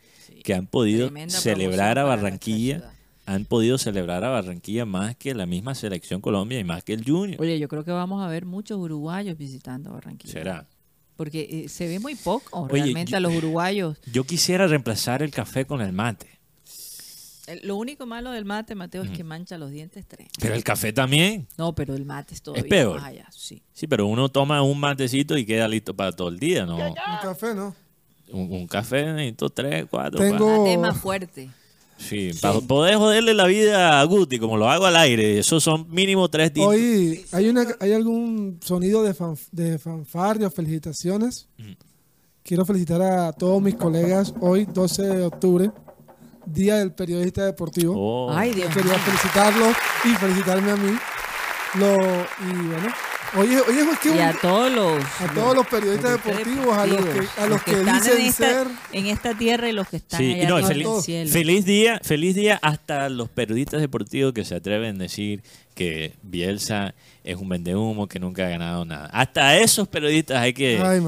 que 0.43 0.53
han 0.53 0.67
podido 0.67 1.09
celebrar 1.29 1.97
a 1.97 2.03
Barranquilla, 2.03 2.91
han 3.25 3.45
podido 3.45 3.77
celebrar 3.77 4.25
a 4.25 4.29
Barranquilla 4.29 4.85
más 4.85 5.15
que 5.15 5.33
la 5.33 5.45
misma 5.45 5.75
selección 5.75 6.19
Colombia 6.19 6.59
y 6.59 6.65
más 6.65 6.83
que 6.83 6.91
el 6.91 7.05
Junior. 7.05 7.39
Oye, 7.39 7.57
yo 7.57 7.69
creo 7.69 7.85
que 7.85 7.91
vamos 7.91 8.21
a 8.21 8.27
ver 8.27 8.45
muchos 8.45 8.77
uruguayos 8.77 9.37
visitando 9.37 9.93
Barranquilla. 9.93 10.33
¿Será? 10.33 10.67
Porque 11.19 11.65
eh, 11.65 11.67
se 11.67 11.85
ve 11.85 11.99
muy 11.99 12.15
poco 12.15 12.61
Oye, 12.61 12.81
realmente 12.81 13.11
yo- 13.11 13.17
a 13.17 13.19
los 13.19 13.35
uruguayos. 13.35 13.97
Yo 14.09 14.23
quisiera 14.23 14.67
reemplazar 14.67 15.21
el 15.21 15.31
café 15.31 15.65
con 15.65 15.81
el 15.81 15.91
mate, 15.91 16.39
El- 17.45 17.59
Lo 17.67 17.75
único 17.75 18.05
malo 18.05 18.31
del 18.31 18.45
mate, 18.45 18.73
Mateo, 18.73 19.03
es 19.03 19.09
que 19.11 19.25
mancha 19.25 19.57
los 19.57 19.69
dientes 19.69 20.05
tres. 20.07 20.29
pero 20.39 20.53
el 20.55 20.63
café 20.63 20.93
también. 20.93 21.45
No, 21.57 21.75
pero 21.75 21.93
el 21.93 22.05
mate 22.05 22.35
es 22.35 22.41
todavía 22.41 22.69
peor. 22.69 22.95
más 23.01 23.09
allá, 23.09 23.27
sí. 23.31 23.61
Sí, 23.73 23.85
pero 23.85 24.05
uno 24.07 24.29
toma 24.29 24.61
un 24.61 24.79
matecito 24.79 25.37
y 25.37 25.45
queda 25.45 25.67
listo 25.67 25.93
para 25.93 26.13
todo 26.13 26.29
el 26.29 26.39
día, 26.39 26.65
¿no? 26.65 26.77
Un 26.77 26.93
café, 27.21 27.53
¿no? 27.53 27.75
Un, 28.31 28.53
un 28.53 28.65
café 28.67 29.11
necesito 29.11 29.49
tres, 29.49 29.87
cuatro, 29.89 30.19
Tengo-. 30.21 30.59
Mate 30.59 30.71
es 30.73 30.79
más 30.79 30.97
fuerte. 30.97 31.49
Sí, 31.99 32.31
para 32.41 32.61
poder 32.61 32.95
joderle 32.95 33.33
la 33.33 33.45
vida 33.45 33.99
a 33.99 34.03
Guti, 34.05 34.39
como 34.39 34.57
lo 34.57 34.69
hago 34.69 34.85
al 34.85 34.95
aire, 34.95 35.37
esos 35.37 35.61
son 35.61 35.85
mínimo 35.89 36.29
tres 36.29 36.53
tintos. 36.53 36.73
Hoy, 36.73 37.25
¿hay, 37.33 37.49
una, 37.49 37.67
¿hay 37.79 37.91
algún 37.91 38.59
sonido 38.63 39.03
de, 39.03 39.13
fan, 39.13 39.35
de 39.51 39.77
fanfarria 39.77 40.47
o 40.47 40.51
felicitaciones? 40.51 41.47
Quiero 42.41 42.65
felicitar 42.65 43.01
a 43.01 43.33
todos 43.33 43.61
mis 43.61 43.75
colegas 43.75 44.33
hoy, 44.39 44.65
12 44.65 45.03
de 45.03 45.25
octubre, 45.25 45.71
Día 46.45 46.77
del 46.77 46.93
Periodista 46.93 47.45
Deportivo. 47.45 47.93
Oh. 47.95 48.31
Ay, 48.31 48.53
Dios 48.53 48.73
Quería 48.73 48.97
felicitarlos 48.97 49.75
y 50.05 50.15
felicitarme 50.15 50.71
a 50.71 50.75
mí. 50.77 50.97
Lo, 51.75 51.93
y 51.93 52.67
bueno, 52.67 52.87
hoy 53.37 53.47
es, 53.53 53.61
hoy 53.67 53.75
es 53.77 53.99
que 53.99 54.15
Y 54.15 54.19
a 54.19 54.33
todos 54.41 54.71
los, 54.71 55.03
a 55.21 55.33
todos 55.33 55.55
los 55.55 55.67
periodistas 55.67 56.11
deportivos, 56.23 56.77
a 56.77 56.85
los 56.87 56.97
que, 57.05 57.27
a 57.41 57.45
los 57.47 57.63
que, 57.63 57.71
están 57.71 57.95
dicen 58.01 58.17
en 58.19 58.25
esta, 58.27 58.45
ser... 58.47 58.67
en 58.93 59.05
esta 59.07 59.37
tierra 59.37 59.69
y 59.69 59.71
los 59.73 59.87
que 59.87 59.97
están 59.97 60.19
Sí, 60.19 60.33
allá 60.33 60.49
no, 60.49 60.67
feliz, 60.67 60.85
en 60.87 60.93
el 60.95 61.01
cielo. 61.03 61.31
feliz 61.31 61.65
día, 61.65 61.99
feliz 62.03 62.35
día 62.35 62.59
hasta 62.61 63.09
los 63.09 63.29
periodistas 63.29 63.81
deportivos 63.81 64.33
que 64.33 64.45
se 64.45 64.55
atreven 64.55 64.95
a 64.95 64.99
decir 65.03 65.43
que 65.75 66.15
Bielsa 66.23 66.93
es 67.23 67.37
un 67.37 67.47
vendehumo, 67.49 68.07
que 68.07 68.19
nunca 68.19 68.45
ha 68.45 68.49
ganado 68.49 68.83
nada. 68.85 69.05
Hasta 69.13 69.47
a 69.49 69.57
esos 69.57 69.87
periodistas 69.87 70.37
hay 70.37 70.53
que 70.53 70.77
Ay, 70.79 70.99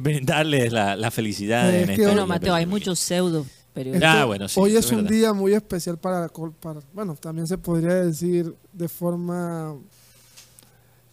brindarles 0.00 0.72
la, 0.72 0.96
la 0.96 1.10
felicidad 1.10 1.68
Es 1.72 1.82
en 1.82 1.86
que 1.86 1.92
este 1.94 2.06
Bueno, 2.06 2.26
Mateo, 2.26 2.54
hay 2.54 2.66
muchos 2.66 2.98
pseudo 2.98 3.46
periodistas. 3.72 4.10
Ah, 4.10 4.14
Esto- 4.16 4.26
bueno, 4.26 4.48
sí, 4.48 4.60
hoy 4.60 4.76
es 4.76 4.86
es 4.86 4.92
un 4.92 5.06
día 5.06 5.32
muy 5.32 5.52
especial 5.54 5.98
para- 5.98 6.28
bueno, 6.92 7.14
también 7.16 7.46
se 7.46 7.58
podría 7.58 7.94
decir 7.94 8.54
de 8.72 8.88
forma, 8.88 9.74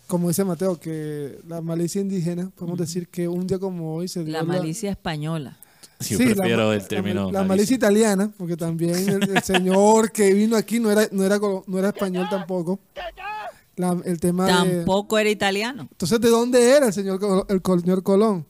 como 0.08 0.28
dice 0.28 0.44
Mateo, 0.44 0.80
que 0.80 1.40
la 1.48 1.62
malicia 1.62 2.02
indígena, 2.02 2.50
podemos 2.56 2.80
decir 2.80 3.08
que 3.08 3.28
un 3.28 3.48
día 3.48 3.58
como 3.60 3.96
hoy 3.96 4.08
se 4.08 4.24
dio 4.24 4.34
La 4.34 4.44
malicia 4.44 4.92
española. 4.92 5.58
Yo 6.00 6.18
Sí, 6.18 6.26
la 6.26 6.36
prefiero 6.36 6.74
el 6.74 6.86
término 6.88 7.20
La, 7.32 7.40
malicia. 7.40 7.44
malicia 7.48 7.76
italiana, 7.76 8.32
porque 8.38 8.58
también 8.58 8.96
el, 9.10 9.30
el 9.38 9.44
señor 9.44 10.12
que 10.12 10.34
vino 10.34 10.58
aquí 10.58 10.80
no 10.80 10.92
era, 10.92 11.08
no 11.12 11.24
era, 11.24 11.40
no 11.66 11.80
era 11.80 11.90
español 11.90 12.28
tampoco. 12.30 12.80
La- 13.76 13.98
el 14.06 14.20
tema 14.20 14.46
de... 14.46 14.52
Tampoco 14.78 15.18
era 15.18 15.30
italiano. 15.30 15.88
Entonces, 15.90 16.20
¿de 16.20 16.30
dónde 16.30 16.70
era 16.72 16.88
el 16.88 16.94
señor, 16.94 17.20
el 17.50 17.62
señor 17.82 18.04
Colón? 18.04 18.46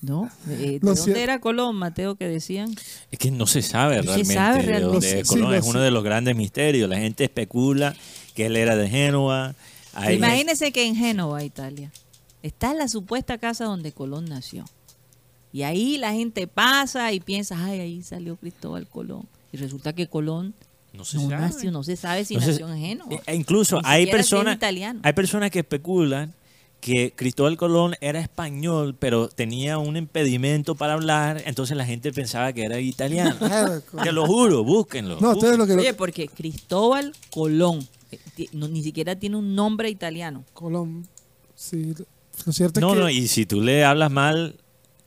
¿No? 0.00 0.30
Eh, 0.48 0.78
¿De 0.80 0.86
Lo 0.86 0.94
dónde 0.94 1.20
era 1.22 1.40
Colón, 1.40 1.74
Mateo, 1.74 2.14
que 2.14 2.28
decían? 2.28 2.72
Es 3.10 3.18
que 3.18 3.32
no 3.32 3.46
se 3.48 3.60
sabe 3.60 3.96
se 3.96 4.02
realmente 4.02 4.72
de 4.72 4.80
dónde 4.80 5.10
Sí, 5.10 5.18
es 5.18 5.28
Colón. 5.28 5.50
lo 5.50 5.54
es 5.56 5.64
uno 5.66 5.80
de 5.80 5.90
los 5.90 6.04
grandes 6.04 6.36
misterios. 6.36 6.88
La 6.88 6.98
gente 6.98 7.24
especula 7.24 7.94
que 8.34 8.46
él 8.46 8.56
era 8.56 8.76
de 8.76 8.88
Génova. 8.88 9.54
Imagínese 10.10 10.72
que 10.72 10.86
en 10.86 10.96
Génova, 10.96 11.44
Italia, 11.44 11.90
está 12.42 12.74
la 12.74 12.88
supuesta 12.88 13.38
casa 13.38 13.64
donde 13.64 13.92
Colón 13.92 14.24
nació. 14.26 14.64
Y 15.52 15.62
ahí 15.64 15.98
la 15.98 16.12
gente 16.12 16.46
pasa 16.46 17.12
y 17.12 17.20
piensa, 17.20 17.62
ay, 17.62 17.80
ahí 17.80 18.02
salió 18.02 18.36
Cristóbal 18.36 18.86
Colón. 18.86 19.26
Y 19.52 19.58
resulta 19.58 19.92
que 19.92 20.06
Colón 20.06 20.54
No 20.94 21.04
se 21.04 21.18
no 21.18 21.28
sabe. 21.28 21.42
nació, 21.42 21.70
no 21.70 21.82
se 21.84 21.96
sabe 21.96 22.24
si 22.24 22.34
No 22.36 22.40
se- 22.40 22.52
nació 22.52 22.72
en 22.72 22.78
Génova. 22.80 23.16
E- 23.26 23.34
incluso 23.34 23.80
hay 23.84 24.06
personas, 24.06 24.58
hay 25.02 25.12
personas 25.12 25.50
que 25.50 25.58
especulan 25.58 26.32
que 26.82 27.12
Cristóbal 27.14 27.56
Colón 27.56 27.94
era 28.00 28.18
español, 28.18 28.96
pero 28.98 29.28
tenía 29.28 29.78
un 29.78 29.96
impedimento 29.96 30.74
para 30.74 30.94
hablar, 30.94 31.40
entonces 31.46 31.76
la 31.76 31.86
gente 31.86 32.12
pensaba 32.12 32.52
que 32.52 32.64
era 32.64 32.80
italiano. 32.80 33.36
Te 34.02 34.10
lo 34.10 34.26
juro, 34.26 34.64
búsquenlo. 34.64 35.16
No, 35.20 35.30
ustedes 35.30 35.56
lo 35.56 35.64
que... 35.66 35.74
Oye, 35.74 35.94
porque 35.94 36.26
Cristóbal 36.26 37.12
Colón 37.30 37.86
eh, 38.10 38.18
no- 38.52 38.66
ni 38.66 38.82
siquiera 38.82 39.14
tiene 39.14 39.36
un 39.36 39.54
nombre 39.54 39.90
italiano. 39.90 40.42
Colón, 40.54 41.06
sí. 41.54 41.94
Lo 42.44 42.52
cierto 42.52 42.80
No, 42.80 42.88
es 42.88 42.94
que... 42.94 43.00
no, 43.00 43.10
y 43.10 43.28
si 43.28 43.46
tú 43.46 43.60
le 43.60 43.84
hablas 43.84 44.10
mal 44.10 44.56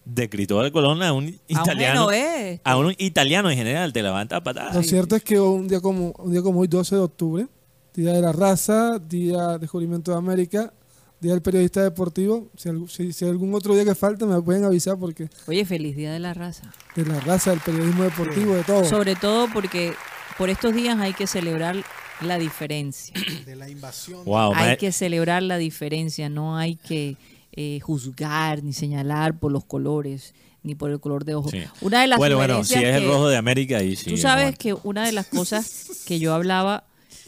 de 0.06 0.30
Cristóbal 0.30 0.72
Colón 0.72 1.04
a 1.04 1.12
un 1.12 1.38
italiano, 1.50 2.08
genovés. 2.08 2.62
a 2.64 2.78
un 2.78 2.96
italiano 2.98 3.52
en 3.52 3.58
general, 3.58 3.92
te 3.92 4.02
levanta 4.02 4.38
a 4.38 4.44
patadas. 4.44 4.74
Lo 4.76 4.82
cierto 4.84 5.18
es 5.18 5.24
que 5.24 5.42
un 5.42 5.68
día 5.68 5.82
como 5.82 6.14
un 6.20 6.32
día 6.32 6.42
como 6.42 6.62
hoy, 6.62 6.70
12 6.70 6.96
de 6.96 7.02
octubre, 7.02 7.48
Día 7.94 8.14
de 8.14 8.22
la 8.22 8.32
Raza, 8.32 8.98
Día 9.00 9.48
de 9.50 9.60
Descubrimiento 9.60 10.12
de 10.12 10.18
América, 10.18 10.72
Día 11.22 11.32
del 11.32 11.42
Periodista 11.42 11.82
Deportivo, 11.82 12.50
si, 12.56 12.70
algún- 12.70 12.90
si- 12.90 13.14
si 13.14 13.26
hay 13.26 13.32
algún 13.32 13.54
otro 13.56 13.74
día 13.74 13.86
que 13.86 13.96
falta 13.96 14.26
me 14.26 14.40
pueden 14.42 14.64
avisar 14.66 14.98
porque 15.00 15.30
Oye, 15.48 15.66
feliz 15.66 15.96
día 15.96 16.12
de 16.12 16.20
la 16.20 16.34
raza. 16.34 16.72
de 16.96 17.06
la 17.06 17.20
raza, 17.22 17.52
del 17.52 17.60
periodismo 17.62 18.04
deportivo, 18.04 18.54
de 18.54 18.64
todo. 18.64 18.84
Sobre 18.86 19.16
todo 19.16 19.48
porque 19.52 19.94
por 20.38 20.50
estos 20.50 20.74
días 20.76 21.00
hay 21.00 21.14
que 21.14 21.26
celebrar 21.28 21.78
la 22.22 22.38
diferencia. 22.38 23.14
De 23.46 23.56
la 23.56 23.70
invasión. 23.70 24.24
Wow, 24.26 24.54
hay 24.56 24.78
que 24.78 24.92
celebrar 24.92 25.42
la 25.44 25.58
diferencia, 25.58 26.30
no 26.30 26.58
hay 26.58 26.76
que 26.76 27.18
eh, 27.54 27.80
juzgar 27.82 28.64
ni 28.64 28.74
señalar 28.74 29.40
por 29.40 29.52
los 29.52 29.64
colores 29.66 30.34
ni 30.64 30.76
por 30.76 30.90
el 30.92 31.00
color 31.00 31.26
de 31.26 31.36
ojos. 31.36 31.52
Sí. 31.52 31.62
Una 31.82 32.02
de 32.02 32.08
las 32.08 32.18
bueno, 32.18 32.38
bueno, 32.38 32.64
si 32.64 32.74
es 32.76 32.96
el 32.96 33.06
rojo 33.08 33.28
de 33.30 33.38
América, 33.38 33.78
ahí 33.78 33.96
sí. 33.96 34.10
Tú 34.10 34.18
sabes 34.18 34.58
que 34.58 34.74
una 34.84 35.06
de 35.06 35.12
las 35.12 35.28
cosas 35.28 36.04
que 36.08 36.18
yo 36.20 36.34
hablaba 36.34 36.86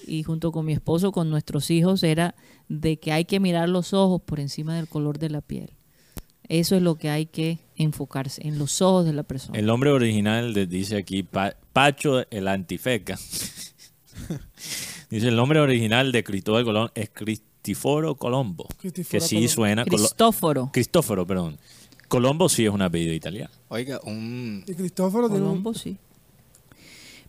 y 0.08 0.24
junto 0.24 0.52
con 0.52 0.66
mi 0.66 0.74
esposo, 0.74 1.12
con 1.12 1.30
nuestros 1.30 1.70
hijos, 1.70 2.02
era 2.04 2.34
de 2.70 2.98
que 3.00 3.12
hay 3.12 3.26
que 3.26 3.40
mirar 3.40 3.70
los 3.70 3.94
ojos 3.94 4.22
por 4.22 4.40
encima 4.40 4.76
del 4.76 4.88
color 4.88 5.20
de 5.20 5.30
la 5.30 5.42
piel. 5.42 5.72
Eso 6.50 6.76
es 6.76 6.82
lo 6.82 6.96
que 6.96 7.10
hay 7.10 7.26
que 7.26 7.60
enfocarse, 7.76 8.48
en 8.48 8.58
los 8.58 8.82
ojos 8.82 9.06
de 9.06 9.14
la 9.14 9.24
persona. 9.24 9.58
El 9.60 9.66
nombre 9.66 9.90
original 9.92 10.54
de- 10.54 10.66
dice 10.66 10.96
aquí 10.98 11.24
Pa- 11.24 11.56
Pacho 11.74 12.26
el 12.32 12.48
Antifeca. 12.48 13.18
dice 15.10 15.28
el 15.28 15.36
nombre 15.36 15.60
original 15.60 16.12
de 16.12 16.24
Cristóbal 16.24 16.64
Colón 16.64 16.90
es 16.96 17.10
Cristiforo 17.10 18.16
Colombo. 18.16 18.68
Cristiforo 18.80 19.12
que 19.12 19.20
sí 19.22 19.36
Colombo. 19.36 19.52
suena. 19.54 19.86
Colo- 19.86 19.98
Cristóforo. 19.98 20.70
Cristóforo, 20.72 21.28
perdón. 21.28 21.58
Colombo 22.08 22.48
sí 22.48 22.66
es 22.66 22.72
un 22.72 22.82
apellido 22.82 23.14
italiano. 23.14 23.52
Oiga, 23.68 24.00
un, 24.06 24.64
Y 24.66 24.74
Cristóforo 24.74 25.28
un- 25.28 25.34
Colombo, 25.34 25.74
sí. 25.74 25.98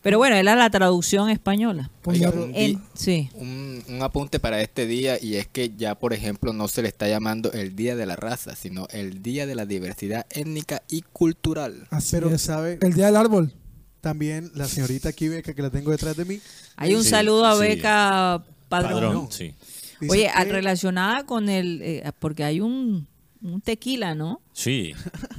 Pero 0.01 0.17
bueno, 0.17 0.35
era 0.35 0.55
la 0.55 0.69
traducción 0.69 1.29
española. 1.29 1.89
oiga, 2.05 2.31
Ponga- 2.31 2.43
un, 2.45 2.53
di- 2.53 2.79
sí. 2.93 3.29
un- 3.33 3.83
un 3.87 4.01
apunte 4.01 4.39
para 4.39 4.61
este 4.61 4.85
día 4.85 5.17
y 5.21 5.35
es 5.35 5.47
que 5.47 5.73
ya, 5.77 5.95
por 5.95 6.13
ejemplo, 6.13 6.53
no 6.53 6.67
se 6.67 6.81
le 6.81 6.87
está 6.87 7.07
llamando 7.07 7.51
el 7.51 7.75
Día 7.75 7.95
de 7.95 8.05
la 8.05 8.15
Raza, 8.15 8.55
sino 8.55 8.87
el 8.91 9.21
Día 9.21 9.45
de 9.45 9.55
la 9.55 9.65
Diversidad 9.65 10.25
Étnica 10.29 10.81
y 10.89 11.01
Cultural. 11.01 11.87
así 11.89 12.09
Pero, 12.11 12.29
es. 12.29 12.41
¿sabe? 12.41 12.79
El 12.81 12.93
Día 12.93 13.07
del 13.07 13.15
Árbol. 13.17 13.53
También 14.01 14.51
la 14.55 14.65
señorita 14.67 15.09
aquí, 15.09 15.27
Beca, 15.27 15.53
que 15.53 15.61
la 15.61 15.69
tengo 15.69 15.91
detrás 15.91 16.15
de 16.15 16.23
mí. 16.23 16.39
Hay 16.77 16.95
un 16.95 17.03
Sí, 17.03 17.09
saludo 17.09 17.45
a 17.45 17.55
sí. 17.55 17.59
Beca 17.61 18.43
Padrón. 18.69 18.93
Padrón, 18.93 19.27
sí. 19.31 19.53
dice 19.99 20.11
Oye, 20.13 20.31
que- 20.33 20.43
relacionada 20.45 21.25
con 21.25 21.49
el... 21.49 21.81
eh, 21.81 22.09
porque 22.19 22.45
hay 22.45 22.61
un, 22.61 23.07
un 23.41 23.61
tequila, 23.61 24.15
¿no? 24.15 24.41
Sí, 24.53 24.93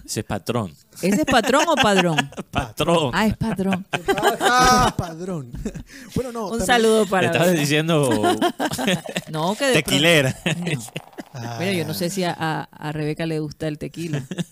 ese 0.07 0.21
es 0.21 0.27
patrón. 0.27 0.73
¿Ese 1.03 1.21
es 1.23 1.25
patrón 1.27 1.65
o 1.69 1.75
padrón? 1.77 2.17
Patrón. 2.51 3.11
Ah, 3.15 3.27
es 3.27 3.37
patrón. 3.37 3.87
Ah, 4.41 4.95
padrón. 4.97 5.53
bueno, 6.15 6.33
no. 6.33 6.45
Un 6.47 6.51
también- 6.59 6.67
saludo 6.67 7.07
para... 7.07 7.27
estaba 7.27 7.47
Beca. 7.47 7.61
diciendo 7.61 8.09
No, 9.31 9.55
que 9.55 9.67
de 9.67 9.73
pronto- 9.73 9.91
tequilera. 9.91 10.37
Bueno, 11.57 11.73
yo 11.73 11.87
no 11.87 11.95
sé 11.95 12.11
si 12.11 12.25
a, 12.25 12.35
a- 12.37 12.63
a 12.73 12.93
Rebeca 12.93 13.25
le 13.27 13.39
gusta 13.39 13.69
el 13.69 13.79
tequila. 13.79 14.23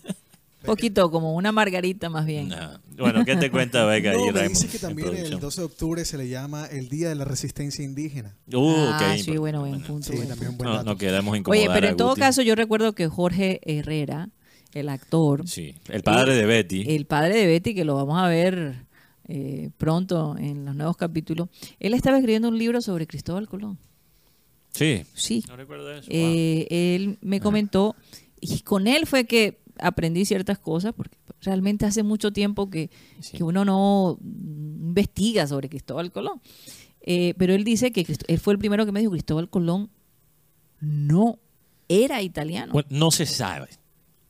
poquito 0.69 1.11
como 1.11 1.35
una 1.35 1.51
margarita 1.51 2.09
más 2.09 2.25
bien. 2.25 2.49
No. 2.49 2.79
Bueno, 2.97 3.25
¿qué 3.25 3.35
te 3.35 3.49
cuenta 3.49 3.85
Beca 3.85 4.13
No, 4.13 4.19
y 4.19 4.25
me 4.25 4.31
Raymond 4.31 4.49
dice 4.49 4.67
que 4.67 4.79
también 4.79 5.07
el 5.09 5.15
producción? 5.15 5.41
12 5.41 5.61
de 5.61 5.65
octubre 5.65 6.05
se 6.05 6.17
le 6.17 6.29
llama 6.29 6.65
el 6.65 6.89
Día 6.89 7.09
de 7.09 7.15
la 7.15 7.25
Resistencia 7.25 7.83
Indígena. 7.83 8.35
Uh, 8.53 8.75
ah, 8.77 9.13
ok, 9.13 9.19
sí, 9.21 9.37
bueno, 9.37 9.61
buen 9.61 9.81
punto. 9.81 10.11
Sí, 10.11 10.15
buen 10.15 10.27
también 10.27 10.51
un 10.51 10.57
punto. 10.57 10.71
buen 10.71 10.85
No, 10.85 10.91
no 10.91 10.97
queremos 10.97 11.37
incomodar 11.37 11.67
Oye, 11.67 11.73
pero 11.73 11.87
en 11.87 11.97
todo 11.97 12.15
caso 12.15 12.41
yo 12.41 12.55
recuerdo 12.55 12.93
que 12.93 13.07
Jorge 13.07 13.61
Herrera, 13.63 14.29
el 14.73 14.89
actor, 14.89 15.47
Sí, 15.47 15.75
el 15.87 16.03
padre 16.03 16.35
de 16.35 16.45
Betty. 16.45 16.95
el 16.95 17.05
padre 17.05 17.37
de 17.37 17.47
Betty, 17.47 17.73
que 17.73 17.85
lo 17.85 17.95
vamos 17.95 18.19
a 18.19 18.27
ver 18.27 18.85
eh, 19.27 19.69
pronto 19.77 20.35
en 20.37 20.65
los 20.65 20.75
nuevos 20.75 20.97
capítulos, 20.97 21.49
él 21.79 21.93
estaba 21.93 22.17
escribiendo 22.17 22.47
un 22.47 22.57
libro 22.57 22.81
sobre 22.81 23.07
Cristóbal 23.07 23.47
Colón. 23.47 23.77
Sí. 24.71 25.03
Sí. 25.13 25.43
No 25.47 25.55
recuerdo 25.55 25.93
eso. 25.93 26.07
Eh, 26.09 26.67
él 26.69 27.17
me 27.21 27.39
comentó, 27.39 27.95
y 28.41 28.61
con 28.61 28.87
él 28.87 29.05
fue 29.05 29.25
que 29.25 29.58
aprendí 29.81 30.25
ciertas 30.25 30.59
cosas, 30.59 30.93
porque 30.93 31.17
realmente 31.41 31.85
hace 31.85 32.03
mucho 32.03 32.31
tiempo 32.31 32.69
que, 32.69 32.89
Sí. 33.19 33.37
que 33.37 33.43
uno 33.43 33.65
no 33.65 34.17
investiga 34.21 35.47
sobre 35.47 35.69
Cristóbal 35.69 36.11
Colón. 36.11 36.41
Eh, 37.01 37.33
pero 37.37 37.53
él 37.53 37.63
dice 37.63 37.91
que 37.91 38.05
Crist- 38.05 38.25
él 38.27 38.39
fue 38.39 38.53
el 38.53 38.59
primero 38.59 38.85
que 38.85 38.91
me 38.91 38.99
dijo, 38.99 39.11
Cristóbal 39.11 39.49
Colón 39.49 39.89
no 40.81 41.39
era 41.87 42.21
italiano. 42.21 42.73
Bueno, 42.73 42.87
no 42.91 43.11
se 43.11 43.25
sabe. 43.25 43.67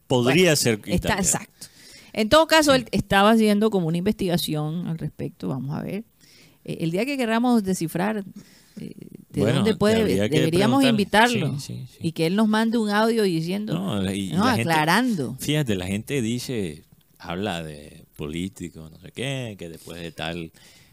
Podría 0.07 0.51
Bueno, 0.51 0.55
ser 0.55 0.81
Está 0.85 1.13
exacto. 1.15 1.67
En 2.13 2.29
todo 2.29 2.47
caso, 2.47 2.73
él 2.73 2.85
estaba 2.91 3.31
haciendo 3.31 3.69
como 3.69 3.87
una 3.87 3.97
investigación 3.97 4.87
al 4.87 4.97
respecto. 4.97 5.47
Vamos 5.47 5.77
a 5.77 5.83
ver. 5.83 6.03
Eh, 6.65 6.77
el 6.81 6.91
día 6.91 7.05
que 7.05 7.17
queramos 7.17 7.63
descifrar 7.63 8.23
de 8.75 8.95
Bueno, 9.41 9.55
dónde 9.57 9.75
puede, 9.75 10.03
deberíamos 10.29 10.83
invitarlo 10.83 11.59
Sí, 11.59 11.75
sí, 11.77 11.87
sí. 11.91 11.97
y 12.01 12.11
que 12.13 12.25
él 12.27 12.35
nos 12.35 12.47
mande 12.47 12.77
un 12.77 12.89
audio 12.89 13.23
diciendo, 13.23 13.73
No, 13.73 14.11
y 14.13 14.29
no, 14.29 14.45
la 14.45 14.55
gente- 14.55 14.61
aclarando. 14.71 15.35
Fíjate, 15.39 15.75
la 15.75 15.85
gente 15.87 16.21
dice, 16.21 16.83
habla 17.17 17.61
de 17.63 18.05
políticos, 18.15 18.91
no 18.91 18.99
sé 18.99 19.11
qué, 19.11 19.55
que 19.57 19.69
después 19.69 20.01
de 20.01 20.11
tal 20.11 20.51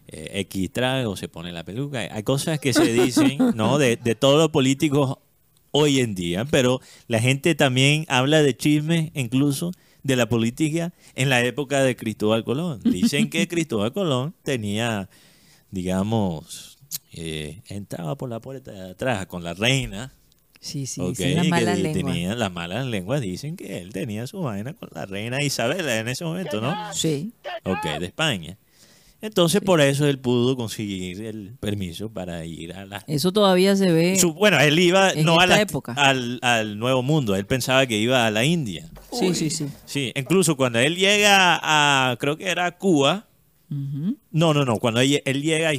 eh, 0.09 0.31
X 0.43 0.70
trago 0.73 1.16
se 1.16 1.28
pone 1.28 1.51
la 1.53 1.65
peluca. 1.65 2.01
Hay 2.12 2.23
cosas 2.23 2.59
que 2.61 2.73
se 2.73 2.93
dicen, 2.93 3.39
¿no? 3.55 3.78
De, 3.78 3.97
de 3.97 4.15
todos 4.15 4.39
los 4.39 4.51
políticos 4.51 5.16
hoy 5.73 6.01
en 6.01 6.15
día, 6.15 6.44
pero 6.44 6.81
la 7.09 7.20
gente 7.20 7.55
también 7.55 8.05
habla 8.09 8.43
de 8.43 8.57
chismes 8.57 9.11
incluso 9.15 9.73
de 10.03 10.15
la 10.16 10.28
política 10.28 10.94
en 11.16 11.28
la 11.31 11.43
época 11.44 11.82
de 11.82 11.97
Cristóbal 11.97 12.44
Colón. 12.44 12.81
Dicen 12.85 13.28
que 13.28 13.48
Cristóbal 13.48 13.93
Colón 13.93 14.35
tenía, 14.43 15.09
digamos, 15.70 16.76
eh, 17.12 17.62
entraba 17.68 18.16
por 18.16 18.28
la 18.28 18.40
puerta 18.40 18.73
de 18.73 18.90
atrás 18.90 19.27
con 19.27 19.43
la 19.44 19.55
reina. 19.55 20.12
Sí, 20.60 20.86
sí, 20.86 21.01
Ok, 21.01 21.16
sí, 21.16 21.35
las 21.35 21.47
y 21.47 21.51
que 21.51 22.35
las 22.35 22.51
malas 22.52 22.86
lenguas 22.86 23.20
dicen 23.20 23.56
que 23.56 23.78
él 23.78 23.93
tenía 23.93 24.27
su 24.27 24.40
vaina 24.40 24.73
con 24.74 24.89
la 24.93 25.06
reina 25.06 25.43
Isabela 25.43 25.98
en 25.98 26.09
ese 26.09 26.24
momento, 26.24 26.60
¿no? 26.60 26.74
Sí. 26.93 27.32
Ok, 27.64 27.85
de 28.01 28.06
España. 28.06 28.56
Entonces 29.23 29.60
por 29.60 29.81
eso 29.81 30.06
él 30.06 30.18
pudo 30.18 30.56
conseguir 30.56 31.23
el 31.24 31.55
permiso 31.59 32.10
para 32.10 32.44
ir 32.44 32.73
a 32.74 32.85
la... 32.85 33.02
Eso 33.06 33.32
todavía 33.32 33.74
se 33.77 33.90
ve. 33.90 34.16
Su- 34.18 34.35
bueno, 34.35 34.59
él 34.60 34.78
iba 34.78 35.10
en 35.10 35.24
no 35.24 35.40
a 35.40 35.47
la- 35.47 35.60
época. 35.60 35.93
Al, 35.93 36.39
al 36.43 36.78
Nuevo 36.78 37.02
Mundo, 37.02 37.35
él 37.35 37.47
pensaba 37.47 37.86
que 37.86 37.97
iba 37.98 38.27
a 38.27 38.31
la 38.31 38.44
India. 38.44 38.89
Sí, 39.12 39.35
sí, 39.35 39.51
sí. 39.51 39.66
Sí, 39.86 40.12
incluso 40.16 40.56
cuando 40.56 40.78
él 40.81 40.97
llega 40.97 41.59
a, 41.62 42.16
creo 42.18 42.36
que 42.36 42.48
era 42.48 42.77
Cuba, 42.77 43.27
Ujú. 43.70 44.16
no, 44.32 44.52
no, 44.55 44.64
no, 44.64 44.77
cuando 44.78 45.01
él, 45.01 45.23
él 45.24 45.43
llega 45.43 45.70
a 45.70 45.74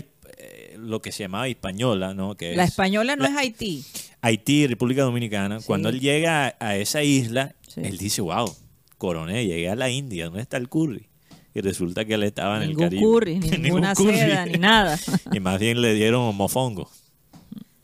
lo 0.78 1.02
que 1.02 1.12
se 1.12 1.24
llamaba 1.24 1.48
Hispaniola, 1.50 2.14
¿no? 2.14 2.36
Que 2.36 2.56
La 2.56 2.64
es- 2.64 2.70
española 2.70 3.16
no 3.16 3.24
la- 3.24 3.30
es 3.30 3.38
Haití. 3.38 3.86
Haití, 4.22 4.68
República 4.68 5.04
Dominicana, 5.04 5.60
Sí. 5.60 5.66
cuando 5.68 5.90
él 5.90 6.00
llega 6.00 6.48
a, 6.48 6.56
a 6.60 6.76
esa 6.78 7.04
isla, 7.04 7.56
Sí. 7.68 7.82
él 7.84 7.98
dice, 7.98 8.22
wow, 8.22 8.54
coroné, 8.98 9.46
llegué 9.46 9.70
a 9.70 9.76
la 9.76 9.90
India, 9.90 10.26
¿dónde 10.26 10.42
está 10.42 10.58
el 10.58 10.70
curry? 10.70 11.08
Y 11.54 11.62
resulta 11.62 12.06
que 12.06 12.14
él 12.16 12.24
estaba 12.24 12.62
en 12.62 12.70
Ningún 12.70 12.84
el 12.84 12.90
Caribe. 12.90 13.02
curry, 13.04 13.40
Ningún 13.40 13.62
ninguna 13.62 13.94
curry. 13.96 14.14
seda, 14.18 14.46
ni 14.46 14.58
nada. 14.60 14.98
y 15.34 15.40
más 15.40 15.60
bien 15.60 15.82
le 15.82 15.94
dieron 15.96 16.36
mofongo. 16.36 16.90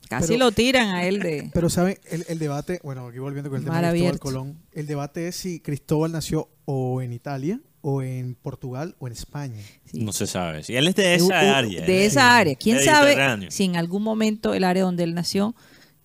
Casi 0.09 0.27
Pero- 0.33 0.39
lo 0.45 0.51
tiran 0.51 0.89
a 0.89 1.05
él 1.07 1.19
de. 1.19 1.49
Pero, 1.53 1.69
¿saben? 1.69 1.97
El, 2.11 2.25
el 2.27 2.37
debate, 2.39 2.79
bueno, 2.83 3.07
aquí 3.07 3.17
volviendo 3.19 3.49
con 3.49 3.59
el 3.59 3.65
tema 3.65 3.81
de 3.81 3.89
Cristóbal. 3.91 4.19
Colón, 4.19 4.59
el 4.73 4.85
debate 4.85 5.27
es 5.27 5.35
si 5.37 5.59
Cristóbal 5.59 6.11
nació 6.11 6.49
o 6.65 7.01
en 7.01 7.13
Italia, 7.13 7.59
o 7.85 8.01
en 8.01 8.35
Portugal, 8.35 8.95
o 8.99 9.07
en 9.07 9.13
España. 9.13 9.61
Sí. 9.85 9.99
No 9.99 10.13
se 10.13 10.25
sabe. 10.25 10.63
Si 10.63 10.73
él 10.75 10.87
es 10.87 10.95
de 10.95 11.15
esa 11.15 11.25
u- 11.25 11.31
área. 11.33 11.85
De 11.85 12.05
esa 12.05 12.37
área. 12.37 12.55
¿Quién 12.55 12.79
sabe 12.79 13.15
si 13.51 13.65
en 13.65 13.75
algún 13.75 14.01
momento 14.03 14.53
el 14.53 14.63
área 14.63 14.83
donde 14.83 15.03
él 15.03 15.13
nació 15.13 15.53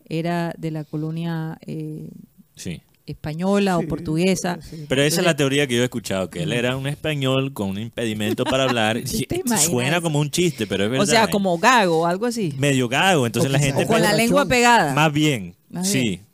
era 0.08 0.52
de 0.58 0.72
la 0.72 0.82
colonia 0.84 1.56
eh, 1.66 2.10
Sí. 2.56 2.82
española 3.06 3.78
o 3.78 3.82
portuguesa? 3.82 4.58
sí. 4.60 4.86
Pero 4.88 5.02
esa 5.02 5.20
es 5.20 5.24
la 5.26 5.36
teoría 5.36 5.68
que 5.68 5.76
yo 5.76 5.82
he 5.82 5.84
escuchado, 5.84 6.28
que 6.30 6.42
él 6.42 6.52
era 6.52 6.76
un 6.76 6.88
español 6.88 7.52
con 7.52 7.68
un 7.70 7.78
impedimento 7.78 8.44
para 8.44 8.64
hablar. 8.64 9.00
¿Sí 9.06 9.24
te 9.26 9.36
imaginas 9.36 9.64
Suena 9.66 10.00
como 10.00 10.18
un 10.18 10.30
chiste, 10.32 10.66
pero 10.66 10.82
es 10.84 10.90
verdad. 10.90 11.04
O 11.04 11.06
sea, 11.06 11.24
¿eh? 11.24 11.28
como 11.30 11.56
gago 11.58 12.00
o 12.00 12.06
algo 12.06 12.26
así. 12.26 12.52
medio 12.58 12.88
gago, 12.88 13.24
entonces 13.24 13.50
O 13.50 13.52
la 13.52 13.60
gente 13.60 13.84
O 13.84 13.86
con 13.86 14.02
la 14.02 14.12
lengua 14.14 14.46
pegada. 14.46 14.94
más 14.94 15.12
bien, 15.12 15.54
Más 15.70 15.88
sí. 15.88 16.00
bien. 16.00 16.26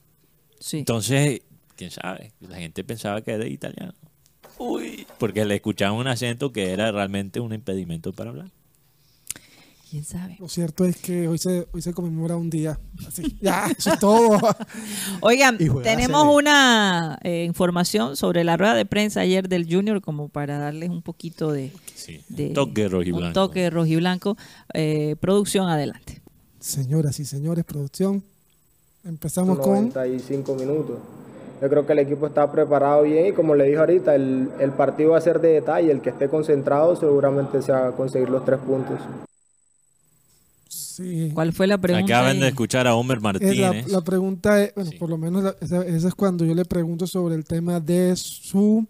Sí. 0.59 0.79
Entonces, 0.79 1.43
quién 1.77 1.91
sabe, 1.91 2.33
la 2.41 2.57
gente 2.57 2.83
pensaba 2.83 3.21
que 3.21 3.33
era 3.33 3.47
italiano. 3.47 3.93
Uy, 4.59 5.07
porque 5.19 5.45
le 5.45 5.57
escuchaban 5.57 5.97
un 5.99 6.07
acento 6.07 6.53
que 6.53 6.71
era 6.73 6.91
realmente 6.93 7.41
un 7.41 7.53
impedimento 7.53 8.13
para 8.13 8.31
hablar. 8.31 8.51
¿Quién 9.91 10.05
sabe? 10.05 10.37
Lo 10.41 10.49
cierto 10.49 10.85
es 10.85 10.97
que 10.97 11.29
hoy 11.29 11.39
se, 11.39 11.69
hoy 11.73 11.81
se 11.81 11.93
conmemora 11.93 12.37
un 12.37 12.51
día. 12.51 12.81
Así, 13.07 13.37
ya, 13.41 13.67
eso 13.79 13.93
es 13.93 13.99
todo. 14.01 14.41
Oigan, 15.21 15.57
tenemos 15.85 16.27
una 16.35 17.17
eh, 17.23 17.45
información 17.45 18.17
sobre 18.17 18.43
la 18.43 18.57
rueda 18.57 18.75
de 18.75 18.87
prensa 18.87 19.21
ayer 19.21 19.49
del 19.49 19.73
Junior 19.73 20.01
como 20.01 20.29
para 20.29 20.59
darles 20.59 20.91
un 20.91 21.01
poquito 21.03 21.53
de, 21.53 21.73
Sí, 21.95 22.21
de- 22.29 22.49
un 22.49 22.55
toque 22.55 22.89
rojiblanco. 22.89 23.27
un 23.29 23.33
toque 23.35 23.71
rojiblanco. 23.71 24.37
Eh, 24.73 25.15
producción, 25.21 25.69
adelante. 25.69 26.21
Señoras 26.59 27.21
y 27.21 27.25
señores, 27.25 27.65
producción. 27.65 28.25
Empezamos 29.05 29.59
con 29.61 29.91
95 29.91 30.55
minutos. 30.57 30.99
Yo 31.65 31.71
creo 31.71 31.87
que 31.87 31.93
el 31.95 31.99
equipo 32.01 32.27
está 32.27 32.53
preparado 32.53 33.05
bien 33.05 33.27
y 33.29 33.33
como 33.33 33.55
le 33.55 33.65
dijo 33.65 33.81
ahorita, 33.81 34.15
el, 34.15 34.51
el 34.61 34.71
partido 34.73 35.13
va 35.13 35.19
a 35.19 35.21
ser 35.23 35.41
de 35.41 35.49
detalle. 35.49 35.91
El 35.91 36.03
que 36.03 36.11
esté 36.11 36.29
concentrado 36.29 36.95
seguramente 36.95 37.63
se 37.63 37.73
va 37.73 37.89
a 37.89 37.93
conseguir 37.93 38.29
los 38.29 38.45
tres 38.45 38.61
puntos. 38.61 38.99
sí, 40.69 41.31
¿Cuál 41.35 41.53
fue 41.53 41.67
la 41.67 41.79
pregunta? 41.79 42.05
Acaban 42.19 42.39
de 42.41 42.49
escuchar 42.49 42.87
a 42.87 42.95
Homer 42.95 43.17
la, 43.19 43.23
Martínez. 43.23 43.89
la 43.89 44.01
pregunta 44.03 44.63
es, 44.63 44.75
bueno, 44.75 44.91
Sí. 44.91 44.97
por 44.99 45.09
lo 45.09 45.17
menos 45.19 45.43
la- 45.43 45.57
esa, 45.61 45.85
esa 45.87 46.09
es 46.09 46.15
cuando 46.15 46.45
yo 46.45 46.55
le 46.55 46.65
pregunto 46.65 47.07
sobre 47.07 47.35
el 47.35 47.45
tema 47.45 47.81
de 47.81 48.15
su 48.17 48.87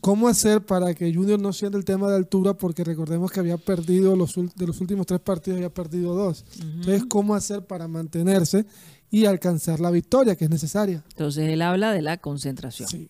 cómo 0.00 0.28
hacer 0.28 0.60
para 0.62 0.94
que 0.94 1.12
Junior 1.12 1.38
no 1.40 1.52
sienta 1.52 1.76
el 1.76 1.84
tema 1.84 2.08
de 2.08 2.16
altura, 2.16 2.54
porque 2.54 2.84
recordemos 2.84 3.30
que 3.32 3.40
había 3.40 3.56
perdido 3.58 4.16
los 4.16 4.36
ul- 4.38 4.52
de 4.54 4.66
los 4.66 4.80
últimos 4.80 5.06
tres 5.06 5.20
partidos 5.20 5.56
había 5.58 5.70
perdido 5.70 6.14
dos. 6.14 6.44
Entonces, 6.60 7.04
cómo 7.08 7.34
hacer 7.34 7.62
para 7.66 7.86
mantenerse 7.88 8.64
y 9.10 9.24
alcanzar 9.26 9.80
la 9.80 9.90
victoria 9.90 10.36
que 10.36 10.44
es 10.44 10.50
necesaria. 10.50 11.02
Entonces 11.10 11.48
él 11.48 11.62
habla 11.62 11.92
de 11.92 12.02
la 12.02 12.16
concentración. 12.18 12.88
Sí. 12.88 13.08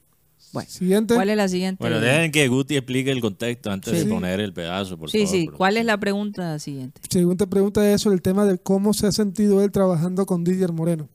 Bueno, 0.53 0.71
Siguiente. 0.71 1.15
¿cuál 1.15 1.29
es 1.29 1.37
la 1.37 1.47
siguiente? 1.49 1.77
Bueno, 1.83 2.01
dejen 2.01 2.33
que 2.33 2.49
Guti 2.49 2.77
explique 2.77 3.11
el 3.11 3.21
contexto 3.21 3.71
antes 3.71 3.93
Sí. 3.99 4.05
de 4.07 4.11
poner 4.11 4.41
el 4.41 4.55
pedazo, 4.55 4.97
por 4.97 5.11
sí, 5.11 5.19
favor. 5.27 5.33
sí. 5.37 5.45
por 5.47 5.55
¿Cuál 5.57 5.77
es 5.77 5.85
la 5.85 5.99
pregunta 5.99 6.59
siguiente? 6.59 7.01
Segunda 7.11 7.45
pregunta 7.47 7.91
es 7.93 8.01
sobre 8.01 8.15
el 8.15 8.23
tema 8.23 8.47
de 8.47 8.57
cómo 8.59 8.95
se 8.95 9.07
ha 9.07 9.13
sentido 9.13 9.63
él 9.63 9.71
trabajando 9.71 10.25
con 10.25 10.45
Didier 10.45 10.73
Moreno. 10.73 11.09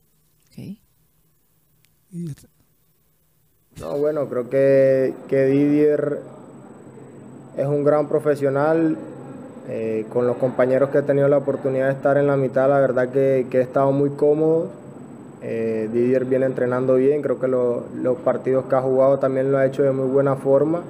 Ok. 0.50 0.58
Y 2.12 2.26
No, 3.80 3.98
bueno, 3.98 4.28
creo 4.28 4.48
que, 4.48 5.14
que 5.28 5.46
Didier 5.46 6.20
es 7.56 7.66
un 7.66 7.82
gran 7.82 8.08
profesional. 8.08 8.96
Eh, 9.68 10.04
con 10.12 10.26
los 10.26 10.36
compañeros 10.36 10.90
que 10.90 10.98
he 10.98 11.02
tenido 11.02 11.28
la 11.28 11.38
oportunidad 11.38 11.86
de 11.86 11.92
estar 11.94 12.16
en 12.18 12.26
la 12.26 12.36
mitad, 12.36 12.68
la 12.68 12.80
verdad 12.80 13.08
que, 13.08 13.46
he 13.50 13.60
estado 13.60 13.92
muy 13.92 14.10
cómodo. 14.10 14.68
Eh, 15.42 15.88
Didier 15.92 16.24
viene 16.24 16.46
entrenando 16.46 16.94
bien, 16.94 17.22
creo 17.22 17.38
que 17.38 17.48
lo- 17.48 17.84
los 17.94 18.16
partidos 18.18 18.64
que 18.66 18.76
ha 18.76 18.80
jugado 18.82 19.18
también 19.18 19.50
lo 19.52 19.58
ha 19.58 19.66
hecho 19.66 19.82
de 19.82 19.92
muy 19.92 20.08
buena 20.08 20.36
forma. 20.36 20.82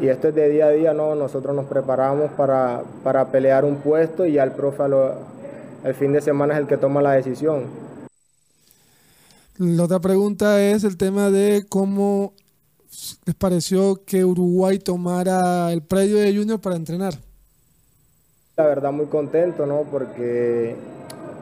Y 0.00 0.08
esto 0.08 0.28
es 0.28 0.34
de 0.34 0.48
día 0.48 0.66
a 0.66 0.70
día, 0.70 0.92
¿no? 0.94 1.14
Nosotros 1.14 1.54
nos 1.54 1.66
preparamos 1.66 2.30
para, 2.32 2.82
para 3.04 3.26
pelear 3.26 3.64
un 3.64 3.76
puesto 3.76 4.26
y 4.26 4.32
ya 4.32 4.42
el 4.42 4.50
profe 4.52 4.88
lo- 4.88 5.14
el 5.84 5.94
fin 5.94 6.12
de 6.12 6.20
semana 6.20 6.54
es 6.54 6.60
el 6.60 6.66
que 6.66 6.76
toma 6.76 7.02
la 7.02 7.12
decisión. 7.12 7.64
La 9.58 9.84
otra 9.84 10.00
pregunta 10.00 10.60
es 10.62 10.82
el 10.82 10.96
tema 10.96 11.30
de 11.30 11.64
cómo 11.68 12.32
les 13.26 13.34
pareció 13.36 14.00
que 14.04 14.24
Uruguay 14.24 14.78
tomara 14.78 15.72
el 15.72 15.82
predio 15.82 16.16
de 16.16 16.34
Junior 16.36 16.60
para 16.60 16.76
entrenar. 16.76 17.14
La 18.56 18.66
verdad 18.66 18.92
muy 18.92 19.06
contento, 19.06 19.64
¿no? 19.64 19.84
Porque 19.90 20.74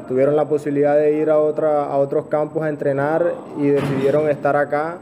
tuvieron 0.09 0.37
la 0.37 0.45
posibilidad 0.45 0.95
de 0.97 1.15
ir 1.15 1.29
a, 1.31 1.39
otra, 1.39 1.85
a 1.87 1.97
otros 1.99 2.27
campos 2.27 2.63
a 2.63 2.69
entrenar 2.69 3.35
y 3.59 3.67
decidieron 3.67 4.29
estar 4.29 4.55
acá, 4.55 4.99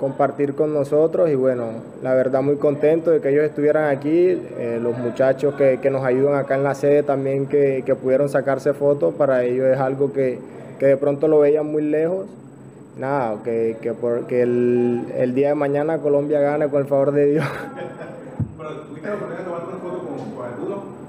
compartir 0.00 0.54
con 0.54 0.72
nosotros 0.72 1.28
y 1.28 1.34
bueno, 1.34 1.64
la 2.02 2.14
verdad 2.14 2.40
muy 2.42 2.56
contento 2.56 3.10
de 3.10 3.20
que 3.20 3.28
ellos 3.28 3.44
estuvieran 3.44 3.94
aquí, 3.94 4.40
eh, 4.58 4.78
los 4.82 4.96
muchachos 4.96 5.54
que, 5.54 5.80
que 5.82 5.90
nos 5.90 6.02
ayudan 6.02 6.34
acá 6.34 6.54
en 6.54 6.64
la 6.64 6.74
sede 6.74 7.02
también 7.02 7.46
que, 7.46 7.82
que 7.84 7.94
pudieron 7.94 8.30
sacarse 8.30 8.72
fotos, 8.72 9.12
para 9.14 9.44
ellos 9.44 9.66
es 9.66 9.78
algo 9.78 10.12
que, 10.14 10.38
que 10.78 10.86
de 10.86 10.96
pronto 10.96 11.28
lo 11.28 11.40
veían 11.40 11.66
muy 11.66 11.82
lejos 11.82 12.24
nada, 12.98 13.36
que, 13.44 13.76
que, 13.82 13.92
por- 13.92 14.26
que 14.26 14.42
el, 14.42 15.04
el 15.16 15.34
día 15.34 15.48
de 15.48 15.54
mañana 15.56 15.98
Colombia 15.98 16.40
gane 16.40 16.68
con 16.68 16.80
el 16.80 16.86
favor 16.88 17.12
de 17.12 17.26
Dios. 17.26 17.44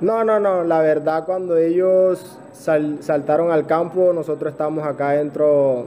No, 0.04 0.24
no, 0.26 0.40
no, 0.40 0.64
la 0.64 0.80
verdad 0.82 1.24
cuando 1.26 1.56
ellos 1.58 2.20
sal- 2.54 3.00
saltaron 3.02 3.52
al 3.52 3.66
campo, 3.66 4.12
nosotros 4.14 4.52
estábamos 4.52 4.86
acá 4.86 5.12
adentro, 5.12 5.86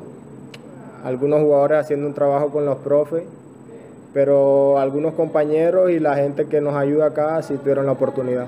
algunos 1.04 1.40
jugadores 1.42 1.78
haciendo 1.80 2.06
un 2.06 2.14
trabajo 2.14 2.50
con 2.50 2.64
los 2.64 2.78
profes, 2.78 3.24
pero 4.14 4.78
algunos 4.78 5.14
compañeros 5.14 5.90
y 5.90 5.98
la 6.00 6.16
gente 6.16 6.46
que 6.46 6.60
nos 6.62 6.74
ayuda 6.74 7.06
acá 7.06 7.42
sí 7.42 7.54
tuvieron 7.58 7.84
la 7.86 7.92
oportunidad. 7.92 8.46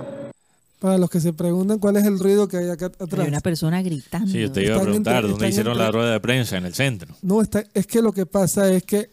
Para 0.78 0.96
los 0.96 1.10
que 1.10 1.20
se 1.20 1.32
preguntan 1.32 1.78
cuál 1.80 1.96
es 1.96 2.04
el 2.06 2.18
ruido 2.18 2.48
que 2.48 2.56
hay 2.56 2.70
acá 2.70 2.86
atrás. 2.86 3.20
Hay 3.20 3.28
una 3.28 3.40
persona 3.40 3.82
gritando. 3.82 4.28
Sí, 4.30 4.40
yo 4.40 4.50
te 4.52 4.64
iba 4.64 4.76
a 4.76 4.80
preguntar 4.80 5.16
entre- 5.16 5.30
dónde 5.32 5.48
hicieron 5.48 5.72
entre- 5.72 5.84
la 5.86 5.90
rueda 5.92 6.12
de 6.12 6.20
prensa, 6.20 6.56
en 6.56 6.64
el 6.66 6.74
centro. 6.74 7.14
No, 7.20 7.42
está, 7.42 7.64
es 7.74 7.86
que 7.86 8.00
lo 8.00 8.12
que 8.12 8.24
pasa 8.24 8.70
es 8.70 8.84
que 8.84 9.10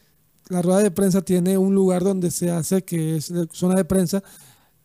la 0.47 0.61
rueda 0.61 0.79
de 0.79 0.91
prensa 0.91 1.21
tiene 1.21 1.57
un 1.57 1.73
lugar 1.75 2.03
donde 2.03 2.29
se 2.31 2.51
hace, 2.51 2.83
que 2.83 3.17
es 3.17 3.31
la 3.31 3.45
zona 3.51 3.75
de 3.75 3.83
prensa, 3.83 4.21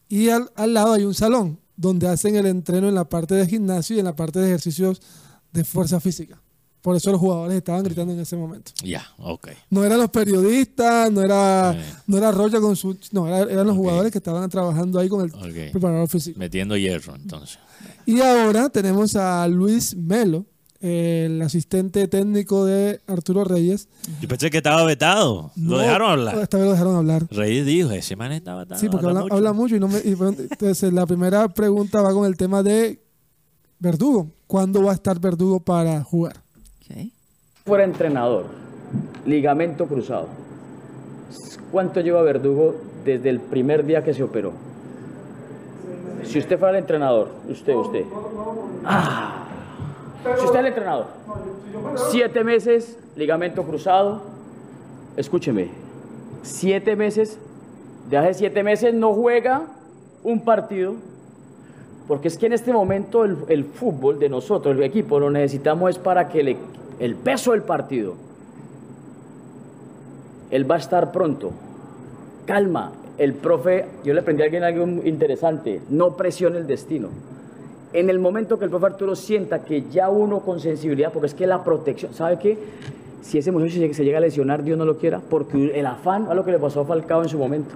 y 0.09 0.31
al, 0.31 0.51
al 0.57 0.75
lado 0.75 0.95
hay 0.95 1.05
un 1.05 1.15
salón 1.15 1.59
donde 1.81 2.09
hacen 2.09 2.37
el 2.37 2.47
entreno 2.47 2.89
en 2.89 2.95
la 2.95 3.09
parte 3.09 3.35
de 3.35 3.47
gimnasio 3.47 3.97
y 3.97 3.99
en 4.01 4.05
la 4.05 4.15
parte 4.15 4.39
de 4.39 4.47
ejercicios 4.49 5.01
de 5.53 5.65
fuerza 5.65 5.99
física. 6.01 6.41
Por 6.83 6.97
eso 6.97 7.11
los 7.11 7.21
jugadores 7.21 7.57
estaban 7.57 7.83
gritando 7.83 8.13
en 8.13 8.21
ese 8.21 8.37
momento. 8.37 8.73
Ya, 8.83 9.05
ok. 9.19 9.49
No 9.71 9.85
eran 9.85 9.99
los 9.99 10.11
periodistas, 10.11 11.11
no 11.13 11.21
era, 11.23 11.77
no 12.07 12.17
era 12.17 12.33
Rocha 12.33 12.61
con 12.61 12.75
su... 12.77 12.97
No, 13.13 13.27
era- 13.29 13.51
eran 13.53 13.67
los 13.67 13.77
jugadores 13.77 14.11
que 14.13 14.19
estaban 14.19 14.49
trabajando 14.49 14.99
ahí 14.99 15.09
con 15.09 15.23
el 15.23 15.31
preparador 15.73 16.09
físico. 16.09 16.39
Metiendo 16.39 16.77
hierro, 16.77 17.15
entonces. 17.17 17.59
Y 18.07 18.21
ahora 18.21 18.69
tenemos 18.71 19.15
a 19.17 19.47
Luis 19.49 19.95
Melo, 19.95 20.47
el 20.81 21.41
asistente 21.43 22.09
técnico 22.09 22.65
de 22.65 23.01
Arturo 23.07 23.45
Reyes. 23.45 23.89
Yo 24.21 24.29
pensé 24.29 24.51
que 24.51 24.57
estaba 24.59 24.83
vetado. 24.85 25.51
Lo 25.57 25.79
dejaron 25.79 26.11
hablar. 26.13 26.39
Esta 26.39 26.57
vez 26.57 26.67
lo 26.67 26.73
dejaron 26.73 26.97
hablar. 26.97 27.27
Reyes 27.31 27.67
dijo, 27.67 27.91
ese 27.91 28.17
man 28.17 28.33
está 28.33 28.57
vetado. 28.57 28.81
Sí, 28.81 28.89
porque 28.89 29.07
habla, 29.07 29.21
mucho". 29.21 29.35
habla 29.35 29.53
mucho 29.53 29.77
y 29.77 29.81
no 29.81 29.89
me. 29.89 29.99
y 29.99 30.13
entonces, 30.13 30.93
la 30.93 31.07
primera 31.07 31.49
pregunta 31.49 32.01
va 32.01 32.13
con 32.13 32.25
el 32.25 32.37
tema 32.37 32.63
de 32.63 33.01
Verdugo. 33.79 34.29
¿Cuándo 34.47 34.83
va 34.83 34.93
a 34.93 34.95
estar 34.95 35.21
Verdugo 35.21 35.61
para 35.61 36.03
jugar? 36.03 36.37
Fuera 37.65 37.85
entrenador, 37.85 38.47
ligamento 39.27 39.87
cruzado. 39.87 40.29
¿Cuánto 41.71 42.01
lleva 42.01 42.23
Verdugo 42.23 42.75
desde 43.05 43.29
el 43.29 43.39
primer 43.39 43.85
día 43.85 44.03
que 44.03 44.13
se 44.13 44.23
operó? 44.23 44.53
Si 46.25 46.39
usted 46.39 46.59
fuera 46.59 46.77
el 46.77 46.83
entrenador, 46.83 47.31
usted, 47.49 47.75
usted. 47.75 48.05
Ah, 48.85 49.47
si 50.25 50.45
usted 50.45 50.55
es 50.55 50.61
el 50.61 50.67
entrenador, 50.67 51.07
siete 52.11 52.45
meses, 52.45 52.99
ligamento 53.17 53.63
cruzado. 53.63 54.23
Escúcheme, 55.17 55.69
siete 56.43 56.97
meses, 56.97 57.39
de 58.09 58.17
hace 58.17 58.35
siete 58.35 58.63
meses 58.63 58.95
no 58.95 59.13
juega 59.13 59.63
un 60.23 60.41
partido, 60.45 60.95
porque 62.07 62.29
es 62.29 62.39
que 62.39 62.47
en 62.47 62.53
este 62.53 62.73
momento 62.73 63.25
el, 63.25 63.37
el 63.49 63.65
fútbol 63.65 64.19
de 64.19 64.29
nosotros, 64.29 64.77
el 64.77 64.83
equipo, 64.83 65.19
lo 65.19 65.31
necesitamos 65.31 65.91
es 65.91 65.99
para 65.99 66.29
que 66.29 66.43
le- 66.43 66.57
el 66.99 67.15
peso 67.17 67.53
del 67.53 67.63
partido, 67.63 68.15
él 70.51 70.69
va 70.71 70.77
a 70.77 70.79
estar 70.79 71.13
pronto. 71.13 71.53
Calma, 72.47 72.93
el 73.19 73.35
profe, 73.35 73.87
yo 74.05 74.13
le 74.15 74.21
aprendí 74.21 74.43
a 74.43 74.47
alguien 74.47 74.65
algo 74.65 74.85
interesante, 75.07 75.81
no 75.91 76.17
presione 76.17 76.59
el 76.59 76.67
destino. 76.67 77.09
En 77.93 78.09
el 78.09 78.19
momento 78.19 78.59
que 78.59 78.65
el 78.67 78.71
profe 78.71 78.87
Arturo 78.87 79.17
sienta 79.17 79.65
que 79.65 79.85
ya 79.91 80.09
uno 80.11 80.41
con 80.41 80.61
sensibilidad, 80.61 81.13
porque 81.13 81.27
es 81.27 81.35
que 81.35 81.47
la 81.47 81.65
protección, 81.65 82.15
¿sabe 82.15 82.39
qué? 82.39 82.57
Si 83.23 83.39
ese 83.39 83.51
muchacho 83.51 83.75
se 83.93 84.05
llega 84.05 84.19
a 84.19 84.21
lesionar, 84.21 84.63
Dios 84.63 84.79
no 84.79 84.85
lo 84.85 84.97
quiera, 84.99 85.21
porque 85.21 85.79
el 85.79 85.87
afán 85.87 86.27
a 86.31 86.35
lo 86.35 86.45
que 86.45 86.53
le 86.53 86.59
pasó 86.59 86.81
a 86.81 86.85
Falcao 86.85 87.23
en 87.23 87.29
su 87.29 87.37
momento. 87.39 87.75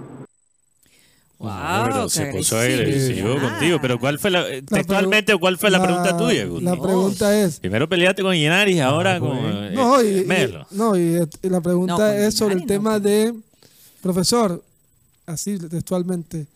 No, 1.40 1.82
pero 1.84 2.08
se 2.08 2.26
puso 2.26 2.56
agresivo 2.58 3.38
contigo. 3.38 3.78
Pero 3.82 3.98
¿cuál 3.98 4.18
fue 4.18 4.30
la, 4.30 4.48
eh, 4.48 4.62
textualmente, 4.62 5.36
cuál 5.36 5.58
fue 5.58 5.68
la, 5.70 5.78
la- 5.78 5.84
pregunta 5.84 6.16
tuya? 6.16 6.46
la 6.60 6.80
pregunta 6.80 7.38
es- 7.42 7.60
Primero 7.60 7.88
peleaste 7.88 8.22
con 8.22 8.34
Inaris, 8.34 8.80
ahora 8.80 9.18
con 9.20 9.36
eh, 9.36 9.72
No, 9.74 10.02
y, 10.02 10.20
y- 10.20 10.24
Melo. 10.24 10.64
no, 10.70 10.96
y, 10.96 11.20
y 11.42 11.48
la 11.50 11.60
pregunta 11.60 11.98
No, 11.98 12.06
es 12.06 12.34
sobre 12.34 12.54
el 12.54 12.64
tema 12.66 12.98
de, 12.98 13.34
profesor, 14.00 14.62
así 15.26 15.58
textualmente, 15.58 16.46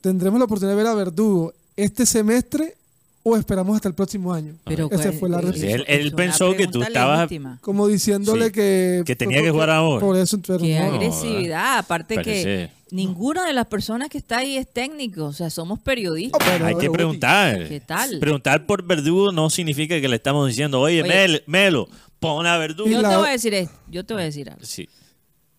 ¿tendremos 0.00 0.38
la 0.38 0.44
oportunidad 0.44 0.76
de 0.76 0.82
ver 0.82 0.92
a 0.92 0.94
Verdugo 0.94 1.52
este 1.78 2.04
semestre 2.06 2.74
o 3.22 3.36
esperamos 3.36 3.76
hasta 3.76 3.88
el 3.88 3.94
próximo 3.94 4.32
año? 4.32 4.54
Pero 4.64 4.88
Esa 4.90 5.02
cuál- 5.04 5.12
fue 5.14 5.28
la 5.28 5.40
respuesta. 5.40 5.82
él- 5.92 6.12
pensó 6.12 6.54
que 6.56 6.66
tú 6.66 6.82
estabas- 6.82 7.20
legítima. 7.20 7.58
Como 7.60 7.86
diciéndole 7.88 8.46
Sí, 8.46 8.52
que... 8.52 9.02
que 9.06 9.16
tenía 9.16 9.42
que 9.42 9.50
jugar 9.50 9.70
ahora. 9.70 10.00
Por 10.00 10.16
eso, 10.16 10.40
Qué 10.40 10.78
no. 10.78 10.84
agresividad. 10.94 11.78
Aparte 11.78 12.18
que 12.22 12.70
ninguna 12.90 13.46
de 13.46 13.52
las 13.52 13.66
personas 13.66 14.08
que 14.08 14.16
está 14.18 14.38
ahí 14.38 14.56
es 14.56 14.66
técnico. 14.72 15.26
O 15.26 15.32
sea, 15.32 15.50
somos 15.50 15.78
periodistas. 15.80 16.60
Hay 16.62 16.76
que 16.76 16.90
preguntar. 16.90 17.68
¿Qué 17.68 17.80
tal? 17.80 18.18
Preguntar 18.18 18.64
por 18.66 18.82
Verdugo 18.82 19.30
no 19.32 19.50
significa 19.50 20.00
que 20.00 20.08
le 20.08 20.16
estamos 20.16 20.48
diciendo, 20.48 20.80
oye, 20.80 21.02
Oye. 21.02 21.08
Mel- 21.08 21.42
Melo, 21.46 21.88
pon 22.18 22.46
a 22.46 22.56
Verdugo. 22.56 22.88
Yo 22.88 23.02
te 23.02 23.16
voy 23.16 23.28
a 23.28 23.32
decir 23.32 23.52
esto. 23.54 23.74
Yo 23.90 24.04
te 24.04 24.14
voy 24.14 24.22
a 24.22 24.26
decir 24.26 24.48
algo. 24.50 24.64
Sí, 24.64 24.88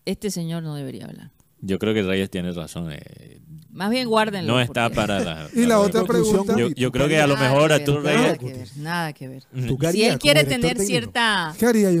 Este 0.06 0.30
señor 0.30 0.62
no 0.64 0.74
debería 0.74 1.04
hablar. 1.04 1.30
Yo 1.62 1.78
creo 1.78 1.94
que 1.94 2.02
Reyes 2.02 2.30
tiene 2.30 2.52
razón. 2.52 2.90
eh, 2.92 3.40
Más 3.72 3.90
bien 3.90 4.08
guárdenlo. 4.08 4.54
no 4.54 4.60
está 4.60 4.84
porque- 4.84 4.96
para 4.96 5.20
la... 5.24 5.48
Y 5.54 5.66
la 5.66 5.78
otra 5.80 6.04
pregunta- 6.04 6.54
Yo, 6.58 6.68
yo 6.70 6.90
creo 6.92 7.08
que 7.08 7.20
a 7.20 7.26
lo 7.26 7.36
mejor 7.36 7.62
que 7.68 7.68
ver, 7.68 7.80
Arturo 7.80 8.02
nada 8.02 8.16
Reyes... 8.16 8.38
que 8.38 8.52
ver, 8.52 8.68
Nada 8.76 9.12
que 9.12 9.28
ver. 9.28 9.42
¿Tú 9.68 9.78
qué 9.78 9.92
Si 9.92 10.04
él 10.04 10.18
quiere 10.18 10.44
tener 10.44 10.76
técnico? 10.76 10.86
cierta 10.86 11.54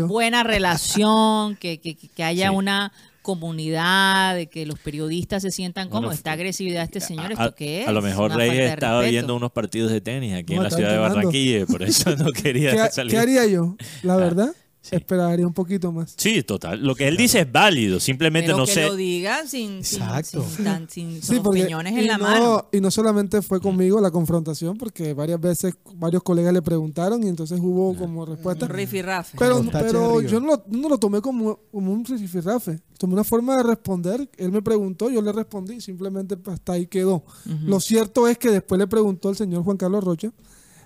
buena 0.06 0.42
relación, 0.54 1.56
que, 1.56 1.78
que, 1.80 1.96
que 1.96 2.24
haya 2.24 2.48
Sí. 2.50 2.54
una 2.56 2.92
comunidad, 3.22 4.34
de 4.34 4.46
que 4.48 4.64
los 4.66 4.78
periodistas 4.78 5.42
se 5.42 5.50
sientan 5.50 5.88
como 5.88 6.02
Bueno, 6.02 6.12
esta 6.14 6.32
agresividad 6.32 6.80
de 6.80 6.84
este 6.84 7.00
señor, 7.00 7.26
A, 7.26 7.32
¿esto 7.32 7.54
qué 7.54 7.82
es? 7.82 7.88
a 7.88 7.92
lo 7.92 8.00
mejor 8.02 8.32
Reyes 8.34 8.70
estaba 8.72 9.02
viendo 9.02 9.36
unos 9.36 9.52
partidos 9.52 9.90
de 9.92 10.00
tenis 10.00 10.34
aquí 10.34 10.54
No, 10.54 10.60
en 10.60 10.64
la 10.64 10.70
ciudad 10.70 10.92
de. 10.92 10.98
Barranquilla 10.98 11.66
por 11.66 11.82
eso 11.82 12.16
no 12.16 12.30
quería 12.32 12.70
¿Qué, 12.86 12.90
salir. 12.92 13.12
qué 13.12 13.18
haría 13.18 13.46
yo? 13.46 13.76
La 14.02 14.14
Ah, 14.14 14.52
esperaría 14.90 15.46
un 15.46 15.52
poquito 15.52 15.92
más. 15.92 16.14
Sí, 16.16 16.42
total. 16.42 16.82
Lo 16.82 16.94
que 16.94 17.06
él 17.06 17.16
dice 17.16 17.40
es 17.40 17.52
válido, 17.52 18.00
simplemente 18.00 18.46
Pero 18.48 18.58
no 18.58 18.64
que 18.66 18.72
sé. 18.72 18.86
lo 18.86 18.96
digan 18.96 19.46
sin, 19.46 19.84
sin, 19.84 20.00
sin, 20.24 20.64
tan- 20.64 20.88
sin- 20.88 21.20
Sí, 21.22 21.34
con 21.34 21.42
porque- 21.44 21.60
opiniones 21.60 21.92
y 21.92 21.98
en 22.00 22.06
la 22.06 22.16
no, 22.18 22.24
mano. 22.24 22.68
Y 22.72 22.80
no 22.80 22.90
solamente 22.90 23.42
fue 23.42 23.60
conmigo 23.60 24.00
la 24.00 24.10
confrontación, 24.10 24.76
porque 24.78 25.12
varias 25.14 25.40
veces 25.40 25.74
varios 25.96 26.22
colegas 26.22 26.52
le 26.54 26.62
preguntaron 26.62 27.22
y 27.22 27.28
entonces 27.28 27.60
hubo 27.60 27.94
como 27.94 28.24
respuesta. 28.24 28.66
Un 28.66 28.72
rifirrafe. 28.72 29.36
Pero, 29.38 29.62
pero 29.70 30.20
yo 30.22 30.40
no 30.40 30.46
lo, 30.46 30.64
no 30.68 30.88
lo 30.88 30.98
tomé 30.98 31.20
como, 31.20 31.58
como 31.70 31.92
un 31.92 32.04
rifirrafe. 32.04 32.80
Tomé 32.98 33.14
una 33.14 33.24
forma 33.24 33.56
de 33.58 33.62
responder. 33.62 34.28
Él 34.36 34.50
me 34.52 34.62
preguntó, 34.62 35.10
yo 35.10 35.22
le 35.22 35.32
respondí, 35.32 35.80
simplemente 35.80 36.36
hasta 36.46 36.72
ahí 36.72 36.86
quedó. 36.86 37.22
Lo 37.66 37.80
cierto 37.80 38.28
es 38.28 38.38
que 38.38 38.50
después 38.50 38.78
le 38.78 38.86
preguntó 38.86 39.30
el 39.30 39.36
señor 39.36 39.62
Juan 39.62 39.76
Carlos 39.76 40.02
Rocha 40.04 40.32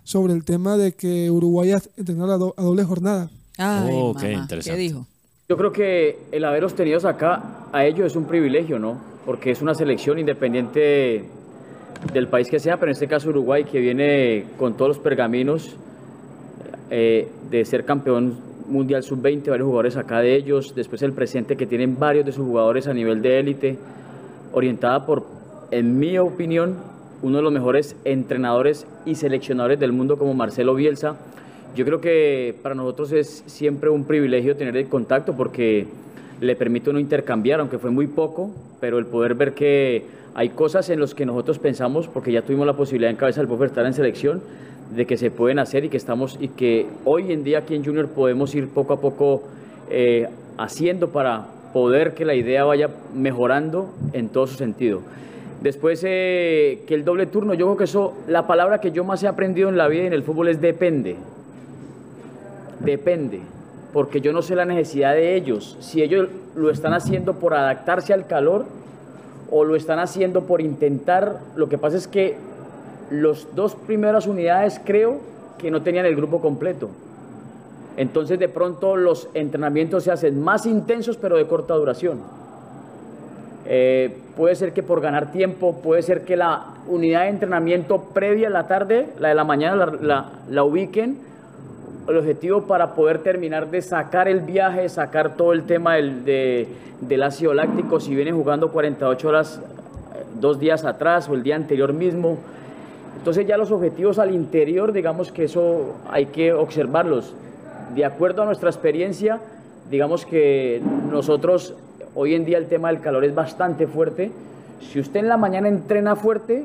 sobre 0.02 0.32
el 0.34 0.44
tema 0.44 0.76
de 0.76 0.94
que 0.94 1.30
Uruguay 1.30 1.72
ha 1.72 1.82
entrenado 1.96 2.32
a, 2.34 2.38
do- 2.38 2.54
a 2.58 2.62
doble 2.62 2.84
jornada. 2.84 3.30
Ay, 3.58 3.90
Oh, 3.92 4.08
mamá, 4.08 4.20
qué 4.20 4.32
interesante. 4.32 4.76
¿Qué 4.76 4.82
dijo? 4.82 5.06
Yo 5.48 5.56
creo 5.56 5.72
que 5.72 6.18
el 6.32 6.44
haberlos 6.44 6.74
tenido 6.74 7.06
acá 7.06 7.66
a 7.72 7.84
ellos 7.84 8.06
es 8.06 8.16
un 8.16 8.24
privilegio, 8.24 8.78
¿no? 8.78 8.98
Porque 9.26 9.50
es 9.50 9.62
una 9.62 9.74
selección 9.74 10.18
independiente 10.18 11.24
del 12.12 12.28
país 12.28 12.48
que 12.48 12.58
sea, 12.58 12.76
pero 12.76 12.90
en 12.90 12.92
este 12.92 13.08
caso 13.08 13.28
Uruguay, 13.28 13.64
que 13.64 13.80
viene 13.80 14.44
con 14.58 14.74
todos 14.76 14.96
los 14.96 14.98
pergaminos 14.98 15.76
eh, 16.90 17.28
de 17.50 17.64
ser 17.64 17.84
campeón 17.84 18.38
mundial 18.68 19.02
sub-20, 19.02 19.50
varios 19.50 19.66
jugadores 19.66 19.96
acá 19.96 20.20
de 20.20 20.34
ellos, 20.34 20.74
después 20.74 21.02
el 21.02 21.12
presente 21.12 21.56
que 21.56 21.66
tienen 21.66 21.98
varios 21.98 22.24
de 22.24 22.32
sus 22.32 22.46
jugadores 22.46 22.86
a 22.86 22.94
nivel 22.94 23.20
de 23.22 23.38
élite, 23.40 23.78
orientada 24.52 25.04
por, 25.04 25.26
en 25.70 25.98
mi 25.98 26.18
opinión, 26.18 26.76
uno 27.22 27.38
de 27.38 27.42
los 27.42 27.52
mejores 27.52 27.96
entrenadores 28.04 28.86
y 29.04 29.14
seleccionadores 29.14 29.78
del 29.78 29.92
mundo 29.92 30.18
como 30.18 30.34
Marcelo 30.34 30.74
Bielsa. 30.74 31.16
Yo 31.74 31.84
creo 31.84 32.00
que 32.00 32.54
para 32.62 32.74
nosotros 32.74 33.10
es 33.10 33.42
siempre 33.46 33.90
un 33.90 34.04
privilegio 34.04 34.56
tener 34.56 34.76
el 34.76 34.88
contacto 34.88 35.34
porque 35.34 35.86
le 36.40 36.54
permite 36.54 36.90
uno 36.90 37.00
intercambiar, 37.00 37.58
aunque 37.58 37.78
fue 37.78 37.90
muy 37.90 38.06
poco, 38.06 38.50
pero 38.80 38.98
el 38.98 39.06
poder 39.06 39.34
ver 39.34 39.54
que 39.54 40.04
hay 40.34 40.50
cosas 40.50 40.88
en 40.90 41.00
las 41.00 41.14
que 41.14 41.26
nosotros 41.26 41.58
pensamos, 41.58 42.06
porque 42.06 42.30
ya 42.30 42.42
tuvimos 42.42 42.66
la 42.66 42.74
posibilidad 42.74 43.10
en 43.10 43.16
cabeza 43.16 43.42
del 43.42 43.62
estar 43.62 43.86
en 43.86 43.94
selección, 43.94 44.40
de 44.94 45.06
que 45.06 45.16
se 45.16 45.32
pueden 45.32 45.58
hacer 45.58 45.84
y 45.84 45.88
que 45.88 45.96
estamos 45.96 46.36
y 46.40 46.48
que 46.48 46.86
hoy 47.04 47.32
en 47.32 47.42
día 47.42 47.58
aquí 47.58 47.74
en 47.74 47.84
Junior 47.84 48.08
podemos 48.08 48.54
ir 48.54 48.68
poco 48.68 48.92
a 48.92 49.00
poco 49.00 49.42
eh, 49.90 50.28
haciendo 50.58 51.08
para 51.08 51.46
poder 51.72 52.14
que 52.14 52.24
la 52.24 52.34
idea 52.34 52.64
vaya 52.64 52.90
mejorando 53.14 53.92
en 54.12 54.28
todo 54.28 54.46
su 54.46 54.54
sentido. 54.54 55.00
Después 55.60 56.02
eh, 56.06 56.82
que 56.86 56.94
el 56.94 57.04
doble 57.04 57.26
turno, 57.26 57.54
yo 57.54 57.66
creo 57.66 57.76
que 57.76 57.84
eso, 57.84 58.14
la 58.28 58.46
palabra 58.46 58.80
que 58.80 58.92
yo 58.92 59.02
más 59.02 59.22
he 59.22 59.26
aprendido 59.26 59.68
en 59.68 59.76
la 59.76 59.88
vida 59.88 60.04
y 60.04 60.06
en 60.06 60.12
el 60.12 60.22
fútbol 60.22 60.48
es 60.48 60.60
depende. 60.60 61.16
Depende, 62.80 63.40
porque 63.92 64.20
yo 64.20 64.32
no 64.32 64.42
sé 64.42 64.54
la 64.56 64.64
necesidad 64.64 65.12
de 65.14 65.34
ellos. 65.36 65.76
Si 65.80 66.02
ellos 66.02 66.28
lo 66.56 66.70
están 66.70 66.92
haciendo 66.94 67.34
por 67.34 67.54
adaptarse 67.54 68.12
al 68.12 68.26
calor 68.26 68.64
o 69.50 69.64
lo 69.64 69.76
están 69.76 69.98
haciendo 69.98 70.42
por 70.44 70.60
intentar, 70.60 71.38
lo 71.56 71.68
que 71.68 71.78
pasa 71.78 71.96
es 71.96 72.08
que 72.08 72.36
los 73.10 73.46
dos 73.54 73.74
primeras 73.74 74.26
unidades 74.26 74.80
creo 74.84 75.18
que 75.58 75.70
no 75.70 75.82
tenían 75.82 76.06
el 76.06 76.16
grupo 76.16 76.40
completo. 76.40 76.88
Entonces 77.96 78.38
de 78.38 78.48
pronto 78.48 78.96
los 78.96 79.28
entrenamientos 79.34 80.02
se 80.04 80.10
hacen 80.10 80.42
más 80.42 80.66
intensos 80.66 81.16
pero 81.16 81.36
de 81.36 81.46
corta 81.46 81.74
duración. 81.74 82.18
Eh, 83.66 84.14
puede 84.36 84.56
ser 84.56 84.72
que 84.72 84.82
por 84.82 85.00
ganar 85.00 85.32
tiempo, 85.32 85.76
puede 85.82 86.02
ser 86.02 86.24
que 86.24 86.36
la 86.36 86.66
unidad 86.88 87.22
de 87.22 87.28
entrenamiento 87.28 87.98
previa 88.12 88.48
a 88.48 88.50
la 88.50 88.66
tarde, 88.66 89.06
la 89.18 89.28
de 89.28 89.34
la 89.34 89.44
mañana, 89.44 89.76
la, 89.76 89.86
la- 90.02 90.24
la 90.50 90.64
ubiquen. 90.64 91.16
El 92.08 92.18
objetivo 92.18 92.62
para 92.62 92.94
poder 92.94 93.18
terminar 93.18 93.70
de 93.70 93.80
sacar 93.80 94.28
el 94.28 94.40
viaje, 94.40 94.88
sacar 94.88 95.36
todo 95.36 95.52
el 95.52 95.62
tema 95.64 95.94
del, 95.94 96.24
de- 96.24 96.68
del 97.00 97.22
ácido 97.22 97.54
láctico, 97.54 97.98
si 98.00 98.14
vienen 98.14 98.36
jugando 98.36 98.70
48 98.70 99.28
horas 99.28 99.58
eh, 100.14 100.22
dos 100.40 100.58
días 100.58 100.84
atrás 100.84 101.28
o 101.28 101.34
el 101.34 101.42
día 101.42 101.56
anterior 101.56 101.92
mismo. 101.92 102.36
Entonces 103.16 103.46
ya 103.46 103.56
los 103.56 103.70
objetivos 103.70 104.18
al 104.18 104.34
interior, 104.34 104.92
digamos 104.92 105.32
que 105.32 105.44
eso 105.44 105.94
hay 106.10 106.26
que 106.26 106.52
observarlos. 106.52 107.32
De 107.94 108.04
acuerdo 108.04 108.42
a 108.42 108.44
nuestra 108.44 108.68
experiencia, 108.68 109.40
digamos 109.90 110.26
que 110.26 110.82
nosotros 111.10 111.74
hoy 112.14 112.34
en 112.34 112.44
día 112.44 112.58
el 112.58 112.66
tema 112.66 112.88
del 112.88 113.00
calor 113.00 113.24
es 113.24 113.34
bastante 113.34 113.86
fuerte. 113.86 114.30
Si 114.92 115.00
usted 115.00 115.20
en 115.20 115.28
la 115.28 115.38
mañana 115.38 115.68
entrena 115.68 116.16
fuerte, 116.16 116.64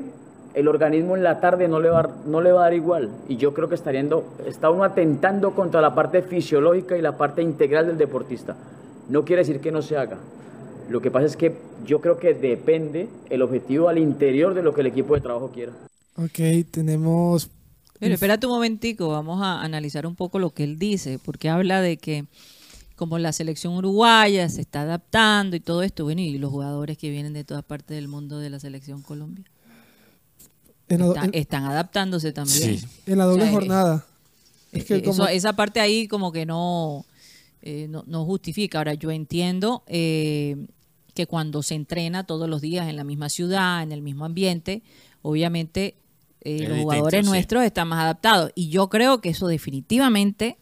el 0.54 0.68
organismo 0.68 1.16
en 1.16 1.22
la 1.22 1.40
tarde 1.40 1.68
no 1.68 1.80
le 1.80 1.88
va, 1.90 2.00
a- 2.00 2.10
no 2.26 2.40
le 2.40 2.52
va 2.52 2.60
a 2.60 2.64
dar 2.64 2.74
igual. 2.74 3.10
Y 3.28 3.36
yo 3.36 3.54
creo 3.54 3.68
que 3.68 3.76
yendo- 3.76 4.24
está 4.46 4.70
uno 4.70 4.84
atentando 4.84 5.52
contra 5.54 5.80
la 5.80 5.94
parte 5.94 6.22
fisiológica 6.22 6.96
y 6.96 7.02
la 7.02 7.16
parte 7.16 7.42
integral 7.42 7.86
del 7.86 7.98
deportista. 7.98 8.56
No 9.08 9.24
quiere 9.24 9.42
decir 9.42 9.60
que 9.60 9.70
no 9.72 9.82
se 9.82 9.96
haga. 9.96 10.18
Lo 10.88 11.00
que 11.00 11.10
pasa 11.10 11.26
es 11.26 11.36
que 11.36 11.56
yo 11.86 12.00
creo 12.00 12.18
que 12.18 12.34
depende 12.34 13.08
el 13.28 13.42
objetivo 13.42 13.88
al 13.88 13.98
interior 13.98 14.54
de 14.54 14.62
lo 14.62 14.74
que 14.74 14.80
el 14.80 14.88
equipo 14.88 15.14
de 15.14 15.20
trabajo 15.20 15.50
quiera. 15.52 15.72
Ok, 16.16 16.66
tenemos... 16.70 17.48
Pero 18.00 18.14
espérate 18.14 18.46
un 18.46 18.52
momentico, 18.54 19.08
vamos 19.10 19.42
a 19.42 19.60
analizar 19.62 20.06
un 20.06 20.16
poco 20.16 20.38
lo 20.38 20.50
que 20.50 20.64
él 20.64 20.78
dice, 20.78 21.18
porque 21.24 21.48
habla 21.50 21.80
de 21.82 21.98
que 21.98 22.24
como 22.96 23.18
la 23.18 23.32
selección 23.32 23.74
uruguaya 23.74 24.48
se 24.48 24.62
está 24.62 24.82
adaptando 24.82 25.54
y 25.54 25.60
todo 25.60 25.82
esto, 25.82 26.04
bueno, 26.04 26.22
y 26.22 26.38
los 26.38 26.50
jugadores 26.50 26.96
que 26.98 27.10
vienen 27.10 27.34
de 27.34 27.44
todas 27.44 27.62
partes 27.62 27.94
del 27.96 28.08
mundo 28.08 28.38
de 28.38 28.48
la 28.50 28.58
selección 28.58 29.02
Colombia. 29.02 29.44
En 30.90 30.98
la, 31.00 31.06
Están, 31.06 31.24
en- 31.26 31.34
están 31.34 31.64
adaptándose 31.64 32.32
también. 32.32 32.78
Sí. 32.78 32.86
en 33.06 33.16
la 33.18 33.24
doble 33.24 33.44
O 33.44 33.46
sea, 33.46 33.52
jornada. 33.54 34.06
Es 34.72 34.84
que 34.84 34.96
Eh, 34.96 35.02
como- 35.02 35.24
eso- 35.24 35.28
esa 35.28 35.54
parte 35.54 35.80
ahí 35.80 36.06
como 36.08 36.30
que 36.32 36.44
no, 36.44 37.06
eh, 37.62 37.86
no, 37.88 38.04
no 38.06 38.24
justifica. 38.26 38.78
Ahora, 38.78 38.92
yo 38.94 39.10
entiendo 39.10 39.82
eh, 39.86 40.56
que 41.14 41.26
cuando 41.26 41.62
se 41.62 41.74
entrena 41.74 42.24
todos 42.24 42.48
los 42.48 42.60
días 42.60 42.88
en 42.88 42.96
la 42.96 43.04
misma 43.04 43.28
ciudad, 43.30 43.82
en 43.82 43.92
el 43.92 44.02
mismo 44.02 44.24
ambiente, 44.26 44.82
obviamente 45.22 45.94
eh, 46.42 46.50
los 46.52 46.60
distinto, 46.60 46.82
jugadores 46.82 47.24
sí. 47.24 47.30
nuestros 47.30 47.64
están 47.64 47.88
más 47.88 48.00
adaptados. 48.02 48.50
Y 48.54 48.68
yo 48.68 48.88
creo 48.88 49.20
que 49.20 49.30
eso 49.30 49.46
definitivamente, 49.48 50.56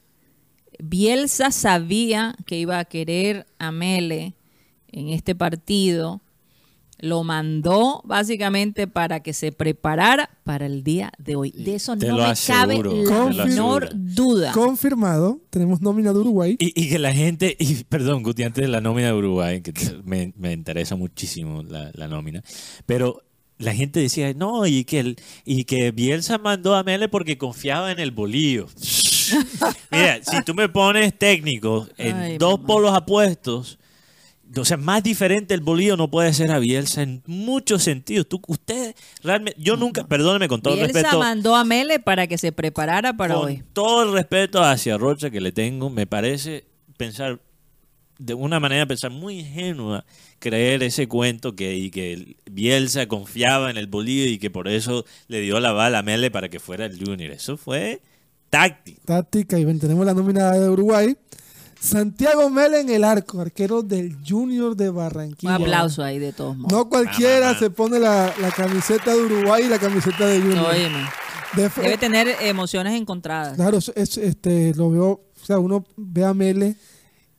Bielsa 0.81 1.51
sabía 1.51 2.37
que 2.47 2.59
iba 2.59 2.79
a 2.79 2.85
querer 2.85 3.47
a 3.59 3.73
Mele 3.73 4.35
en 4.93 5.09
este 5.09 5.35
partido. 5.35 6.21
Lo 7.01 7.23
mandó 7.25 8.03
básicamente 8.05 8.87
para 8.89 9.21
que 9.21 9.33
se 9.33 9.53
preparara 9.53 10.31
para 10.45 10.67
el 10.67 10.83
día 10.83 11.13
de 11.19 11.37
hoy. 11.37 11.53
De 11.53 11.77
eso 11.77 11.97
Te 11.97 12.09
no 12.09 12.19
lo 12.19 12.27
me 12.29 12.35
cabe 12.47 12.83
la 13.33 13.45
menor 13.47 13.91
duda. 13.95 14.53
Confirmado, 14.53 15.41
tenemos 15.51 15.81
nómina 15.81 16.13
de 16.13 16.19
Uruguay. 16.19 16.57
Y, 16.59 16.73
y 16.81 16.89
que 16.89 16.99
la 16.99 17.13
gente, 17.13 17.57
y 17.59 17.85
perdón, 17.85 18.23
Guti, 18.23 18.43
antes 18.43 18.63
de 18.63 18.69
la 18.69 18.81
nómina 18.81 19.09
de 19.09 19.15
Uruguay, 19.15 19.61
que 19.61 19.73
me, 20.05 20.33
me 20.37 20.53
interesa 20.53 20.97
muchísimo 20.97 21.63
la, 21.63 21.91
la 21.95 22.09
nómina, 22.09 22.43
pero 22.87 23.23
la 23.59 23.75
gente 23.75 24.01
decía, 24.01 24.33
no, 24.35 24.67
y 24.67 24.85
que, 24.85 25.01
el, 25.01 25.17
y 25.45 25.65
que 25.65 25.91
Bielsa 25.91 26.39
mandó 26.39 26.75
a 26.77 26.83
Mele 26.85 27.09
porque 27.09 27.39
confiaba 27.39 27.91
en 27.93 27.99
el 27.99 28.11
bolillo. 28.13 28.67
Mira, 29.91 30.21
si 30.23 30.43
tú 30.45 30.55
me 30.55 30.69
pones 30.69 31.17
técnico 31.19 31.87
en 31.97 32.17
Ay, 32.17 32.39
dos 32.39 32.55
mamá. 32.59 32.67
polos 32.67 32.95
apuestos, 32.95 33.78
o 34.59 34.65
sea, 34.65 34.77
más 34.77 35.03
diferente 35.03 35.55
el 35.55 35.61
bolillo 35.61 35.97
no 35.97 36.11
puede 36.11 36.33
ser 36.33 36.51
a 36.51 36.59
Bielsa 36.59 37.03
en 37.03 37.23
muchos 37.27 37.83
sentidos. 37.83 38.29
Tú, 38.29 38.41
usted, 38.47 38.95
realmente, 39.23 39.61
yo 39.61 39.77
nunca, 39.77 40.07
perdóneme 40.07 40.49
con 40.49 40.61
todo 40.61 40.75
el 40.75 40.81
Bielsa 40.81 40.99
respeto. 40.99 41.19
mandó 41.19 41.57
a 41.57 41.65
Mele 41.65 42.01
para 42.01 42.27
que 42.27 42.39
se 42.39 42.53
preparara 42.53 43.17
para 43.17 43.35
Con 43.35 43.47
hoy. 43.47 43.63
todo 43.73 44.03
el 44.03 44.13
respeto 44.13 44.63
hacia 44.63 44.99
Rocha 44.99 45.31
que 45.31 45.41
le 45.41 45.53
tengo, 45.53 45.91
me 45.91 46.07
parece 46.07 46.65
pensar 46.97 47.41
de 48.19 48.35
una 48.35 48.59
manera 48.59 48.85
pensar 48.85 49.13
muy 49.13 49.39
ingenua 49.41 50.05
creer 50.41 50.83
ese 50.83 51.07
cuento 51.07 51.55
que 51.55 51.77
y 51.77 51.91
que 51.91 52.13
el 52.13 52.37
Bielsa 52.51 53.07
confiaba 53.07 53.71
en 53.71 53.77
el 53.77 53.87
Bolívar 53.87 54.29
y 54.29 54.39
que 54.39 54.51
por 54.51 54.67
eso 54.67 55.05
le 55.29 55.41
dio 55.41 55.61
la 55.61 55.71
bala 55.71 56.01
a 56.01 56.03
Mele 56.03 56.31
para 56.31 56.49
que 56.49 56.59
fuera 56.59 56.87
el 56.87 56.99
Junior. 56.99 57.31
Eso 57.31 57.57
fue 57.57 58.03
táctico. 58.51 59.01
táctica 59.05 59.59
y 59.59 59.65
ven, 59.65 59.79
tenemos 59.79 60.05
la 60.05 60.15
nómina 60.15 60.51
de 60.53 60.69
Uruguay. 60.69 61.17
Santiago 61.81 62.51
Mele 62.51 62.81
en 62.81 62.89
el 62.91 63.05
arco, 63.05 63.41
arquero 63.41 63.83
del 63.83 64.17
Junior 64.27 64.77
de 64.77 64.91
Un 64.91 64.97
Barranquilla. 64.97 65.55
aplauso 65.55 66.03
ahí 66.03 66.19
de 66.19 66.33
todos 66.33 66.57
modos. 66.57 66.73
No 66.73 66.89
cualquiera 66.89 67.47
Mamá. 67.49 67.59
se 67.59 67.71
pone 67.71 67.99
la, 68.01 68.33
la 68.41 68.51
camiseta 68.51 69.15
de 69.15 69.21
Uruguay 69.23 69.65
y 69.65 69.69
la 69.69 69.79
camiseta 69.79 70.27
de 70.27 70.41
Junior. 70.41 70.67
Óyeme, 70.71 71.05
De- 71.57 71.71
Debe 71.83 71.97
tener 71.97 72.29
emociones 72.43 72.95
encontradas. 73.01 73.55
Claro, 73.57 73.79
es- 73.79 73.93
es- 73.95 74.19
este, 74.19 74.75
lo 74.75 74.91
veo, 74.91 75.07
o 75.41 75.45
sea, 75.47 75.59
uno 75.59 75.85
ve 75.97 76.25
a 76.25 76.35
Mele 76.35 76.75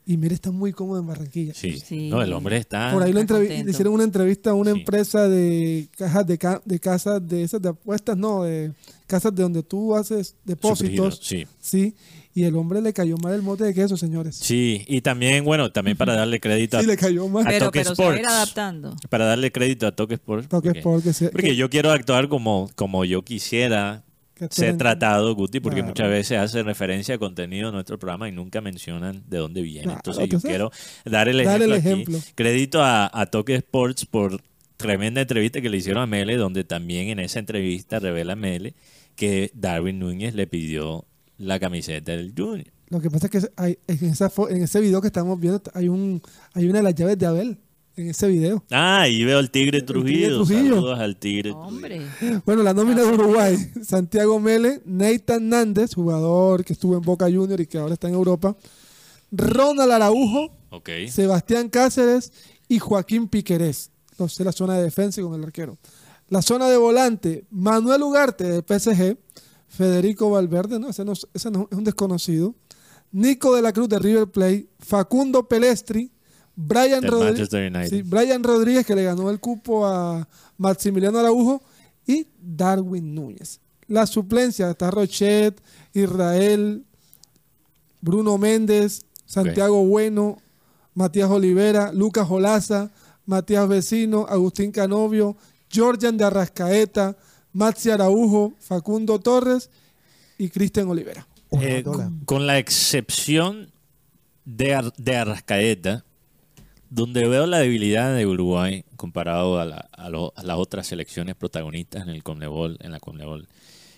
y 0.06 0.18
Mele 0.18 0.34
está 0.34 0.50
muy 0.52 0.72
cómodo 0.72 1.00
en 1.02 1.06
Barranquilla. 1.08 1.54
Sí. 1.54 1.78
Sí. 1.78 2.10
No, 2.10 2.22
el 2.22 2.34
hombre 2.34 2.58
está. 2.58 2.92
Por 2.94 3.04
ahí 3.04 3.14
lo 3.14 3.20
está 3.20 3.38
le 3.38 3.60
hicieron 3.70 3.94
una 3.94 4.04
entrevista 4.06 4.50
a 4.52 4.54
una 4.56 4.72
Sí. 4.72 4.80
empresa 4.80 5.28
de 5.28 5.90
cajas 5.98 6.26
de, 6.26 6.38
ca- 6.40 6.62
de 6.66 6.80
casas 6.80 7.28
de 7.28 7.44
esas 7.44 7.62
de 7.62 7.70
apuestas, 7.70 8.18
no, 8.18 8.44
de 8.44 8.72
casas 9.06 9.36
de 9.36 9.44
donde 9.44 9.62
tú 9.64 9.96
haces 9.96 10.36
depósitos. 10.46 11.20
Sí. 11.22 11.46
Sí, 11.60 11.94
y 12.40 12.44
el 12.46 12.56
hombre 12.56 12.82
le 12.82 12.94
cayó 12.94 13.18
mal 13.18 13.34
el 13.34 13.42
mote 13.42 13.64
de 13.66 13.74
queso, 13.74 13.98
señores. 13.98 14.36
Sí, 14.36 14.84
y 14.88 15.02
también, 15.02 15.44
bueno, 15.46 15.72
también 15.72 15.98
para 15.98 16.14
darle 16.16 16.40
crédito 16.40 16.78
a, 16.78 16.82
Sí, 16.82 16.88
le 16.88 16.98
cayó 16.98 17.28
mal. 17.28 17.46
a 17.46 17.50
Pero, 17.50 17.66
Toque 17.66 17.80
pero 17.82 17.96
se 17.96 18.04
va 18.04 18.10
a 18.10 18.14
ir 18.14 18.20
Sports. 18.22 18.36
adaptando. 18.36 18.96
Para 19.10 19.26
darle 19.26 19.52
crédito 19.52 19.88
a 19.88 19.92
Toque 19.92 20.14
Sports. 20.16 20.48
Toque 20.48 20.68
porque- 20.70 20.80
Sport, 20.80 21.04
que 21.04 21.14
se- 21.14 21.30
Porque 21.30 21.48
que- 21.50 21.56
yo 21.56 21.70
quiero 21.70 21.92
actuar 21.92 22.30
como, 22.30 22.70
como 22.76 23.04
yo 23.06 23.24
quisiera 23.24 24.04
ser 24.52 24.78
tratado, 24.78 25.36
Guti, 25.36 25.60
porque 25.60 25.80
Claro. 25.80 25.90
muchas 25.90 26.10
veces 26.10 26.38
hace 26.38 26.64
referencia 26.64 27.16
a 27.16 27.18
contenido 27.18 27.68
de 27.68 27.74
nuestro 27.74 28.00
programa 28.00 28.30
y 28.30 28.32
nunca 28.32 28.62
mencionan 28.62 29.22
de 29.28 29.38
dónde 29.38 29.62
viene. 29.62 29.84
Claro, 29.84 29.98
entonces 30.00 30.30
yo 30.30 30.40
quiero 30.40 30.72
dar 31.04 31.28
el 31.28 31.44
dar 31.44 31.58
ejemplo, 31.62 31.66
el 31.66 31.74
aquí. 31.82 31.88
ejemplo. 31.90 32.20
Crédito 32.36 32.82
a, 32.82 33.12
a 33.14 33.26
Toque 33.26 33.56
Sports 33.56 34.06
por 34.06 34.42
tremenda 34.78 35.20
entrevista 35.20 35.60
que 35.60 35.70
le 35.70 35.76
hicieron 35.76 36.02
a 36.02 36.06
Mele, 36.06 36.38
donde 36.38 36.64
también 36.64 37.10
en 37.10 37.20
esa 37.20 37.40
entrevista 37.40 38.00
revela 38.00 38.38
Mele 38.38 38.76
que 39.18 39.52
Darwin 39.54 40.00
Núñez 40.00 40.34
le 40.34 40.48
pidió 40.48 41.04
la 41.40 41.60
camiseta 41.60 42.12
del 42.12 42.34
Junior. 42.38 42.68
Lo 42.90 43.00
que 43.02 43.10
pasa 43.10 43.28
es 43.28 43.32
que 43.32 43.50
hay- 43.56 43.78
en, 43.88 44.06
esa 44.06 44.32
en 44.50 44.62
ese 44.64 44.80
video 44.80 45.02
que 45.02 45.08
estamos 45.08 45.40
viendo 45.40 45.62
hay 45.74 45.88
un 45.90 46.22
hay 46.54 46.68
una 46.68 46.78
de 46.80 46.84
las 46.84 46.96
llaves 46.96 47.18
de 47.18 47.26
Abel 47.26 47.58
en 47.96 48.10
ese 48.10 48.28
video. 48.28 48.64
Ah, 48.72 49.02
ahí 49.02 49.24
veo 49.26 49.38
al 49.40 49.52
Tigre 49.52 49.82
Trujillo. 49.82 50.38
Trujillo. 50.38 50.76
Saludos 50.76 51.00
al 51.00 51.18
Tigre 51.18 51.50
Trujillo. 51.52 51.68
Hombre. 51.68 52.02
Bueno, 52.46 52.64
la 52.64 52.74
nómina 52.74 53.02
de 53.04 53.08
Uruguay, 53.14 53.58
Santiago 53.84 54.40
Mele, 54.40 54.82
Nathan 54.86 55.50
Nández, 55.50 55.94
jugador 55.96 56.64
que 56.64 56.74
estuvo 56.74 56.96
en 56.96 57.02
Boca 57.02 57.26
Junior 57.26 57.60
y 57.60 57.66
que 57.68 57.78
ahora 57.78 57.94
está 57.96 58.08
en 58.08 58.14
Europa, 58.14 58.56
Ronald 59.32 59.92
Araujo. 59.92 60.56
Sebastián 61.10 61.68
Cáceres 61.70 62.32
y 62.68 62.78
Joaquín 62.80 63.28
Piquerés. 63.28 63.92
Entonces 64.12 64.46
la 64.46 64.52
zona 64.52 64.76
de 64.78 64.84
defensa 64.84 65.20
y 65.20 65.24
con 65.24 65.34
el 65.34 65.44
arquero. 65.44 65.78
La 66.30 66.42
zona 66.44 66.70
de 66.70 66.78
volante, 66.78 67.46
Manuel 67.50 68.04
Ugarte 68.04 68.44
de 68.44 68.62
PSG, 68.62 69.18
Federico 69.70 70.30
Valverde, 70.30 70.80
no, 70.80 70.90
ese 70.90 71.06
no, 71.06 71.14
ese 71.34 71.52
no 71.52 71.68
es 71.72 71.78
un 71.78 71.84
desconocido, 71.84 72.56
Nico 73.12 73.56
de 73.56 73.62
la 73.62 73.72
Cruz 73.72 73.88
de 73.88 74.00
River 74.00 74.28
Plate, 74.28 74.68
Facundo 74.80 75.48
Pelestri, 75.48 76.12
Brian 76.56 77.04
Rodríguez, 77.04 77.50
sí, 77.90 78.02
Brian 78.02 78.44
Rodríguez 78.44 78.86
que 78.86 78.96
le 78.96 79.04
ganó 79.04 79.30
el 79.30 79.40
cupo 79.40 79.88
a 79.88 80.28
Maximiliano 80.58 81.18
Araujo 81.18 81.62
y 82.06 82.28
Darwin 82.42 83.16
Núñez. 83.16 83.62
La 83.88 84.06
suplencia 84.06 84.70
está 84.70 84.92
Rochet, 84.92 85.62
Israel, 85.94 86.84
Bruno 88.02 88.38
Méndez, 88.38 89.06
Santiago 89.26 89.86
Bueno, 89.86 90.38
Matías 90.94 91.30
Olivera, 91.30 91.94
Lucas 91.94 92.28
Olaza, 92.30 92.92
Matías 93.26 93.68
Vecino, 93.70 94.26
Agustín 94.28 94.72
Canovio, 94.72 95.38
Georgian 95.70 96.18
de 96.18 96.26
Arrascaeta, 96.26 97.16
Maxi 97.54 97.90
Araujo, 97.90 98.54
Facundo 98.60 99.20
Torres 99.20 99.70
y 100.38 100.50
Cristian 100.50 100.88
Olivera. 100.88 101.28
Eh, 101.62 101.84
con, 101.84 102.20
con 102.26 102.48
la 102.48 102.58
excepción 102.60 103.72
de, 104.46 104.76
Ar- 104.76 104.94
de 104.98 105.16
Arrascaeta, 105.18 106.06
donde 106.92 107.28
veo 107.28 107.46
la 107.48 107.60
debilidad 107.60 108.16
de 108.16 108.26
Uruguay 108.26 108.84
comparado 108.96 109.60
a, 109.60 109.66
la- 109.66 109.90
a 109.92 110.10
lo- 110.10 110.34
a 110.36 110.44
las 110.44 110.58
otras 110.58 110.88
selecciones 110.88 111.36
protagonistas 111.36 112.04
en 112.04 112.10
el 112.10 112.24
Conmebol, 112.24 112.78
en 112.82 112.92
la 112.92 113.00
Conmebol, 113.00 113.48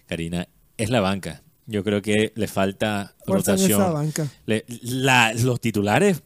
Karina, 0.07 0.47
es 0.77 0.89
la 0.89 1.01
banca. 1.01 1.41
Yo 1.67 1.83
creo 1.83 2.01
que 2.01 2.31
le 2.35 2.47
falta 2.47 3.15
rotación. 3.25 3.81
esa 3.81 3.91
banca. 3.91 4.27
Le- 4.45 4.65
la- 4.81 5.33
los 5.33 5.59
titulares, 5.61 6.21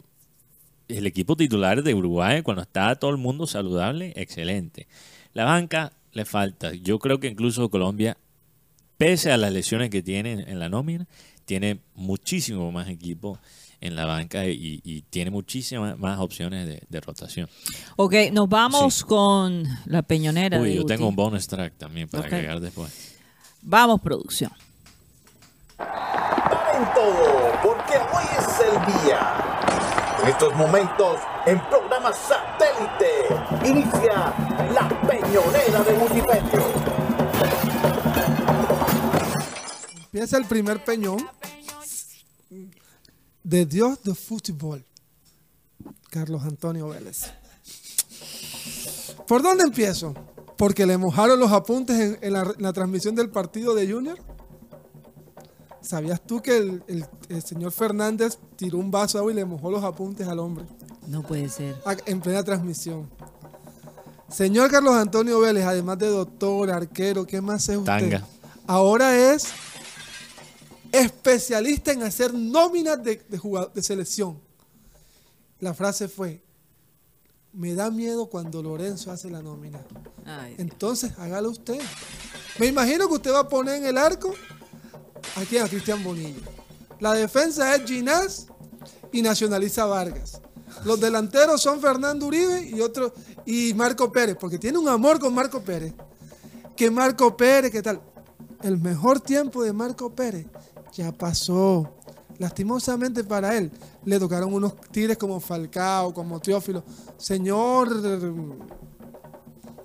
el 0.88 1.06
equipo 1.08 1.36
titular 1.36 1.82
de 1.84 1.94
Uruguay, 1.94 2.42
cuando 2.44 2.62
está 2.64 2.96
todo 2.96 3.12
el 3.12 3.18
mundo 3.18 3.46
saludable, 3.48 4.14
excelente. 4.16 4.88
La 5.34 5.44
banca 5.46 5.92
le 6.16 6.26
falta. 6.26 6.74
Yo 6.74 6.98
creo 6.98 7.20
que 7.20 7.28
incluso 7.28 7.70
Colombia 7.70 8.18
pese 8.98 9.32
a 9.32 9.38
las 9.38 9.52
lesiones 9.52 9.90
que 9.90 10.02
tiene 10.02 10.32
en 10.48 10.58
la 10.58 10.70
nómina, 10.70 11.06
tiene 11.44 11.82
muchísimo 11.96 12.72
más 12.72 12.88
equipo 12.88 13.38
en 13.82 13.96
la 13.96 14.06
banca 14.06 14.46
y, 14.46 14.80
y 14.84 15.02
tiene 15.04 15.30
muchísimas 15.32 15.98
más 16.00 16.18
opciones 16.20 16.66
de, 16.66 16.82
de 16.88 17.02
rotación. 17.02 17.50
Ok, 17.98 18.14
nos 18.32 18.48
vamos 18.48 19.04
con 19.04 19.64
la 19.86 20.02
peñonera. 20.02 20.60
Uy, 20.60 20.70
de 20.70 20.76
yo 20.76 20.82
Guti. 20.84 20.94
tengo 20.96 21.10
un 21.10 21.16
bonus 21.16 21.46
track 21.48 21.74
también 21.78 22.08
para 22.08 22.26
Ok. 22.26 22.34
agregar 22.34 22.62
después. 22.62 23.14
Vamos, 23.62 24.00
producción. 24.02 24.52
en 25.78 26.94
todo, 26.94 27.52
porque 27.62 27.94
hoy 27.98 28.26
es 28.40 28.60
el 28.62 29.04
día. 29.04 29.34
En 30.24 30.30
estos 30.30 30.56
momentos, 30.56 31.20
en 31.46 31.60
programa 31.70 32.12
satélite, 32.14 33.70
inicia 33.70 34.34
de. 35.42 36.62
Empieza 40.06 40.38
el 40.38 40.46
primer 40.46 40.84
peñón 40.84 41.18
de 43.44 43.66
Dios 43.66 44.02
de 44.04 44.16
fútbol, 44.16 44.84
Carlos 46.10 46.44
Antonio 46.44 46.88
Vélez. 46.90 47.26
¿Por 49.28 49.42
dónde 49.44 49.64
empiezo? 49.66 50.14
Porque 50.58 50.86
le 50.86 50.98
mojaron 50.98 51.40
los 51.40 51.52
apuntes 51.52 52.00
en, 52.00 52.18
en 52.22 52.34
la, 52.34 52.42
en 52.44 52.64
la 52.64 52.72
transmisión 52.74 53.14
del 53.16 53.30
partido 53.30 53.76
de 53.76 53.92
Junior. 53.92 54.18
¿Sabías 55.82 56.22
tú 56.26 56.42
que 56.42 56.58
el, 56.58 56.84
el- 56.88 57.06
el 57.30 57.42
señor 57.44 57.72
Fernández 57.72 58.38
tiró 58.56 58.78
un 58.78 58.90
vaso 58.90 59.18
de 59.18 59.20
agua 59.20 59.32
y 59.34 59.36
le 59.36 59.46
mojó 59.46 59.70
los 59.70 59.84
apuntes 59.84 60.28
al 60.28 60.40
hombre? 60.40 60.66
No 61.08 61.22
puede 61.24 61.50
ser. 61.50 61.76
En 62.06 62.22
plena 62.22 62.44
transmisión. 62.44 63.10
Señor 64.36 64.70
Carlos 64.70 64.94
Antonio 64.96 65.40
Vélez, 65.40 65.64
además 65.64 65.98
de 65.98 66.08
doctor, 66.08 66.70
arquero, 66.70 67.26
¿qué 67.26 67.40
más 67.40 67.70
es 67.70 67.78
usted? 67.78 67.86
Tanga. 67.86 68.28
Ahora 68.68 69.34
es 69.34 69.48
especialista 70.92 71.94
en 71.94 72.04
hacer 72.04 72.34
nóminas 72.34 73.02
de, 73.02 73.16
de, 73.16 73.82
selección. 73.82 74.38
La 75.62 75.74
frase 75.74 76.10
fue, 76.10 76.44
me 77.54 77.76
da 77.76 77.90
miedo 77.90 78.26
cuando 78.26 78.62
Lorenzo 78.62 79.10
hace 79.10 79.30
la 79.30 79.42
nómina. 79.42 79.80
Ay, 80.26 80.56
Entonces, 80.58 81.14
hágalo 81.18 81.52
usted. 81.52 81.80
Me 82.60 82.66
imagino 82.66 83.08
que 83.08 83.14
usted 83.14 83.32
va 83.32 83.40
a 83.40 83.48
poner 83.48 83.76
en 83.76 83.86
el 83.86 83.98
arco 83.98 84.34
aquí 85.38 85.60
a 85.60 85.68
Cristian 85.70 86.04
Bonilla. 86.04 86.42
La 87.00 87.14
defensa 87.14 87.74
es 87.74 87.86
Ginás 87.86 88.48
y 89.14 89.22
nacionaliza 89.22 89.86
Vargas. 89.86 90.42
Los 90.84 91.00
delanteros 91.00 91.62
son 91.62 91.80
Fernando 91.80 92.28
Uribe 92.28 92.70
y 92.70 92.82
otro 92.82 93.14
y 93.46 93.74
Marco 93.74 94.12
Pérez, 94.12 94.38
porque 94.40 94.60
tiene 94.60 94.78
un 94.78 94.90
amor 94.90 95.20
con 95.20 95.34
Marco 95.34 95.62
Pérez. 95.62 95.94
Que 96.76 96.92
Marco 96.92 97.38
Pérez, 97.38 97.72
¿qué 97.72 97.82
tal? 97.82 98.02
El 98.62 98.78
mejor 98.80 99.20
tiempo 99.20 99.64
de 99.64 99.74
Marco 99.74 100.14
Pérez 100.14 100.48
ya 100.94 101.12
pasó. 101.12 101.92
Lastimosamente 102.38 103.24
para 103.24 103.56
él, 103.58 103.72
le 104.04 104.20
tocaron 104.20 104.54
unos 104.54 104.76
tigres 104.92 105.18
como 105.18 105.40
Falcao, 105.40 106.14
como 106.14 106.40
Teófilo. 106.40 106.84
Señor 107.18 108.02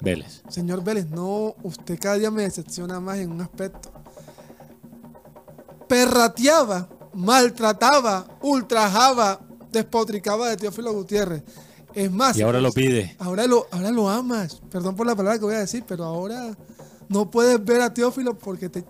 Vélez. 0.01 0.43
Señor 0.49 0.83
Vélez, 0.83 1.09
no, 1.09 1.55
usted 1.63 1.99
cada 2.01 2.17
día 2.17 2.31
me 2.31 2.43
decepciona 2.43 2.99
más 2.99 3.19
en 3.19 3.31
un 3.31 3.41
aspecto. 3.43 3.91
Perrateaba, 5.87 6.89
maltrataba, 7.13 8.27
ultrajaba, 8.43 9.41
despotricaba 9.73 10.49
de 10.49 10.57
Teófilo 10.57 10.93
Gutiérrez. 10.93 11.43
Es 11.95 12.11
más, 12.11 12.37
Y 12.37 12.43
ahora 12.43 12.61
lo 12.61 12.71
pide. 12.73 13.17
ahora 13.19 13.47
lo, 13.47 13.67
ahora 13.73 13.91
lo 13.91 14.09
amas. 14.09 14.61
Perdón 14.71 14.95
por 14.95 15.07
la 15.07 15.17
palabra 15.17 15.39
que 15.39 15.45
voy 15.45 15.55
a 15.57 15.61
decir, 15.61 15.83
pero 15.87 16.05
ahora 16.05 16.57
no 17.09 17.31
puedes 17.31 17.63
ver 17.65 17.81
a 17.81 17.93
Teófilo 17.93 18.39
porque 18.39 18.69
te, 18.69 18.85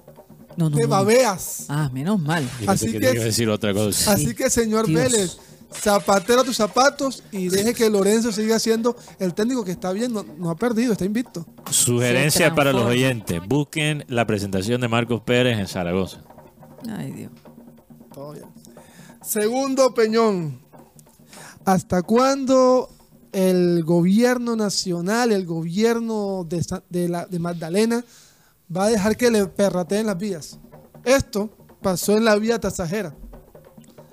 No, 0.56 0.68
no, 0.68 0.76
te 0.76 0.82
no. 0.82 0.88
babeas. 0.88 1.64
Ah, 1.68 1.88
menos 1.92 2.20
mal. 2.20 2.46
Así 2.66 2.92
que 2.92 2.98
decir 3.00 3.48
otra 3.48 3.72
cosa. 3.72 4.12
Así 4.12 4.34
que, 4.34 4.50
señor 4.50 4.86
Dios. 4.86 5.02
Vélez, 5.02 5.38
zapatero 5.72 6.42
a 6.42 6.44
tus 6.44 6.56
zapatos 6.56 7.22
y 7.32 7.48
deje 7.48 7.72
que 7.72 7.88
Lorenzo 7.88 8.32
siga 8.32 8.58
siendo 8.58 8.94
el 9.18 9.32
técnico 9.32 9.64
que 9.64 9.70
está 9.70 9.92
bien, 9.92 10.12
no, 10.12 10.22
no 10.36 10.50
ha 10.50 10.56
perdido, 10.56 10.92
está 10.92 11.06
invicto. 11.06 11.46
Sugerencia 11.70 12.54
para 12.54 12.72
los 12.72 12.84
oyentes. 12.84 13.40
Busquen 13.48 14.04
la 14.08 14.26
presentación 14.26 14.80
de 14.82 14.88
Marcos 14.88 15.22
Pérez 15.22 15.58
en 15.58 15.68
Zaragoza. 15.68 16.18
Ay, 16.86 17.12
Dios. 17.12 17.30
Todo 18.12 18.32
bien. 18.32 18.44
Segundo 19.22 19.94
Peñón. 19.94 20.60
¿Hasta 21.64 22.02
cuándo 22.02 22.88
el 23.32 23.84
gobierno 23.84 24.56
nacional, 24.56 25.30
el 25.32 25.46
gobierno 25.46 26.44
de, 26.48 26.64
de 26.88 27.08
la, 27.08 27.26
de 27.26 27.38
Magdalena, 27.38 28.04
va 28.74 28.84
a 28.84 28.88
dejar 28.88 29.16
que 29.16 29.30
le 29.30 29.46
perrateen 29.46 30.06
las 30.06 30.18
vías? 30.18 30.58
Esto 31.04 31.50
pasó 31.82 32.16
en 32.16 32.24
la 32.24 32.36
vía 32.36 32.58
tasajera 32.58 33.14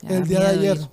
el 0.08 0.28
día 0.28 0.40
de 0.40 0.48
ayer. 0.48 0.90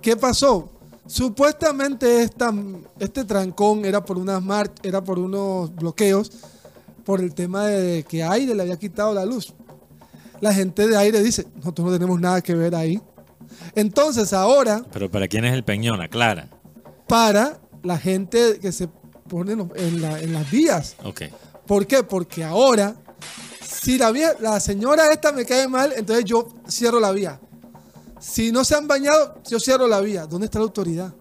¿Qué 0.00 0.16
pasó? 0.16 0.68
Supuestamente 1.06 2.22
esta, 2.22 2.52
este 2.98 3.24
trancón 3.24 3.84
era 3.84 4.04
por 4.04 4.18
unas 4.18 4.42
mar- 4.42 4.72
era 4.82 5.02
por 5.02 5.18
unos 5.18 5.74
bloqueos 5.74 6.30
por 7.04 7.20
el 7.20 7.34
tema 7.34 7.66
de 7.66 8.04
que 8.04 8.22
aire 8.22 8.54
le 8.54 8.62
había 8.62 8.78
quitado 8.78 9.12
la 9.12 9.24
luz. 9.24 9.52
La 10.40 10.52
gente 10.54 10.86
de 10.86 10.96
aire 10.96 11.22
dice, 11.22 11.46
nosotros 11.56 11.86
no 11.86 11.92
tenemos 11.92 12.20
nada 12.20 12.40
que 12.40 12.54
ver 12.54 12.74
ahí. 12.74 13.00
Entonces 13.74 14.32
ahora, 14.32 14.84
Pero 14.92 15.10
¿para 15.10 15.28
quién 15.28 15.44
es 15.44 15.52
el 15.54 15.64
Peñón? 15.64 16.00
Aclara. 16.00 16.48
para 17.06 17.58
la 17.82 17.98
gente 17.98 18.58
que 18.60 18.70
se 18.72 18.88
pone 19.28 19.52
en, 19.52 20.00
la- 20.02 20.20
en 20.20 20.32
las 20.32 20.50
vías. 20.50 20.96
Ok. 21.04 21.22
¿Por 21.66 21.86
qué? 21.86 22.02
Porque 22.02 22.44
ahora, 22.44 22.94
si 23.64 23.98
la, 23.98 24.10
vía, 24.10 24.34
la 24.40 24.60
señora 24.60 25.08
esta 25.12 25.32
me 25.32 25.44
cae 25.44 25.68
mal, 25.68 25.92
entonces 25.96 26.24
yo 26.24 26.48
cierro 26.68 27.00
la 27.00 27.12
vía. 27.12 27.40
Si 28.20 28.52
no 28.52 28.62
se 28.64 28.74
han 28.76 28.86
bañado, 28.86 29.40
yo 29.48 29.58
cierro 29.58 29.88
la 29.88 30.00
vía. 30.00 30.26
¿Dónde 30.26 30.46
está 30.46 30.58
la 30.58 30.64
autoridad? 30.64 31.12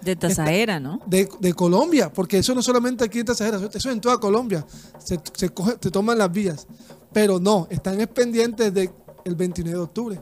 De 0.00 0.14
Tazaera, 0.16 0.78
¿no? 0.80 1.00
De, 1.06 1.28
de 1.40 1.52
Colombia, 1.54 2.10
porque 2.12 2.38
eso 2.38 2.54
no 2.54 2.62
solamente 2.62 3.04
aquí 3.04 3.18
en 3.18 3.26
Tasajera, 3.26 3.58
eso 3.58 3.66
es 3.76 3.86
en 3.86 4.00
toda 4.00 4.18
Colombia. 4.18 4.64
Se, 4.98 5.18
se 5.34 5.52
coge- 5.52 5.76
se 5.80 5.90
toman 5.90 6.16
las 6.18 6.30
vías. 6.32 6.66
Pero 7.12 7.38
no, 7.40 7.66
están 7.70 8.00
es 8.00 8.06
pendientes 8.08 8.72
del 8.72 8.90
29 9.24 9.76
de 9.76 9.82
octubre. 9.84 10.20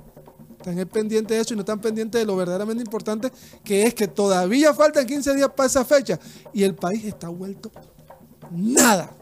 Están 0.67 0.81
es 0.81 0.87
pendientes 0.87 1.37
de 1.37 1.41
eso 1.41 1.55
y 1.55 1.57
no 1.57 1.61
están 1.61 1.81
pendientes 1.81 2.21
de 2.21 2.27
lo 2.27 2.35
verdaderamente 2.35 2.83
importante, 2.83 3.31
que 3.63 3.85
es 3.85 3.95
que 3.95 4.09
todavía 4.09 4.75
faltan 4.75 5.07
15 5.07 5.37
días 5.37 5.49
para 5.55 5.69
esa 5.69 5.85
fecha 5.85 6.19
y 6.53 6.65
el 6.65 6.75
país 6.75 7.05
está 7.05 7.29
vuelto 7.29 7.71
nada. 8.51 9.15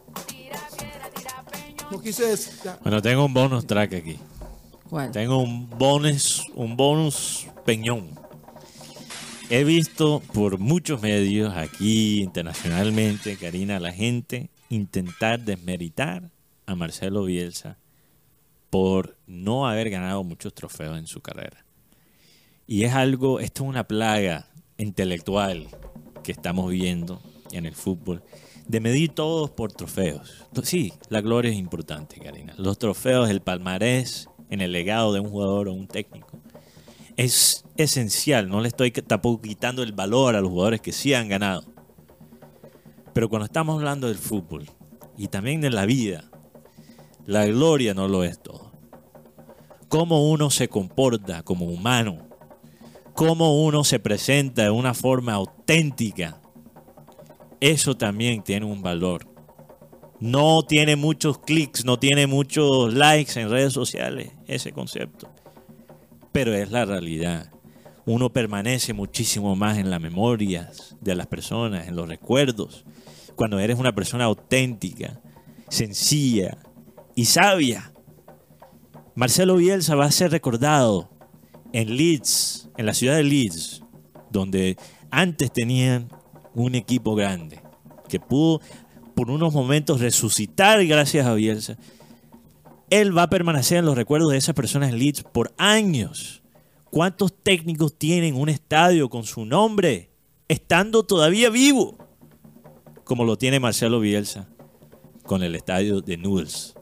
No 1.91 2.01
quise 2.01 2.29
decir. 2.29 2.55
ya. 2.65 2.79
Bueno, 2.83 3.03
tengo 3.03 3.27
un 3.27 3.35
bonus 3.35 3.67
track 3.67 3.93
aquí. 3.93 4.19
¿Cuál? 4.89 5.11
Tengo 5.11 5.37
un 5.37 5.69
bonus, 5.69 6.47
un 6.55 6.79
bonus 6.79 7.47
Peñón. 7.67 8.09
He 9.51 9.65
visto 9.65 10.23
por 10.33 10.57
muchos 10.57 11.03
medios 11.03 11.55
aquí 11.55 12.23
internacionalmente, 12.23 13.37
Karina, 13.37 13.79
la 13.79 13.93
gente 13.93 14.49
intentar 14.71 15.41
desmeritar 15.41 16.31
a 16.65 16.75
Marcelo 16.75 17.25
Bielsa 17.25 17.77
por 18.75 19.17
no 19.29 19.69
haber 19.69 19.89
ganado 19.89 20.25
muchos 20.25 20.53
trofeos 20.53 20.99
en 20.99 21.07
su 21.07 21.21
carrera. 21.21 21.65
Y 22.67 22.83
es 22.83 22.93
algo, 22.93 23.39
esto 23.39 23.63
es 23.63 23.69
una 23.69 23.87
plaga 23.87 24.49
intelectual 24.79 25.69
que 26.25 26.33
estamos 26.33 26.73
viendo 26.73 27.23
en 27.53 27.67
el 27.67 27.77
fútbol, 27.77 28.25
de 28.67 28.81
medir 28.81 29.11
todos 29.11 29.49
por 29.53 29.73
trofeos. 29.73 30.45
Sí, 30.65 30.93
la 31.09 31.21
gloria 31.21 31.53
es 31.53 31.57
importante, 31.57 32.19
Karina. 32.19 32.53
Los 32.59 32.77
trofeos, 32.77 33.31
el 33.31 33.43
palmarés 33.43 34.29
en 34.51 34.61
el 34.61 34.73
legado 34.73 35.13
de 35.13 35.21
un 35.21 35.31
jugador 35.31 35.69
o 35.69 35.73
un 35.73 35.87
técnico 35.87 36.41
es 37.17 37.65
esencial. 37.77 38.49
No 38.49 38.61
le 38.61 38.67
estoy 38.67 38.91
tampoco 38.91 39.41
quitando 39.41 39.85
el 39.85 39.93
valor 39.93 40.35
a 40.35 40.41
los 40.41 40.51
jugadores 40.51 40.81
que 40.81 40.91
sí 40.91 41.15
han 41.15 41.29
ganado. 41.29 41.63
Pero 43.13 43.29
cuando 43.29 43.45
estamos 43.45 43.77
hablando 43.77 44.09
del 44.09 44.19
fútbol 44.19 44.69
y 45.17 45.29
también 45.29 45.61
de 45.61 45.71
la 45.71 45.87
vida, 45.87 46.29
la 47.27 47.47
gloria 47.47 47.95
no 47.95 48.09
lo 48.09 48.25
es 48.25 48.43
todo. 48.43 48.73
Cómo 49.89 50.31
uno 50.31 50.51
se 50.51 50.69
comporta 50.69 51.43
como 51.43 51.67
humano, 51.67 52.29
cómo 53.15 53.65
uno 53.65 53.85
se 53.85 53.99
presenta 53.99 54.65
de 54.65 54.71
una 54.71 54.93
forma 54.93 55.35
auténtica, 55.35 56.41
eso 57.61 57.97
también 57.97 58.43
tiene 58.43 58.67
un 58.67 58.83
valor. 58.83 59.27
No 60.21 60.63
tiene 60.63 60.97
muchos 60.97 61.39
clics, 61.39 61.85
no 61.85 61.99
tiene 61.99 62.27
muchos 62.27 62.93
likes 62.93 63.41
en 63.41 63.51
redes 63.51 63.73
sociales, 63.73 64.33
ese 64.47 64.73
concepto. 64.73 65.31
Pero 66.33 66.55
es 66.55 66.71
la 66.71 66.85
realidad. 66.85 67.51
Uno 68.07 68.31
permanece 68.31 68.93
muchísimo 68.93 69.57
más 69.57 69.79
en 69.79 69.91
las 69.91 70.01
memorias 70.01 70.97
de 71.01 71.15
las 71.15 71.27
personas, 71.27 71.89
en 71.89 71.97
los 71.97 72.09
recuerdos, 72.09 72.85
cuando 73.35 73.59
eres 73.59 73.79
una 73.79 73.95
persona 73.95 74.25
auténtica, 74.25 75.21
sencilla 75.69 76.59
y 77.15 77.27
sabia. 77.27 77.93
Marcelo 79.15 79.57
Bielsa 79.57 79.95
va 79.95 80.07
a 80.07 80.11
ser 80.11 80.31
recordado 80.31 81.11
en 81.73 81.97
Leeds, 81.97 82.71
en 82.77 82.87
la 82.87 82.95
ciudad 82.95 83.17
de 83.17 83.25
Leeds, 83.25 83.83
donde 84.31 84.77
antes 85.11 85.53
tenían 85.53 86.09
un 86.55 86.75
equipo 86.75 87.15
grande, 87.15 87.61
que 88.09 88.21
pudo 88.21 88.61
por 89.15 89.31
unos 89.31 89.55
momentos 89.55 90.01
resucitar 90.01 90.85
gracias 90.87 91.27
a 91.27 91.35
Bielsa, 91.35 91.79
él 92.91 93.17
va 93.17 93.25
a 93.25 93.31
permanecer 93.31 93.79
en 93.79 93.87
los 93.87 93.97
recuerdos 93.97 94.33
de 94.33 94.39
esas 94.39 94.55
personas 94.55 94.91
en 94.91 94.99
Leeds 94.99 95.23
por 95.23 95.55
años. 95.57 96.43
¿Cuántos 96.91 97.33
técnicos 97.43 97.97
tienen 97.99 98.37
un 98.37 98.49
estadio 98.49 99.09
con 99.09 99.25
su 99.25 99.45
nombre 99.45 100.11
estando 100.49 101.05
todavía 101.05 101.51
vivo? 101.51 101.99
Como 103.05 103.25
lo 103.25 103.37
tiene 103.37 103.61
Marcelo 103.61 104.01
Bielsa 104.01 104.49
con 105.25 105.43
el 105.43 105.55
estadio 105.55 106.01
de 106.01 106.17
Newell's. 106.17 106.74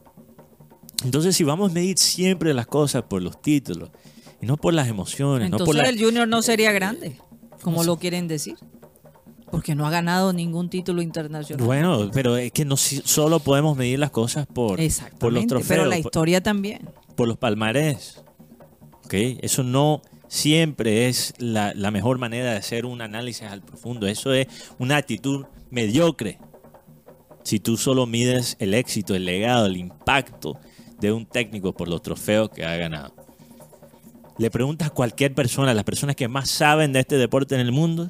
Entonces, 1.03 1.35
si 1.35 1.43
vamos 1.43 1.71
a 1.71 1.73
medir 1.73 1.97
siempre 1.97 2.53
las 2.53 2.67
cosas 2.67 3.03
por 3.03 3.21
los 3.21 3.41
títulos 3.41 3.89
y 4.41 4.45
no 4.45 4.57
por 4.57 4.73
las 4.73 4.87
emociones, 4.87 5.49
no 5.49 5.57
por 5.57 5.75
Entonces 5.75 5.83
la- 5.83 5.89
el 5.99 6.03
Junior 6.05 6.27
no 6.27 6.41
sería 6.41 6.71
grande, 6.71 7.17
como 7.61 7.83
lo 7.83 7.97
quieren 7.97 8.27
decir. 8.27 8.55
Porque 9.51 9.75
no 9.75 9.85
ha 9.85 9.91
ganado 9.91 10.33
ningún 10.33 10.67
título 10.69 11.01
internacional. 11.03 11.63
Bueno, 11.63 12.09
pero 12.11 12.37
es 12.37 12.51
que 12.51 12.65
no 12.65 12.75
solo 12.75 13.39
podemos 13.39 13.77
medir 13.77 13.99
las 13.99 14.09
cosas 14.09 14.47
por, 14.47 14.79
por 15.19 15.31
los 15.31 15.45
trofeos, 15.45 15.67
pero 15.67 15.83
la 15.85 15.91
por- 15.97 16.05
historia 16.05 16.41
también. 16.41 16.89
por 17.15 17.27
los 17.27 17.37
palmarés. 17.37 18.23
¿ok? 19.05 19.13
Eso 19.41 19.61
no 19.61 20.01
siempre 20.27 21.07
es 21.07 21.35
la, 21.37 21.71
la 21.75 21.91
mejor 21.91 22.17
manera 22.17 22.49
de 22.51 22.57
hacer 22.57 22.87
un 22.87 23.01
análisis 23.01 23.43
al 23.43 23.61
profundo. 23.61 24.07
Eso 24.07 24.33
es 24.33 24.47
una 24.79 24.97
actitud 24.97 25.45
mediocre. 25.69 26.39
Si 27.43 27.59
tú 27.59 27.77
solo 27.77 28.07
mides 28.07 28.55
el 28.57 28.73
éxito, 28.73 29.13
el 29.13 29.25
legado, 29.25 29.67
el 29.67 29.77
impacto 29.77 30.57
de 31.03 31.11
un 31.11 31.25
técnico 31.25 31.73
por 31.73 31.89
los 31.89 32.01
trofeos 32.01 32.49
que 32.49 32.65
ha 32.65 32.77
ganado. 32.77 33.13
Le 34.37 34.49
preguntas 34.49 34.87
a 34.87 34.93
cualquier 34.93 35.35
persona, 35.35 35.73
las 35.73 35.83
personas 35.83 36.15
que 36.15 36.29
más 36.29 36.49
saben 36.49 36.93
de 36.93 37.01
este 37.01 37.17
deporte 37.17 37.55
en 37.55 37.61
el 37.61 37.73
mundo, 37.73 38.09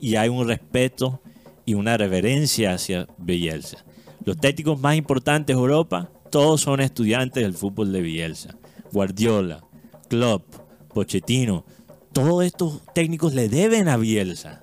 y 0.00 0.16
hay 0.16 0.28
un 0.28 0.46
respeto 0.46 1.22
y 1.64 1.72
una 1.72 1.96
reverencia 1.96 2.74
hacia 2.74 3.08
Bielsa. 3.16 3.86
Los 4.22 4.36
técnicos 4.36 4.78
más 4.78 4.96
importantes 4.96 5.56
de 5.56 5.60
Europa, 5.60 6.10
todos 6.30 6.60
son 6.60 6.80
estudiantes 6.80 7.42
del 7.42 7.54
fútbol 7.54 7.90
de 7.90 8.02
Bielsa. 8.02 8.54
Guardiola, 8.92 9.64
Klopp, 10.08 10.44
Pochettino, 10.92 11.64
todos 12.12 12.44
estos 12.44 12.82
técnicos 12.92 13.32
le 13.32 13.48
deben 13.48 13.88
a 13.88 13.96
Bielsa. 13.96 14.62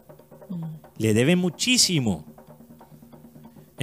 Le 0.98 1.16
deben 1.16 1.40
muchísimo. 1.40 2.33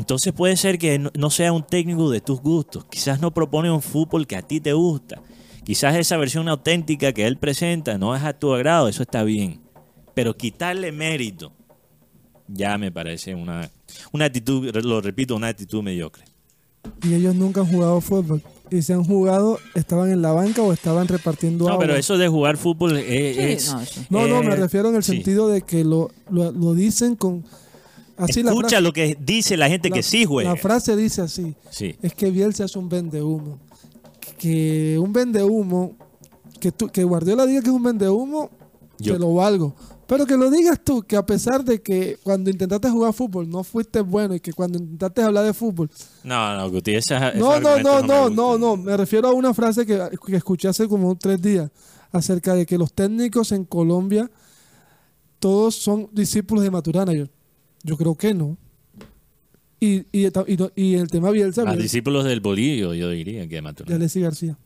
Entonces 0.01 0.32
puede 0.32 0.56
ser 0.56 0.78
que 0.78 0.98
no, 0.98 1.10
no 1.14 1.28
sea 1.28 1.52
un 1.52 1.62
técnico 1.62 2.09
de 2.09 2.22
tus 2.22 2.40
gustos. 2.40 2.86
Quizás 2.86 3.20
no 3.20 3.35
propone 3.35 3.70
un 3.70 3.82
fútbol 3.82 4.27
que 4.27 4.35
a 4.35 4.40
ti 4.40 4.59
te 4.59 4.72
gusta. 4.72 5.20
Quizás 5.62 5.94
esa 5.94 6.16
versión 6.16 6.48
auténtica 6.48 7.12
que 7.12 7.27
él 7.27 7.36
presenta 7.36 7.98
no 7.98 8.16
es 8.16 8.22
a 8.22 8.32
tu 8.32 8.55
agrado, 8.55 8.89
eso 8.89 9.02
está 9.02 9.24
bien. 9.24 9.60
Pero 10.14 10.35
quitarle 10.35 10.90
mérito 10.90 11.52
ya 12.48 12.78
me 12.78 12.90
parece 12.90 13.35
una, 13.35 13.70
una 14.10 14.24
actitud, 14.24 14.74
lo 14.74 15.02
repito, 15.02 15.36
una 15.36 15.48
actitud 15.48 15.82
mediocre. 15.82 16.24
Y 17.02 17.12
ellos 17.12 17.35
nunca 17.35 17.60
han 17.60 17.66
jugado 17.66 18.01
fútbol. 18.01 18.43
Y 18.70 18.81
si 18.81 18.94
han 18.94 19.05
jugado, 19.05 19.59
estaban 19.74 20.10
en 20.10 20.22
la 20.22 20.32
banca 20.32 20.62
o 20.62 20.72
estaban 20.72 21.09
repartiendo 21.09 21.66
No, 21.66 21.72
agua. 21.72 21.81
pero 21.85 21.97
eso 21.97 22.16
de 22.16 22.27
jugar 22.27 22.56
fútbol 22.56 22.97
es... 22.97 23.77
No, 24.09 24.27
no, 24.27 24.43
me 24.43 24.56
refiero 24.56 24.89
en 24.89 24.97
el 24.97 25.02
sí. 25.02 25.12
sentido 25.12 25.48
de 25.48 25.60
que 25.60 25.85
lo, 25.85 26.10
lo, 26.31 26.52
lo 26.52 26.72
dicen 26.72 27.16
con... 27.16 27.44
Así 28.24 28.40
Escucha 28.40 28.68
frase- 28.68 28.80
lo 28.82 28.92
que 28.92 29.16
dice 29.20 29.56
la 29.56 29.68
gente 29.68 29.90
que 29.90 30.02
sí 30.02 30.24
juega. 30.24 30.51
La 30.51 30.56
frase 30.56 30.97
dice 30.97 31.22
así. 31.22 31.55
Sí. 31.70 31.97
Es 32.02 32.14
que 32.14 32.30
Bielsa 32.30 32.64
es 32.64 32.76
un 32.76 32.88
vendehumo. 32.88 33.59
Que 34.38 34.98
un 34.98 35.12
vendehumo, 35.12 35.97
que, 36.60 36.72
tú, 36.72 36.88
que 36.88 37.05
Guardiola 37.05 37.47
diga 37.47 37.60
que 37.62 37.68
es 37.68 37.74
un 37.74 37.82
vendehumo, 37.82 38.51
Yo- 38.98 39.14
te 39.14 39.18
lo 39.18 39.34
valgo. 39.34 39.74
Pero 40.06 40.26
que 40.26 40.36
lo 40.36 40.51
digas 40.51 40.80
tú, 40.84 41.02
que 41.02 41.16
a 41.16 41.24
pesar 41.24 41.64
de 41.64 41.80
que 41.80 42.18
cuando 42.24 42.51
intentaste 42.51 42.90
jugar 42.90 43.12
fútbol 43.12 43.48
no 43.48 43.62
fuiste 43.62 44.01
bueno 44.01 44.34
y 44.34 44.40
que 44.40 44.52
cuando 44.52 44.76
intentaste 44.76 45.22
hablar 45.22 45.44
de 45.44 45.55
fútbol... 45.55 45.88
No, 46.24 46.56
no, 46.56 46.68
Guti, 46.68 46.97
esa, 46.97 47.32
No, 47.34 47.60
no, 47.60 47.78
no, 47.78 48.02
no, 48.02 48.28
no, 48.28 48.59
no. 48.59 48.76
Me 48.76 48.97
refiero 48.97 49.28
a 49.28 49.32
una 49.32 49.55
frase 49.55 49.86
que, 49.86 50.01
que 50.26 50.34
escuché 50.34 50.66
hace 50.66 50.88
como 50.88 51.14
tres 51.16 51.40
días 51.40 51.70
acerca 52.10 52.55
de 52.55 52.66
que 52.66 52.76
los 52.76 52.92
técnicos 52.92 53.52
en 53.52 53.64
Colombia 53.64 54.28
todos 55.38 55.76
son 55.76 56.09
discípulos 56.12 56.64
de 56.64 56.70
Maturana. 56.72 57.12
Yo, 57.12 57.26
yo 57.82 57.97
creo 57.97 58.15
que 58.15 58.35
no. 58.35 58.57
Y, 59.81 60.05
y, 60.12 60.27
y, 60.27 60.57
no- 60.59 60.70
y 60.77 60.94
el 60.97 61.09
tema 61.09 61.31
Bielsa, 61.31 61.65
Más 61.65 61.74
Bielsa- 61.74 61.82
discípulos 61.82 62.24
del 62.24 62.40
bolillo, 62.40 62.93
yo 62.94 63.09
diría 63.11 63.48
que 63.48 63.55
de 63.57 63.62
Maturana. 63.62 63.97
Alexis 63.97 64.23
García. 64.23 64.59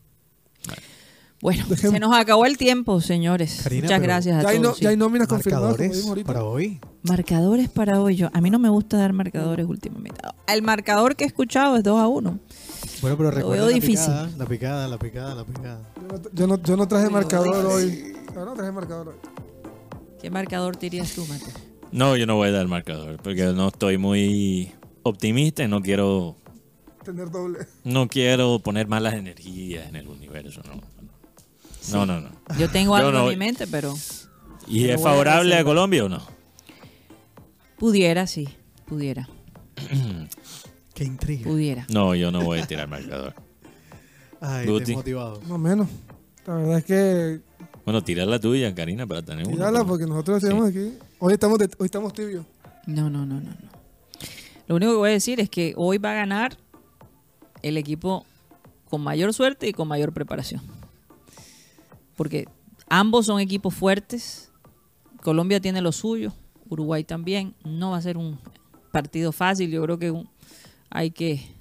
Bueno, 1.41 1.63
se 1.75 1.99
nos 1.99 2.13
acabó 2.15 2.45
el 2.45 2.57
tiempo, 2.57 2.99
señores. 3.01 3.59
Karina, 3.63 3.83
Muchas 3.83 4.01
gracias 4.01 4.37
a 4.37 4.41
Ya 4.43 4.49
hay 4.49 4.55
todos. 4.57 4.69
no- 4.69 4.75
sí. 4.75 4.83
ya 4.83 4.89
hay 4.89 4.97
nóminas 4.97 5.27
confirmadas, 5.27 5.75
como 5.77 5.87
Marcadores 5.89 6.23
para 6.25 6.43
hoy. 6.43 6.79
Marcadores 7.03 7.69
para 7.69 8.01
hoy. 8.01 8.15
Yo, 8.15 8.29
a 8.33 8.41
mí 8.41 8.49
no 8.49 8.57
me 8.57 8.69
gusta 8.69 8.97
dar 8.97 9.13
marcadores 9.13 9.65
últimamente. 9.67 10.19
El 10.47 10.61
marcador 10.63 11.15
que 11.15 11.23
he 11.25 11.27
escuchado 11.27 11.77
es 11.77 11.83
2 11.83 11.99
a 11.99 12.07
1. 12.07 12.39
Bueno, 13.01 13.17
pero 13.17 13.29
Lo 13.29 13.35
recuerda 13.35 13.65
la 13.65 13.71
difícil. 13.71 13.97
picada, 14.05 14.29
la 14.37 14.45
picada, 14.45 14.87
la 14.87 14.97
picada, 14.97 15.35
la 15.35 15.43
picada. 15.45 15.81
Yo 16.33 16.47
no, 16.47 16.61
yo 16.63 16.77
no 16.77 16.87
traje 16.87 17.09
marcador 17.09 17.65
hoy. 17.65 18.13
Yo 18.33 18.45
no 18.45 18.53
traje 18.53 18.71
marcador 18.71 19.09
hoy. 19.09 19.15
¿Qué 20.21 20.31
marcador 20.31 20.79
dirías 20.79 21.11
tú, 21.13 21.25
Mate? 21.27 21.45
No, 21.95 22.17
yo 22.17 22.25
no 22.27 22.35
voy 22.35 22.49
a 22.49 22.51
dar 22.51 22.67
marcador 22.67 23.17
porque 23.23 23.43
no 23.45 23.69
estoy 23.69 23.97
muy 23.97 24.71
optimista 25.03 25.63
y 25.63 25.67
no 25.69 25.81
quiero 25.81 26.35
Tener 27.05 27.31
doble. 27.31 27.59
no 27.85 28.07
quiero 28.09 28.59
poner 28.59 28.87
malas 28.87 29.13
energías 29.13 29.87
en 29.87 29.95
el 29.95 30.07
universo, 30.09 30.61
no. 30.67 30.81
No, 31.91 32.05
no, 32.05 32.19
no. 32.19 32.29
Yo 32.59 32.69
tengo 32.69 32.95
algo 32.95 33.11
no- 33.11 33.23
en 33.23 33.29
mi 33.29 33.45
mente, 33.45 33.65
pero 33.67 33.93
¿Y 34.67 34.81
Pero 34.81 34.95
es 34.95 34.99
a 35.01 35.03
favorable 35.03 35.55
a. 35.55 35.63
Colombia 35.63 36.05
o 36.05 36.09
no? 36.09 36.21
pudiera, 37.77 38.27
sí. 38.27 38.47
Pudiera. 38.85 39.29
Qué 40.95 41.03
intriga. 41.03 41.43
Pudiera. 41.43 41.85
No, 41.89 42.15
yo 42.15 42.31
no 42.31 42.41
voy 42.43 42.59
a 42.59 42.67
tirar 42.67 42.87
marcador. 42.87 43.35
Ay, 44.41 44.65
desmotivado. 44.67 45.41
No 45.47 45.57
menos. 45.57 45.87
La 46.45 46.55
verdad 46.55 46.77
es 46.79 46.85
que 46.85 47.41
Bueno, 47.85 48.03
tira 48.03 48.25
la 48.25 48.39
tuya, 48.39 48.73
Karina, 48.73 49.05
para 49.05 49.21
tener 49.21 49.45
una. 49.47 49.55
tirarla 49.55 49.83
porque 49.85 50.05
nosotros 50.07 50.43
estamos 50.43 50.69
aquí. 50.69 50.93
Hoy 51.19 51.33
estamos, 51.33 51.59
de- 51.59 51.69
hoy 51.77 51.85
estamos 51.85 52.13
tibios. 52.13 52.45
No, 52.87 53.09
no, 53.09 53.25
no, 53.25 53.35
no, 53.35 53.51
no. 53.51 53.69
Lo 54.67 54.75
único 54.75 54.91
que 54.93 54.97
voy 54.97 55.09
a 55.09 55.13
decir 55.13 55.39
es 55.39 55.49
que 55.49 55.73
hoy 55.77 55.99
va 55.99 56.11
a 56.13 56.15
ganar 56.15 56.57
el 57.61 57.77
equipo 57.77 58.25
con 58.89 59.01
mayor 59.01 59.33
suerte 59.33 59.67
y 59.67 59.73
con 59.73 59.87
mayor 59.87 60.13
preparación. 60.13 60.61
Porque 62.15 62.47
ambos 62.89 63.27
son 63.27 63.39
equipos 63.39 63.73
fuertes. 63.75 64.49
Colombia 65.21 65.59
tiene 65.59 65.81
lo 65.81 65.91
suyo, 65.91 66.33
Uruguay 66.69 67.03
también. 67.03 67.53
No 67.63 67.91
va 67.91 67.97
a 67.97 68.01
ser 68.01 68.17
un 68.17 68.39
partido 68.91 69.31
fácil. 69.31 69.69
Yo 69.69 69.83
creo 69.83 69.99
que 69.99 70.09
un- 70.11 70.27
hay 70.89 71.11
que 71.11 71.53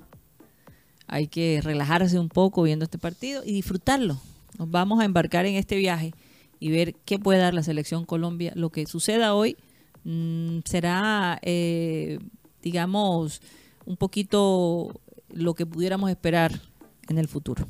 hay 1.07 1.27
que 1.29 1.61
relajarse 1.63 2.19
un 2.19 2.31
poco 2.31 2.63
viendo 2.63 2.85
este 2.87 2.97
partido 2.99 3.43
y 3.45 3.53
disfrutarlo. 3.53 4.19
Nos 4.59 4.71
vamos 4.71 5.01
a 5.01 5.05
embarcar 5.05 5.47
en 5.47 5.57
este 5.57 5.77
viaje 5.77 6.13
y 6.61 6.71
ver 6.71 6.95
qué 7.05 7.19
puede 7.19 7.41
dar 7.41 7.55
la 7.55 7.63
selección 7.63 8.05
Colombia. 8.05 8.53
Lo 8.55 8.71
que 8.71 8.87
suceda 8.87 9.35
hoy 9.35 9.57
mm, 10.05 10.61
será, 10.65 11.39
eh, 11.43 12.19
digamos, 12.63 13.43
un 13.85 13.97
poquito 13.97 15.01
lo 15.31 15.55
que 15.55 15.67
pudiéramos 15.67 16.11
esperar 16.11 16.61
en 17.09 17.19
el 17.19 17.29
futuro. 17.29 17.67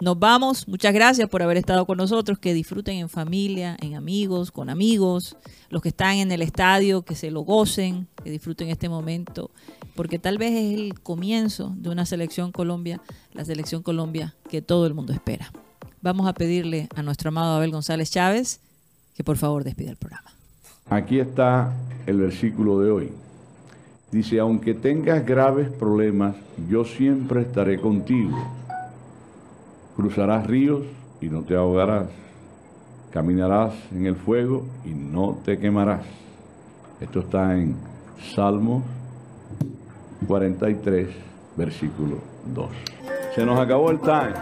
Nos 0.00 0.18
vamos. 0.18 0.66
Muchas 0.66 0.92
gracias 0.92 1.28
por 1.28 1.42
haber 1.42 1.56
estado 1.56 1.86
con 1.86 1.96
nosotros. 1.96 2.38
Que 2.38 2.54
disfruten 2.54 2.96
en 2.96 3.08
familia, 3.08 3.76
en 3.80 3.94
amigos, 3.94 4.50
con 4.50 4.68
amigos. 4.68 5.36
Los 5.68 5.80
que 5.80 5.90
están 5.90 6.16
en 6.16 6.32
el 6.32 6.42
estadio, 6.42 7.02
que 7.02 7.14
se 7.14 7.30
lo 7.30 7.42
gocen, 7.42 8.08
que 8.24 8.30
disfruten 8.30 8.68
este 8.68 8.88
momento. 8.88 9.52
Porque 9.94 10.18
tal 10.18 10.38
vez 10.38 10.52
es 10.52 10.74
el 10.74 11.00
comienzo 11.00 11.72
de 11.76 11.90
una 11.90 12.04
selección 12.04 12.50
Colombia, 12.50 13.00
la 13.32 13.44
selección 13.44 13.82
Colombia 13.82 14.34
que 14.50 14.60
todo 14.60 14.86
el 14.86 14.94
mundo 14.94 15.12
espera. 15.12 15.52
Vamos 16.02 16.26
a 16.26 16.32
pedirle 16.32 16.88
a 16.96 17.02
nuestro 17.04 17.28
amado 17.28 17.54
Abel 17.54 17.70
González 17.70 18.10
Chávez 18.10 18.58
que 19.14 19.22
por 19.22 19.36
favor 19.36 19.62
despida 19.62 19.90
el 19.90 19.96
programa. 19.96 20.32
Aquí 20.90 21.20
está 21.20 21.72
el 22.06 22.18
versículo 22.18 22.80
de 22.80 22.90
hoy. 22.90 23.12
Dice, 24.10 24.40
aunque 24.40 24.74
tengas 24.74 25.24
graves 25.24 25.70
problemas, 25.70 26.34
yo 26.68 26.84
siempre 26.84 27.42
estaré 27.42 27.80
contigo. 27.80 28.36
Cruzarás 29.94 30.44
ríos 30.44 30.82
y 31.20 31.26
no 31.26 31.42
te 31.42 31.54
ahogarás. 31.54 32.08
Caminarás 33.12 33.72
en 33.92 34.06
el 34.06 34.16
fuego 34.16 34.66
y 34.84 34.88
no 34.88 35.38
te 35.44 35.56
quemarás. 35.58 36.02
Esto 37.00 37.20
está 37.20 37.56
en 37.56 37.76
Salmos 38.34 38.82
43, 40.26 41.08
versículo 41.56 42.31
2. 42.46 42.66
Se 43.34 43.44
nos 43.44 43.58
acabó 43.58 43.90
el 43.90 44.00
time. 44.00 44.34